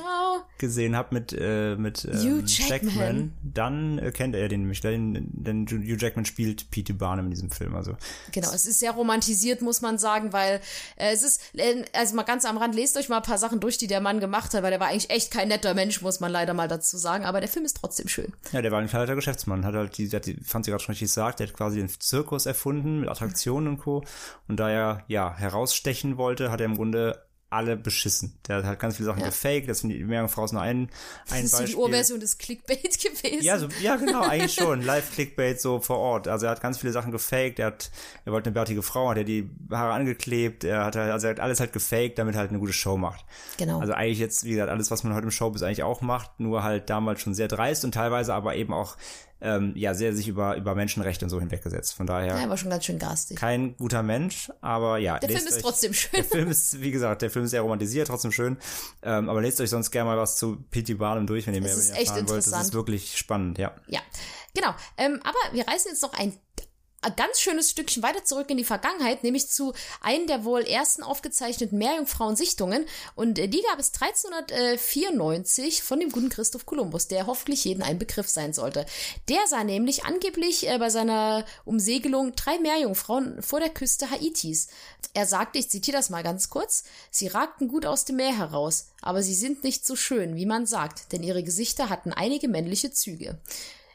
gesehen 0.57 0.95
habt 0.95 1.11
mit, 1.11 1.33
äh, 1.37 1.75
mit 1.75 2.05
ähm, 2.05 2.13
Hugh 2.13 2.43
Jackman. 2.45 2.93
Jackman, 2.95 3.33
dann 3.43 3.99
äh, 3.99 4.11
kennt 4.11 4.35
er 4.35 4.47
den 4.47 4.61
nämlich, 4.61 4.81
denn, 4.81 5.29
denn 5.31 5.67
Hugh 5.67 5.97
Jackman 5.97 6.25
spielt 6.25 6.71
P.T. 6.71 6.93
Barnum 6.93 7.25
in 7.25 7.31
diesem 7.31 7.51
Film. 7.51 7.75
Also 7.75 7.95
genau, 8.31 8.51
es 8.51 8.65
ist 8.65 8.79
sehr 8.79 8.91
romantisiert, 8.91 9.61
muss 9.61 9.81
man 9.81 9.99
sagen, 9.99 10.33
weil 10.33 10.61
äh, 10.95 11.13
es 11.13 11.21
ist, 11.21 11.41
äh, 11.53 11.85
also 11.93 12.15
mal 12.15 12.23
ganz 12.23 12.45
am 12.45 12.57
Rand, 12.57 12.73
lest 12.73 12.97
euch 12.97 13.07
mal 13.07 13.17
ein 13.17 13.23
paar 13.23 13.37
Sachen 13.37 13.59
durch, 13.59 13.77
die 13.77 13.87
der 13.87 14.01
Mann 14.01 14.19
gemacht 14.19 14.53
hat, 14.53 14.63
weil 14.63 14.71
der 14.71 14.79
war 14.79 14.87
eigentlich 14.87 15.11
echt 15.11 15.31
kein 15.31 15.49
netter 15.49 15.73
Mensch, 15.75 16.01
muss 16.01 16.19
man 16.19 16.31
leider 16.31 16.53
mal 16.53 16.67
dazu 16.67 16.97
sagen, 16.97 17.25
aber 17.25 17.39
der 17.39 17.49
Film 17.49 17.65
ist 17.65 17.77
trotzdem 17.77 18.07
schön. 18.07 18.33
Ja, 18.51 18.61
der 18.61 18.71
war 18.71 18.79
ein 18.79 18.87
kleiner 18.87 19.15
Geschäftsmann, 19.15 19.65
hat 19.65 19.75
halt 19.75 19.97
die, 19.97 20.09
hat 20.09 20.25
die 20.25 20.35
fand 20.43 20.65
sie 20.65 20.71
gerade 20.71 20.83
schon 20.83 20.93
richtig 20.93 21.09
gesagt, 21.09 21.39
der 21.39 21.47
hat 21.47 21.53
quasi 21.53 21.77
den 21.77 21.89
Zirkus 21.89 22.45
erfunden 22.45 23.01
mit 23.01 23.09
Attraktionen 23.09 23.67
und 23.67 23.77
Co. 23.77 24.03
Und 24.47 24.59
da 24.59 24.69
er 24.69 25.03
ja 25.07 25.35
herausstechen 25.35 26.17
wollte, 26.17 26.51
hat 26.51 26.59
er 26.59 26.65
im 26.65 26.75
Grunde 26.75 27.21
alle 27.53 27.77
beschissen. 27.77 28.33
Der 28.47 28.57
hat 28.57 28.65
halt 28.65 28.79
ganz 28.79 28.97
viele 28.97 29.05
Sachen 29.07 29.21
ja. 29.21 29.27
gefaked, 29.27 29.69
das 29.69 29.79
sind 29.79 29.89
die 29.89 30.03
Meerjungfrau 30.03 30.45
nur 30.51 30.61
ein, 30.61 30.89
ein 31.29 31.43
das 31.43 31.51
Beispiel. 31.51 31.63
ist 31.65 31.73
die 31.73 31.75
Urversion 31.77 32.19
des 32.19 32.37
Clickbait 32.37 32.99
gewesen. 32.99 33.43
Ja, 33.43 33.59
so, 33.59 33.67
ja, 33.81 33.95
genau, 33.95 34.21
eigentlich 34.21 34.53
schon. 34.53 34.81
Live-Clickbait 34.81 35.61
so 35.61 35.79
vor 35.79 35.97
Ort. 35.97 36.27
Also 36.27 36.45
er 36.45 36.51
hat 36.51 36.61
ganz 36.61 36.77
viele 36.77 36.91
Sachen 36.91 37.11
gefaked, 37.11 37.59
er 37.59 37.67
hat, 37.67 37.91
er 38.25 38.33
wollte 38.33 38.47
eine 38.47 38.53
bärtige 38.53 38.81
Frau, 38.81 39.09
hat 39.09 39.17
er 39.17 39.23
die 39.23 39.49
Haare 39.71 39.93
angeklebt, 39.93 40.63
er 40.63 40.85
hat 40.85 40.95
halt, 40.95 41.11
also 41.11 41.27
er 41.27 41.31
hat 41.31 41.39
alles 41.39 41.59
halt 41.59 41.73
gefaked, 41.73 42.17
damit 42.17 42.35
er 42.35 42.39
halt 42.39 42.49
eine 42.49 42.59
gute 42.59 42.73
Show 42.73 42.97
macht. 42.97 43.25
Genau. 43.57 43.79
Also 43.79 43.93
eigentlich 43.93 44.19
jetzt, 44.19 44.43
wie 44.43 44.51
gesagt, 44.51 44.69
alles, 44.69 44.91
was 44.91 45.03
man 45.03 45.13
heute 45.13 45.25
im 45.25 45.31
Showbiz 45.31 45.61
eigentlich 45.61 45.83
auch 45.83 46.01
macht, 46.01 46.39
nur 46.39 46.63
halt 46.63 46.89
damals 46.89 47.21
schon 47.21 47.33
sehr 47.33 47.47
dreist 47.47 47.85
und 47.85 47.93
teilweise 47.93 48.33
aber 48.33 48.55
eben 48.55 48.73
auch 48.73 48.97
ähm, 49.43 49.73
ja 49.75 49.93
sehr 49.93 50.15
sich 50.15 50.27
über 50.27 50.55
über 50.55 50.73
Menschenrechte 50.73 51.25
und 51.25 51.29
so 51.29 51.39
hinweggesetzt. 51.39 51.93
Von 51.93 52.07
daher. 52.07 52.39
Ja, 52.39 52.49
war 52.49 52.57
schon 52.57 52.69
ganz 52.69 52.85
schön 52.85 52.97
garstig. 52.97 53.37
Kein 53.37 53.75
guter 53.77 54.01
Mensch, 54.01 54.51
aber 54.61 54.97
ja. 54.97 55.19
Der 55.19 55.29
Film 55.29 55.45
ist 55.45 55.57
euch, 55.57 55.61
trotzdem 55.61 55.93
schön. 55.93 56.11
Der 56.15 56.23
Film 56.23 56.49
ist, 56.49 56.81
wie 56.81 56.91
gesagt, 56.91 57.21
der 57.21 57.29
Film 57.29 57.45
ist 57.45 57.51
sehr 57.51 57.61
romantisiert, 57.61 58.07
trotzdem 58.07 58.31
schön. 58.31 58.57
Ähm, 59.03 59.29
aber 59.29 59.41
lest 59.41 59.59
euch 59.61 59.69
sonst 59.69 59.91
gerne 59.91 60.09
mal 60.09 60.17
was 60.17 60.37
zu 60.37 60.63
P.T. 60.71 60.95
Barnum 60.95 61.27
durch, 61.27 61.45
wenn 61.45 61.53
ihr 61.53 61.61
mehr 61.61 61.73
über 61.73 61.83
ihn 61.83 61.89
erfahren 61.89 62.29
wollt. 62.29 62.47
Das 62.47 62.61
ist 62.61 62.73
wirklich 62.73 63.17
spannend, 63.17 63.57
ja. 63.57 63.75
Ja, 63.87 63.99
genau. 64.55 64.73
Ähm, 64.97 65.19
aber 65.23 65.55
wir 65.55 65.67
reisen 65.67 65.89
jetzt 65.89 66.01
noch 66.01 66.13
ein 66.13 66.33
ein 67.03 67.15
ganz 67.15 67.39
schönes 67.39 67.69
Stückchen 67.69 68.03
weiter 68.03 68.23
zurück 68.23 68.49
in 68.49 68.57
die 68.57 68.63
Vergangenheit, 68.63 69.23
nämlich 69.23 69.49
zu 69.49 69.73
einem 70.01 70.27
der 70.27 70.45
wohl 70.45 70.61
ersten 70.61 71.03
aufgezeichneten 71.03 71.77
Meerjungfrauensichtungen. 71.77 72.85
Und 73.15 73.39
äh, 73.39 73.47
die 73.47 73.61
gab 73.61 73.79
es 73.79 73.91
1394 73.93 75.83
von 75.83 75.99
dem 75.99 76.09
guten 76.09 76.29
Christoph 76.29 76.65
Kolumbus, 76.65 77.07
der 77.07 77.27
hoffentlich 77.27 77.65
jeden 77.65 77.83
ein 77.83 77.99
Begriff 77.99 78.29
sein 78.29 78.53
sollte. 78.53 78.85
Der 79.29 79.45
sah 79.47 79.63
nämlich 79.63 80.05
angeblich 80.05 80.67
äh, 80.69 80.77
bei 80.77 80.89
seiner 80.89 81.45
Umsegelung 81.65 82.35
drei 82.35 82.59
Meerjungfrauen 82.59 83.41
vor 83.41 83.59
der 83.59 83.69
Küste 83.69 84.09
Haitis. 84.09 84.67
Er 85.13 85.25
sagte, 85.25 85.59
ich 85.59 85.69
zitiere 85.69 85.97
das 85.97 86.09
mal 86.09 86.23
ganz 86.23 86.49
kurz, 86.49 86.83
sie 87.11 87.27
ragten 87.27 87.67
gut 87.67 87.85
aus 87.85 88.05
dem 88.05 88.15
Meer 88.15 88.37
heraus, 88.37 88.87
aber 89.01 89.21
sie 89.21 89.35
sind 89.35 89.63
nicht 89.63 89.85
so 89.85 89.95
schön, 89.95 90.35
wie 90.35 90.45
man 90.45 90.65
sagt, 90.65 91.11
denn 91.11 91.23
ihre 91.23 91.43
Gesichter 91.43 91.89
hatten 91.89 92.13
einige 92.13 92.47
männliche 92.47 92.91
Züge 92.91 93.37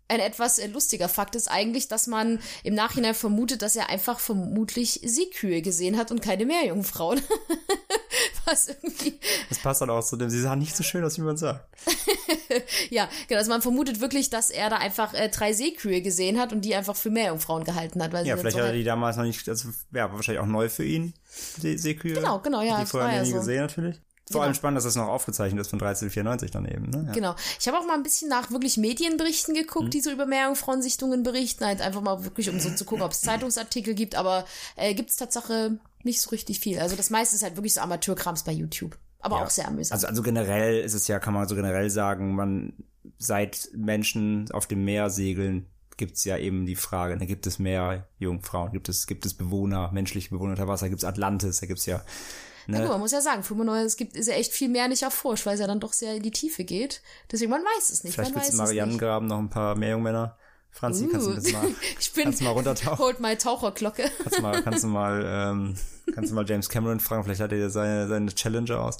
ein 0.08 0.20
etwas 0.20 0.58
äh, 0.58 0.66
lustiger 0.68 1.08
Fakt 1.08 1.34
ist 1.34 1.48
eigentlich, 1.48 1.88
dass 1.88 2.06
man 2.06 2.40
im 2.64 2.74
Nachhinein 2.74 3.14
vermutet, 3.14 3.62
dass 3.62 3.76
er 3.76 3.88
einfach 3.90 4.18
vermutlich 4.20 5.00
Seekühe 5.04 5.62
gesehen 5.62 5.96
hat 5.98 6.10
und 6.10 6.22
keine 6.22 6.46
Meerjungfrauen. 6.46 7.20
Was 8.46 8.68
irgendwie. 8.68 9.20
Das 9.50 9.58
passt 9.58 9.82
dann 9.82 9.90
auch 9.90 10.02
zu 10.02 10.16
dem, 10.16 10.30
sie 10.30 10.40
sahen 10.40 10.58
nicht 10.60 10.74
so 10.74 10.82
schön 10.82 11.04
aus, 11.04 11.18
wie 11.18 11.22
man 11.22 11.36
sagt. 11.36 11.68
ja, 12.90 13.08
genau. 13.28 13.38
Also 13.38 13.50
man 13.50 13.60
vermutet 13.60 14.00
wirklich, 14.00 14.30
dass 14.30 14.48
er 14.50 14.70
da 14.70 14.76
einfach 14.76 15.12
äh, 15.12 15.28
drei 15.28 15.52
Seekühe 15.52 16.00
gesehen 16.00 16.38
hat 16.40 16.52
und 16.54 16.62
die 16.64 16.74
einfach 16.74 16.96
für 16.96 17.10
Meerjungfrauen 17.10 17.64
gehalten 17.64 18.02
hat. 18.02 18.12
Weil 18.12 18.26
Ja, 18.26 18.36
sie 18.36 18.40
vielleicht 18.40 18.54
so 18.56 18.60
hat 18.60 18.66
er 18.68 18.70
halt- 18.70 18.80
die 18.80 18.84
damals 18.84 19.16
noch 19.18 19.24
nicht, 19.24 19.46
also, 19.48 19.68
ja, 19.92 20.04
war 20.08 20.14
wahrscheinlich 20.14 20.40
auch 20.42 20.46
neu 20.46 20.68
für 20.70 20.84
ihn, 20.84 21.12
die 21.62 21.76
Seekühe. 21.76 22.14
Genau, 22.14 22.38
genau, 22.40 22.62
ja, 22.62 22.80
Die 22.80 22.86
vorher 22.86 23.22
nie 23.22 23.30
so. 23.30 23.36
gesehen, 23.36 23.60
natürlich. 23.60 24.00
Vor 24.28 24.40
Genau. 24.40 24.44
allem 24.46 24.54
spannend, 24.54 24.76
dass 24.76 24.84
das 24.84 24.96
noch 24.96 25.08
aufgezeichnet 25.08 25.60
ist 25.60 25.68
von 25.70 25.78
1394 25.80 26.50
dann 26.50 26.64
eben, 26.66 26.90
ne? 26.90 27.04
Ja. 27.08 27.12
Genau. 27.12 27.34
Ich 27.58 27.66
habe 27.68 27.78
auch 27.78 27.86
mal 27.86 27.94
ein 27.94 28.02
bisschen 28.02 28.28
nach 28.28 28.50
wirklich 28.50 28.76
Medienberichten 28.76 29.54
geguckt, 29.54 29.86
Mhm. 29.86 29.90
die 29.90 30.00
so 30.00 30.10
über 30.10 30.26
Meerjungfrauensichtungen 30.26 31.22
berichten. 31.22 31.64
Halt 31.64 31.80
einfach 31.80 32.00
mal 32.02 32.24
wirklich, 32.24 32.48
um 32.50 32.60
so 32.60 32.70
zu 32.70 32.84
gucken, 32.84 33.02
ob 33.04 33.12
es 33.12 33.20
Zeitungsartikel 33.22 33.94
gibt. 33.94 34.14
Aber 34.14 34.44
äh, 34.76 34.94
gibt 34.94 35.10
es 35.10 35.16
Tatsache 35.16 35.78
nicht 36.04 36.20
so 36.20 36.30
richtig 36.30 36.60
viel. 36.60 36.78
Also 36.78 36.96
das 36.96 37.10
meiste 37.10 37.36
ist 37.36 37.42
halt 37.42 37.56
wirklich 37.56 37.74
so 37.74 37.80
Amateurkrams 37.80 38.44
bei 38.44 38.52
YouTube. 38.52 38.96
Aber 39.20 39.36
Ja. 39.38 39.44
auch 39.44 39.50
sehr 39.50 39.66
amüsant. 39.68 39.92
Also, 39.94 40.06
also 40.06 40.22
generell 40.22 40.80
ist 40.80 40.94
es 40.94 41.08
ja, 41.08 41.18
kann 41.18 41.34
man 41.34 41.48
so 41.48 41.54
generell 41.56 41.90
sagen, 41.90 42.34
man, 42.34 42.72
seit 43.18 43.68
Menschen 43.74 44.48
auf 44.52 44.66
dem 44.66 44.84
Meer 44.84 45.10
segeln, 45.10 45.66
gibt's 45.96 46.22
ja 46.24 46.36
eben 46.38 46.64
die 46.66 46.76
Frage, 46.76 47.16
ne, 47.16 47.26
gibt 47.26 47.44
es 47.48 47.58
mehr 47.58 48.06
Jungfrauen, 48.20 48.70
gibt 48.70 48.88
es, 48.88 49.08
gibt 49.08 49.26
es 49.26 49.34
Bewohner, 49.34 49.90
menschliche 49.90 50.30
Bewohner 50.30 50.52
unter 50.52 50.68
Wasser, 50.68 50.88
gibt 50.88 51.02
es 51.02 51.08
Atlantis, 51.08 51.58
da 51.58 51.66
gibt's 51.66 51.86
ja, 51.86 52.00
Na 52.70 52.80
gut, 52.80 52.90
man 52.90 53.00
muss 53.00 53.12
ja 53.12 53.22
sagen, 53.22 53.42
95, 53.42 53.86
es 53.86 53.96
gibt, 53.96 54.16
ist 54.16 54.28
ja 54.28 54.34
echt 54.34 54.52
viel 54.52 54.68
mehr 54.68 54.88
nicht 54.88 55.02
erforscht, 55.02 55.46
weil 55.46 55.54
es 55.54 55.60
ja 55.60 55.66
dann 55.66 55.80
doch 55.80 55.94
sehr 55.94 56.14
in 56.16 56.22
die 56.22 56.30
Tiefe 56.30 56.64
geht. 56.64 57.00
Deswegen, 57.32 57.50
man 57.50 57.62
weiß 57.62 57.90
es 57.90 58.04
nicht. 58.04 58.14
vielleicht 58.14 58.32
im 58.32 58.40
es 58.40 58.50
nicht. 58.50 58.58
Marianengraben 58.58 59.26
noch 59.26 59.38
ein 59.38 59.48
paar 59.48 59.74
Meerjungmänner. 59.74 60.36
Franzi, 60.70 61.08
kannst 61.08 61.26
du 61.26 61.30
Uh. 61.32 61.34
das 61.34 61.52
mal, 61.52 61.68
Ich 61.98 62.12
bin, 62.12 62.24
kannst 62.24 62.40
du 62.40 62.44
mal 62.44 62.50
runtertauchen? 62.50 62.98
holt 62.98 63.20
mal 63.20 63.36
Taucherglocke. 63.36 64.04
Kannst 64.22 64.38
du 64.38 64.42
mal, 64.42 64.62
kannst 64.62 64.84
du 64.84 64.88
mal, 64.88 65.24
ähm, 65.26 65.74
kannst 66.14 66.30
du 66.30 66.34
mal 66.36 66.48
James 66.48 66.68
Cameron 66.68 67.00
fragen, 67.00 67.24
vielleicht 67.24 67.40
hat 67.40 67.50
er 67.52 67.68
seine, 67.70 68.06
seine 68.06 68.32
Challenger 68.34 68.80
aus 68.80 68.98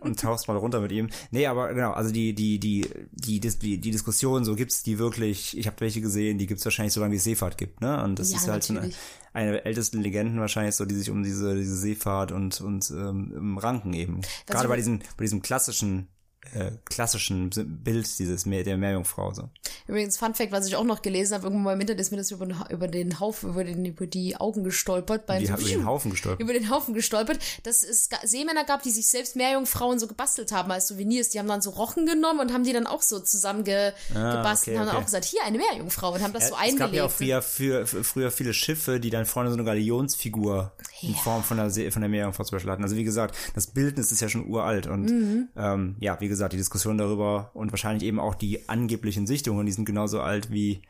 und 0.00 0.18
tauchst 0.18 0.48
mal 0.48 0.56
runter 0.56 0.80
mit 0.80 0.90
ihm. 0.90 1.10
Nee, 1.30 1.46
aber 1.46 1.72
genau, 1.74 1.92
also 1.92 2.10
die, 2.12 2.34
die, 2.34 2.58
die, 2.58 2.88
die, 3.12 3.38
die, 3.40 3.78
die, 3.80 3.90
Diskussion, 3.92 4.44
so 4.44 4.56
gibt's 4.56 4.82
die 4.82 4.98
wirklich, 4.98 5.56
ich 5.56 5.66
habe 5.68 5.76
welche 5.80 6.00
gesehen, 6.00 6.38
die 6.38 6.46
gibt's 6.46 6.64
wahrscheinlich, 6.64 6.92
solange 6.94 7.12
die 7.12 7.20
Seefahrt 7.20 7.56
gibt, 7.56 7.80
ne? 7.80 8.02
Und 8.02 8.18
das 8.18 8.32
Ja, 8.32 8.38
ist 8.38 8.48
halt 8.48 8.64
so 8.64 8.72
eine, 8.72 8.80
natürlich. 8.80 8.98
eine 9.32 9.52
der 9.52 9.66
ältesten 9.66 10.00
Legenden 10.00 10.40
wahrscheinlich, 10.40 10.74
so, 10.74 10.84
die 10.84 10.94
sich 10.96 11.10
um 11.10 11.22
diese, 11.22 11.54
diese 11.54 11.76
Seefahrt 11.76 12.32
und, 12.32 12.60
und 12.60 12.90
ähm, 12.90 13.58
ranken 13.58 13.92
eben. 13.92 14.22
Gerade 14.46 14.64
ich- 14.64 14.68
bei 14.70 14.76
diesem, 14.76 14.98
bei 15.16 15.22
diesem 15.24 15.40
klassischen, 15.40 16.08
äh, 16.54 16.72
klassischen 16.84 17.50
Bild 17.84 18.18
dieses 18.18 18.46
Meer, 18.46 18.64
der 18.64 18.76
Meerjungfrau, 18.76 19.32
so. 19.32 19.48
Übrigens, 19.86 20.16
Fun 20.18 20.34
Fact, 20.34 20.50
was 20.52 20.66
ich 20.66 20.76
auch 20.76 20.84
noch 20.84 21.00
gelesen 21.02 21.34
habe, 21.34 21.44
irgendwann 21.44 21.62
mal 21.64 21.72
im 21.74 21.80
Internet 21.80 22.00
ist 22.00 22.10
mir 22.10 22.16
das 22.18 22.30
über 22.30 22.46
den, 22.46 22.56
über 22.70 22.88
den 22.88 23.20
Haufen, 23.20 23.50
über, 23.50 23.64
den, 23.64 23.84
über 23.84 24.06
die 24.06 24.36
Augen 24.36 24.64
gestolpert. 24.64 25.26
Beim 25.26 25.38
Die 25.40 25.46
so, 25.46 25.54
über 25.54 25.68
den 25.68 25.86
Haufen 25.86 26.10
gestolpert. 26.10 26.40
über 26.42 26.52
den 26.52 26.68
Haufen 26.70 26.94
gestolpert, 26.94 27.38
dass 27.62 27.82
es 27.82 28.08
Seemänner 28.24 28.64
gab, 28.64 28.82
die 28.82 28.90
sich 28.90 29.08
selbst 29.08 29.36
Meerjungfrauen 29.36 29.98
so 29.98 30.06
gebastelt 30.08 30.52
haben 30.52 30.70
als 30.72 30.88
Souvenirs. 30.88 31.28
Die 31.30 31.38
haben 31.38 31.48
dann 31.48 31.62
so 31.62 31.70
Rochen 31.70 32.06
genommen 32.06 32.40
und 32.40 32.52
haben 32.52 32.64
die 32.64 32.72
dann 32.72 32.86
auch 32.86 33.02
so 33.02 33.20
zusammen 33.20 33.64
ge 33.64 33.92
gebastelt 34.08 34.16
Ah, 34.16 34.52
okay, 34.52 34.70
und 34.72 34.78
haben 34.78 34.86
dann 34.86 34.88
okay. 34.88 34.96
auch 34.98 35.04
gesagt, 35.04 35.24
hier 35.24 35.40
eine 35.44 35.58
Meerjungfrau 35.58 36.12
und 36.14 36.22
haben 36.22 36.32
das 36.32 36.48
so 36.48 36.54
es 36.54 36.60
eingelegt. 36.60 36.80
gab 36.80 36.92
ja 36.92 37.04
auch 37.06 37.10
früher, 37.10 37.42
für, 37.86 37.86
früher 38.04 38.30
viele 38.30 38.52
Schiffe, 38.52 38.98
die 39.00 39.10
dann 39.10 39.26
vorne 39.26 39.48
so 39.50 39.54
eine 39.54 39.64
Galionsfigur 39.64 40.72
in 41.02 41.10
Ja. 41.12 41.16
Form 41.18 41.42
von 41.42 41.56
der, 41.56 41.70
See, 41.70 41.90
von 41.90 42.02
der 42.02 42.08
Meerjungfrau 42.08 42.44
zum 42.44 42.56
Beispiel 42.56 42.70
hatten. 42.72 42.82
Also 42.82 42.96
wie 42.96 43.04
gesagt, 43.04 43.36
das 43.54 43.66
Bildnis 43.68 44.12
ist 44.12 44.20
ja 44.20 44.28
schon 44.28 44.46
uralt 44.48 44.86
und 44.86 45.02
Mhm. 45.10 45.48
ähm, 45.56 45.96
ja, 46.00 46.20
wie 46.20 46.28
gesagt, 46.32 46.52
die 46.52 46.56
Diskussion 46.58 46.98
darüber 46.98 47.50
und 47.54 47.72
wahrscheinlich 47.72 48.04
eben 48.04 48.18
auch 48.20 48.34
die 48.34 48.68
angeblichen 48.68 49.26
Sichtungen, 49.26 49.66
die 49.66 49.72
sind 49.72 49.84
genauso 49.84 50.20
alt 50.20 50.50
wie, 50.50 50.82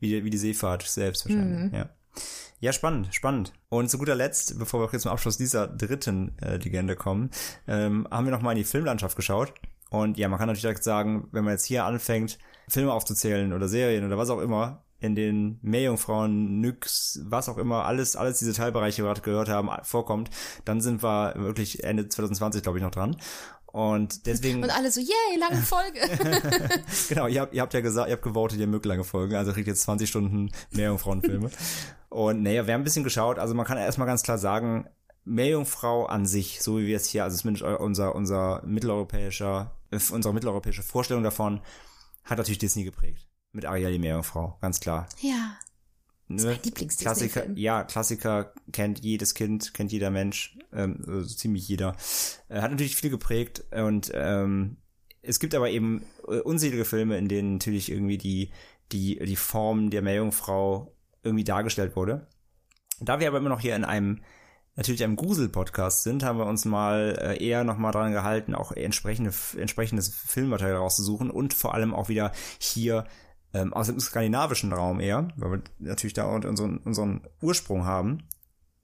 wie, 0.00 0.08
die- 0.08 0.24
wie 0.24 0.30
die 0.30 0.38
Seefahrt 0.38 0.82
selbst 0.82 1.24
wahrscheinlich. 1.26 1.70
Mhm. 1.72 1.74
Ja. 1.78 1.88
Ja, 2.60 2.72
spannend, 2.72 3.14
spannend. 3.14 3.52
Und 3.68 3.88
zu 3.88 3.98
guter 3.98 4.16
Letzt, 4.16 4.58
bevor 4.58 4.80
wir 4.80 4.86
auch 4.86 4.92
jetzt 4.92 5.02
zum 5.02 5.12
Abschluss 5.12 5.36
dieser 5.36 5.68
dritten 5.68 6.36
äh, 6.42 6.56
Legende 6.56 6.96
kommen, 6.96 7.30
ähm, 7.68 8.08
haben 8.10 8.24
wir 8.26 8.32
noch 8.32 8.42
mal 8.42 8.50
in 8.52 8.58
die 8.58 8.64
Filmlandschaft 8.64 9.14
geschaut. 9.16 9.52
Und 9.90 10.18
ja, 10.18 10.28
man 10.28 10.38
kann 10.38 10.48
natürlich 10.48 10.62
direkt 10.62 10.82
sagen, 10.82 11.28
wenn 11.30 11.44
man 11.44 11.52
jetzt 11.52 11.64
hier 11.64 11.84
anfängt, 11.84 12.38
Filme 12.68 12.92
aufzuzählen 12.92 13.52
oder 13.52 13.68
Serien 13.68 14.04
oder 14.04 14.18
was 14.18 14.28
auch 14.30 14.40
immer, 14.40 14.82
in 15.00 15.14
den 15.14 15.60
Meerjungfrauen, 15.62 16.60
Nyx, 16.60 17.20
was 17.26 17.48
auch 17.48 17.56
immer, 17.58 17.84
alles, 17.84 18.16
alles 18.16 18.40
diese 18.40 18.52
Teilbereiche, 18.52 18.96
die 18.96 19.02
wir 19.02 19.08
gerade 19.14 19.20
gehört 19.22 19.48
haben, 19.48 19.70
vorkommt, 19.84 20.28
dann 20.64 20.80
sind 20.80 21.04
wir 21.04 21.34
wirklich 21.36 21.84
Ende 21.84 22.08
2020, 22.08 22.64
glaube 22.64 22.78
ich, 22.78 22.82
noch 22.84 22.90
dran. 22.90 23.16
Und 23.78 24.26
deswegen, 24.26 24.64
und 24.64 24.70
alle 24.70 24.90
so, 24.90 25.00
yay, 25.00 25.38
lange 25.38 25.58
Folge. 25.58 26.00
genau, 27.08 27.28
ihr 27.28 27.42
habt, 27.42 27.54
ihr 27.54 27.62
habt 27.62 27.72
ja 27.72 27.80
gesagt, 27.80 28.08
ihr 28.08 28.14
habt 28.14 28.24
gewotet, 28.24 28.58
ihr 28.58 28.66
mögt 28.66 28.84
lange 28.86 29.04
Folgen, 29.04 29.36
also 29.36 29.52
kriegt 29.52 29.68
jetzt 29.68 29.82
20 29.82 30.08
Stunden 30.08 30.50
Meerjungfrauenfilme. 30.72 31.48
Und 32.08 32.42
naja, 32.42 32.66
wir 32.66 32.74
haben 32.74 32.80
ein 32.80 32.84
bisschen 32.84 33.04
geschaut, 33.04 33.38
also 33.38 33.54
man 33.54 33.64
kann 33.64 33.78
erstmal 33.78 34.08
ganz 34.08 34.24
klar 34.24 34.36
sagen, 34.36 34.88
Meerjungfrau 35.24 36.06
an 36.06 36.26
sich, 36.26 36.60
so 36.60 36.78
wie 36.78 36.88
wir 36.88 36.96
es 36.96 37.06
hier, 37.06 37.22
also 37.22 37.36
zumindest 37.36 37.64
unser, 37.78 38.16
unser 38.16 38.62
mitteleuropäischer, 38.66 39.76
äh, 39.92 40.00
unsere 40.10 40.34
mitteleuropäische 40.34 40.82
Vorstellung 40.82 41.22
davon, 41.22 41.60
hat 42.24 42.38
natürlich 42.38 42.58
Disney 42.58 42.82
geprägt. 42.82 43.28
Mit 43.52 43.64
Ariel 43.64 43.92
die 43.92 44.00
Meerjungfrau, 44.00 44.58
ganz 44.60 44.80
klar. 44.80 45.08
ja. 45.20 45.56
Ne? 46.28 46.44
mein 46.44 46.58
Lieblings-Disney-Film. 46.62 47.30
Klassiker, 47.30 47.58
ja, 47.58 47.84
Klassiker 47.84 48.52
kennt 48.72 49.00
jedes 49.00 49.34
Kind, 49.34 49.72
kennt 49.72 49.92
jeder 49.92 50.10
Mensch, 50.10 50.58
ähm, 50.72 51.02
also 51.06 51.34
ziemlich 51.34 51.66
jeder. 51.66 51.96
Äh, 52.48 52.60
hat 52.60 52.70
natürlich 52.70 52.96
viel 52.96 53.10
geprägt 53.10 53.64
und 53.70 54.10
ähm, 54.14 54.76
es 55.22 55.40
gibt 55.40 55.54
aber 55.54 55.70
eben 55.70 56.04
äh, 56.26 56.40
unzählige 56.40 56.84
Filme, 56.84 57.18
in 57.18 57.28
denen 57.28 57.54
natürlich 57.54 57.90
irgendwie 57.90 58.18
die, 58.18 58.50
die, 58.92 59.18
die 59.18 59.36
Form 59.36 59.90
der 59.90 60.02
Meerjungfrau 60.02 60.94
irgendwie 61.22 61.44
dargestellt 61.44 61.96
wurde. 61.96 62.26
Da 63.00 63.20
wir 63.20 63.28
aber 63.28 63.38
immer 63.38 63.48
noch 63.48 63.60
hier 63.60 63.76
in 63.76 63.84
einem 63.84 64.20
natürlich 64.78 65.02
einem 65.02 65.16
Grusel-Podcast 65.16 66.04
sind, 66.04 66.22
haben 66.22 66.38
wir 66.38 66.46
uns 66.46 66.64
mal 66.64 67.18
äh, 67.20 67.44
eher 67.44 67.64
nochmal 67.64 67.90
dran 67.90 68.12
gehalten, 68.12 68.54
auch 68.54 68.70
entsprechende, 68.70 69.32
entsprechendes 69.56 70.08
Filmmaterial 70.08 70.76
rauszusuchen 70.76 71.30
und 71.30 71.52
vor 71.52 71.74
allem 71.74 71.92
auch 71.92 72.08
wieder 72.08 72.30
hier 72.60 73.04
ähm, 73.54 73.72
aus 73.72 73.86
dem 73.86 74.00
skandinavischen 74.00 74.72
Raum 74.72 75.00
eher, 75.00 75.28
weil 75.36 75.52
wir 75.52 75.62
natürlich 75.78 76.14
da 76.14 76.24
unseren, 76.24 76.78
unseren 76.78 77.22
Ursprung 77.40 77.84
haben 77.84 78.24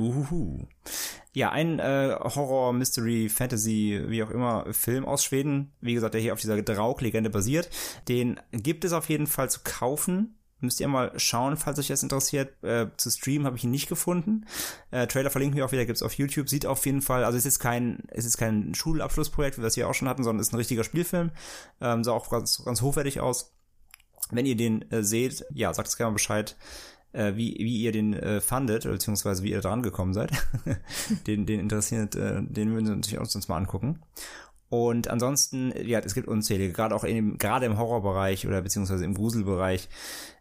Uhuhu. 0.00 0.66
Ja, 1.32 1.50
ein 1.50 1.78
äh, 1.78 2.16
Horror, 2.18 2.72
Mystery, 2.72 3.28
Fantasy, 3.28 4.02
wie 4.06 4.22
auch 4.22 4.30
immer, 4.30 4.66
Film 4.72 5.04
aus 5.04 5.24
Schweden, 5.24 5.72
wie 5.80 5.94
gesagt, 5.94 6.14
der 6.14 6.20
hier 6.20 6.32
auf 6.32 6.40
dieser 6.40 6.60
Draug-Legende 6.60 7.30
basiert. 7.30 7.70
Den 8.08 8.40
gibt 8.50 8.84
es 8.84 8.92
auf 8.92 9.08
jeden 9.08 9.26
Fall 9.26 9.48
zu 9.48 9.60
kaufen. 9.62 10.36
Müsst 10.60 10.80
ihr 10.80 10.88
mal 10.88 11.12
schauen, 11.18 11.56
falls 11.56 11.78
euch 11.78 11.88
das 11.88 12.02
interessiert. 12.02 12.62
Äh, 12.62 12.88
zu 12.96 13.10
streamen 13.10 13.46
habe 13.46 13.56
ich 13.56 13.64
ihn 13.64 13.70
nicht 13.70 13.88
gefunden. 13.88 14.44
Äh, 14.90 15.06
Trailer 15.06 15.30
verlinken 15.30 15.56
wir 15.56 15.64
auch 15.64 15.72
wieder, 15.72 15.86
gibt's 15.86 16.02
auf 16.02 16.14
YouTube. 16.14 16.50
Sieht 16.50 16.66
auf 16.66 16.84
jeden 16.84 17.00
Fall, 17.00 17.24
also 17.24 17.38
es 17.38 17.46
ist 17.46 17.60
kein, 17.60 18.02
es 18.08 18.26
ist 18.26 18.36
kein 18.36 18.74
Schulabschlussprojekt, 18.74 19.56
wie 19.56 19.62
wir 19.62 19.66
das 19.66 19.74
hier 19.74 19.88
auch 19.88 19.94
schon 19.94 20.08
hatten, 20.08 20.22
sondern 20.22 20.40
es 20.40 20.48
ist 20.48 20.52
ein 20.52 20.58
richtiger 20.58 20.84
Spielfilm. 20.84 21.30
Ähm, 21.80 22.04
sah 22.04 22.12
auch 22.12 22.28
ganz, 22.28 22.62
ganz 22.64 22.82
hochwertig 22.82 23.20
aus. 23.20 23.54
Wenn 24.30 24.46
ihr 24.46 24.56
den 24.56 24.90
äh, 24.90 25.02
seht, 25.02 25.46
ja, 25.54 25.72
sagt 25.72 25.88
es 25.88 25.96
gerne 25.96 26.10
mal 26.10 26.14
Bescheid, 26.14 26.56
äh, 27.12 27.34
wie, 27.36 27.56
wie 27.58 27.82
ihr 27.82 27.92
den 27.92 28.14
äh, 28.14 28.40
fandet, 28.40 28.84
beziehungsweise 28.84 29.42
wie 29.42 29.50
ihr 29.50 29.60
dran 29.60 29.82
gekommen 29.82 30.14
seid. 30.14 30.30
den, 31.26 31.46
den 31.46 31.60
interessiert, 31.60 32.14
äh, 32.14 32.42
den 32.42 32.72
würden 32.72 32.86
wir 32.86 32.94
natürlich 32.96 33.18
uns, 33.18 33.34
uns 33.34 33.48
mal 33.48 33.56
angucken. 33.56 34.00
Und 34.70 35.08
ansonsten, 35.08 35.72
ja, 35.84 35.98
es 35.98 36.14
gibt 36.14 36.28
unzählige, 36.28 36.72
gerade 36.72 36.94
auch 36.94 37.02
in, 37.04 37.38
gerade 37.38 37.66
im 37.66 37.76
Horrorbereich 37.76 38.46
oder 38.46 38.62
beziehungsweise 38.62 39.04
im 39.04 39.14
Gruselbereich 39.14 39.88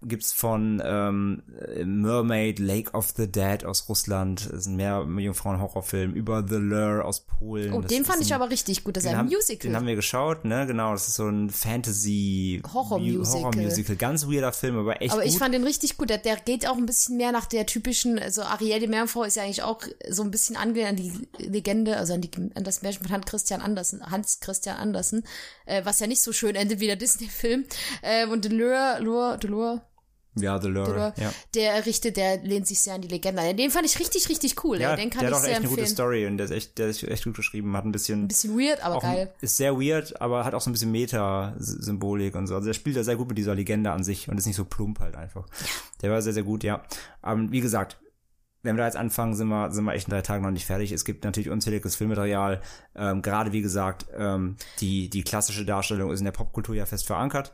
gibt's 0.03 0.31
von 0.31 0.81
ähm, 0.85 1.41
Mermaid, 1.83 2.59
Lake 2.59 2.91
of 2.93 3.11
the 3.17 3.27
Dead 3.29 3.65
aus 3.65 3.89
Russland, 3.89 4.45
das 4.45 4.51
ist 4.61 4.65
ein 4.67 4.75
mehr 4.75 5.03
Jungfrauen-Horrorfilm, 5.17 6.13
über 6.13 6.45
The 6.47 6.55
Lure 6.55 7.03
aus 7.03 7.21
Polen. 7.21 7.73
Oh, 7.73 7.81
Das 7.81 7.89
den 7.89 8.05
fand 8.05 8.19
ein- 8.19 8.23
ich 8.25 8.33
aber 8.33 8.49
richtig 8.51 8.83
gut. 8.83 8.95
Das 8.97 9.03
ist 9.03 9.09
ein 9.09 9.17
haben, 9.17 9.27
Musical. 9.29 9.69
Den 9.69 9.75
haben 9.75 9.87
wir 9.87 9.95
geschaut, 9.95 10.45
ne, 10.45 10.65
genau, 10.67 10.91
das 10.93 11.07
ist 11.07 11.15
so 11.15 11.27
ein 11.27 11.49
Fantasy 11.49 12.61
Horror-Musical. 12.71 13.41
Horror-Musical. 13.43 13.95
Ganz 13.95 14.27
weirder 14.27 14.53
Film, 14.53 14.77
aber 14.77 15.01
echt 15.01 15.11
aber 15.11 15.25
ich 15.25 15.31
gut. 15.31 15.39
fand 15.39 15.53
den 15.53 15.63
richtig 15.63 15.97
gut. 15.97 16.09
Der, 16.09 16.17
der 16.19 16.35
geht 16.37 16.67
auch 16.67 16.77
ein 16.77 16.85
bisschen 16.85 17.17
mehr 17.17 17.31
nach 17.31 17.45
der 17.47 17.65
typischen, 17.65 18.19
also 18.19 18.43
Ariel 18.43 18.79
die 18.79 18.87
Meerjungfrau 18.87 19.23
ist 19.23 19.35
ja 19.35 19.43
eigentlich 19.43 19.63
auch 19.63 19.81
so 20.09 20.21
ein 20.23 20.31
bisschen 20.31 20.55
angelehnt 20.55 20.89
an 20.89 20.95
die 20.95 21.11
Legende, 21.45 21.97
also 21.97 22.13
an, 22.13 22.21
die, 22.21 22.29
an 22.55 22.63
das 22.63 22.81
Märchen 22.83 23.03
von 23.03 23.11
Hans 23.11 23.25
Christian 23.25 23.61
Andersen, 23.61 24.01
Hans 24.19 24.39
Christian 24.39 24.77
Andersen, 24.77 25.23
äh, 25.65 25.83
was 25.85 25.99
ja 25.99 26.07
nicht 26.07 26.21
so 26.21 26.33
schön 26.33 26.55
endet 26.55 26.79
wie 26.79 26.87
der 26.87 26.95
Disney-Film. 26.97 27.65
Ähm, 28.03 28.31
und 28.31 28.43
Delure, 28.45 28.97
Lure, 29.01 29.37
Delure, 29.39 29.81
Ja, 30.35 30.61
The 30.61 30.67
Lure. 30.67 30.85
Delure 30.85 31.13
Ja, 31.17 31.33
der 31.55 31.73
errichtet, 31.73 32.15
der 32.17 32.37
lehnt 32.43 32.67
sich 32.67 32.79
sehr 32.79 32.93
an 32.93 33.01
die 33.01 33.07
Legende 33.07 33.41
an. 33.41 33.55
Den 33.57 33.71
fand 33.71 33.85
ich 33.85 33.97
richtig, 33.99 34.29
richtig 34.29 34.63
cool. 34.63 34.79
ja 34.79 34.91
ey. 34.91 34.97
Den 34.97 35.09
kann 35.09 35.21
der 35.21 35.29
ich 35.29 35.35
hat 35.35 35.39
auch 35.41 35.43
sehr 35.43 35.51
echt 35.51 35.59
eine 35.61 35.69
gute 35.69 35.81
empfehlen. 35.81 35.95
Story 35.95 36.25
und 36.27 36.37
der 36.37 36.45
ist 36.45 36.51
echt, 36.51 36.77
der 36.77 36.87
ist 36.89 37.03
echt 37.03 37.23
gut 37.23 37.35
geschrieben, 37.35 37.75
hat 37.75 37.85
ein 37.85 37.91
bisschen, 37.91 38.23
Ein 38.23 38.27
bisschen 38.27 38.57
weird, 38.59 38.81
aber 38.83 38.99
geil. 38.99 39.33
ist 39.41 39.57
sehr 39.57 39.75
weird, 39.79 40.19
aber 40.21 40.45
hat 40.45 40.53
auch 40.53 40.61
so 40.61 40.69
ein 40.69 40.73
bisschen 40.73 40.91
Meta-Symbolik 40.91 42.35
und 42.35 42.47
so. 42.47 42.55
Also 42.55 42.67
der 42.67 42.73
spielt 42.73 42.95
da 42.97 43.03
sehr 43.03 43.15
gut 43.15 43.27
mit 43.29 43.37
dieser 43.37 43.55
Legende 43.55 43.91
an 43.91 44.03
sich 44.03 44.29
und 44.29 44.37
ist 44.37 44.45
nicht 44.45 44.55
so 44.55 44.65
plump 44.65 44.99
halt 44.99 45.15
einfach. 45.15 45.45
Der 46.01 46.11
war 46.11 46.21
sehr, 46.21 46.33
sehr 46.33 46.43
gut, 46.43 46.63
ja. 46.63 46.83
Aber 47.21 47.51
wie 47.51 47.61
gesagt, 47.61 47.97
wenn 48.61 48.75
wir 48.75 48.79
da 48.81 48.85
jetzt 48.87 48.97
anfangen, 48.97 49.35
sind 49.35 49.47
wir, 49.47 49.71
sind 49.71 49.85
wir 49.85 49.93
echt 49.93 50.07
in 50.07 50.11
drei 50.11 50.21
Tagen 50.21 50.43
noch 50.43 50.51
nicht 50.51 50.65
fertig. 50.65 50.91
Es 50.91 51.05
gibt 51.05 51.23
natürlich 51.23 51.49
unzähliges 51.49 51.95
Filmmaterial. 51.95 52.61
Ähm, 52.95 53.21
gerade 53.21 53.51
wie 53.53 53.61
gesagt, 53.61 54.07
ähm, 54.17 54.57
die, 54.81 55.09
die 55.09 55.23
klassische 55.23 55.65
Darstellung 55.65 56.11
ist 56.11 56.19
in 56.19 56.25
der 56.25 56.31
Popkultur 56.33 56.75
ja 56.75 56.85
fest 56.85 57.07
verankert. 57.07 57.53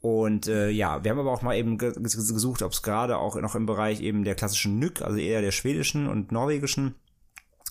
Und 0.00 0.46
äh, 0.46 0.68
ja, 0.70 1.02
wir 1.02 1.10
haben 1.10 1.18
aber 1.18 1.32
auch 1.32 1.42
mal 1.42 1.56
eben 1.56 1.76
ge- 1.78 1.90
ges- 1.90 2.16
gesucht, 2.32 2.62
ob 2.62 2.72
es 2.72 2.82
gerade 2.82 3.16
auch 3.18 3.34
noch 3.40 3.54
im 3.54 3.66
Bereich 3.66 4.00
eben 4.00 4.22
der 4.22 4.34
klassischen 4.36 4.78
Nyk, 4.78 5.02
also 5.02 5.16
eher 5.18 5.40
der 5.40 5.50
schwedischen 5.50 6.06
und 6.06 6.30
norwegischen 6.30 6.94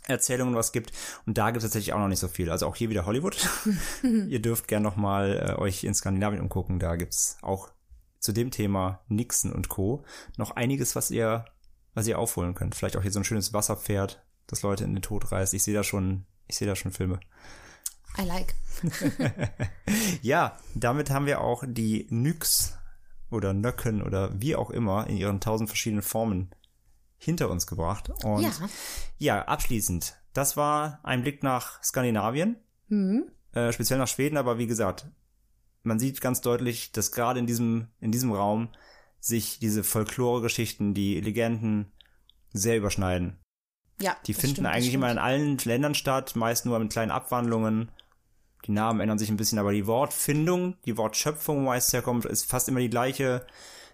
Erzählungen 0.08 0.56
was 0.56 0.72
gibt. 0.72 0.92
Und 1.26 1.38
da 1.38 1.48
gibt 1.52 1.58
es 1.58 1.64
tatsächlich 1.64 1.94
auch 1.94 2.00
noch 2.00 2.08
nicht 2.08 2.20
so 2.20 2.28
viel. 2.28 2.50
Also 2.50 2.66
auch 2.68 2.76
hier 2.76 2.90
wieder 2.90 3.06
Hollywood. 3.06 3.38
Ihr 4.04 4.42
dürft 4.42 4.68
gern 4.68 4.84
noch 4.84 4.96
mal 4.96 5.56
äh, 5.58 5.62
euch 5.62 5.84
in 5.84 5.94
Skandinavien 5.94 6.42
umgucken. 6.42 6.80
Da 6.80 6.96
gibt's 6.96 7.38
auch 7.42 7.70
zu 8.20 8.32
dem 8.34 8.52
Thema 8.52 9.02
Nixon 9.08 9.52
und 9.54 9.70
Co. 9.70 10.04
noch 10.38 10.52
einiges, 10.52 10.96
was 10.96 11.12
ihr, 11.12 11.46
was 11.98 12.06
ihr 12.06 12.20
aufholen 12.20 12.54
könnt. 12.54 12.76
Vielleicht 12.76 12.96
auch 12.96 13.02
hier 13.02 13.12
so 13.12 13.20
ein 13.20 13.24
schönes 13.24 13.54
Wasserpferd, 13.54 14.22
das 14.46 14.62
Leute 14.62 14.84
in 14.84 14.94
den 14.94 15.02
Tod 15.02 15.32
reißt. 15.32 15.56
Ich 15.56 15.64
sehe 15.64 15.74
da 15.74 15.84
schon, 15.84 16.26
ich 16.46 16.56
sehe 16.56 16.68
da 16.68 16.76
schon 16.76 16.92
Filme. 16.92 17.20
I 18.20 18.22
like. 18.22 18.54
Ja, 20.22 20.58
damit 20.76 21.10
haben 21.10 21.26
wir 21.26 21.42
auch 21.42 21.64
die 21.68 22.06
Nyx 22.12 22.78
oder 23.32 23.54
Nöcken 23.54 24.04
oder 24.04 24.30
wie 24.40 24.56
auch 24.56 24.70
immer 24.70 25.08
in 25.08 25.18
ihren 25.18 25.40
tausend 25.42 25.70
verschiedenen 25.70 26.04
Formen 26.04 26.52
hinter 27.18 27.50
uns 27.50 27.66
gebracht. 27.66 28.12
Und 28.24 28.42
Ja. 28.44 28.52
ja, 29.18 29.42
abschließend. 29.46 30.16
Das 30.34 30.56
war 30.56 31.00
ein 31.04 31.24
Blick 31.24 31.42
nach 31.42 31.82
Skandinavien, 31.84 32.58
Mhm. 32.90 33.24
äh, 33.54 33.72
speziell 33.72 33.98
nach 33.98 34.08
Schweden, 34.08 34.38
aber 34.38 34.60
wie 34.60 34.68
gesagt, 34.68 35.08
man 35.82 35.98
sieht 35.98 36.22
ganz 36.22 36.42
deutlich, 36.42 36.92
dass 36.92 37.12
gerade 37.12 37.40
in 37.40 37.48
diesem, 37.48 37.88
in 38.00 38.12
diesem 38.12 38.32
Raum 38.32 38.70
sich 39.28 39.60
diese 39.60 39.84
Folklore-Geschichten, 39.84 40.94
die 40.94 41.20
Legenden 41.20 41.92
sehr 42.54 42.78
überschneiden. 42.78 43.38
Ja. 44.00 44.16
Die 44.26 44.34
das 44.34 44.42
finden 44.42 44.56
stimmt, 44.58 44.68
eigentlich 44.68 44.94
immer 44.94 45.12
in 45.12 45.18
allen 45.18 45.58
Ländern 45.58 45.96
statt, 45.96 46.36
meist 46.36 46.66
nur 46.66 46.78
mit 46.80 46.92
kleinen 46.92 47.12
Abwandlungen. 47.12 47.92
Die 48.66 48.72
Namen 48.72 49.00
ändern 49.00 49.20
sich 49.20 49.30
ein 49.30 49.38
bisschen, 49.38 49.60
aber 49.60 49.72
die 49.72 49.88
Wortfindung, 49.88 50.76
die 50.86 50.98
Wortschöpfung, 50.98 51.60
wo 51.60 51.70
meist 51.70 51.94
herkommt, 51.94 52.26
ist 52.26 52.46
fast 52.46 52.68
immer 52.70 52.80
die 52.80 52.90
gleiche. 52.90 53.46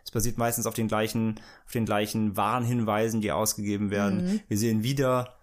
Es 0.04 0.12
basiert 0.12 0.38
meistens 0.38 0.66
auf 0.66 0.74
den 0.74 0.88
gleichen, 0.88 1.40
auf 1.66 1.72
den 1.72 1.86
gleichen 1.86 2.36
Warnhinweisen, 2.36 3.22
die 3.22 3.32
ausgegeben 3.32 3.92
werden. 3.92 4.26
Mhm. 4.26 4.40
Wir 4.48 4.58
sehen 4.58 4.84
wieder 4.84 5.38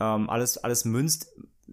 ähm, 0.00 0.28
alles, 0.28 0.58
alles 0.58 0.84
münzt 0.84 1.32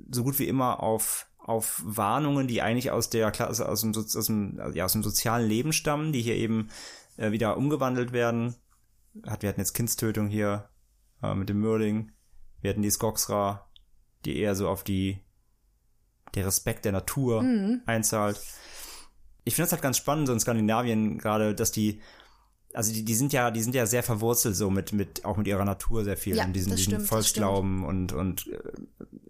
so 0.10 0.24
gut 0.24 0.40
wie 0.40 0.48
immer 0.48 0.82
auf 0.82 1.28
auf 1.44 1.82
Warnungen, 1.84 2.48
die 2.48 2.62
eigentlich 2.62 2.92
aus 2.92 3.10
der 3.10 3.32
Klasse, 3.32 3.68
aus 3.68 3.82
dem, 3.82 3.96
aus 3.96 4.26
dem, 4.28 4.62
ja, 4.74 4.86
aus 4.86 4.94
dem 4.94 5.02
sozialen 5.04 5.48
Leben 5.48 5.74
stammen, 5.74 6.14
die 6.14 6.22
hier 6.22 6.36
eben 6.36 6.70
äh, 7.22 7.32
wieder 7.32 7.58
umgewandelt 7.58 8.12
werden. 8.12 8.56
Hat, 9.26 9.42
wir 9.42 9.50
hatten 9.50 9.62
jetzt 9.62 9.74
Kindstötung 9.74 10.28
hier 10.28 10.70
äh, 11.22 11.36
mit 11.36 11.50
dem 11.50 11.60
Murding. 11.60 12.12
Wir 12.62 12.72
hatten 12.72 12.82
die 12.82 12.92
Skogsra, 12.92 13.70
die 14.26 14.38
eher 14.38 14.56
so 14.56 14.68
auf 14.68 14.84
die 14.84 15.20
der 16.34 16.46
Respekt 16.46 16.86
der 16.86 16.94
Natur 16.94 17.42
Mhm. 17.44 17.82
einzahlt. 17.86 18.40
Ich 19.44 19.56
finde 19.56 19.66
das 19.66 19.74
halt 19.74 19.82
ganz 19.82 19.98
spannend, 19.98 20.28
so 20.28 20.34
in 20.34 20.40
Skandinavien 20.40 21.18
gerade, 21.18 21.54
dass 21.56 21.72
die, 21.72 22.00
also 22.74 22.94
die, 22.94 23.04
die 23.04 23.16
sind 23.16 23.34
ja, 23.34 23.52
die 23.52 23.62
sind 23.62 23.76
ja 23.76 23.86
sehr 23.86 24.04
verwurzelt 24.04 24.56
so 24.56 24.70
mit, 24.70 24.94
mit, 24.94 25.26
auch 25.26 25.36
mit 25.36 25.48
ihrer 25.48 25.66
Natur 25.66 26.04
sehr 26.06 26.16
viel, 26.16 26.38
Ja, 26.38 26.46
in 26.46 26.54
diesen, 26.54 26.76
diesen 26.76 26.94
stimmt, 26.94 27.08
Volksglauben 27.08 27.84
und, 27.84 28.14
und 28.14 28.48
äh, 28.48 28.60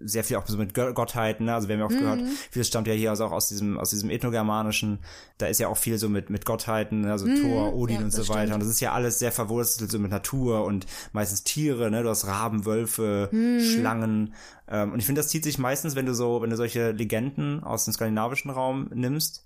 sehr 0.04 0.24
viel 0.24 0.38
auch 0.38 0.48
so 0.48 0.58
mit 0.58 0.74
Gottheiten, 0.74 1.46
ne? 1.46 1.54
also 1.54 1.68
wir 1.68 1.74
haben 1.76 1.80
ja 1.82 1.86
oft 1.86 1.98
gehört, 1.98 2.22
Mhm. 2.22 2.30
vieles 2.50 2.68
stammt 2.68 2.88
ja 2.88 2.94
hier 2.94 3.10
also 3.12 3.26
auch 3.26 3.32
aus 3.32 3.50
diesem, 3.50 3.78
aus 3.80 3.90
diesem 3.90 4.10
Ethnogermanischen, 4.10 5.00
da 5.38 5.48
ist 5.48 5.60
ja 5.60 5.68
auch 5.68 5.78
viel 5.78 5.98
so 5.98 6.10
mit, 6.10 6.30
mit 6.30 6.46
Gottheiten, 6.46 7.02
ne? 7.02 7.12
also 7.12 7.26
Thor, 7.28 7.74
Odin 7.74 7.96
Mhm. 7.98 8.02
ja, 8.02 8.06
und 8.06 8.12
so 8.12 8.28
weiter 8.30 8.42
stimmt. 8.42 8.54
und 8.56 8.60
das 8.62 8.70
ist 8.70 8.80
ja 8.82 8.92
alles 8.94 9.20
sehr 9.20 9.32
verwurzelt 9.32 9.92
so 9.92 10.00
mit 10.00 10.12
Natur 10.12 10.66
und 10.66 10.86
meistens 11.14 11.44
Tiere, 11.44 11.90
ne, 11.92 12.04
du 12.04 12.10
hast 12.10 12.26
Raben, 12.28 12.66
Wölfe, 12.66 13.30
Mhm. 13.32 13.60
Schlangen 13.60 14.34
ähm, 14.68 14.94
und 14.94 15.00
ich 15.00 15.06
finde, 15.06 15.20
das 15.22 15.30
zieht 15.30 15.44
sich 15.44 15.58
meistens, 15.58 15.96
wenn 15.96 16.06
du 16.06 16.14
so, 16.14 16.42
wenn 16.42 16.50
du 16.50 16.56
solche 16.58 16.92
Legenden 16.92 17.64
aus 17.64 17.86
dem 17.86 17.94
skandinavischen 17.94 18.52
Raum 18.52 18.90
nimmst, 18.94 19.46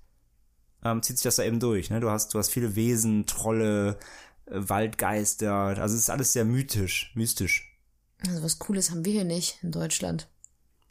ähm, 0.83 1.01
zieht 1.01 1.17
sich 1.17 1.23
das 1.23 1.37
da 1.37 1.43
eben 1.43 1.59
durch. 1.59 1.89
Ne? 1.89 1.99
Du 1.99 2.11
hast, 2.11 2.33
du 2.33 2.37
hast 2.37 2.49
viele 2.51 2.75
Wesen, 2.75 3.25
Trolle, 3.25 3.97
äh, 4.45 4.51
Waldgeister. 4.53 5.51
Also 5.51 5.95
es 5.95 6.01
ist 6.01 6.09
alles 6.11 6.31
sehr 6.33 6.45
mythisch, 6.45 7.11
mystisch. 7.15 7.71
Also 8.27 8.43
was 8.43 8.59
Cooles 8.59 8.91
haben 8.91 9.03
wir 9.03 9.11
hier 9.13 9.23
nicht 9.23 9.57
in 9.63 9.71
Deutschland. 9.71 10.27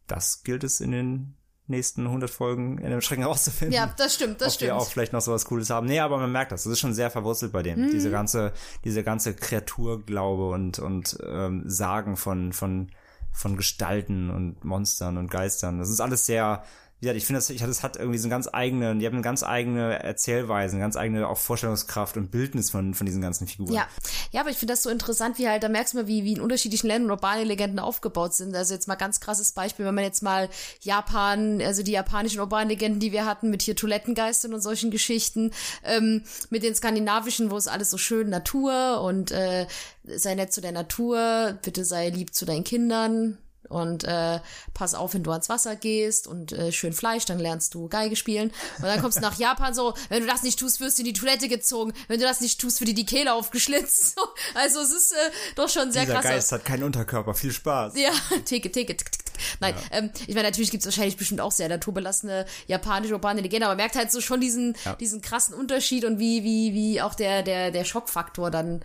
Das 0.07 0.43
gilt 0.43 0.65
es 0.65 0.81
in 0.81 0.91
den 0.93 1.35
nächsten 1.67 2.03
100 2.07 2.29
Folgen 2.29 2.79
in 2.79 2.91
dem 2.91 3.01
Schrecken 3.01 3.23
herauszufinden. 3.23 3.75
Ja, 3.75 3.93
das 3.97 4.15
stimmt, 4.15 4.41
das 4.41 4.57
ob 4.57 4.61
wir 4.61 4.77
auch 4.77 4.81
stimmt. 4.83 4.93
vielleicht 4.93 5.13
noch 5.13 5.23
sowas 5.23 5.47
Cooles 5.47 5.71
haben. 5.71 5.87
Nee, 5.87 6.01
aber 6.01 6.19
man 6.19 6.31
merkt 6.31 6.53
das. 6.53 6.65
Das 6.65 6.73
ist 6.73 6.81
schon 6.81 6.95
sehr 6.95 7.11
verwurzelt 7.11 7.53
bei 7.53 7.63
dem. 7.63 7.87
Mhm. 7.87 7.91
Diese 7.91 8.11
ganze, 8.11 8.53
diese 8.85 9.03
ganze 9.03 9.35
Kreaturglaube 9.35 10.51
und, 10.51 10.79
und 10.79 11.19
ähm, 11.27 11.63
Sagen 11.67 12.17
von, 12.17 12.53
von, 12.53 12.91
von 13.33 13.57
Gestalten 13.57 14.31
und 14.31 14.65
Monstern 14.65 15.17
und 15.17 15.31
Geistern. 15.31 15.79
Das 15.79 15.89
ist 15.89 16.01
alles 16.01 16.27
sehr, 16.27 16.65
wie 17.05 17.09
gesagt, 17.09 17.19
ich 17.19 17.27
finde, 17.27 17.39
das, 17.39 17.51
ich, 17.51 17.61
das 17.61 17.83
hat 17.83 17.97
irgendwie 17.97 18.19
so 18.19 18.25
einen 18.25 18.31
ganz 18.31 18.49
eigenen, 18.51 18.99
die 18.99 19.07
haben 19.07 19.15
eine 19.15 19.23
ganz 19.23 19.43
eigene 19.43 20.03
Erzählweise, 20.03 20.75
eine 20.75 20.83
ganz 20.83 20.97
eigene 20.97 21.29
auch 21.29 21.37
Vorstellungskraft 21.37 22.17
und 22.17 22.31
Bildnis 22.31 22.71
von, 22.71 22.95
von 22.95 23.05
diesen 23.05 23.21
ganzen 23.21 23.47
Figuren. 23.47 23.75
Ja, 23.75 23.87
ja, 24.33 24.41
aber 24.41 24.51
ich 24.51 24.57
finde 24.57 24.73
das 24.73 24.83
so 24.83 24.91
interessant, 24.91 25.39
wie 25.39 25.47
halt, 25.47 25.63
da 25.63 25.69
merkst 25.69 25.93
du 25.93 25.99
mal, 25.99 26.07
wie, 26.07 26.25
wie 26.25 26.33
in 26.33 26.41
unterschiedlichen 26.41 26.87
Ländern 26.87 27.11
urbane 27.11 27.45
Legenden 27.45 27.79
aufgebaut 27.79 28.35
sind. 28.35 28.57
Also 28.57 28.73
jetzt 28.73 28.89
mal 28.89 28.95
ganz 28.95 29.21
krasses 29.21 29.53
Beispiel, 29.53 29.85
wenn 29.85 29.95
man 29.95 30.05
jetzt 30.05 30.23
mal 30.23 30.49
Japan, 30.81 31.61
also 31.61 31.83
die 31.83 31.93
japanischen 31.93 32.41
urbanen 32.41 32.69
Legenden, 32.69 33.01
die 33.01 33.13
wir 33.13 33.27
hatten, 33.27 33.51
mit 33.51 33.61
hier 33.61 33.77
Toilettengeistern 33.77 34.55
und 34.55 34.63
solchen 34.63 34.91
Geschichten, 34.91 35.51
ähm, 35.85 36.23
mit 36.49 36.63
den 36.63 36.75
skandinavischen, 36.75 37.51
wo 37.51 37.57
es 37.57 37.69
alles 37.69 37.91
so 37.91 37.99
schön 37.99 38.31
Natur 38.31 39.03
und 39.03 39.31
äh, 39.31 39.67
sei 40.05 40.35
nett 40.35 40.55
zu 40.55 40.63
der 40.63 40.73
Natur, 40.73 41.59
bitte 41.63 41.85
sei 41.85 42.09
lieb 42.09 42.35
zu 42.35 42.47
deinen 42.47 42.65
Kindern. 42.65 43.39
Und 43.69 44.05
äh, 44.05 44.41
pass 44.75 44.95
auf, 44.95 45.15
wenn 45.15 45.23
du 45.23 45.31
ans 45.31 45.49
Wasser 45.49 45.77
gehst 45.77 46.27
und 46.27 46.53
äh, 46.53 46.71
schön 46.73 46.93
Fleisch, 46.93 47.25
dann 47.25 47.39
lernst 47.39 47.75
du 47.75 47.89
Geige 47.89 48.17
spielen. 48.17 48.51
Und 48.79 48.85
dann 48.85 49.01
kommst 49.01 49.19
du 49.19 49.23
nach 49.23 49.39
Japan 49.39 49.75
so, 49.75 49.95
wenn 50.09 50.21
du 50.21 50.27
das 50.27 50.43
nicht 50.43 50.59
tust, 50.59 50.81
wirst 50.81 50.99
du 50.99 51.03
in 51.03 51.07
die 51.07 51.13
Toilette 51.13 51.49
gezogen. 51.49 51.93
Wenn 52.09 52.21
du 52.21 52.27
das 52.27 52.41
nicht 52.41 52.61
tust, 52.61 52.81
wird 52.81 52.91
dir 52.91 52.95
die 52.95 53.07
Kehle 53.07 53.33
aufgeschlitzt. 53.35 54.15
So, 54.17 54.23
also 54.55 54.81
es 54.81 54.91
ist 54.93 55.13
äh, 55.13 55.17
doch 55.57 55.69
schon 55.69 55.91
sehr 55.91 56.03
Dieser 56.03 56.15
krass. 56.15 56.25
Geist 56.25 56.53
hat 56.53 56.65
keinen 56.65 56.85
Unterkörper. 56.85 57.35
Viel 57.35 57.53
Spaß. 57.53 57.95
Ja, 57.97 58.11
Theke, 58.45 58.71
Theke, 58.71 58.97
tick, 58.97 59.11
tick, 59.11 59.13
tick. 59.13 59.25
Nein, 59.61 59.75
ähm, 59.91 60.11
ich 60.27 60.35
meine, 60.35 60.49
natürlich 60.49 60.71
gibt's 60.71 60.87
wahrscheinlich 60.87 61.17
bestimmt 61.17 61.41
auch 61.41 61.51
sehr 61.53 61.69
naturbelassene 61.69 62.47
japanische 62.67 63.15
urbane 63.15 63.41
Legende, 63.41 63.67
aber 63.67 63.73
man 63.73 63.79
merkt 63.79 63.97
halt 63.97 64.13
so 64.13 64.21
schon 64.21 64.41
diesen, 64.41 64.77
Ja. 64.85 64.95
diesen 64.97 65.21
krassen 65.23 65.55
Unterschied 65.55 66.05
und 66.05 66.19
wie, 66.19 66.45
wie, 66.45 66.73
wie 66.75 67.01
auch 67.03 67.15
der, 67.15 67.43
der, 67.43 67.71
der 67.71 67.85
Schockfaktor 67.85 68.51
dann, 68.51 68.81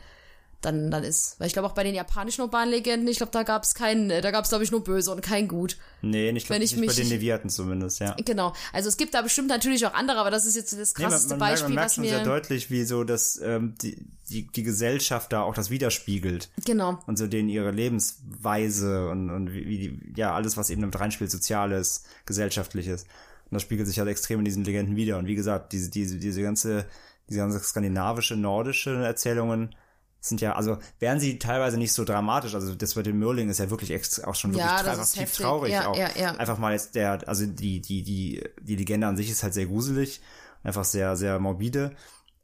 dann, 0.62 0.92
dann 0.92 1.04
ist. 1.04 1.40
Weil 1.40 1.48
ich 1.48 1.54
glaube 1.54 1.68
auch 1.68 1.74
bei 1.74 1.84
den 1.84 1.96
japanischen 1.96 2.42
urbanen 2.42 2.70
Legenden, 2.70 3.08
ich 3.08 3.18
glaube, 3.18 3.32
da 3.32 3.44
gab's 3.44 3.74
keinen, 3.76 4.10
äh, 4.10 4.22
da 4.22 4.32
gab's 4.32 4.50
glaube 4.50 4.64
ich 4.64 4.72
nur 4.72 4.84
böse 4.84 5.12
und 5.12 5.22
kein 5.22 5.48
gut. 5.48 5.78
Nee, 6.02 6.32
nicht, 6.32 6.50
Wenn 6.50 6.60
nicht 6.60 6.74
ich 6.74 6.80
bei 6.80 6.86
mich- 6.88 6.96
den 6.96 7.10
Deviaten 7.10 7.50
zumindest, 7.50 8.00
ja. 8.00 8.16
Genau. 8.26 8.54
Also 8.74 8.90
es 8.90 8.98
gibt 8.98 9.14
da 9.14 9.22
bestimmt 9.22 9.48
natürlich 9.50 9.86
auch 9.86 9.94
andere, 9.94 10.18
aber 10.20 10.32
das 10.32 10.46
ist 10.46 10.56
jetzt 10.56 10.74
das 10.74 10.94
Nee, 10.98 11.04
man, 11.04 11.12
krasseste 11.12 11.30
man, 11.36 11.40
merkt- 11.40 11.52
Beispiel, 11.54 11.68
man 11.70 11.76
merkt 11.76 11.86
was 11.90 11.96
schon 11.96 12.04
mir. 12.04 12.10
sehr 12.10 12.24
deutlich, 12.24 12.70
wie 12.72 12.84
so 12.84 13.04
das, 13.04 13.40
ähm, 13.44 13.76
die, 13.82 13.98
die, 14.30 14.48
die 14.48 14.64
Gesellschaft 14.64 15.32
da 15.34 15.42
auch 15.44 15.54
das 15.54 15.70
widerspiegelt. 15.70 16.50
Genau. 16.66 17.00
Und 17.08 17.18
so 17.18 17.28
denen 17.28 17.50
ihre 17.50 17.72
Lebensweise 17.72 19.10
und, 19.10 19.30
und 19.30 19.54
wie, 19.54 19.66
wie 19.68 19.78
die, 19.78 20.14
ja, 20.16 20.34
alles, 20.34 20.58
was 20.58 20.70
eben 20.70 20.82
damit 20.82 21.00
reinspielt, 21.00 21.32
Soziales, 21.32 22.04
Gesellschaftliches. 22.26 23.04
Und 23.04 23.56
das 23.56 23.62
spiegelt 23.64 23.88
sich 23.88 24.00
halt 24.00 24.10
extrem 24.10 24.40
in 24.40 24.46
diesen 24.46 24.64
Legenden 24.64 24.96
wieder. 24.96 25.18
Und 25.18 25.26
wie 25.28 25.36
gesagt, 25.36 25.74
diese, 25.74 25.90
diese, 25.90 26.18
diese 26.18 26.42
ganze, 26.42 26.86
diese 27.30 27.40
ganze 27.40 27.60
skandinavische, 27.60 28.36
nordische 28.36 28.96
Erzählungen 29.04 29.76
sind 30.22 30.42
ja, 30.42 30.54
also 30.56 30.78
wären 31.00 31.20
sie 31.20 31.40
teilweise 31.40 31.78
nicht 31.78 31.94
so 31.94 32.04
dramatisch, 32.04 32.54
also 32.54 32.76
das 32.76 32.96
bei 32.96 33.04
dem 33.04 33.20
Merlin 33.20 33.50
ist 33.50 33.60
ja 33.60 33.70
wirklich 33.70 33.92
ex, 33.92 34.20
auch 34.20 34.36
schon 34.36 34.52
wirklich 34.54 34.70
Ja, 34.70 34.84
das 34.84 35.12
tief 35.14 35.34
traurig 35.36 35.72
Ja, 35.72 35.88
auch. 35.88 35.98
ja, 35.98 36.10
ja. 36.20 36.32
Einfach 36.36 36.58
mal 36.58 36.74
jetzt 36.74 36.96
der, 36.96 37.28
also 37.28 37.46
die, 37.46 37.80
die, 37.82 38.04
die, 38.04 38.44
die 38.62 38.76
Legende 38.76 39.08
an 39.08 39.16
sich 39.18 39.30
ist 39.32 39.44
halt 39.44 39.54
sehr 39.54 39.66
gruselig, 39.68 40.22
einfach 40.64 40.84
sehr, 40.84 41.16
sehr 41.16 41.40
morbide. 41.40 41.96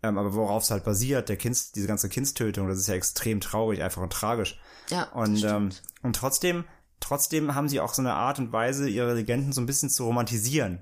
Ähm, 0.03 0.17
aber 0.17 0.33
worauf 0.33 0.63
es 0.63 0.71
halt 0.71 0.83
basiert, 0.83 1.29
der 1.29 1.37
Kinds, 1.37 1.71
diese 1.71 1.87
ganze 1.87 2.09
Kindstötung, 2.09 2.67
das 2.67 2.77
ist 2.77 2.87
ja 2.87 2.93
extrem 2.95 3.41
traurig, 3.41 3.81
einfach 3.81 4.01
und 4.01 4.13
tragisch. 4.13 4.59
Ja, 4.89 5.03
Und, 5.13 5.43
ähm, 5.43 5.69
und 6.03 6.15
trotzdem, 6.15 6.63
trotzdem 6.99 7.55
haben 7.55 7.67
sie 7.67 7.79
auch 7.79 7.93
so 7.93 8.01
eine 8.01 8.13
Art 8.13 8.39
und 8.39 8.53
Weise, 8.53 8.87
ihre 8.87 9.15
Legenden 9.15 9.51
so 9.51 9.61
ein 9.61 9.65
bisschen 9.65 9.89
zu 9.89 10.05
romantisieren. 10.05 10.79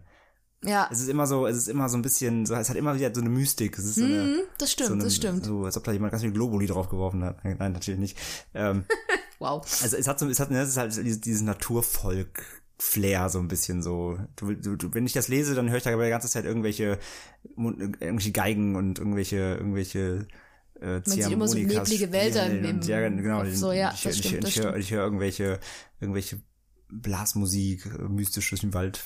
Ja. 0.66 0.88
Es 0.92 1.02
ist 1.02 1.10
immer 1.10 1.28
so, 1.28 1.46
es 1.48 1.58
ist 1.58 1.68
immer 1.68 1.90
so 1.90 1.98
ein 1.98 2.02
bisschen, 2.02 2.46
so, 2.46 2.56
es 2.56 2.70
hat 2.70 2.76
immer 2.78 2.96
wieder 2.96 3.14
so 3.14 3.22
eine 3.22 3.30
Mystik. 3.30 3.78
Es 3.78 3.86
ist 3.86 3.96
so 3.96 4.06
eine, 4.06 4.24
Mhm, 4.24 4.40
das 4.58 4.72
stimmt, 4.72 4.88
so 4.88 4.94
eine, 4.94 5.04
das 5.04 5.16
stimmt. 5.16 5.46
So, 5.46 5.66
als 5.66 5.78
ob 5.78 5.84
da 5.84 5.92
jemand 5.92 6.12
ganz 6.12 6.24
viel 6.24 6.32
Globuli 6.32 6.68
draufgeworfen 6.68 7.24
hat. 7.24 7.44
Nein, 7.44 7.72
natürlich 7.74 8.00
nicht. 8.00 8.18
Ähm, 8.54 8.86
Wow. 9.40 9.62
also 9.82 9.98
es 9.98 10.08
hat 10.08 10.20
so, 10.20 10.30
es 10.30 10.40
hat, 10.40 10.52
ne, 10.52 10.62
es 10.62 10.70
ist 10.70 10.78
halt 10.78 10.96
dieses, 10.96 11.20
dieses 11.20 11.42
Naturvolk 11.42 12.44
Flair 12.80 13.30
so 13.30 13.40
ein 13.40 13.48
bisschen 13.48 13.82
so. 13.82 14.18
Du, 14.36 14.54
du, 14.54 14.94
wenn 14.94 15.06
ich 15.06 15.14
das 15.14 15.28
lese, 15.28 15.54
dann 15.54 15.70
höre 15.70 15.78
ich 15.78 15.84
da 15.84 15.92
aber 15.94 16.06
die 16.06 16.10
ganze 16.10 16.30
Zeit 16.30 16.46
irgendwelche, 16.46 16.98
irgendwelche 17.58 18.32
Geigen 18.32 18.76
und 18.76 19.00
irgendwelche, 19.00 19.38
irgendwelche 19.38 20.28
äh, 20.82 20.96
Man 20.96 21.04
sieht 21.06 21.30
immer 21.30 21.48
so 21.48 21.58
neblige 21.58 22.12
Wälder 22.12 22.46
im- 22.48 22.66
und, 22.66 22.88
ja, 22.88 23.08
genau. 23.10 23.46
So, 23.52 23.72
ja, 23.72 23.92
ich, 23.94 24.04
das 24.04 24.16
ich, 24.18 24.26
stimmt, 24.28 24.48
ich, 24.48 24.58
ich, 24.58 24.64
höre, 24.64 24.74
höre 24.74 25.04
irgendwelche, 25.04 25.60
irgendwelche 26.00 26.42
Blasmusik, 26.90 27.86
äh, 27.86 28.04
mystisch 28.10 28.50
durch 28.50 28.62
den 28.62 28.74
Wald. 28.74 29.02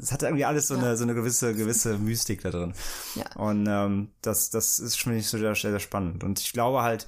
Es 0.00 0.12
hat 0.12 0.22
irgendwie 0.22 0.44
alles 0.44 0.68
so 0.68 0.74
Ja. 0.74 0.80
eine 0.80 0.96
so 0.96 1.04
eine 1.04 1.14
gewisse 1.14 1.54
gewisse 1.54 1.98
Mystik 1.98 2.42
da 2.42 2.50
drin. 2.50 2.74
Ja. 3.14 3.24
Und 3.36 3.66
ähm, 3.68 4.10
das 4.22 4.50
das 4.50 4.78
ist 4.78 4.98
schon 4.98 5.14
nicht 5.14 5.28
so 5.28 5.38
sehr, 5.38 5.54
sehr, 5.54 5.80
spannend. 5.80 6.24
Und 6.24 6.40
ich 6.40 6.52
glaube 6.52 6.82
halt 6.82 7.06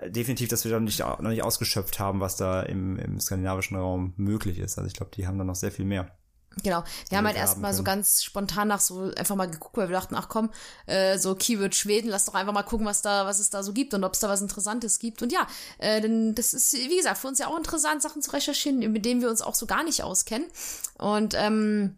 äh, 0.00 0.10
definitiv, 0.10 0.48
dass 0.48 0.64
wir 0.64 0.72
da 0.72 0.80
nicht 0.80 1.00
noch 1.00 1.20
nicht 1.20 1.42
ausgeschöpft 1.42 1.98
haben, 1.98 2.20
was 2.20 2.36
da 2.36 2.62
im, 2.62 2.98
im 2.98 3.20
skandinavischen 3.20 3.76
Raum 3.76 4.14
möglich 4.16 4.58
ist. 4.58 4.78
Also 4.78 4.88
ich 4.88 4.94
glaube, 4.94 5.12
die 5.14 5.26
haben 5.26 5.38
da 5.38 5.44
noch 5.44 5.56
sehr 5.56 5.72
viel 5.72 5.84
mehr. 5.84 6.10
Genau. 6.62 6.84
Wir 7.08 7.18
haben 7.18 7.26
halt 7.26 7.36
erstmal 7.36 7.72
so 7.72 7.82
ganz 7.82 8.22
spontan 8.22 8.68
nach 8.68 8.80
so 8.80 9.10
einfach 9.16 9.36
mal 9.36 9.48
geguckt, 9.50 9.76
weil 9.76 9.88
wir 9.88 9.96
dachten, 9.96 10.14
ach 10.14 10.28
komm, 10.28 10.50
äh, 10.86 11.18
so 11.18 11.34
Keyword 11.34 11.74
Schweden, 11.74 12.08
lass 12.08 12.26
doch 12.26 12.34
einfach 12.34 12.52
mal 12.52 12.62
gucken, 12.62 12.86
was 12.86 13.02
da, 13.02 13.24
was 13.26 13.38
es 13.38 13.50
da 13.50 13.62
so 13.62 13.72
gibt 13.72 13.94
und 13.94 14.04
ob 14.04 14.14
es 14.14 14.20
da 14.20 14.28
was 14.28 14.42
Interessantes 14.42 14.98
gibt. 14.98 15.22
Und 15.22 15.32
ja, 15.32 15.46
äh, 15.78 16.00
denn 16.00 16.34
das 16.34 16.52
ist, 16.52 16.74
wie 16.74 16.96
gesagt, 16.96 17.18
für 17.18 17.28
uns 17.28 17.38
ja 17.38 17.46
auch 17.46 17.56
interessant, 17.56 18.02
Sachen 18.02 18.22
zu 18.22 18.32
recherchieren, 18.32 18.80
mit 18.92 19.04
denen 19.04 19.22
wir 19.22 19.30
uns 19.30 19.40
auch 19.42 19.54
so 19.54 19.66
gar 19.66 19.82
nicht 19.84 20.02
auskennen. 20.02 20.46
Und 20.98 21.34
ähm, 21.36 21.96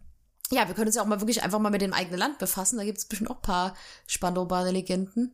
ja, 0.51 0.67
wir 0.67 0.75
können 0.75 0.87
uns 0.87 0.95
ja 0.95 1.01
auch 1.01 1.07
mal 1.07 1.21
wirklich 1.21 1.43
einfach 1.43 1.59
mal 1.59 1.69
mit 1.71 1.81
dem 1.81 1.93
eigenen 1.93 2.19
Land 2.19 2.37
befassen. 2.37 2.77
Da 2.77 2.83
gibt 2.83 2.97
es 2.99 3.05
bestimmt 3.05 3.29
auch 3.31 3.37
ein 3.37 3.41
paar 3.41 3.75
spannende 4.07 4.41
urbane 4.41 4.71
Legenden. 4.71 5.33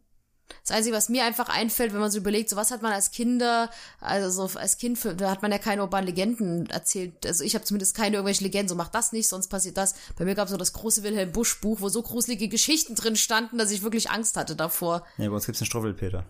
Das 0.64 0.72
Einzige, 0.76 0.96
was 0.96 1.08
mir 1.08 1.24
einfach 1.24 1.48
einfällt, 1.48 1.94
wenn 1.94 2.02
man 2.02 2.12
so 2.12 2.18
überlegt, 2.18 2.50
so 2.50 2.58
was 2.58 2.72
hat 2.72 2.82
man 2.82 2.92
als 2.92 3.12
Kinder, 3.12 3.70
also 4.02 4.48
so 4.50 4.60
als 4.60 4.78
Kind, 4.78 5.00
für, 5.00 5.16
da 5.16 5.32
hat 5.32 5.42
man 5.42 5.50
ja 5.52 5.58
keine 5.60 5.82
urbanen 5.82 6.08
Legenden 6.08 6.70
erzählt. 6.70 7.26
Also 7.26 7.46
ich 7.46 7.56
habe 7.56 7.64
zumindest 7.64 7.96
keine 7.96 8.18
irgendwelche 8.18 8.44
Legenden, 8.44 8.68
so 8.68 8.76
mach 8.76 8.90
das 8.90 9.14
nicht, 9.14 9.30
sonst 9.30 9.48
passiert 9.48 9.78
das. 9.78 9.96
Bei 10.18 10.26
mir 10.26 10.36
gab 10.36 10.46
es 10.48 10.52
so 10.52 10.58
das 10.58 10.74
große 10.74 11.04
Wilhelm 11.04 11.32
Busch 11.32 11.62
Buch, 11.62 11.80
wo 11.80 11.88
so 11.88 12.02
gruselige 12.02 12.50
Geschichten 12.50 12.96
drin 12.96 13.16
standen, 13.16 13.58
dass 13.58 13.72
ich 13.72 13.82
wirklich 13.82 14.12
Angst 14.12 14.36
hatte 14.36 14.58
davor. 14.58 15.06
Ja, 15.18 15.30
bei 15.30 15.36
uns 15.36 15.46
gibt's 15.46 15.62
einen 15.62 15.68
Struffelpeter. 15.68 16.26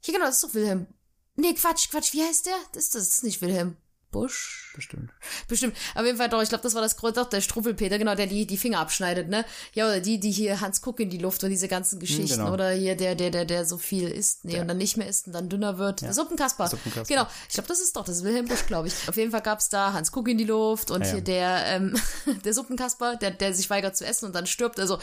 Hier 0.00 0.14
genau, 0.14 0.26
das 0.26 0.36
ist 0.36 0.44
doch 0.44 0.54
Wilhelm. 0.54 0.86
Nee, 1.34 1.54
Quatsch, 1.54 1.90
Quatsch, 1.90 2.12
wie 2.12 2.22
heißt 2.22 2.46
der? 2.46 2.54
Das, 2.72 2.84
ist- 2.84 2.94
das 2.94 3.08
ist 3.08 3.24
nicht 3.24 3.42
Wilhelm 3.42 3.76
Busch. 4.12 4.65
Bestimmt. 4.76 5.10
Bestimmt. 5.48 5.74
Auf 5.94 6.04
jeden 6.04 6.18
Fall 6.18 6.28
doch, 6.28 6.42
ich 6.42 6.50
glaube, 6.50 6.62
das 6.62 6.74
war 6.74 6.82
das 6.82 6.96
Grund, 6.96 7.16
doch, 7.16 7.28
der 7.28 7.40
Struffelpeter, 7.40 7.98
genau, 7.98 8.14
der 8.14 8.26
die, 8.26 8.46
die 8.46 8.58
Finger 8.58 8.78
abschneidet, 8.80 9.28
ne? 9.28 9.44
Ja, 9.72 9.86
oder 9.86 10.00
die, 10.00 10.20
die 10.20 10.30
hier 10.30 10.60
Hans 10.60 10.82
Kuck 10.82 11.00
in 11.00 11.08
die 11.08 11.18
Luft 11.18 11.42
und 11.44 11.50
diese 11.50 11.66
ganzen 11.66 11.98
Geschichten. 11.98 12.38
genau. 12.38 12.52
Oder 12.52 12.70
hier 12.72 12.94
der, 12.94 13.14
der, 13.14 13.30
der, 13.30 13.46
der 13.46 13.64
so 13.64 13.78
viel 13.78 14.08
isst, 14.08 14.44
nee, 14.44 14.60
und 14.60 14.68
dann 14.68 14.76
nicht 14.76 14.98
mehr 14.98 15.08
isst 15.08 15.26
und 15.26 15.32
dann 15.32 15.48
dünner 15.48 15.78
wird. 15.78 16.02
Der 16.02 16.12
Suppenkasper. 16.12 16.68
Suppenkasper. 16.68 17.14
Genau. 17.14 17.26
Ich 17.48 17.54
glaube, 17.54 17.68
das 17.68 17.80
ist 17.80 17.96
doch, 17.96 18.04
das 18.04 18.18
ist 18.18 18.24
Wilhelm 18.24 18.46
Busch, 18.46 18.66
glaube 18.66 18.88
ich. 18.88 18.94
Auf 19.08 19.16
jeden 19.16 19.30
Fall 19.30 19.40
gab's 19.42 19.70
da 19.70 19.94
Hans 19.94 20.12
Kuck 20.12 20.28
in 20.28 20.36
die 20.36 20.44
Luft 20.44 20.90
und 20.90 21.00
Ja, 21.00 21.06
ja. 21.06 21.12
hier 21.14 21.22
der, 21.22 21.64
ähm, 21.66 21.96
der 22.44 22.52
Suppenkasper, 22.52 23.16
der, 23.16 23.30
der 23.30 23.54
sich 23.54 23.70
weigert 23.70 23.96
zu 23.96 24.04
essen 24.04 24.26
und 24.26 24.34
dann 24.34 24.46
stirbt. 24.46 24.78
Also, 24.78 24.98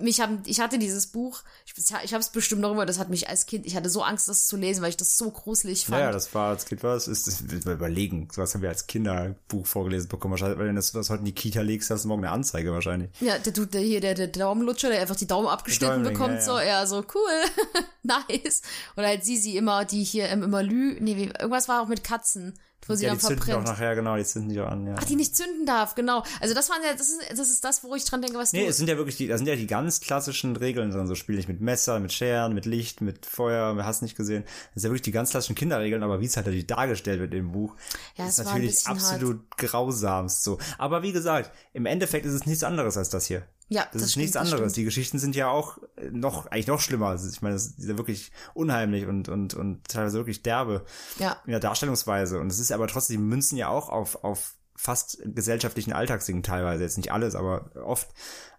mich 0.00 0.20
haben, 0.20 0.42
ich 0.46 0.60
hatte 0.60 0.78
dieses 0.78 1.08
Buch, 1.08 1.42
ich, 1.64 1.74
ich 2.04 2.12
habe 2.12 2.20
es 2.20 2.30
bestimmt 2.30 2.60
noch 2.60 2.70
immer, 2.70 2.86
das 2.86 3.00
hat 3.00 3.08
mich 3.08 3.28
als 3.28 3.46
Kind, 3.46 3.66
ich 3.66 3.74
hatte 3.74 3.90
so 3.90 4.02
Angst, 4.02 4.28
das 4.28 4.46
zu 4.46 4.56
lesen, 4.56 4.82
weil 4.82 4.90
ich 4.90 4.96
das 4.96 5.18
so 5.18 5.32
gruselig 5.32 5.86
fand. 5.86 5.98
Ja, 5.98 6.06
ja, 6.06 6.12
das 6.12 6.32
war 6.32 6.50
als 6.50 6.64
Kind 6.64 6.84
was, 6.84 7.08
ist 7.08 7.26
das 7.26 7.42
wir 7.48 7.72
überlegen. 7.72 8.28
Sowas 8.32 8.54
haben 8.54 8.62
wir 8.62 8.68
als 8.68 8.86
Kinderbuch 9.16 9.66
vorgelesen 9.66 10.08
bekommen. 10.08 10.32
Wahrscheinlich, 10.32 10.58
wenn 10.58 10.68
du 10.68 10.74
das, 10.74 10.92
das 10.92 11.10
heute 11.10 11.20
in 11.20 11.24
die 11.26 11.32
Kita 11.32 11.60
legst, 11.60 11.90
hast 11.90 12.04
du 12.04 12.08
morgen 12.08 12.24
eine 12.24 12.32
Anzeige 12.32 12.72
wahrscheinlich. 12.72 13.10
Ja, 13.20 13.38
der 13.38 13.52
Dude, 13.52 13.68
der 13.68 13.80
hier, 13.80 14.00
der, 14.00 14.14
der 14.14 14.28
Daumenlutscher, 14.28 14.88
der 14.88 15.00
einfach 15.00 15.16
die 15.16 15.26
Daumen 15.26 15.48
abgeschnitten 15.48 16.04
Däumling, 16.04 16.12
bekommt, 16.12 16.34
ja, 16.34 16.40
so, 16.40 16.58
ja, 16.58 16.86
so 16.86 17.04
cool, 17.14 17.84
nice. 18.02 18.62
Oder 18.96 19.08
halt 19.08 19.24
sie, 19.24 19.36
sie 19.36 19.56
immer, 19.56 19.84
die 19.84 20.04
hier 20.04 20.28
ähm, 20.28 20.42
immer 20.42 20.62
Lü, 20.62 20.96
nee, 21.00 21.16
wie, 21.16 21.24
irgendwas 21.24 21.68
war 21.68 21.82
auch 21.82 21.88
mit 21.88 22.04
Katzen, 22.04 22.58
wo 22.86 22.94
sie 22.94 23.04
ja, 23.04 23.10
dann 23.10 23.18
die 23.18 23.24
zünden 23.24 23.38
doch 23.38 23.44
verbrennt. 23.46 23.68
nachher, 23.68 23.94
genau, 23.96 24.16
die 24.16 24.24
zünden 24.24 24.48
die 24.50 24.56
doch 24.56 24.68
an, 24.68 24.86
ja. 24.86 24.94
Ach, 24.98 25.04
die 25.04 25.16
nicht 25.16 25.34
zünden 25.36 25.66
darf, 25.66 25.94
genau. 25.94 26.22
Also 26.40 26.54
das 26.54 26.70
waren 26.70 26.82
ja, 26.84 26.92
das 26.92 27.08
ist, 27.08 27.20
das 27.30 27.48
ist 27.50 27.64
das, 27.64 27.82
wo 27.82 27.94
ich 27.94 28.04
dran 28.04 28.22
denke, 28.22 28.38
was 28.38 28.52
Nee, 28.52 28.64
du. 28.64 28.68
es 28.68 28.76
sind 28.76 28.88
ja 28.88 28.96
wirklich 28.96 29.16
die, 29.16 29.26
das 29.26 29.38
sind 29.38 29.46
ja 29.48 29.56
die 29.56 29.66
ganz 29.66 30.00
klassischen 30.00 30.54
Regeln, 30.56 30.92
sondern 30.92 31.08
so 31.08 31.14
spiel 31.14 31.36
nicht 31.36 31.48
mit 31.48 31.60
Messer, 31.60 31.98
mit 32.00 32.12
Scheren, 32.12 32.54
mit 32.54 32.64
Licht, 32.66 33.00
mit 33.00 33.26
Feuer, 33.26 33.74
wir 33.74 33.84
hast 33.86 34.02
nicht 34.02 34.16
gesehen. 34.16 34.44
Das 34.74 34.82
sind 34.82 34.84
ja 34.84 34.90
wirklich 34.90 35.02
die 35.02 35.12
ganz 35.12 35.30
klassischen 35.30 35.56
Kinderregeln, 35.56 36.02
aber 36.02 36.20
wie 36.20 36.26
es 36.26 36.36
halt 36.36 36.46
natürlich 36.46 36.66
dargestellt 36.66 37.18
wird 37.20 37.34
im 37.34 37.52
Buch, 37.52 37.74
Ja, 38.16 38.28
ist 38.28 38.38
natürlich 38.38 38.86
absolut 38.86 39.40
grausamst 39.56 40.44
so. 40.44 40.58
Aber 40.78 41.02
wie 41.02 41.12
gesagt, 41.12 41.50
im 41.72 41.86
Endeffekt 41.86 42.24
ist 42.26 42.34
es 42.34 42.46
nichts 42.46 42.62
anderes 42.62 42.96
als 42.96 43.08
das 43.08 43.26
hier. 43.26 43.42
Ja, 43.68 43.86
Das, 43.92 44.02
ist 44.02 44.10
stimmt, 44.12 44.22
nichts 44.22 44.34
das 44.34 44.52
anderes. 44.52 44.72
Die 44.74 44.84
Geschichten 44.84 45.18
sind 45.18 45.34
ja 45.34 45.48
auch 45.48 45.78
noch, 46.10 46.46
eigentlich 46.46 46.66
noch 46.68 46.80
schlimmer. 46.80 47.08
Also 47.08 47.28
Ich 47.28 47.42
meine, 47.42 47.54
das 47.54 47.66
ist 47.66 47.88
ja 47.88 47.96
wirklich 47.98 48.30
unheimlich 48.54 49.06
und, 49.06 49.28
und, 49.28 49.54
und 49.54 49.86
teilweise 49.88 50.18
wirklich 50.18 50.42
derbe 50.42 50.84
Ja. 51.18 51.36
in 51.46 51.50
der 51.50 51.60
Darstellungsweise. 51.60 52.38
Und 52.38 52.50
es 52.52 52.58
ist 52.60 52.70
aber 52.72 52.86
trotzdem, 52.86 53.16
die 53.16 53.22
münzen 53.22 53.56
ja 53.58 53.68
auch 53.68 53.88
auf, 53.88 54.22
auf 54.24 54.54
fast 54.76 55.18
gesellschaftlichen 55.24 55.92
Alltagsdingen 55.92 56.42
teilweise. 56.42 56.82
Jetzt 56.84 56.96
nicht 56.98 57.10
alles, 57.10 57.34
aber 57.34 57.70
oft. 57.82 58.08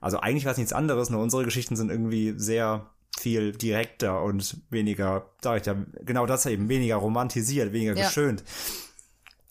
Also 0.01 0.19
eigentlich 0.19 0.45
war 0.45 0.51
es 0.51 0.57
nichts 0.57 0.73
anderes, 0.73 1.09
nur 1.09 1.21
unsere 1.21 1.45
Geschichten 1.45 1.75
sind 1.75 1.89
irgendwie 1.91 2.33
sehr 2.37 2.89
viel 3.19 3.51
direkter 3.53 4.21
und 4.23 4.61
weniger, 4.69 5.31
sag 5.41 5.61
ich 5.61 5.65
ja, 5.65 5.75
genau 6.01 6.25
das 6.25 6.45
eben, 6.45 6.69
weniger 6.69 6.97
romantisiert, 6.97 7.71
weniger 7.71 7.95
Ja. 7.95 8.07
geschönt. 8.07 8.43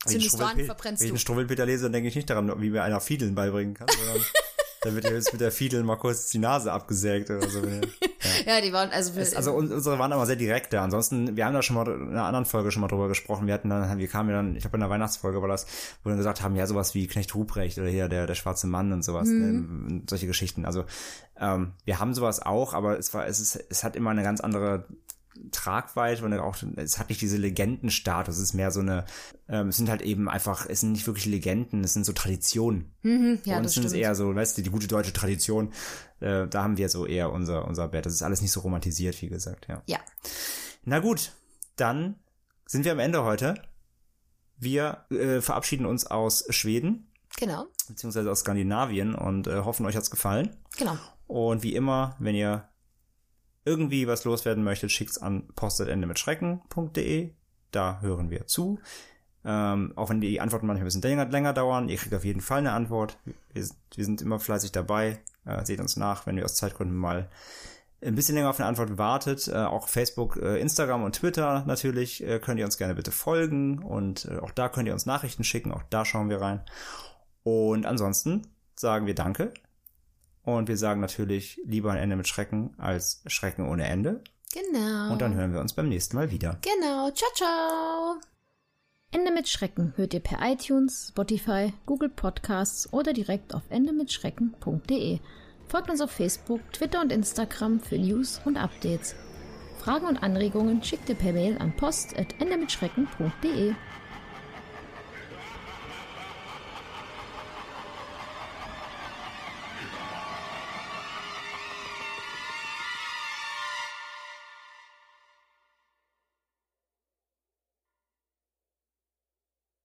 Wenn 0.04 0.18
ich 0.18 0.30
Zündest 0.30 0.40
du 0.40 0.44
an, 0.44 0.56
Wenn 0.84 0.94
ich 0.94 1.08
einen 1.10 1.18
Struwwelpeter 1.18 1.66
lese, 1.66 1.84
dann 1.84 1.92
denke 1.92 2.08
ich 2.08 2.14
nicht 2.14 2.30
daran, 2.30 2.60
wie 2.60 2.70
mir 2.70 2.84
einer 2.84 3.00
Fiedeln 3.00 3.34
beibringen 3.34 3.74
kann, 3.74 3.88
sondern 3.88 4.24
dann 4.86 4.94
wird 4.94 5.04
jetzt 5.10 5.32
mit 5.32 5.40
der 5.40 5.52
Fiedel 5.52 5.82
mal 5.82 5.96
kurz 5.96 6.28
die 6.30 6.38
Nase 6.38 6.72
abgesägt 6.72 7.30
oder 7.30 7.48
so. 7.48 7.60
Ja, 8.44 8.60
die 8.60 8.72
waren, 8.72 8.90
also, 8.90 9.18
Es, 9.18 9.34
also 9.34 9.54
un- 9.54 9.70
unsere 9.72 9.98
waren 9.98 10.12
aber 10.12 10.26
sehr 10.26 10.36
direkter. 10.36 10.82
Ansonsten, 10.82 11.36
wir 11.36 11.46
haben 11.46 11.54
da 11.54 11.62
schon 11.62 11.76
mal 11.76 11.86
in 11.88 12.10
einer 12.10 12.24
anderen 12.24 12.44
Folge 12.44 12.70
schon 12.72 12.80
mal 12.82 12.88
drüber 12.88 13.08
gesprochen. 13.08 13.46
Wir 13.46 13.54
hatten 13.54 13.70
dann, 13.70 13.98
wir 13.98 14.08
kamen 14.08 14.30
ja 14.30 14.36
dann, 14.36 14.56
ich 14.56 14.62
glaube 14.62 14.76
in 14.76 14.80
der 14.80 14.90
Weihnachtsfolge 14.90 15.40
war 15.40 15.48
das, 15.48 15.66
wo 16.02 16.08
wir 16.08 16.10
dann 16.12 16.18
gesagt 16.18 16.42
haben, 16.42 16.56
ja 16.56 16.66
sowas 16.66 16.94
wie 16.94 17.06
Knecht 17.06 17.34
Ruprecht 17.34 17.78
oder 17.78 17.88
hier 17.88 18.08
der 18.08 18.26
der 18.26 18.34
schwarze 18.34 18.66
Mann 18.66 18.92
und 18.92 19.04
sowas, 19.04 19.28
Mhm. 19.28 19.86
ne, 19.88 20.02
solche 20.08 20.26
Geschichten. 20.26 20.64
Also 20.64 20.84
ähm, 21.40 21.72
wir 21.84 21.98
haben 22.00 22.14
sowas 22.14 22.42
auch, 22.42 22.74
aber 22.74 22.98
es 22.98 23.14
war, 23.14 23.26
es 23.26 23.38
ist, 23.40 23.64
es 23.70 23.84
hat 23.84 23.94
immer 23.96 24.10
eine 24.10 24.22
ganz 24.22 24.40
andere 24.40 24.84
Tragweite 25.52 26.24
und 26.24 26.32
auch, 26.34 26.56
es 26.76 26.98
hat 26.98 27.08
nicht 27.08 27.20
diese 27.20 27.36
Legendenstatus, 27.36 28.36
es 28.36 28.42
ist 28.42 28.54
mehr 28.54 28.70
so 28.70 28.80
eine, 28.80 29.04
ähm, 29.48 29.68
es 29.68 29.76
sind 29.76 29.88
halt 29.88 30.02
eben 30.02 30.28
einfach, 30.28 30.66
es 30.68 30.80
sind 30.80 30.92
nicht 30.92 31.06
wirklich 31.06 31.26
Legenden, 31.26 31.84
es 31.84 31.92
sind 31.94 32.04
so 32.06 32.12
Traditionen. 32.12 32.92
Mhm, 33.02 33.40
ja, 33.44 33.54
Bei 33.54 33.58
uns 33.58 33.66
das 33.68 33.74
sind 33.74 33.84
es 33.86 33.92
eher 33.92 34.14
so, 34.14 34.34
weißt 34.34 34.58
du, 34.58 34.62
die 34.62 34.70
gute 34.70 34.88
deutsche 34.88 35.12
Tradition, 35.12 35.72
äh, 36.20 36.46
da 36.46 36.62
haben 36.62 36.76
wir 36.76 36.88
so 36.88 37.06
eher 37.06 37.32
unser, 37.32 37.66
unser 37.66 37.88
Bett. 37.88 38.06
Das 38.06 38.12
ist 38.12 38.22
alles 38.22 38.40
nicht 38.42 38.52
so 38.52 38.60
romantisiert, 38.60 39.20
wie 39.22 39.28
gesagt, 39.28 39.66
ja. 39.68 39.82
Ja. 39.86 39.98
Na 40.84 40.98
gut, 41.00 41.32
dann 41.76 42.16
sind 42.66 42.84
wir 42.84 42.92
am 42.92 42.98
Ende 42.98 43.24
heute. 43.24 43.54
Wir 44.58 45.04
äh, 45.10 45.40
verabschieden 45.40 45.86
uns 45.86 46.06
aus 46.06 46.44
Schweden, 46.50 47.10
Genau, 47.38 47.66
beziehungsweise 47.88 48.30
aus 48.30 48.40
Skandinavien 48.40 49.14
und 49.14 49.46
äh, 49.46 49.58
hoffen, 49.60 49.84
euch 49.84 49.94
hat's 49.96 50.10
gefallen. 50.10 50.56
genau. 50.78 50.96
Und 51.26 51.62
wie 51.64 51.74
immer, 51.74 52.16
wenn 52.18 52.34
ihr 52.36 52.68
irgendwie 53.66 54.06
was 54.06 54.24
loswerden 54.24 54.64
möchtet, 54.64 54.90
schickt's 54.92 55.18
an 55.18 55.48
post.ende 55.54 56.06
Da 57.72 58.00
hören 58.00 58.30
wir 58.30 58.46
zu. 58.46 58.78
Ähm, 59.44 59.92
auch 59.96 60.10
wenn 60.10 60.20
die 60.20 60.40
Antworten 60.40 60.66
manchmal 60.66 60.84
ein 60.84 60.86
bisschen 60.86 61.02
länger, 61.02 61.26
länger 61.26 61.52
dauern, 61.52 61.88
ihr 61.88 61.96
kriegt 61.98 62.14
auf 62.14 62.24
jeden 62.24 62.40
Fall 62.40 62.58
eine 62.58 62.72
Antwort. 62.72 63.18
Wir, 63.52 63.64
sind- 63.64 63.76
wir 63.94 64.04
sind 64.04 64.22
immer 64.22 64.40
fleißig 64.40 64.72
dabei. 64.72 65.20
Äh, 65.44 65.64
seht 65.64 65.80
uns 65.80 65.96
nach, 65.96 66.26
wenn 66.26 66.36
ihr 66.36 66.44
aus 66.44 66.54
Zeitgründen 66.56 66.96
mal 66.96 67.28
ein 68.04 68.14
bisschen 68.14 68.34
länger 68.34 68.50
auf 68.50 68.58
eine 68.58 68.66
Antwort 68.68 68.98
wartet. 68.98 69.46
Äh, 69.48 69.54
auch 69.54 69.88
Facebook, 69.88 70.36
äh, 70.36 70.58
Instagram 70.60 71.04
und 71.04 71.14
Twitter 71.16 71.64
natürlich 71.66 72.26
äh, 72.26 72.40
könnt 72.40 72.58
ihr 72.58 72.64
uns 72.64 72.76
gerne 72.76 72.94
bitte 72.96 73.12
folgen 73.12 73.78
und 73.82 74.24
äh, 74.26 74.38
auch 74.38 74.50
da 74.50 74.68
könnt 74.68 74.88
ihr 74.88 74.94
uns 74.94 75.06
Nachrichten 75.06 75.44
schicken. 75.44 75.72
Auch 75.72 75.82
da 75.90 76.04
schauen 76.04 76.28
wir 76.28 76.40
rein. 76.40 76.60
Und 77.44 77.86
ansonsten 77.86 78.42
sagen 78.74 79.06
wir 79.06 79.14
Danke. 79.14 79.54
Und 80.46 80.68
wir 80.68 80.76
sagen 80.76 81.00
natürlich 81.00 81.60
lieber 81.64 81.90
ein 81.90 81.98
Ende 81.98 82.14
mit 82.14 82.28
Schrecken 82.28 82.72
als 82.78 83.20
Schrecken 83.26 83.68
ohne 83.68 83.88
Ende. 83.88 84.22
Genau. 84.54 85.12
Und 85.12 85.20
dann 85.20 85.34
hören 85.34 85.52
wir 85.52 85.60
uns 85.60 85.72
beim 85.72 85.88
nächsten 85.88 86.16
Mal 86.16 86.30
wieder. 86.30 86.60
Genau. 86.62 87.10
Ciao, 87.10 87.28
ciao. 87.34 88.20
Ende 89.10 89.32
mit 89.32 89.48
Schrecken 89.48 89.92
hört 89.96 90.14
ihr 90.14 90.20
per 90.20 90.38
iTunes, 90.48 91.08
Spotify, 91.08 91.72
Google 91.84 92.10
Podcasts 92.10 92.92
oder 92.92 93.12
direkt 93.12 93.54
auf 93.54 93.62
endemitschrecken.de. 93.70 95.18
Folgt 95.66 95.90
uns 95.90 96.00
auf 96.00 96.12
Facebook, 96.12 96.60
Twitter 96.72 97.00
und 97.00 97.10
Instagram 97.10 97.80
für 97.80 97.98
News 97.98 98.40
und 98.44 98.56
Updates. 98.56 99.16
Fragen 99.80 100.06
und 100.06 100.22
Anregungen 100.22 100.80
schickt 100.80 101.08
ihr 101.08 101.16
per 101.16 101.32
Mail 101.32 101.58
an 101.58 101.74
post.endemitschrecken.de. 101.74 103.74